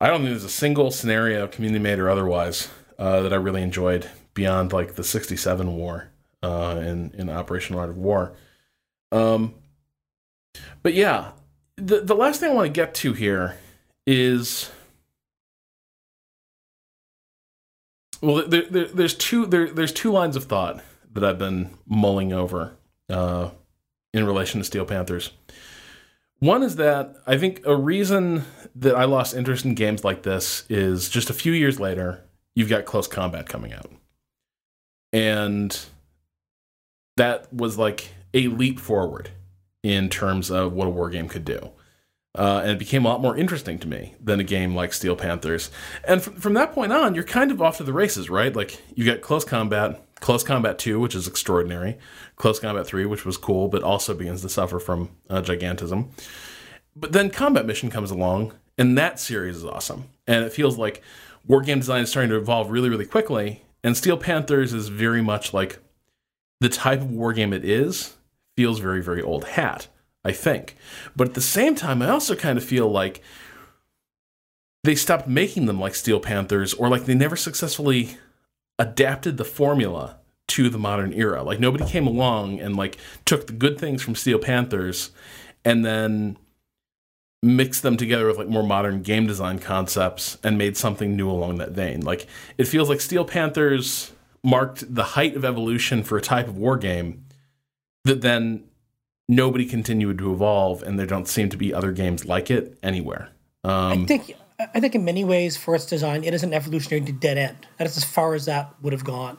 I 0.02 0.08
don't 0.08 0.18
think 0.22 0.30
there's 0.30 0.42
a 0.42 0.48
single 0.48 0.90
scenario, 0.90 1.46
community 1.46 1.80
made 1.80 2.00
or 2.00 2.10
otherwise, 2.10 2.68
uh, 2.98 3.20
that 3.22 3.32
I 3.32 3.36
really 3.36 3.62
enjoyed 3.62 4.10
beyond 4.34 4.72
like 4.72 4.96
the 4.96 5.04
'67 5.04 5.76
war 5.76 6.08
uh, 6.42 6.80
in 6.82 7.12
in 7.14 7.30
Operation 7.30 7.76
Art 7.76 7.88
of 7.88 7.96
War. 7.96 8.32
Um, 9.12 9.54
but 10.82 10.94
yeah, 10.94 11.30
the 11.76 12.00
the 12.00 12.16
last 12.16 12.40
thing 12.40 12.50
I 12.50 12.54
want 12.54 12.66
to 12.66 12.72
get 12.72 12.94
to 12.96 13.12
here 13.12 13.56
is 14.04 14.70
Well, 18.20 18.46
there, 18.46 18.62
there, 18.70 18.86
there's 18.86 19.14
two 19.14 19.46
there, 19.46 19.68
there's 19.68 19.92
two 19.92 20.12
lines 20.12 20.36
of 20.36 20.44
thought 20.44 20.82
that 21.12 21.24
I've 21.24 21.38
been 21.38 21.70
mulling 21.86 22.32
over 22.32 22.76
uh, 23.08 23.50
in 24.12 24.24
relation 24.24 24.60
to 24.60 24.64
Steel 24.64 24.84
Panthers. 24.84 25.30
One 26.42 26.64
is 26.64 26.74
that 26.74 27.18
I 27.24 27.38
think 27.38 27.64
a 27.64 27.76
reason 27.76 28.44
that 28.74 28.96
I 28.96 29.04
lost 29.04 29.32
interest 29.32 29.64
in 29.64 29.76
games 29.76 30.02
like 30.02 30.24
this 30.24 30.64
is 30.68 31.08
just 31.08 31.30
a 31.30 31.32
few 31.32 31.52
years 31.52 31.78
later, 31.78 32.24
you've 32.56 32.68
got 32.68 32.84
Close 32.84 33.06
Combat 33.06 33.48
coming 33.48 33.72
out, 33.72 33.92
and 35.12 35.78
that 37.16 37.54
was 37.54 37.78
like 37.78 38.12
a 38.34 38.48
leap 38.48 38.80
forward 38.80 39.30
in 39.84 40.08
terms 40.08 40.50
of 40.50 40.72
what 40.72 40.88
a 40.88 40.90
war 40.90 41.10
game 41.10 41.28
could 41.28 41.44
do. 41.44 41.70
Uh, 42.36 42.62
and 42.62 42.72
it 42.72 42.78
became 42.80 43.04
a 43.04 43.08
lot 43.08 43.20
more 43.20 43.36
interesting 43.36 43.78
to 43.78 43.86
me 43.86 44.16
than 44.20 44.40
a 44.40 44.44
game 44.44 44.74
like 44.74 44.92
Steel 44.92 45.14
Panthers. 45.14 45.70
And 46.02 46.20
from, 46.20 46.34
from 46.34 46.54
that 46.54 46.72
point 46.72 46.92
on, 46.92 47.14
you're 47.14 47.22
kind 47.22 47.52
of 47.52 47.62
off 47.62 47.76
to 47.76 47.84
the 47.84 47.92
races, 47.92 48.28
right? 48.28 48.52
Like 48.56 48.82
you 48.96 49.04
get 49.04 49.22
Close 49.22 49.44
Combat, 49.44 50.04
Close 50.22 50.42
Combat 50.44 50.78
2, 50.78 51.00
which 51.00 51.14
is 51.14 51.26
extraordinary, 51.26 51.98
Close 52.36 52.58
Combat 52.58 52.86
3, 52.86 53.04
which 53.06 53.26
was 53.26 53.36
cool, 53.36 53.68
but 53.68 53.82
also 53.82 54.14
begins 54.14 54.40
to 54.40 54.48
suffer 54.48 54.78
from 54.78 55.10
uh, 55.28 55.42
gigantism. 55.42 56.08
But 56.96 57.12
then 57.12 57.28
Combat 57.28 57.66
Mission 57.66 57.90
comes 57.90 58.10
along, 58.10 58.54
and 58.78 58.96
that 58.96 59.18
series 59.18 59.56
is 59.56 59.64
awesome. 59.64 60.04
And 60.26 60.44
it 60.44 60.52
feels 60.52 60.78
like 60.78 61.02
war 61.46 61.60
game 61.60 61.80
design 61.80 62.04
is 62.04 62.10
starting 62.10 62.30
to 62.30 62.36
evolve 62.36 62.70
really, 62.70 62.88
really 62.88 63.04
quickly. 63.04 63.64
And 63.82 63.96
Steel 63.96 64.16
Panthers 64.16 64.72
is 64.72 64.88
very 64.88 65.22
much 65.22 65.52
like 65.52 65.80
the 66.60 66.68
type 66.68 67.00
of 67.00 67.10
war 67.10 67.32
game 67.32 67.52
it 67.52 67.64
is, 67.64 68.16
feels 68.56 68.78
very, 68.78 69.02
very 69.02 69.20
old 69.20 69.44
hat. 69.44 69.88
I 70.24 70.30
think. 70.30 70.76
But 71.16 71.28
at 71.28 71.34
the 71.34 71.40
same 71.40 71.74
time, 71.74 72.00
I 72.00 72.08
also 72.08 72.36
kind 72.36 72.56
of 72.56 72.64
feel 72.64 72.88
like 72.88 73.22
they 74.84 74.94
stopped 74.94 75.26
making 75.26 75.66
them 75.66 75.80
like 75.80 75.96
Steel 75.96 76.20
Panthers, 76.20 76.74
or 76.74 76.88
like 76.88 77.06
they 77.06 77.14
never 77.14 77.34
successfully 77.34 78.18
adapted 78.82 79.36
the 79.36 79.44
formula 79.44 80.18
to 80.48 80.68
the 80.68 80.78
modern 80.78 81.12
era. 81.12 81.42
Like 81.42 81.60
nobody 81.60 81.86
came 81.86 82.06
along 82.06 82.60
and 82.60 82.76
like 82.76 82.98
took 83.24 83.46
the 83.46 83.52
good 83.52 83.78
things 83.78 84.02
from 84.02 84.16
Steel 84.16 84.38
Panthers 84.38 85.12
and 85.64 85.84
then 85.84 86.36
mixed 87.44 87.82
them 87.82 87.96
together 87.96 88.26
with 88.26 88.38
like 88.38 88.48
more 88.48 88.64
modern 88.64 89.02
game 89.02 89.26
design 89.26 89.60
concepts 89.60 90.36
and 90.42 90.58
made 90.58 90.76
something 90.76 91.16
new 91.16 91.30
along 91.30 91.58
that 91.58 91.70
vein. 91.70 92.00
Like 92.00 92.26
it 92.58 92.64
feels 92.64 92.88
like 92.88 93.00
Steel 93.00 93.24
Panthers 93.24 94.12
marked 94.42 94.92
the 94.92 95.04
height 95.04 95.36
of 95.36 95.44
evolution 95.44 96.02
for 96.02 96.18
a 96.18 96.22
type 96.22 96.48
of 96.48 96.58
war 96.58 96.76
game 96.76 97.24
that 98.04 98.20
then 98.20 98.64
nobody 99.28 99.64
continued 99.64 100.18
to 100.18 100.32
evolve, 100.32 100.82
and 100.82 100.98
there 100.98 101.06
don't 101.06 101.28
seem 101.28 101.48
to 101.48 101.56
be 101.56 101.72
other 101.72 101.92
games 101.92 102.24
like 102.24 102.50
it 102.50 102.76
anywhere. 102.82 103.28
Um, 103.62 104.02
I 104.02 104.06
think 104.06 104.36
I 104.58 104.80
think 104.80 104.94
in 104.94 105.04
many 105.04 105.24
ways 105.24 105.56
for 105.56 105.74
its 105.74 105.86
design, 105.86 106.24
it 106.24 106.34
is 106.34 106.42
an 106.42 106.52
evolutionary 106.52 107.00
dead 107.12 107.38
end. 107.38 107.66
That 107.78 107.86
is 107.86 107.96
as 107.96 108.04
far 108.04 108.34
as 108.34 108.46
that 108.46 108.72
would 108.82 108.92
have 108.92 109.04
gone. 109.04 109.36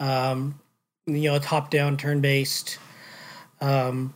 Um, 0.00 0.58
you 1.06 1.30
know, 1.30 1.36
a 1.36 1.40
top-down, 1.40 1.96
turn-based, 1.96 2.78
um, 3.60 4.14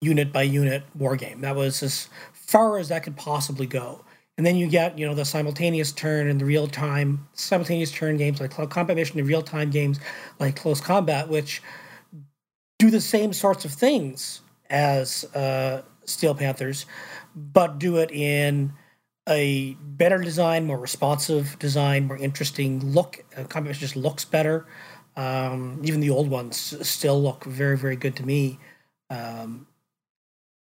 unit 0.00 0.32
by 0.32 0.42
unit 0.42 0.82
war 0.94 1.16
game. 1.16 1.40
That 1.40 1.56
was 1.56 1.82
as 1.82 2.08
far 2.32 2.78
as 2.78 2.88
that 2.88 3.02
could 3.02 3.16
possibly 3.16 3.66
go. 3.66 4.04
And 4.36 4.46
then 4.46 4.56
you 4.56 4.66
get, 4.66 4.98
you 4.98 5.06
know, 5.06 5.14
the 5.14 5.24
simultaneous 5.24 5.92
turn 5.92 6.28
and 6.28 6.40
the 6.40 6.44
real 6.44 6.66
time 6.66 7.26
simultaneous 7.34 7.92
turn 7.92 8.16
games 8.16 8.40
like 8.40 8.50
Combat 8.50 8.96
Mission, 8.96 9.18
and 9.18 9.28
real 9.28 9.42
time 9.42 9.70
games 9.70 10.00
like 10.40 10.56
Close 10.56 10.80
Combat, 10.80 11.28
which 11.28 11.62
do 12.78 12.90
the 12.90 13.00
same 13.00 13.32
sorts 13.32 13.64
of 13.64 13.72
things 13.72 14.40
as 14.70 15.24
uh, 15.36 15.82
Steel 16.04 16.34
Panthers, 16.34 16.86
but 17.34 17.78
do 17.78 17.96
it 17.96 18.10
in 18.10 18.72
a 19.28 19.74
better 19.80 20.18
design, 20.18 20.66
more 20.66 20.78
responsive 20.78 21.58
design, 21.58 22.06
more 22.06 22.16
interesting 22.16 22.92
look. 22.92 23.24
Uh, 23.36 23.44
Combat 23.44 23.74
just 23.74 23.96
looks 23.96 24.24
better. 24.24 24.66
Um, 25.16 25.80
even 25.84 26.00
the 26.00 26.10
old 26.10 26.28
ones 26.28 26.76
still 26.86 27.22
look 27.22 27.44
very, 27.44 27.78
very 27.78 27.96
good 27.96 28.16
to 28.16 28.26
me. 28.26 28.58
Um, 29.10 29.66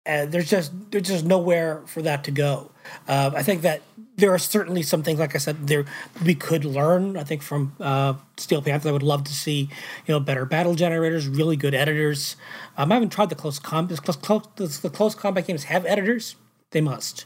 and 0.05 0.31
there's 0.31 0.49
just 0.49 0.71
there's 0.91 1.07
just 1.07 1.25
nowhere 1.25 1.83
for 1.85 2.01
that 2.01 2.23
to 2.23 2.31
go. 2.31 2.71
Uh, 3.07 3.31
I 3.35 3.43
think 3.43 3.61
that 3.61 3.81
there 4.17 4.31
are 4.31 4.39
certainly 4.39 4.81
some 4.81 5.03
things, 5.03 5.19
like 5.19 5.35
I 5.35 5.37
said, 5.37 5.67
there 5.67 5.85
we 6.25 6.33
could 6.33 6.65
learn. 6.65 7.17
I 7.17 7.23
think 7.23 7.43
from 7.43 7.75
uh, 7.79 8.15
Steel 8.37 8.61
Panther, 8.61 8.89
I 8.89 8.91
would 8.91 9.03
love 9.03 9.23
to 9.25 9.33
see 9.33 9.69
you 10.07 10.13
know 10.13 10.19
better 10.19 10.45
battle 10.45 10.73
generators, 10.73 11.27
really 11.27 11.55
good 11.55 11.75
editors. 11.75 12.35
Um, 12.77 12.91
I 12.91 12.95
haven't 12.95 13.11
tried 13.11 13.29
the 13.29 13.35
close 13.35 13.59
combat. 13.59 14.01
Close, 14.01 14.17
close, 14.17 14.79
the 14.79 14.89
close 14.89 15.13
combat 15.13 15.45
games 15.47 15.65
have 15.65 15.85
editors. 15.85 16.35
They 16.71 16.81
must. 16.81 17.25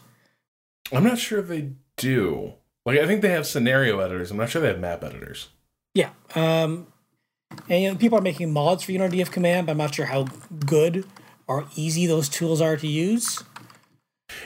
I'm 0.91 1.03
not 1.03 1.17
sure 1.17 1.39
if 1.39 1.47
they 1.47 1.71
do. 1.97 2.53
Like 2.85 2.99
I 2.99 3.07
think 3.07 3.21
they 3.21 3.29
have 3.31 3.47
scenario 3.47 3.99
editors. 3.99 4.31
I'm 4.31 4.37
not 4.37 4.49
sure 4.49 4.61
they 4.61 4.67
have 4.67 4.79
map 4.79 5.03
editors. 5.03 5.49
Yeah. 5.93 6.09
Um, 6.35 6.87
and 7.69 7.83
you 7.83 7.91
know, 7.91 7.95
people 7.95 8.17
are 8.17 8.21
making 8.21 8.51
mods 8.51 8.83
for 8.83 8.91
Unity 8.91 9.21
of 9.21 9.31
Command, 9.31 9.67
but 9.67 9.73
I'm 9.73 9.77
not 9.77 9.95
sure 9.95 10.05
how 10.05 10.27
good 10.65 11.05
or 11.47 11.65
easy 11.75 12.05
those 12.05 12.29
tools 12.29 12.61
are 12.61 12.77
to 12.77 12.87
use. 12.87 13.43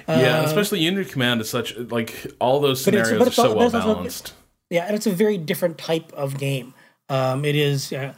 Yeah, 0.08 0.42
uh, 0.42 0.44
especially 0.44 0.80
Unity 0.80 1.10
Command 1.10 1.42
is 1.42 1.50
such 1.50 1.76
like 1.78 2.28
all 2.40 2.60
those 2.60 2.84
scenarios 2.84 3.28
are 3.28 3.32
so 3.32 3.56
well 3.56 3.72
balanced. 3.72 4.34
yeah, 4.70 4.86
and 4.86 4.96
it's 4.96 5.08
a 5.08 5.12
very 5.12 5.38
different 5.38 5.78
type 5.78 6.12
of 6.14 6.38
game. 6.38 6.74
Um, 7.08 7.46
it 7.46 7.56
is 7.56 7.92
uh, 7.92 8.14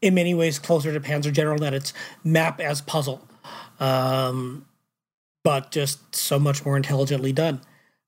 in 0.00 0.14
many 0.14 0.34
ways 0.34 0.58
closer 0.58 0.92
to 0.92 1.00
Panzer 1.00 1.32
General 1.32 1.58
that 1.58 1.74
it's 1.74 1.92
map 2.22 2.60
as 2.60 2.80
puzzle, 2.80 3.26
um, 3.80 4.66
but 5.44 5.70
just 5.70 6.16
so 6.16 6.38
much 6.38 6.64
more 6.64 6.76
intelligently 6.76 7.32
done. 7.32 7.60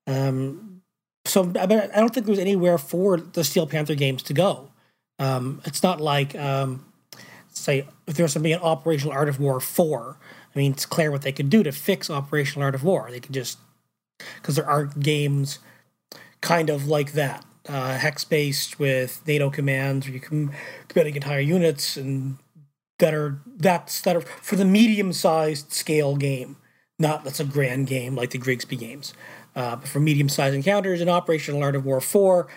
Um, 0.07 0.82
so 1.24 1.53
I, 1.57 1.64
I 1.64 2.01
don't 2.01 2.12
think 2.12 2.26
there's 2.26 2.39
anywhere 2.39 2.78
for 2.78 3.18
the 3.18 3.45
Steel 3.45 3.66
Panther 3.66 3.95
games 3.95 4.22
to 4.24 4.34
go. 4.34 4.70
Um, 5.18 5.61
it's 5.64 5.82
not 5.82 6.01
like 6.01 6.34
um, 6.34 6.84
say 7.51 7.87
if 8.07 8.14
there's 8.14 8.32
something 8.32 8.53
in 8.53 8.59
Operational 8.59 9.12
Art 9.12 9.28
of 9.28 9.39
War 9.39 9.61
four. 9.61 10.18
I 10.55 10.59
mean, 10.59 10.72
it's 10.72 10.87
clear 10.87 11.11
what 11.11 11.22
they 11.22 11.32
could 11.32 11.51
do 11.51 11.62
to 11.62 11.72
fix 11.72 12.09
Operational 12.09 12.64
Art 12.64 12.74
of 12.74 12.82
War. 12.82 13.09
They 13.11 13.20
could 13.20 13.34
just 13.34 13.59
because 14.41 14.57
there 14.57 14.68
aren't 14.68 15.01
games 15.01 15.59
kind 16.41 16.70
of 16.70 16.87
like 16.87 17.12
that, 17.12 17.45
uh, 17.68 17.99
hex 17.99 18.24
based 18.24 18.78
with 18.78 19.22
NATO 19.26 19.51
commands 19.51 20.07
where 20.07 20.14
you 20.14 20.20
can 20.20 20.53
commanding 20.89 21.16
entire 21.16 21.41
units 21.41 21.97
and 21.97 22.39
that 22.99 23.12
are 23.12 23.39
that's 23.57 24.01
that 24.03 24.16
are 24.16 24.20
for 24.20 24.57
the 24.57 24.64
medium 24.64 25.12
sized 25.12 25.72
scale 25.72 26.16
game. 26.16 26.57
Not 26.99 27.25
that's 27.25 27.41
a 27.41 27.45
grand 27.45 27.87
game 27.87 28.15
like 28.15 28.31
the 28.31 28.39
Grigsby 28.39 28.77
games, 28.77 29.13
uh, 29.55 29.77
but 29.77 29.89
for 29.89 30.01
medium 30.01 30.29
sized 30.29 30.55
encounters 30.55 31.01
in 31.01 31.09
Operational 31.09 31.63
Art 31.63 31.77
of 31.77 31.85
War 31.85 32.01
four, 32.01 32.49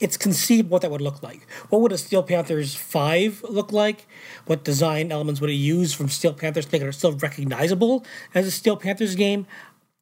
it's 0.00 0.16
conceived 0.16 0.68
what 0.68 0.82
that 0.82 0.90
would 0.90 1.00
look 1.00 1.22
like. 1.22 1.46
What 1.70 1.80
would 1.80 1.92
a 1.92 1.98
Steel 1.98 2.22
Panthers 2.22 2.74
5 2.74 3.44
look 3.48 3.72
like? 3.72 4.06
What 4.44 4.62
design 4.62 5.10
elements 5.10 5.40
would 5.40 5.50
it 5.50 5.54
use 5.54 5.94
from 5.94 6.08
Steel 6.08 6.34
Panthers 6.34 6.66
to 6.66 6.72
make 6.72 6.82
it 6.82 6.92
still 6.92 7.12
recognizable 7.12 8.04
as 8.34 8.46
a 8.46 8.50
Steel 8.50 8.76
Panthers 8.76 9.14
game? 9.14 9.46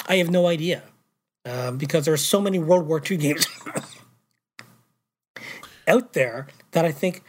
I 0.09 0.17
have 0.17 0.31
no 0.31 0.47
idea. 0.47 0.83
Um, 1.47 1.77
because 1.77 2.07
there 2.07 2.15
are 2.15 2.19
so 2.19 2.41
many 2.41 2.59
World 2.59 2.87
War 2.87 3.03
II 3.09 3.19
games 3.19 3.47
out 5.89 6.15
there 6.15 6.49
that 6.73 6.85
I 6.85 6.91
think 6.91 7.23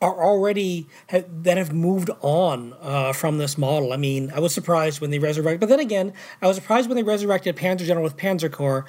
are 0.00 0.22
already 0.24 0.86
that 1.10 1.56
have 1.56 1.72
moved 1.72 2.10
on 2.20 2.74
uh, 2.80 3.12
from 3.12 3.38
this 3.38 3.58
model. 3.58 3.92
I 3.92 3.96
mean, 3.96 4.30
I 4.34 4.40
was 4.40 4.54
surprised 4.54 5.00
when 5.00 5.10
they 5.10 5.18
resurrected, 5.18 5.60
but 5.60 5.68
then 5.68 5.80
again, 5.80 6.12
I 6.40 6.46
was 6.46 6.56
surprised 6.56 6.88
when 6.88 6.96
they 6.96 7.02
resurrected 7.02 7.56
Panzer 7.56 7.86
General 7.86 8.04
with 8.04 8.16
Panzer 8.16 8.50
Corps 8.50 8.86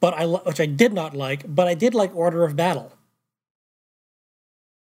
but 0.00 0.14
I 0.14 0.24
which 0.26 0.60
I 0.60 0.66
did 0.66 0.92
not 0.92 1.14
like, 1.14 1.44
but 1.46 1.68
I 1.68 1.74
did 1.74 1.94
like 1.94 2.14
Order 2.16 2.44
of 2.44 2.56
Battle. 2.56 2.92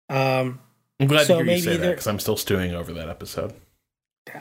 Um, 0.09 0.61
I'm 0.99 1.07
glad 1.07 1.27
so 1.27 1.39
to 1.39 1.43
hear 1.43 1.55
you 1.55 1.61
say 1.61 1.77
that 1.77 1.89
because 1.89 2.07
I'm 2.07 2.19
still 2.19 2.37
stewing 2.37 2.73
over 2.73 2.93
that 2.93 3.09
episode. 3.09 3.53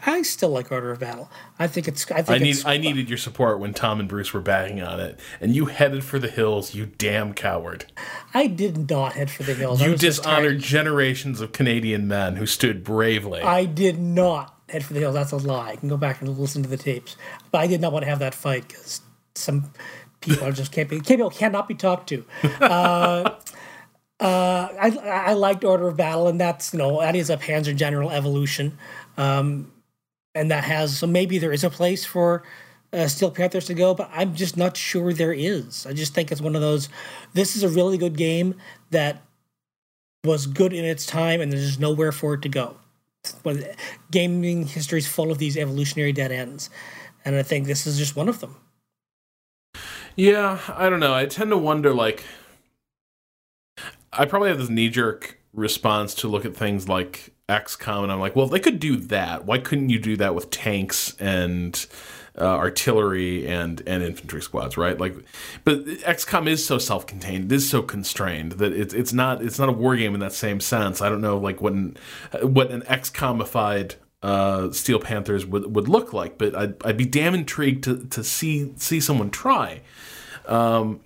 I 0.07 0.23
still 0.23 0.51
like 0.51 0.71
Order 0.73 0.91
of 0.91 1.01
Battle. 1.01 1.31
I 1.59 1.67
think 1.67 1.89
it's. 1.89 2.11
I 2.11 2.23
think 2.23 2.31
I 2.31 2.39
need. 2.39 2.57
I 2.65 2.77
needed 2.77 3.09
your 3.09 3.19
support 3.19 3.59
when 3.59 3.75
Tom 3.75 4.01
and 4.01 4.09
Bruce 4.09 4.33
were 4.33 4.41
bagging 4.41 4.83
on 4.83 5.01
it, 5.01 5.19
and 5.41 5.55
you 5.55 5.67
headed 5.67 6.05
for 6.05 6.19
the 6.19 6.29
hills. 6.29 6.75
You 6.75 6.87
damn 6.87 7.35
coward! 7.35 7.87
I 8.35 8.47
did 8.47 8.91
not 8.91 9.15
head 9.15 9.31
for 9.31 9.43
the 9.43 9.55
hills. 9.55 9.81
You 9.83 9.97
dishonored 9.97 10.61
generations 10.61 11.41
of 11.41 11.53
Canadian 11.53 12.09
men 12.09 12.37
who 12.37 12.47
stood 12.47 12.85
bravely. 12.85 13.43
I 13.43 13.65
did 13.65 13.99
not 13.99 14.55
head 14.69 14.85
for 14.85 14.95
the 14.95 15.01
hills. 15.01 15.15
That's 15.15 15.33
a 15.33 15.37
lie. 15.37 15.71
I 15.71 15.77
can 15.77 15.89
go 15.89 15.97
back 15.97 16.21
and 16.21 16.39
listen 16.39 16.63
to 16.63 16.69
the 16.69 16.77
tapes. 16.77 17.17
But 17.51 17.61
I 17.61 17.67
did 17.67 17.81
not 17.81 17.93
want 17.93 18.05
to 18.05 18.11
have 18.11 18.19
that 18.21 18.35
fight 18.35 18.69
because 18.69 19.01
some 19.35 19.71
people 20.21 20.51
just 20.53 20.73
can't 20.73 20.89
be 20.89 21.01
people 21.01 21.31
cannot 21.31 21.69
be 21.69 21.75
talked 21.75 22.09
to. 22.11 22.25
Uh, 22.61 23.31
uh, 24.21 24.69
I 24.81 24.99
I 25.05 25.33
liked 25.35 25.65
Order 25.65 25.89
of 25.89 25.97
Battle, 25.97 26.29
and 26.29 26.41
that's 26.41 26.73
you 26.73 26.79
know 26.79 27.01
that 27.01 27.17
is 27.17 27.31
a 27.31 27.37
Panzer 27.37 27.75
General 27.75 28.11
evolution, 28.11 28.79
um, 29.17 29.73
and 30.37 30.51
that 30.51 30.65
has 30.65 30.99
so 30.99 31.07
maybe 31.07 31.39
there 31.39 31.53
is 31.53 31.65
a 31.65 31.71
place 31.71 32.05
for 32.05 32.43
uh, 32.93 33.09
Steel 33.09 33.31
Panthers 33.31 33.65
to 33.67 33.75
go, 33.75 33.95
but 33.95 34.09
I'm 34.13 34.35
just 34.35 34.57
not 34.57 34.77
sure 34.77 35.13
there 35.13 35.33
is. 35.33 35.87
I 35.87 35.93
just 35.93 36.15
think 36.15 36.31
it's 36.31 36.41
one 36.41 36.55
of 36.55 36.61
those. 36.61 36.89
This 37.33 37.57
is 37.57 37.63
a 37.63 37.69
really 37.69 37.99
good 37.99 38.17
game 38.17 38.55
that 38.91 39.23
was 40.25 40.47
good 40.47 40.73
in 40.73 40.85
its 40.85 41.07
time, 41.07 41.41
and 41.41 41.51
there's 41.51 41.79
nowhere 41.79 42.13
for 42.13 42.35
it 42.35 42.43
to 42.43 42.49
go. 42.49 42.77
But 43.43 43.75
gaming 44.11 44.67
history 44.67 44.99
is 44.99 45.09
full 45.09 45.33
of 45.33 45.39
these 45.39 45.57
evolutionary 45.57 46.13
dead 46.13 46.31
ends, 46.31 46.71
and 47.25 47.35
I 47.35 47.43
think 47.43 47.67
this 47.67 47.87
is 47.87 47.99
just 47.99 48.15
one 48.15 48.29
of 48.29 48.41
them. 48.41 48.57
Yeah, 50.15 50.61
I 50.69 50.89
don't 50.89 51.01
know. 51.01 51.15
I 51.15 51.27
tend 51.27 51.51
to 51.51 51.59
wonder 51.59 51.93
like 51.93 52.25
I 54.13 54.27
probably 54.27 54.51
have 54.51 54.59
this 54.59 54.71
knee 54.71 54.91
jerk 54.91 55.39
response 55.53 56.15
to 56.17 56.29
look 56.29 56.45
at 56.45 56.55
things 56.55 56.89
like 56.89 57.36
XCOM 57.49 58.03
and 58.03 58.13
I'm 58.13 58.21
like, 58.21 58.35
well, 58.35 58.49
they 58.49 58.59
could 58.59 58.81
do 58.81 58.97
that. 58.97 59.45
Why 59.45 59.59
couldn't 59.59 59.91
you 59.91 59.99
do 59.99 60.17
that 60.17 60.35
with 60.35 60.51
tanks 60.51 61.15
and 61.21 61.87
uh, 62.39 62.45
artillery 62.45 63.47
and 63.47 63.83
and 63.87 64.03
infantry 64.03 64.43
squads, 64.43 64.77
right? 64.77 64.99
Like, 64.99 65.17
but 65.65 65.85
XCOM 65.87 66.49
is 66.49 66.65
so 66.65 66.79
self-contained, 66.79 67.51
it 67.51 67.55
is 67.55 67.69
so 67.69 67.83
constrained 67.83 68.53
that 68.53 68.73
it's 68.73 68.93
it's 68.93 69.13
not 69.13 69.43
it's 69.43 69.59
not 69.59 69.69
a 69.69 69.73
war 69.73 69.97
game 69.97 70.15
in 70.15 70.21
that 70.21 70.33
same 70.33 70.61
sense. 70.61 71.01
I 71.01 71.09
don't 71.09 71.21
know 71.21 71.39
like 71.39 71.61
what 71.63 71.73
an, 71.73 71.97
what 72.43 72.71
an 72.71 72.83
XCOMified 72.83 73.95
uh, 74.23 74.73
Steel 74.73 74.99
Panthers 74.99 75.47
would, 75.47 75.75
would 75.75 75.89
look 75.89 76.13
like, 76.13 76.37
but 76.37 76.55
I'd, 76.55 76.85
I'd 76.85 76.97
be 76.97 77.07
damn 77.07 77.35
intrigued 77.35 77.85
to, 77.85 78.05
to 78.07 78.25
see 78.25 78.73
see 78.77 79.01
someone 79.01 79.31
try. 79.31 79.83
Um, 80.47 81.01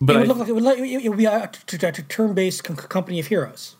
but 0.00 0.16
it 0.16 0.18
would 0.20 0.24
I, 0.24 0.28
look 0.28 0.38
like 0.38 0.48
it 0.48 0.52
would, 0.54 0.62
like, 0.62 0.78
it 0.78 1.08
would 1.08 1.18
be 1.18 1.26
a, 1.26 1.50
a, 1.50 1.86
a 1.86 1.92
turn-based 1.92 2.64
company 2.64 3.20
of 3.20 3.26
heroes. 3.26 3.76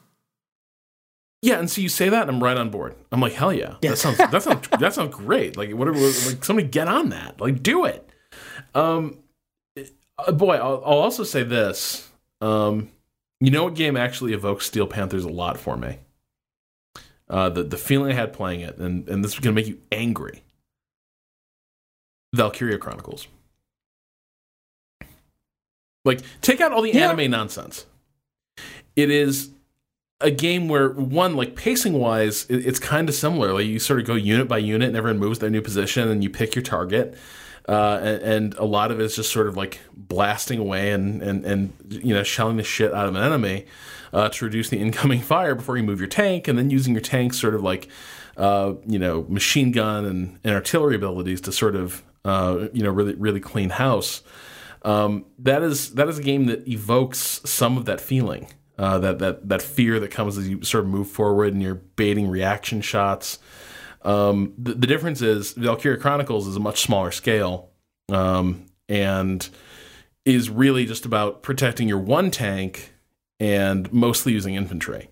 Yeah, 1.43 1.59
and 1.59 1.71
so 1.71 1.81
you 1.81 1.89
say 1.89 2.09
that, 2.09 2.23
and 2.23 2.31
I'm 2.31 2.43
right 2.43 2.57
on 2.57 2.71
board. 2.71 2.95
I'm 3.13 3.21
like, 3.21 3.35
hell 3.35 3.53
yeah, 3.53 3.77
yeah. 3.83 3.91
that 3.91 3.97
sounds 3.97 4.19
that 4.19 4.43
sounds 4.43 4.69
that 4.81 4.95
sounds 4.95 5.15
great. 5.15 5.57
Like 5.57 5.71
whatever, 5.73 5.99
like 5.99 6.45
somebody 6.45 6.69
get 6.69 6.89
on 6.89 7.11
that. 7.11 7.41
Like 7.41 7.63
do 7.63 7.85
it. 7.85 8.09
Um, 8.75 9.19
uh, 10.19 10.33
boy, 10.33 10.57
I'll, 10.57 10.83
I'll 10.85 10.99
also 10.99 11.25
say 11.25 11.43
this. 11.43 12.09
Um, 12.41 12.91
you 13.41 13.51
know 13.51 13.65
what 13.65 13.75
game 13.75 13.97
actually 13.97 14.33
evokes 14.33 14.67
Steel 14.67 14.87
Panthers 14.87 15.25
a 15.25 15.29
lot 15.29 15.59
for 15.59 15.77
me? 15.77 15.99
Uh, 17.29 17.49
the 17.49 17.63
the 17.63 17.77
feeling 17.77 18.13
I 18.13 18.15
had 18.15 18.33
playing 18.33 18.61
it, 18.61 18.79
and 18.79 19.09
and 19.09 19.23
this 19.23 19.35
is 19.35 19.39
gonna 19.41 19.55
make 19.55 19.67
you 19.67 19.79
angry. 19.93 20.43
Valkyria 22.35 22.79
Chronicles. 22.79 23.29
Like, 26.05 26.21
take 26.41 26.61
out 26.61 26.73
all 26.73 26.83
the 26.83 26.93
yeah. 26.93 27.11
anime 27.11 27.31
nonsense. 27.31 27.85
It 28.95 29.11
is 29.11 29.51
a 30.21 30.31
game 30.31 30.69
where 30.69 30.91
one, 30.91 31.37
like 31.37 31.57
pacing 31.57 31.95
wise, 31.95 32.47
it, 32.49 32.67
it's 32.67 32.79
kind 32.79 33.09
of 33.09 33.15
similar. 33.15 33.53
Like 33.53 33.67
you 33.67 33.79
sort 33.79 34.01
of 34.01 34.07
go 34.07 34.15
unit 34.15 34.49
by 34.49 34.59
unit, 34.59 34.89
and 34.89 34.97
everyone 34.97 35.19
moves 35.19 35.39
their 35.39 35.51
new 35.51 35.63
position, 35.63 36.09
and 36.09 36.23
you 36.23 36.31
pick 36.31 36.55
your 36.55 36.63
target. 36.63 37.17
Uh, 37.69 37.99
and, 38.01 38.23
and, 38.23 38.55
a 38.59 38.65
lot 38.65 38.93
of 38.93 39.01
it 39.01 39.03
is 39.03 39.17
just 39.17 39.33
sort 39.33 39.49
of 39.49 39.57
like 39.57 39.81
blasting 39.93 40.61
away 40.61 40.93
and 40.93 41.21
and 41.21 41.45
and 41.45 41.73
you 41.89 42.15
know 42.15 42.23
shelling 42.23 42.57
the 42.57 42.63
shit 42.63 42.95
out 42.95 43.09
of 43.09 43.17
an 43.17 43.21
enemy 43.21 43.67
uh, 44.13 44.29
to 44.29 44.45
reduce 44.45 44.69
the 44.69 44.79
incoming 44.79 45.21
fire 45.33 45.55
before 45.57 45.77
you 45.77 45.83
move 45.83 46.01
your 46.01 46.09
tank, 46.09 46.47
and 46.49 46.59
then 46.59 46.71
using 46.71 46.95
your 46.95 47.01
tank 47.01 47.35
sort 47.35 47.55
of 47.55 47.63
like 47.63 47.89
uh, 48.37 48.75
you 48.87 48.99
know 48.99 49.27
machine 49.29 49.73
gun 49.73 50.05
and, 50.05 50.39
and 50.45 50.55
artillery 50.55 50.95
abilities 50.95 51.41
to 51.41 51.53
sort 51.53 51.75
of 51.75 52.03
uh, 52.25 52.69
you 52.73 52.83
know 52.83 52.91
really 52.91 53.15
really 53.15 53.41
clean 53.41 53.71
house. 53.71 54.23
Um, 54.83 55.27
that 55.41 55.63
is 55.63 55.95
that 55.95 56.09
is 56.09 56.19
a 56.19 56.23
game 56.23 56.47
that 56.47 56.69
evokes 56.69 57.41
some 57.45 57.77
of 57.77 57.85
that 57.87 58.01
feeling, 58.01 58.47
uh, 58.79 58.99
that 58.99 59.19
that 59.19 59.49
that 59.49 59.63
fear 59.63 59.99
that 60.01 60.11
comes 60.11 60.37
as 60.37 60.49
you 60.49 60.63
sort 60.63 60.85
of 60.85 60.91
move 60.91 61.09
forward 61.09 61.53
and 61.53 61.63
you're 61.63 61.75
baiting 61.75 62.29
reaction 62.29 62.81
shots. 62.81 63.39
Um, 64.03 64.55
the, 64.57 64.75
the, 64.75 64.87
difference 64.87 65.21
is 65.21 65.53
Valkyria 65.53 65.99
Chronicles 65.99 66.47
is 66.47 66.55
a 66.55 66.61
much 66.61 66.81
smaller 66.81 67.11
scale, 67.11 67.71
um, 68.09 68.67
and 68.89 69.49
is 70.25 70.49
really 70.49 70.87
just 70.87 71.05
about 71.05 71.43
protecting 71.43 71.89
your 71.89 71.99
one 71.99 72.31
tank 72.31 72.93
and 73.41 73.93
mostly 73.93 74.33
using 74.33 74.55
infantry. 74.55 75.11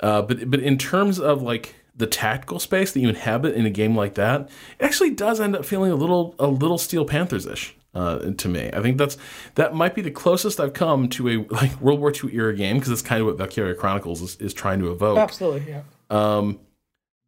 Uh, 0.00 0.22
but 0.22 0.50
but 0.50 0.60
in 0.60 0.78
terms 0.78 1.18
of 1.18 1.42
like 1.42 1.74
the 1.94 2.06
tactical 2.06 2.58
space 2.58 2.92
that 2.92 3.00
you 3.00 3.08
inhabit 3.08 3.54
in 3.54 3.66
a 3.66 3.70
game 3.70 3.94
like 3.94 4.14
that, 4.14 4.42
it 4.78 4.84
actually 4.84 5.10
does 5.10 5.40
end 5.40 5.54
up 5.54 5.64
feeling 5.64 5.92
a 5.92 5.96
little 5.96 6.34
a 6.38 6.46
little 6.46 6.78
Steel 6.78 7.04
Panthers 7.04 7.46
ish 7.46 7.76
uh, 7.94 8.18
to 8.18 8.48
me. 8.48 8.70
I 8.72 8.80
think 8.80 8.98
that's 8.98 9.16
that 9.54 9.74
might 9.74 9.94
be 9.94 10.02
the 10.02 10.10
closest 10.10 10.60
I've 10.60 10.72
come 10.72 11.08
to 11.10 11.28
a 11.28 11.54
like 11.54 11.80
World 11.80 12.00
War 12.00 12.12
II 12.12 12.34
era 12.34 12.54
game 12.54 12.76
because 12.76 12.92
it's 12.92 13.02
kind 13.02 13.20
of 13.20 13.26
what 13.26 13.38
Valkyria 13.38 13.74
Chronicles 13.74 14.22
is, 14.22 14.36
is 14.36 14.54
trying 14.54 14.80
to 14.80 14.90
evoke. 14.90 15.18
Absolutely, 15.18 15.70
yeah. 15.70 15.82
Um, 16.10 16.60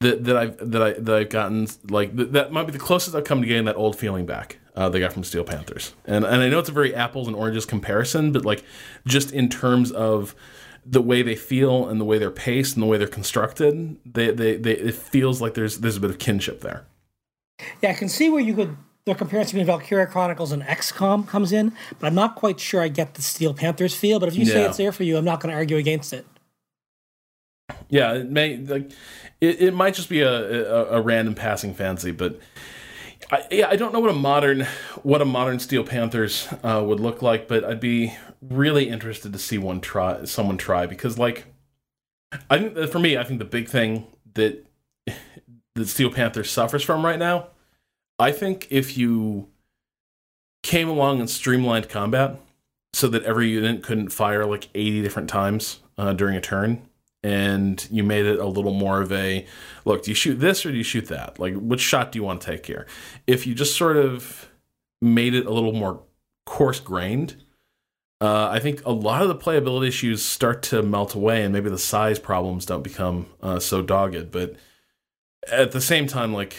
that 0.01 0.25
that 0.25 0.37
I've 0.37 0.71
that 0.71 0.83
I 0.83 0.93
that 0.93 1.15
I've 1.15 1.29
gotten 1.31 1.67
like 1.89 2.17
th- 2.17 2.31
that 2.31 2.53
might 2.53 2.67
be 2.67 2.73
the 2.73 2.79
closest 2.79 3.17
I've 3.17 3.25
come 3.25 3.41
to 3.41 3.47
getting 3.47 3.65
that 3.65 3.77
old 3.77 3.99
feeling 3.99 4.27
back. 4.27 4.59
Uh, 4.75 4.89
they 4.89 5.01
got 5.01 5.13
from 5.13 5.23
Steel 5.23 5.45
Panthers, 5.45 5.95
and 6.05 6.25
and 6.25 6.43
I 6.43 6.49
know 6.49 6.59
it's 6.59 6.69
a 6.69 6.73
very 6.73 6.95
apples 6.95 7.27
and 7.27 7.37
oranges 7.37 7.67
comparison, 7.67 8.33
but 8.33 8.45
like 8.45 8.65
just 9.07 9.33
in 9.33 9.49
terms 9.49 9.93
of 9.93 10.35
the 10.85 11.03
way 11.03 11.23
they 11.23 11.37
feel 11.37 11.89
and 11.89 12.01
the 12.01 12.05
way 12.05 12.19
they're 12.19 12.31
paced 12.31 12.75
and 12.75 12.83
the 12.83 12.87
way 12.87 12.99
they're 12.99 13.07
constructed, 13.07 13.97
they, 14.05 14.33
they, 14.33 14.57
they 14.57 14.73
it 14.73 14.95
feels 14.95 15.41
like 15.41 15.55
there's 15.55 15.79
there's 15.79 15.97
a 15.97 16.01
bit 16.01 16.11
of 16.11 16.19
kinship 16.19 16.61
there. 16.61 16.87
Yeah, 17.81 17.91
I 17.91 17.95
can 17.95 18.09
see 18.09 18.29
where 18.31 18.41
you 18.41 18.55
could 18.55 18.77
the 19.05 19.15
comparison 19.15 19.59
between 19.59 19.67
Valkyria 19.67 20.07
Chronicles 20.07 20.53
and 20.53 20.63
XCOM 20.63 21.27
comes 21.27 21.53
in, 21.53 21.73
but 21.99 22.07
I'm 22.07 22.15
not 22.15 22.37
quite 22.37 22.61
sure 22.61 22.81
I 22.81 22.89
get 22.89 23.15
the 23.15 23.23
Steel 23.23 23.53
Panthers 23.53 23.95
feel. 23.95 24.21
But 24.21 24.29
if 24.29 24.37
you 24.37 24.45
say 24.45 24.65
it's 24.65 24.77
there 24.77 24.93
for 24.93 25.03
you, 25.03 25.17
I'm 25.17 25.25
not 25.25 25.41
going 25.41 25.51
to 25.51 25.57
argue 25.57 25.77
against 25.77 26.13
it. 26.13 26.25
Yeah, 27.89 28.15
it 28.15 28.31
may 28.31 28.57
like 28.59 28.93
it, 29.41 29.61
it 29.61 29.75
might 29.75 29.95
just 29.95 30.09
be 30.09 30.21
a, 30.21 30.31
a, 30.31 30.99
a 30.99 31.01
random 31.01 31.35
passing 31.35 31.75
fancy, 31.75 32.11
but 32.11 32.39
I, 33.31 33.47
yeah, 33.51 33.69
I 33.69 33.77
don't 33.77 33.93
know 33.93 34.01
what 34.01 34.11
a 34.11 34.15
modern 34.15 34.67
what 35.03 35.23
a 35.23 35.25
modern 35.25 35.59
Steel 35.59 35.85
Panthers 35.85 36.49
uh, 36.63 36.83
would 36.85 37.01
look 37.01 37.23
like, 37.23 37.49
but 37.49 37.65
I'd 37.65 37.81
be 37.81 38.15
really 38.41 38.89
interested 38.89 39.33
to 39.33 39.39
see 39.39 39.59
one 39.59 39.81
try 39.81 40.25
someone 40.25 40.59
try 40.59 40.87
because 40.87 41.19
like 41.19 41.47
I 42.51 42.59
think 42.59 42.91
for 42.91 42.99
me, 42.99 43.17
I 43.17 43.25
think 43.25 43.39
the 43.39 43.45
big 43.45 43.69
thing 43.69 44.07
that 44.35 44.67
the 45.75 45.87
Steel 45.87 46.11
Panther 46.11 46.45
suffers 46.45 46.83
from 46.83 47.05
right 47.05 47.19
now 47.19 47.49
I 48.23 48.31
think 48.31 48.69
if 48.71 48.97
you 48.97 49.49
came 50.63 50.89
along 50.89 51.19
and 51.19 51.29
streamlined 51.29 51.89
combat 51.89 52.39
so 52.93 53.09
that 53.09 53.25
every 53.25 53.49
unit 53.49 53.83
couldn't 53.83 54.11
fire 54.11 54.47
like 54.47 54.69
80 54.77 55.03
different 55.03 55.29
times 55.29 55.81
uh, 55.99 56.13
during 56.13 56.37
a 56.37 56.41
turn, 56.41 56.89
and 57.25 57.85
you 57.91 58.05
made 58.05 58.25
it 58.25 58.39
a 58.39 58.47
little 58.47 58.73
more 58.73 59.01
of 59.01 59.11
a 59.11 59.45
look, 59.85 60.05
do 60.05 60.13
you 60.13 60.15
shoot 60.15 60.39
this 60.39 60.65
or 60.65 60.71
do 60.71 60.77
you 60.77 60.85
shoot 60.85 61.07
that? 61.07 61.41
Like, 61.41 61.55
which 61.55 61.81
shot 61.81 62.13
do 62.13 62.19
you 62.21 62.23
want 62.23 62.41
to 62.41 62.47
take 62.47 62.65
here? 62.65 62.87
If 63.27 63.45
you 63.45 63.55
just 63.57 63.77
sort 63.77 63.97
of 63.97 64.49
made 65.01 65.35
it 65.35 65.45
a 65.45 65.51
little 65.51 65.73
more 65.73 66.03
coarse 66.47 66.79
grained, 66.79 67.43
uh, 68.21 68.51
I 68.53 68.61
think 68.61 68.87
a 68.87 68.93
lot 68.93 69.23
of 69.23 69.29
the 69.29 69.35
playability 69.35 69.89
issues 69.89 70.23
start 70.23 70.63
to 70.65 70.81
melt 70.81 71.17
away, 71.17 71.43
and 71.43 71.53
maybe 71.53 71.71
the 71.71 71.79
size 71.79 72.21
problems 72.21 72.67
don't 72.67 72.85
become 72.85 73.27
uh, 73.43 73.59
so 73.59 73.83
dogged. 73.83 74.31
But 74.31 74.55
at 75.51 75.73
the 75.73 75.81
same 75.81 76.07
time, 76.07 76.33
like 76.33 76.55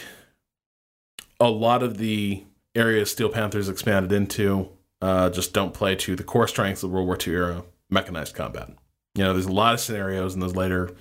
a 1.39 1.49
lot 1.49 1.84
of 1.84 1.97
the 1.97 2.43
areas 2.76 3.11
Steel 3.11 3.30
Panthers 3.30 3.69
expanded 3.69 4.11
into 4.11 4.69
uh, 5.01 5.30
just 5.30 5.53
don't 5.53 5.73
play 5.73 5.95
to 5.95 6.15
the 6.15 6.23
core 6.23 6.47
strengths 6.47 6.84
of 6.84 6.91
World 6.91 7.07
War 7.07 7.18
II 7.26 7.34
era 7.34 7.64
mechanized 7.89 8.35
combat. 8.35 8.69
You 9.15 9.23
know, 9.23 9.34
there's 9.34 9.45
a 9.45 9.51
lot 9.51 9.73
of 9.73 9.80
scenarios 9.80 10.34
in 10.34 10.39
those 10.39 10.55
later, 10.55 10.95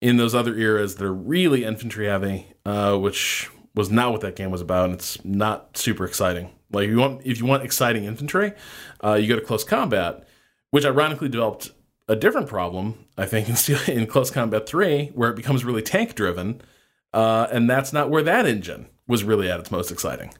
in 0.00 0.16
those 0.16 0.34
other 0.34 0.56
eras 0.56 0.94
that 0.94 1.04
are 1.04 1.12
really 1.12 1.64
infantry 1.64 2.06
heavy, 2.06 2.46
uh, 2.64 2.96
which 2.96 3.50
was 3.74 3.90
not 3.90 4.12
what 4.12 4.20
that 4.22 4.36
game 4.36 4.50
was 4.50 4.60
about, 4.60 4.86
and 4.86 4.94
it's 4.94 5.22
not 5.24 5.76
super 5.76 6.04
exciting. 6.04 6.50
Like 6.70 6.88
you 6.88 6.98
want 6.98 7.22
if 7.24 7.38
you 7.38 7.46
want 7.46 7.62
exciting 7.62 8.04
infantry, 8.04 8.52
uh, 9.04 9.14
you 9.14 9.28
go 9.28 9.36
to 9.36 9.44
close 9.44 9.64
combat, 9.64 10.26
which 10.70 10.84
ironically 10.84 11.28
developed 11.28 11.72
a 12.08 12.16
different 12.16 12.48
problem. 12.48 13.06
I 13.18 13.26
think 13.26 13.48
in 13.48 13.56
in 13.92 14.06
Close 14.06 14.30
Combat 14.30 14.66
Three, 14.68 15.08
where 15.14 15.30
it 15.30 15.36
becomes 15.36 15.64
really 15.64 15.82
tank 15.82 16.14
driven, 16.14 16.60
uh, 17.12 17.48
and 17.50 17.68
that's 17.68 17.92
not 17.92 18.08
where 18.08 18.22
that 18.22 18.46
engine 18.46 18.86
was 19.06 19.24
really 19.24 19.50
at 19.50 19.60
its 19.60 19.70
most 19.70 19.90
exciting. 19.90 20.32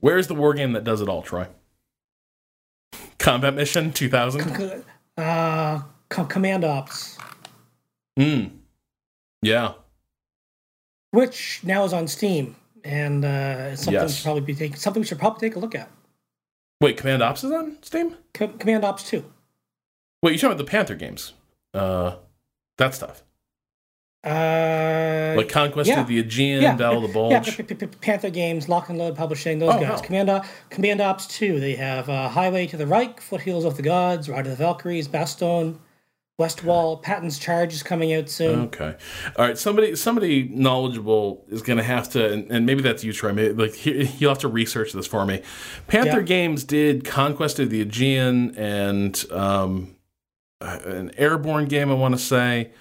Where's 0.00 0.26
the 0.26 0.34
war 0.34 0.54
game 0.54 0.72
that 0.72 0.84
does 0.84 1.00
it 1.00 1.08
all, 1.08 1.22
Troy? 1.22 1.46
Combat 3.18 3.54
Mission 3.54 3.92
2000? 3.92 4.84
Uh, 5.16 5.82
Command 6.08 6.64
Ops. 6.64 7.18
Hmm. 8.16 8.46
Yeah 9.42 9.74
which 11.12 11.60
now 11.62 11.84
is 11.84 11.92
on 11.92 12.08
Steam, 12.08 12.56
and 12.84 13.24
uh, 13.24 13.76
something 13.76 13.94
yes. 13.94 14.16
should 14.16 14.24
probably 14.24 14.54
be 14.54 14.72
something 14.72 15.00
we 15.00 15.06
should 15.06 15.18
probably 15.18 15.48
take 15.48 15.56
a 15.56 15.60
look 15.60 15.74
at. 15.74 15.88
Wait, 16.80 16.96
Command 16.96 17.22
Ops 17.22 17.44
is 17.44 17.52
on 17.52 17.78
Steam. 17.82 18.16
Command 18.34 18.84
Ops 18.84 19.08
two. 19.08 19.24
Wait, 20.22 20.32
you're 20.32 20.38
talking 20.38 20.52
about 20.52 20.58
the 20.58 20.70
Panther 20.70 20.94
games? 20.96 21.34
Uh, 21.72 22.16
that 22.78 22.94
stuff. 22.94 23.22
Uh, 24.24 25.34
like 25.36 25.48
Conquest 25.48 25.88
yeah. 25.88 26.00
of 26.00 26.06
the 26.06 26.20
Aegean, 26.20 26.62
yeah. 26.62 26.76
Battle 26.76 26.98
of 26.98 27.08
the 27.08 27.12
Bulge. 27.12 27.32
Yeah, 27.32 27.40
P- 27.40 27.74
P- 27.74 27.86
Panther 27.86 28.30
Games, 28.30 28.68
Lock 28.68 28.88
and 28.88 28.96
Load 28.96 29.16
Publishing, 29.16 29.58
those 29.58 29.74
oh, 29.74 29.80
guys. 29.80 30.00
Command, 30.00 30.44
Command 30.70 31.00
Ops 31.00 31.26
2, 31.26 31.58
they 31.58 31.74
have 31.74 32.08
uh, 32.08 32.28
Highway 32.28 32.68
to 32.68 32.76
the 32.76 32.86
Reich, 32.86 33.20
Foothills 33.20 33.64
of 33.64 33.76
the 33.76 33.82
Gods, 33.82 34.28
Ride 34.28 34.46
of 34.46 34.50
the 34.50 34.56
Valkyries, 34.56 35.08
Bastogne, 35.08 35.78
West 36.38 36.62
Wall 36.62 36.96
Patton's 36.98 37.38
Charge 37.38 37.74
is 37.74 37.82
coming 37.82 38.12
out 38.14 38.28
soon. 38.28 38.60
Okay, 38.66 38.96
all 39.36 39.44
right. 39.44 39.58
Somebody, 39.58 39.96
somebody 39.96 40.48
knowledgeable 40.48 41.44
is 41.48 41.60
going 41.62 41.76
to 41.76 41.82
have 41.82 42.08
to, 42.10 42.32
and, 42.32 42.50
and, 42.50 42.64
maybe 42.64 42.80
that's 42.80 43.04
you, 43.04 43.12
Troy. 43.12 43.32
Maybe, 43.32 43.54
like 43.54 43.84
you'll 43.84 44.30
have 44.30 44.38
to 44.38 44.48
research 44.48 44.92
this 44.92 45.06
for 45.06 45.26
me. 45.26 45.42
Panther 45.88 46.18
yeah. 46.18 46.22
Games 46.22 46.64
did 46.64 47.04
Conquest 47.04 47.58
of 47.58 47.70
the 47.70 47.80
Aegean 47.80 48.56
and 48.56 49.24
um, 49.30 49.91
an 50.62 51.10
airborne 51.16 51.66
game. 51.66 51.90
I 51.90 51.94
want 51.94 52.14
to 52.14 52.20
say 52.20 52.72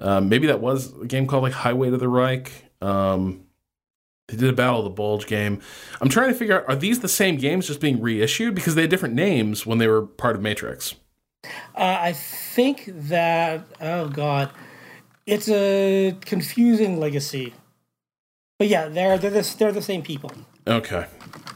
um, 0.00 0.28
maybe 0.28 0.46
that 0.46 0.60
was 0.60 0.92
a 1.00 1.06
game 1.06 1.26
called 1.26 1.42
like 1.42 1.52
Highway 1.52 1.90
to 1.90 1.96
the 1.96 2.08
Reich. 2.08 2.52
Um, 2.80 3.44
they 4.28 4.36
did 4.36 4.50
a 4.50 4.52
Battle 4.52 4.80
of 4.80 4.84
the 4.84 4.90
Bulge 4.90 5.26
game. 5.26 5.60
I'm 6.00 6.08
trying 6.08 6.28
to 6.28 6.34
figure 6.34 6.60
out 6.60 6.68
are 6.68 6.76
these 6.76 7.00
the 7.00 7.08
same 7.08 7.36
games 7.36 7.66
just 7.66 7.80
being 7.80 8.00
reissued 8.00 8.54
because 8.54 8.74
they 8.74 8.82
had 8.82 8.90
different 8.90 9.14
names 9.14 9.66
when 9.66 9.78
they 9.78 9.88
were 9.88 10.02
part 10.02 10.36
of 10.36 10.42
Matrix. 10.42 10.94
Uh, 11.74 11.96
I 12.00 12.12
think 12.12 12.84
that 12.86 13.64
oh 13.80 14.08
god, 14.08 14.50
it's 15.26 15.48
a 15.48 16.16
confusing 16.20 17.00
legacy. 17.00 17.54
But 18.58 18.68
yeah, 18.68 18.88
they're 18.88 19.18
they're 19.18 19.30
the, 19.30 19.56
they're 19.58 19.72
the 19.72 19.82
same 19.82 20.02
people. 20.02 20.30
Okay, 20.66 21.06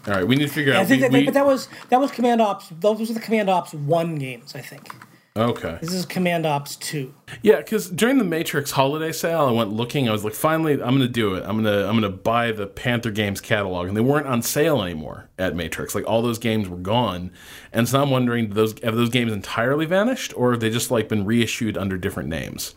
all 0.06 0.14
right. 0.14 0.26
We 0.26 0.36
need 0.36 0.46
to 0.46 0.52
figure 0.52 0.72
yeah, 0.72 0.78
out. 0.78 0.84
I 0.84 0.86
think 0.86 1.02
we, 1.02 1.08
that, 1.08 1.12
we, 1.12 1.24
but 1.26 1.34
that 1.34 1.46
was 1.46 1.68
that 1.90 2.00
was 2.00 2.10
Command 2.10 2.40
Ops. 2.40 2.68
Those 2.80 3.00
were 3.00 3.14
the 3.14 3.20
Command 3.20 3.50
Ops 3.50 3.74
one 3.74 4.16
games, 4.16 4.54
I 4.54 4.60
think. 4.60 4.94
Okay. 5.34 5.78
This 5.80 5.94
is 5.94 6.04
Command 6.04 6.44
Ops 6.44 6.76
2. 6.76 7.14
Yeah, 7.40 7.56
because 7.56 7.88
during 7.88 8.18
the 8.18 8.24
Matrix 8.24 8.72
holiday 8.72 9.12
sale, 9.12 9.46
I 9.46 9.50
went 9.50 9.72
looking. 9.72 10.06
I 10.06 10.12
was 10.12 10.24
like, 10.24 10.34
finally, 10.34 10.74
I'm 10.74 10.78
gonna 10.94 11.08
do 11.08 11.34
it. 11.34 11.44
I'm 11.46 11.56
gonna 11.56 11.88
I'm 11.88 11.94
gonna 11.94 12.10
buy 12.10 12.52
the 12.52 12.66
Panther 12.66 13.10
Games 13.10 13.40
catalog, 13.40 13.88
and 13.88 13.96
they 13.96 14.02
weren't 14.02 14.26
on 14.26 14.42
sale 14.42 14.82
anymore 14.82 15.30
at 15.38 15.56
Matrix. 15.56 15.94
Like 15.94 16.06
all 16.06 16.20
those 16.20 16.38
games 16.38 16.68
were 16.68 16.76
gone, 16.76 17.30
and 17.72 17.88
so 17.88 18.02
I'm 18.02 18.10
wondering, 18.10 18.50
those 18.50 18.78
have 18.82 18.94
those 18.94 19.08
games 19.08 19.32
entirely 19.32 19.86
vanished, 19.86 20.34
or 20.36 20.50
have 20.52 20.60
they 20.60 20.68
just 20.68 20.90
like 20.90 21.08
been 21.08 21.24
reissued 21.24 21.78
under 21.78 21.96
different 21.96 22.28
names? 22.28 22.74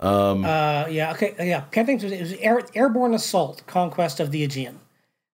Um, 0.00 0.44
uh, 0.44 0.86
yeah. 0.88 1.12
Okay. 1.12 1.34
Yeah. 1.38 1.60
Panther 1.60 1.92
Games 1.92 2.02
was, 2.02 2.12
it 2.12 2.20
was 2.20 2.32
Air, 2.34 2.62
Airborne 2.74 3.14
Assault: 3.14 3.62
Conquest 3.68 4.18
of 4.18 4.32
the 4.32 4.42
Aegean. 4.42 4.80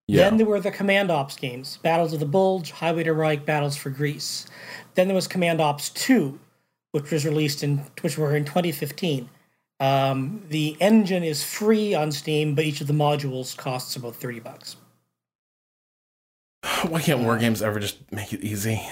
Yeah. 0.08 0.24
Then 0.24 0.36
there 0.36 0.46
were 0.46 0.60
the 0.60 0.70
Command 0.70 1.10
Ops 1.10 1.36
games: 1.36 1.78
Battles 1.78 2.12
of 2.12 2.20
the 2.20 2.26
Bulge, 2.26 2.70
Highway 2.70 3.04
to 3.04 3.14
Reich, 3.14 3.46
Battles 3.46 3.76
for 3.76 3.88
Greece. 3.88 4.46
Then 4.94 5.08
there 5.08 5.14
was 5.14 5.26
Command 5.28 5.60
Ops 5.60 5.88
2, 5.90 6.38
which 6.92 7.10
was 7.10 7.24
released 7.24 7.62
in 7.62 7.78
which 8.00 8.18
were 8.18 8.34
in 8.36 8.44
2015. 8.44 9.28
Um, 9.78 10.42
the 10.48 10.76
engine 10.80 11.24
is 11.24 11.42
free 11.42 11.94
on 11.94 12.12
Steam, 12.12 12.54
but 12.54 12.64
each 12.64 12.80
of 12.80 12.86
the 12.86 12.92
modules 12.92 13.56
costs 13.56 13.96
about 13.96 14.14
30 14.16 14.40
bucks. 14.40 14.76
Why 16.86 17.00
can't 17.00 17.20
war 17.20 17.38
games 17.38 17.62
ever 17.62 17.80
just 17.80 18.10
make 18.12 18.32
it 18.32 18.40
easy? 18.40 18.82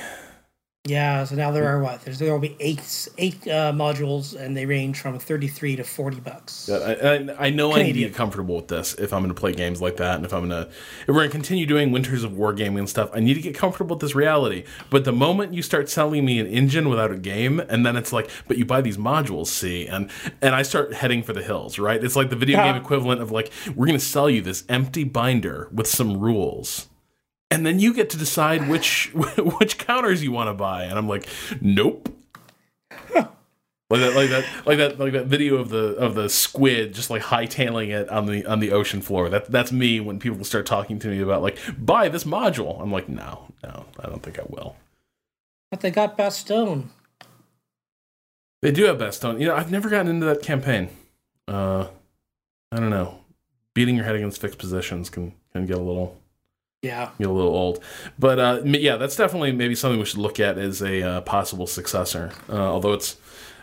Yeah, 0.89 1.24
so 1.24 1.36
now 1.36 1.51
there 1.51 1.69
are 1.69 1.82
what? 1.82 2.01
There's 2.02 2.19
there 2.19 2.32
will 2.32 2.40
be 2.40 2.56
eight 2.60 3.09
eight 3.19 3.47
uh, 3.47 3.73
modules, 3.73 4.35
and 4.35 4.56
they 4.56 4.65
range 4.65 5.01
from 5.01 5.19
thirty 5.19 5.47
three 5.47 5.77
to 5.77 5.85
forty 5.85 6.19
bucks. 6.19 6.66
Yeah, 6.70 6.77
I, 7.39 7.47
I, 7.47 7.51
know 7.51 7.70
Canadian. 7.70 7.78
I 7.78 7.82
need 7.82 7.93
to 7.93 7.98
get 8.01 8.15
comfortable 8.15 8.56
with 8.56 8.69
this 8.69 8.94
if 8.94 9.12
I'm 9.12 9.23
going 9.23 9.35
to 9.35 9.39
play 9.39 9.52
games 9.52 9.82
like 9.82 9.98
that, 9.98 10.16
and 10.16 10.24
if 10.24 10.32
I'm 10.32 10.48
going 10.48 10.65
to 10.65 10.70
if 10.70 11.09
we're 11.09 11.15
going 11.15 11.28
to 11.28 11.32
continue 11.32 11.66
doing 11.66 11.93
Winters 11.93 12.24
of 12.24 12.32
Wargaming 12.32 12.78
and 12.78 12.89
stuff. 12.89 13.10
I 13.12 13.20
need 13.20 13.35
to 13.35 13.43
get 13.43 13.55
comfortable 13.55 13.97
with 13.97 14.01
this 14.01 14.15
reality. 14.15 14.65
But 14.89 15.05
the 15.05 15.12
moment 15.12 15.52
you 15.52 15.62
start 15.62 15.90
selling 15.90 16.24
me 16.24 16.40
an 16.40 16.47
engine 16.47 16.89
without 16.89 17.10
a 17.10 17.19
game, 17.19 17.60
and 17.60 17.85
then 17.85 17.94
it's 17.94 18.12
like, 18.12 18.31
but 18.47 18.56
you 18.56 18.65
buy 18.65 18.81
these 18.81 18.97
modules, 18.97 19.48
see, 19.48 19.86
and 19.86 20.10
and 20.40 20.55
I 20.55 20.62
start 20.62 20.94
heading 20.94 21.23
for 21.23 21.35
the 21.35 21.43
hills, 21.43 21.78
right? 21.78 22.02
It's 22.02 22.16
like 22.16 22.31
the 22.31 22.36
video 22.36 22.56
yeah. 22.56 22.73
game 22.73 22.81
equivalent 22.81 23.20
of 23.20 23.31
like 23.31 23.52
we're 23.77 23.86
going 23.86 23.98
to 23.98 24.05
sell 24.05 24.31
you 24.31 24.40
this 24.40 24.65
empty 24.70 25.05
binder 25.05 25.69
with 25.70 25.86
some 25.86 26.19
rules 26.19 26.89
and 27.51 27.65
then 27.65 27.79
you 27.79 27.95
get 27.95 28.11
to 28.11 28.16
decide 28.16 28.69
which 28.69 29.12
which 29.15 29.79
counters 29.79 30.23
you 30.23 30.33
want 30.33 30.49
to 30.49 30.55
buy. 30.55 30.85
And 30.85 30.99
i'm 30.99 31.09
like 31.09 31.29
nope. 31.61 32.15
Like 33.91 34.01
that 34.01 34.15
like 34.15 34.29
that 34.29 34.66
like 34.66 34.79
that 34.79 34.99
like 34.99 35.12
that 35.15 35.27
video 35.27 35.57
of 35.57 35.70
the 35.70 35.95
of 35.97 36.15
the 36.15 36.29
squid 36.29 36.93
just 36.93 37.09
like 37.09 37.23
hightailing 37.23 37.89
it 37.89 38.07
on 38.11 38.27
the 38.27 38.45
on 38.45 38.61
the 38.61 38.70
ocean 38.73 39.01
floor. 39.01 39.31
That 39.31 39.51
that's 39.51 39.73
me 39.73 39.99
when 39.99 40.19
people 40.19 40.45
start 40.45 40.66
talking 40.66 40.99
to 40.99 41.09
me 41.09 41.20
about 41.20 41.41
like 41.41 41.59
buy 41.79 42.11
this 42.11 42.25
module. 42.25 42.83
I'm 42.83 42.93
like 42.93 43.09
no 43.09 43.51
no 43.62 43.87
i 43.99 44.07
don't 44.07 44.23
think 44.23 44.39
i 44.39 44.43
will. 44.47 44.77
But 45.70 45.81
they 45.81 45.91
got 45.91 46.19
bastogne 46.19 46.89
they 48.61 48.73
do 48.73 48.85
have 48.85 48.99
bastogne 48.99 49.41
you 49.41 49.47
know 49.47 49.55
i've 49.55 49.70
never 49.70 49.89
gotten 49.89 50.09
into 50.09 50.27
that 50.27 50.43
campaign. 50.43 50.91
Uh 51.47 51.87
i 52.70 52.79
don't 52.79 52.91
know. 52.91 53.20
Beating 53.75 53.97
your 53.97 54.05
head 54.05 54.16
against 54.16 54.39
fixed 54.39 54.59
positions 54.59 55.09
can 55.09 55.33
can 55.55 55.65
get 55.65 55.79
a 55.79 55.83
little 55.83 56.19
yeah, 56.82 57.10
get 57.18 57.28
a 57.28 57.32
little 57.32 57.55
old. 57.55 57.82
But 58.18 58.38
uh, 58.38 58.62
yeah, 58.64 58.96
that's 58.96 59.16
definitely 59.16 59.52
maybe 59.52 59.74
something 59.74 59.98
we 59.98 60.05
should 60.05 60.18
look 60.18 60.38
at 60.38 60.59
as 60.59 60.82
a 60.82 61.02
uh, 61.02 61.20
possible 61.22 61.66
successor. 61.66 62.32
Uh, 62.48 62.56
although 62.56 62.92
it's 62.92 63.16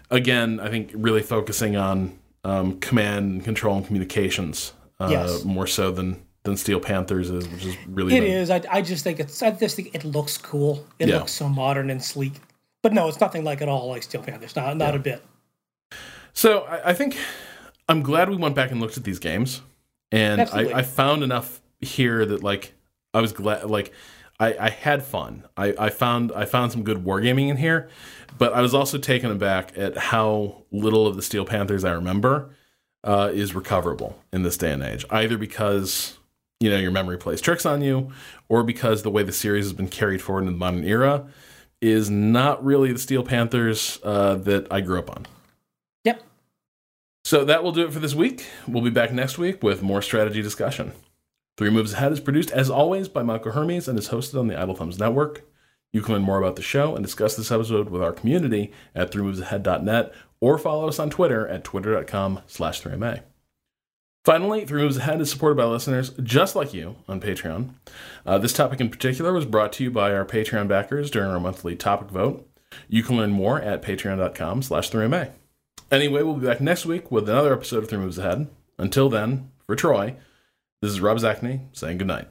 again, 0.10 0.60
I 0.60 0.70
think 0.70 0.92
really 0.94 1.22
focusing 1.22 1.76
on 1.76 2.18
um, 2.44 2.80
command 2.80 3.32
and 3.32 3.44
control 3.44 3.78
and 3.78 3.86
communications 3.86 4.74
uh, 5.00 5.08
yes. 5.10 5.44
more 5.44 5.68
so 5.68 5.92
than 5.92 6.22
than 6.44 6.58
Steel 6.58 6.80
Panthers 6.80 7.30
is, 7.30 7.48
which 7.50 7.66
is 7.66 7.76
really 7.88 8.16
it 8.16 8.22
the, 8.22 8.28
is. 8.28 8.50
I, 8.50 8.62
I 8.70 8.82
just 8.82 9.04
think 9.04 9.20
it's 9.20 9.42
I 9.42 9.52
just 9.52 9.76
think 9.76 9.94
it 9.94 10.04
looks 10.04 10.38
cool. 10.38 10.86
It 11.00 11.10
yeah. 11.10 11.18
looks 11.18 11.32
so 11.32 11.50
modern 11.50 11.90
and 11.90 12.04
sleek. 12.04 12.34
But 12.82 12.94
no, 12.94 13.08
it's 13.08 13.20
nothing 13.20 13.44
like 13.44 13.62
at 13.62 13.68
all 13.68 13.90
like 13.90 14.04
Steel 14.04 14.22
Panthers. 14.22 14.56
Not 14.56 14.78
not 14.78 14.94
yeah. 14.94 15.00
a 15.00 15.00
bit. 15.00 15.26
So 16.34 16.62
I, 16.64 16.90
I, 16.90 16.94
think 16.94 17.18
I'm 17.88 18.04
glad 18.04 18.30
we 18.30 18.36
went 18.36 18.56
back 18.56 18.70
and 18.70 18.82
looked 18.82 18.98
at 18.98 19.06
these 19.06 19.20
games, 19.20 19.62
and 20.12 20.42
I, 20.42 20.80
I 20.80 20.82
found 20.82 21.24
enough 21.24 21.62
here 21.80 22.26
that 22.26 22.44
like 22.44 22.74
I 23.16 23.22
was 23.22 23.32
glad 23.32 23.64
like 23.70 23.94
I, 24.40 24.56
I 24.60 24.70
had 24.70 25.04
fun. 25.04 25.46
I, 25.56 25.74
I 25.80 25.90
found 25.90 26.32
I 26.34 26.46
found 26.46 26.72
some 26.72 26.84
good 26.84 27.06
wargaming 27.06 27.50
in 27.50 27.58
here, 27.58 27.90
but 28.38 28.54
I 28.54 28.62
was 28.62 28.74
also 28.74 28.98
taken 28.98 29.32
aback 29.32 29.78
at 29.78 29.98
how 29.98 30.64
little 30.72 31.08
of 31.08 31.16
the 31.16 31.22
Steel 31.22 31.46
Panthers 31.46 31.86
I 31.86 31.94
remember 31.94 32.50
uh, 33.06 33.32
is 33.34 33.56
recoverable 33.56 34.20
in 34.34 34.44
this 34.44 34.58
day 34.58 34.74
and 34.74 34.84
age. 34.84 35.06
Either 35.10 35.38
because 35.38 36.18
you 36.60 36.70
know 36.70 36.78
your 36.78 36.92
memory 36.92 37.18
plays 37.18 37.40
tricks 37.40 37.66
on 37.66 37.82
you, 37.82 38.12
or 38.50 38.64
because 38.64 39.04
the 39.04 39.12
way 39.12 39.24
the 39.24 39.32
series 39.32 39.64
has 39.64 39.74
been 39.74 39.88
carried 39.88 40.22
forward 40.22 40.42
in 40.42 40.48
the 40.48 40.52
modern 40.52 40.84
era 40.84 41.26
is 41.82 42.10
not 42.10 42.64
really 42.64 42.92
the 42.92 43.00
Steel 43.00 43.24
Panthers 43.24 44.00
uh, 44.04 44.36
that 44.36 44.68
I 44.72 44.82
grew 44.82 45.00
up 45.00 45.10
on. 45.10 45.26
Yep. 46.04 46.22
So 47.24 47.46
that 47.46 47.64
will 47.64 47.72
do 47.72 47.86
it 47.86 47.94
for 47.94 48.00
this 48.00 48.16
week. 48.16 48.46
We'll 48.68 48.84
be 48.84 48.90
back 48.90 49.14
next 49.14 49.38
week 49.38 49.64
with 49.64 49.82
more 49.82 50.02
strategy 50.02 50.42
discussion. 50.42 50.92
Three 51.58 51.70
Moves 51.70 51.94
Ahead 51.94 52.12
is 52.12 52.20
produced, 52.20 52.52
as 52.52 52.70
always, 52.70 53.08
by 53.08 53.24
Michael 53.24 53.54
Hermes 53.54 53.88
and 53.88 53.98
is 53.98 54.10
hosted 54.10 54.40
on 54.40 54.48
the 54.48 54.60
Idle 54.60 54.76
Thumbs 54.76 55.00
Network. 55.00 55.44
You 55.94 56.02
can 56.02 56.16
learn 56.16 56.24
more 56.24 56.38
about 56.38 56.58
the 56.58 56.62
show 56.62 56.96
and 56.96 57.06
discuss 57.06 57.38
this 57.38 57.52
episode 57.52 57.90
with 57.90 58.02
our 58.02 58.12
community 58.12 58.74
at 58.94 59.12
threemovesahead.net 59.12 60.14
or 60.42 60.58
follow 60.58 60.90
us 60.90 61.00
on 61.00 61.10
Twitter 61.10 61.48
at 61.48 61.64
twitter.com 61.64 62.42
slash 62.48 62.82
3MA. 62.82 63.22
Finally, 64.26 64.66
Three 64.66 64.82
Moves 64.82 64.98
Ahead 64.98 65.22
is 65.22 65.30
supported 65.30 65.56
by 65.56 65.64
listeners 65.64 66.10
just 66.22 66.56
like 66.56 66.74
you 66.74 66.98
on 67.08 67.22
Patreon. 67.22 67.76
Uh, 68.26 68.38
this 68.38 68.52
topic 68.52 68.82
in 68.82 68.90
particular 68.90 69.32
was 69.32 69.46
brought 69.46 69.72
to 69.74 69.84
you 69.86 69.92
by 69.92 70.14
our 70.14 70.26
Patreon 70.26 70.68
backers 70.68 71.10
during 71.10 71.30
our 71.30 71.40
monthly 71.40 71.76
topic 71.76 72.10
vote. 72.10 72.50
You 72.90 73.04
can 73.04 73.16
learn 73.16 73.32
more 73.32 73.62
at 73.62 73.82
patreon.com 73.82 74.64
slash 74.64 74.92
3MA. 74.92 75.32
Anyway, 75.92 76.24
we'll 76.24 76.34
be 76.34 76.48
back 76.48 76.60
next 76.60 76.86
week 76.86 77.12
with 77.12 77.30
another 77.30 77.54
episode 77.54 77.84
of 77.84 77.90
Three 77.90 78.00
Moves 78.00 78.18
Ahead. 78.18 78.48
Until 78.78 79.08
then, 79.08 79.52
for 79.66 79.76
Troy, 79.76 80.16
this 80.82 80.92
is 80.92 81.02
Rob 81.02 81.18
Zacny 81.18 81.68
saying 81.76 81.98
goodnight. 81.98 82.28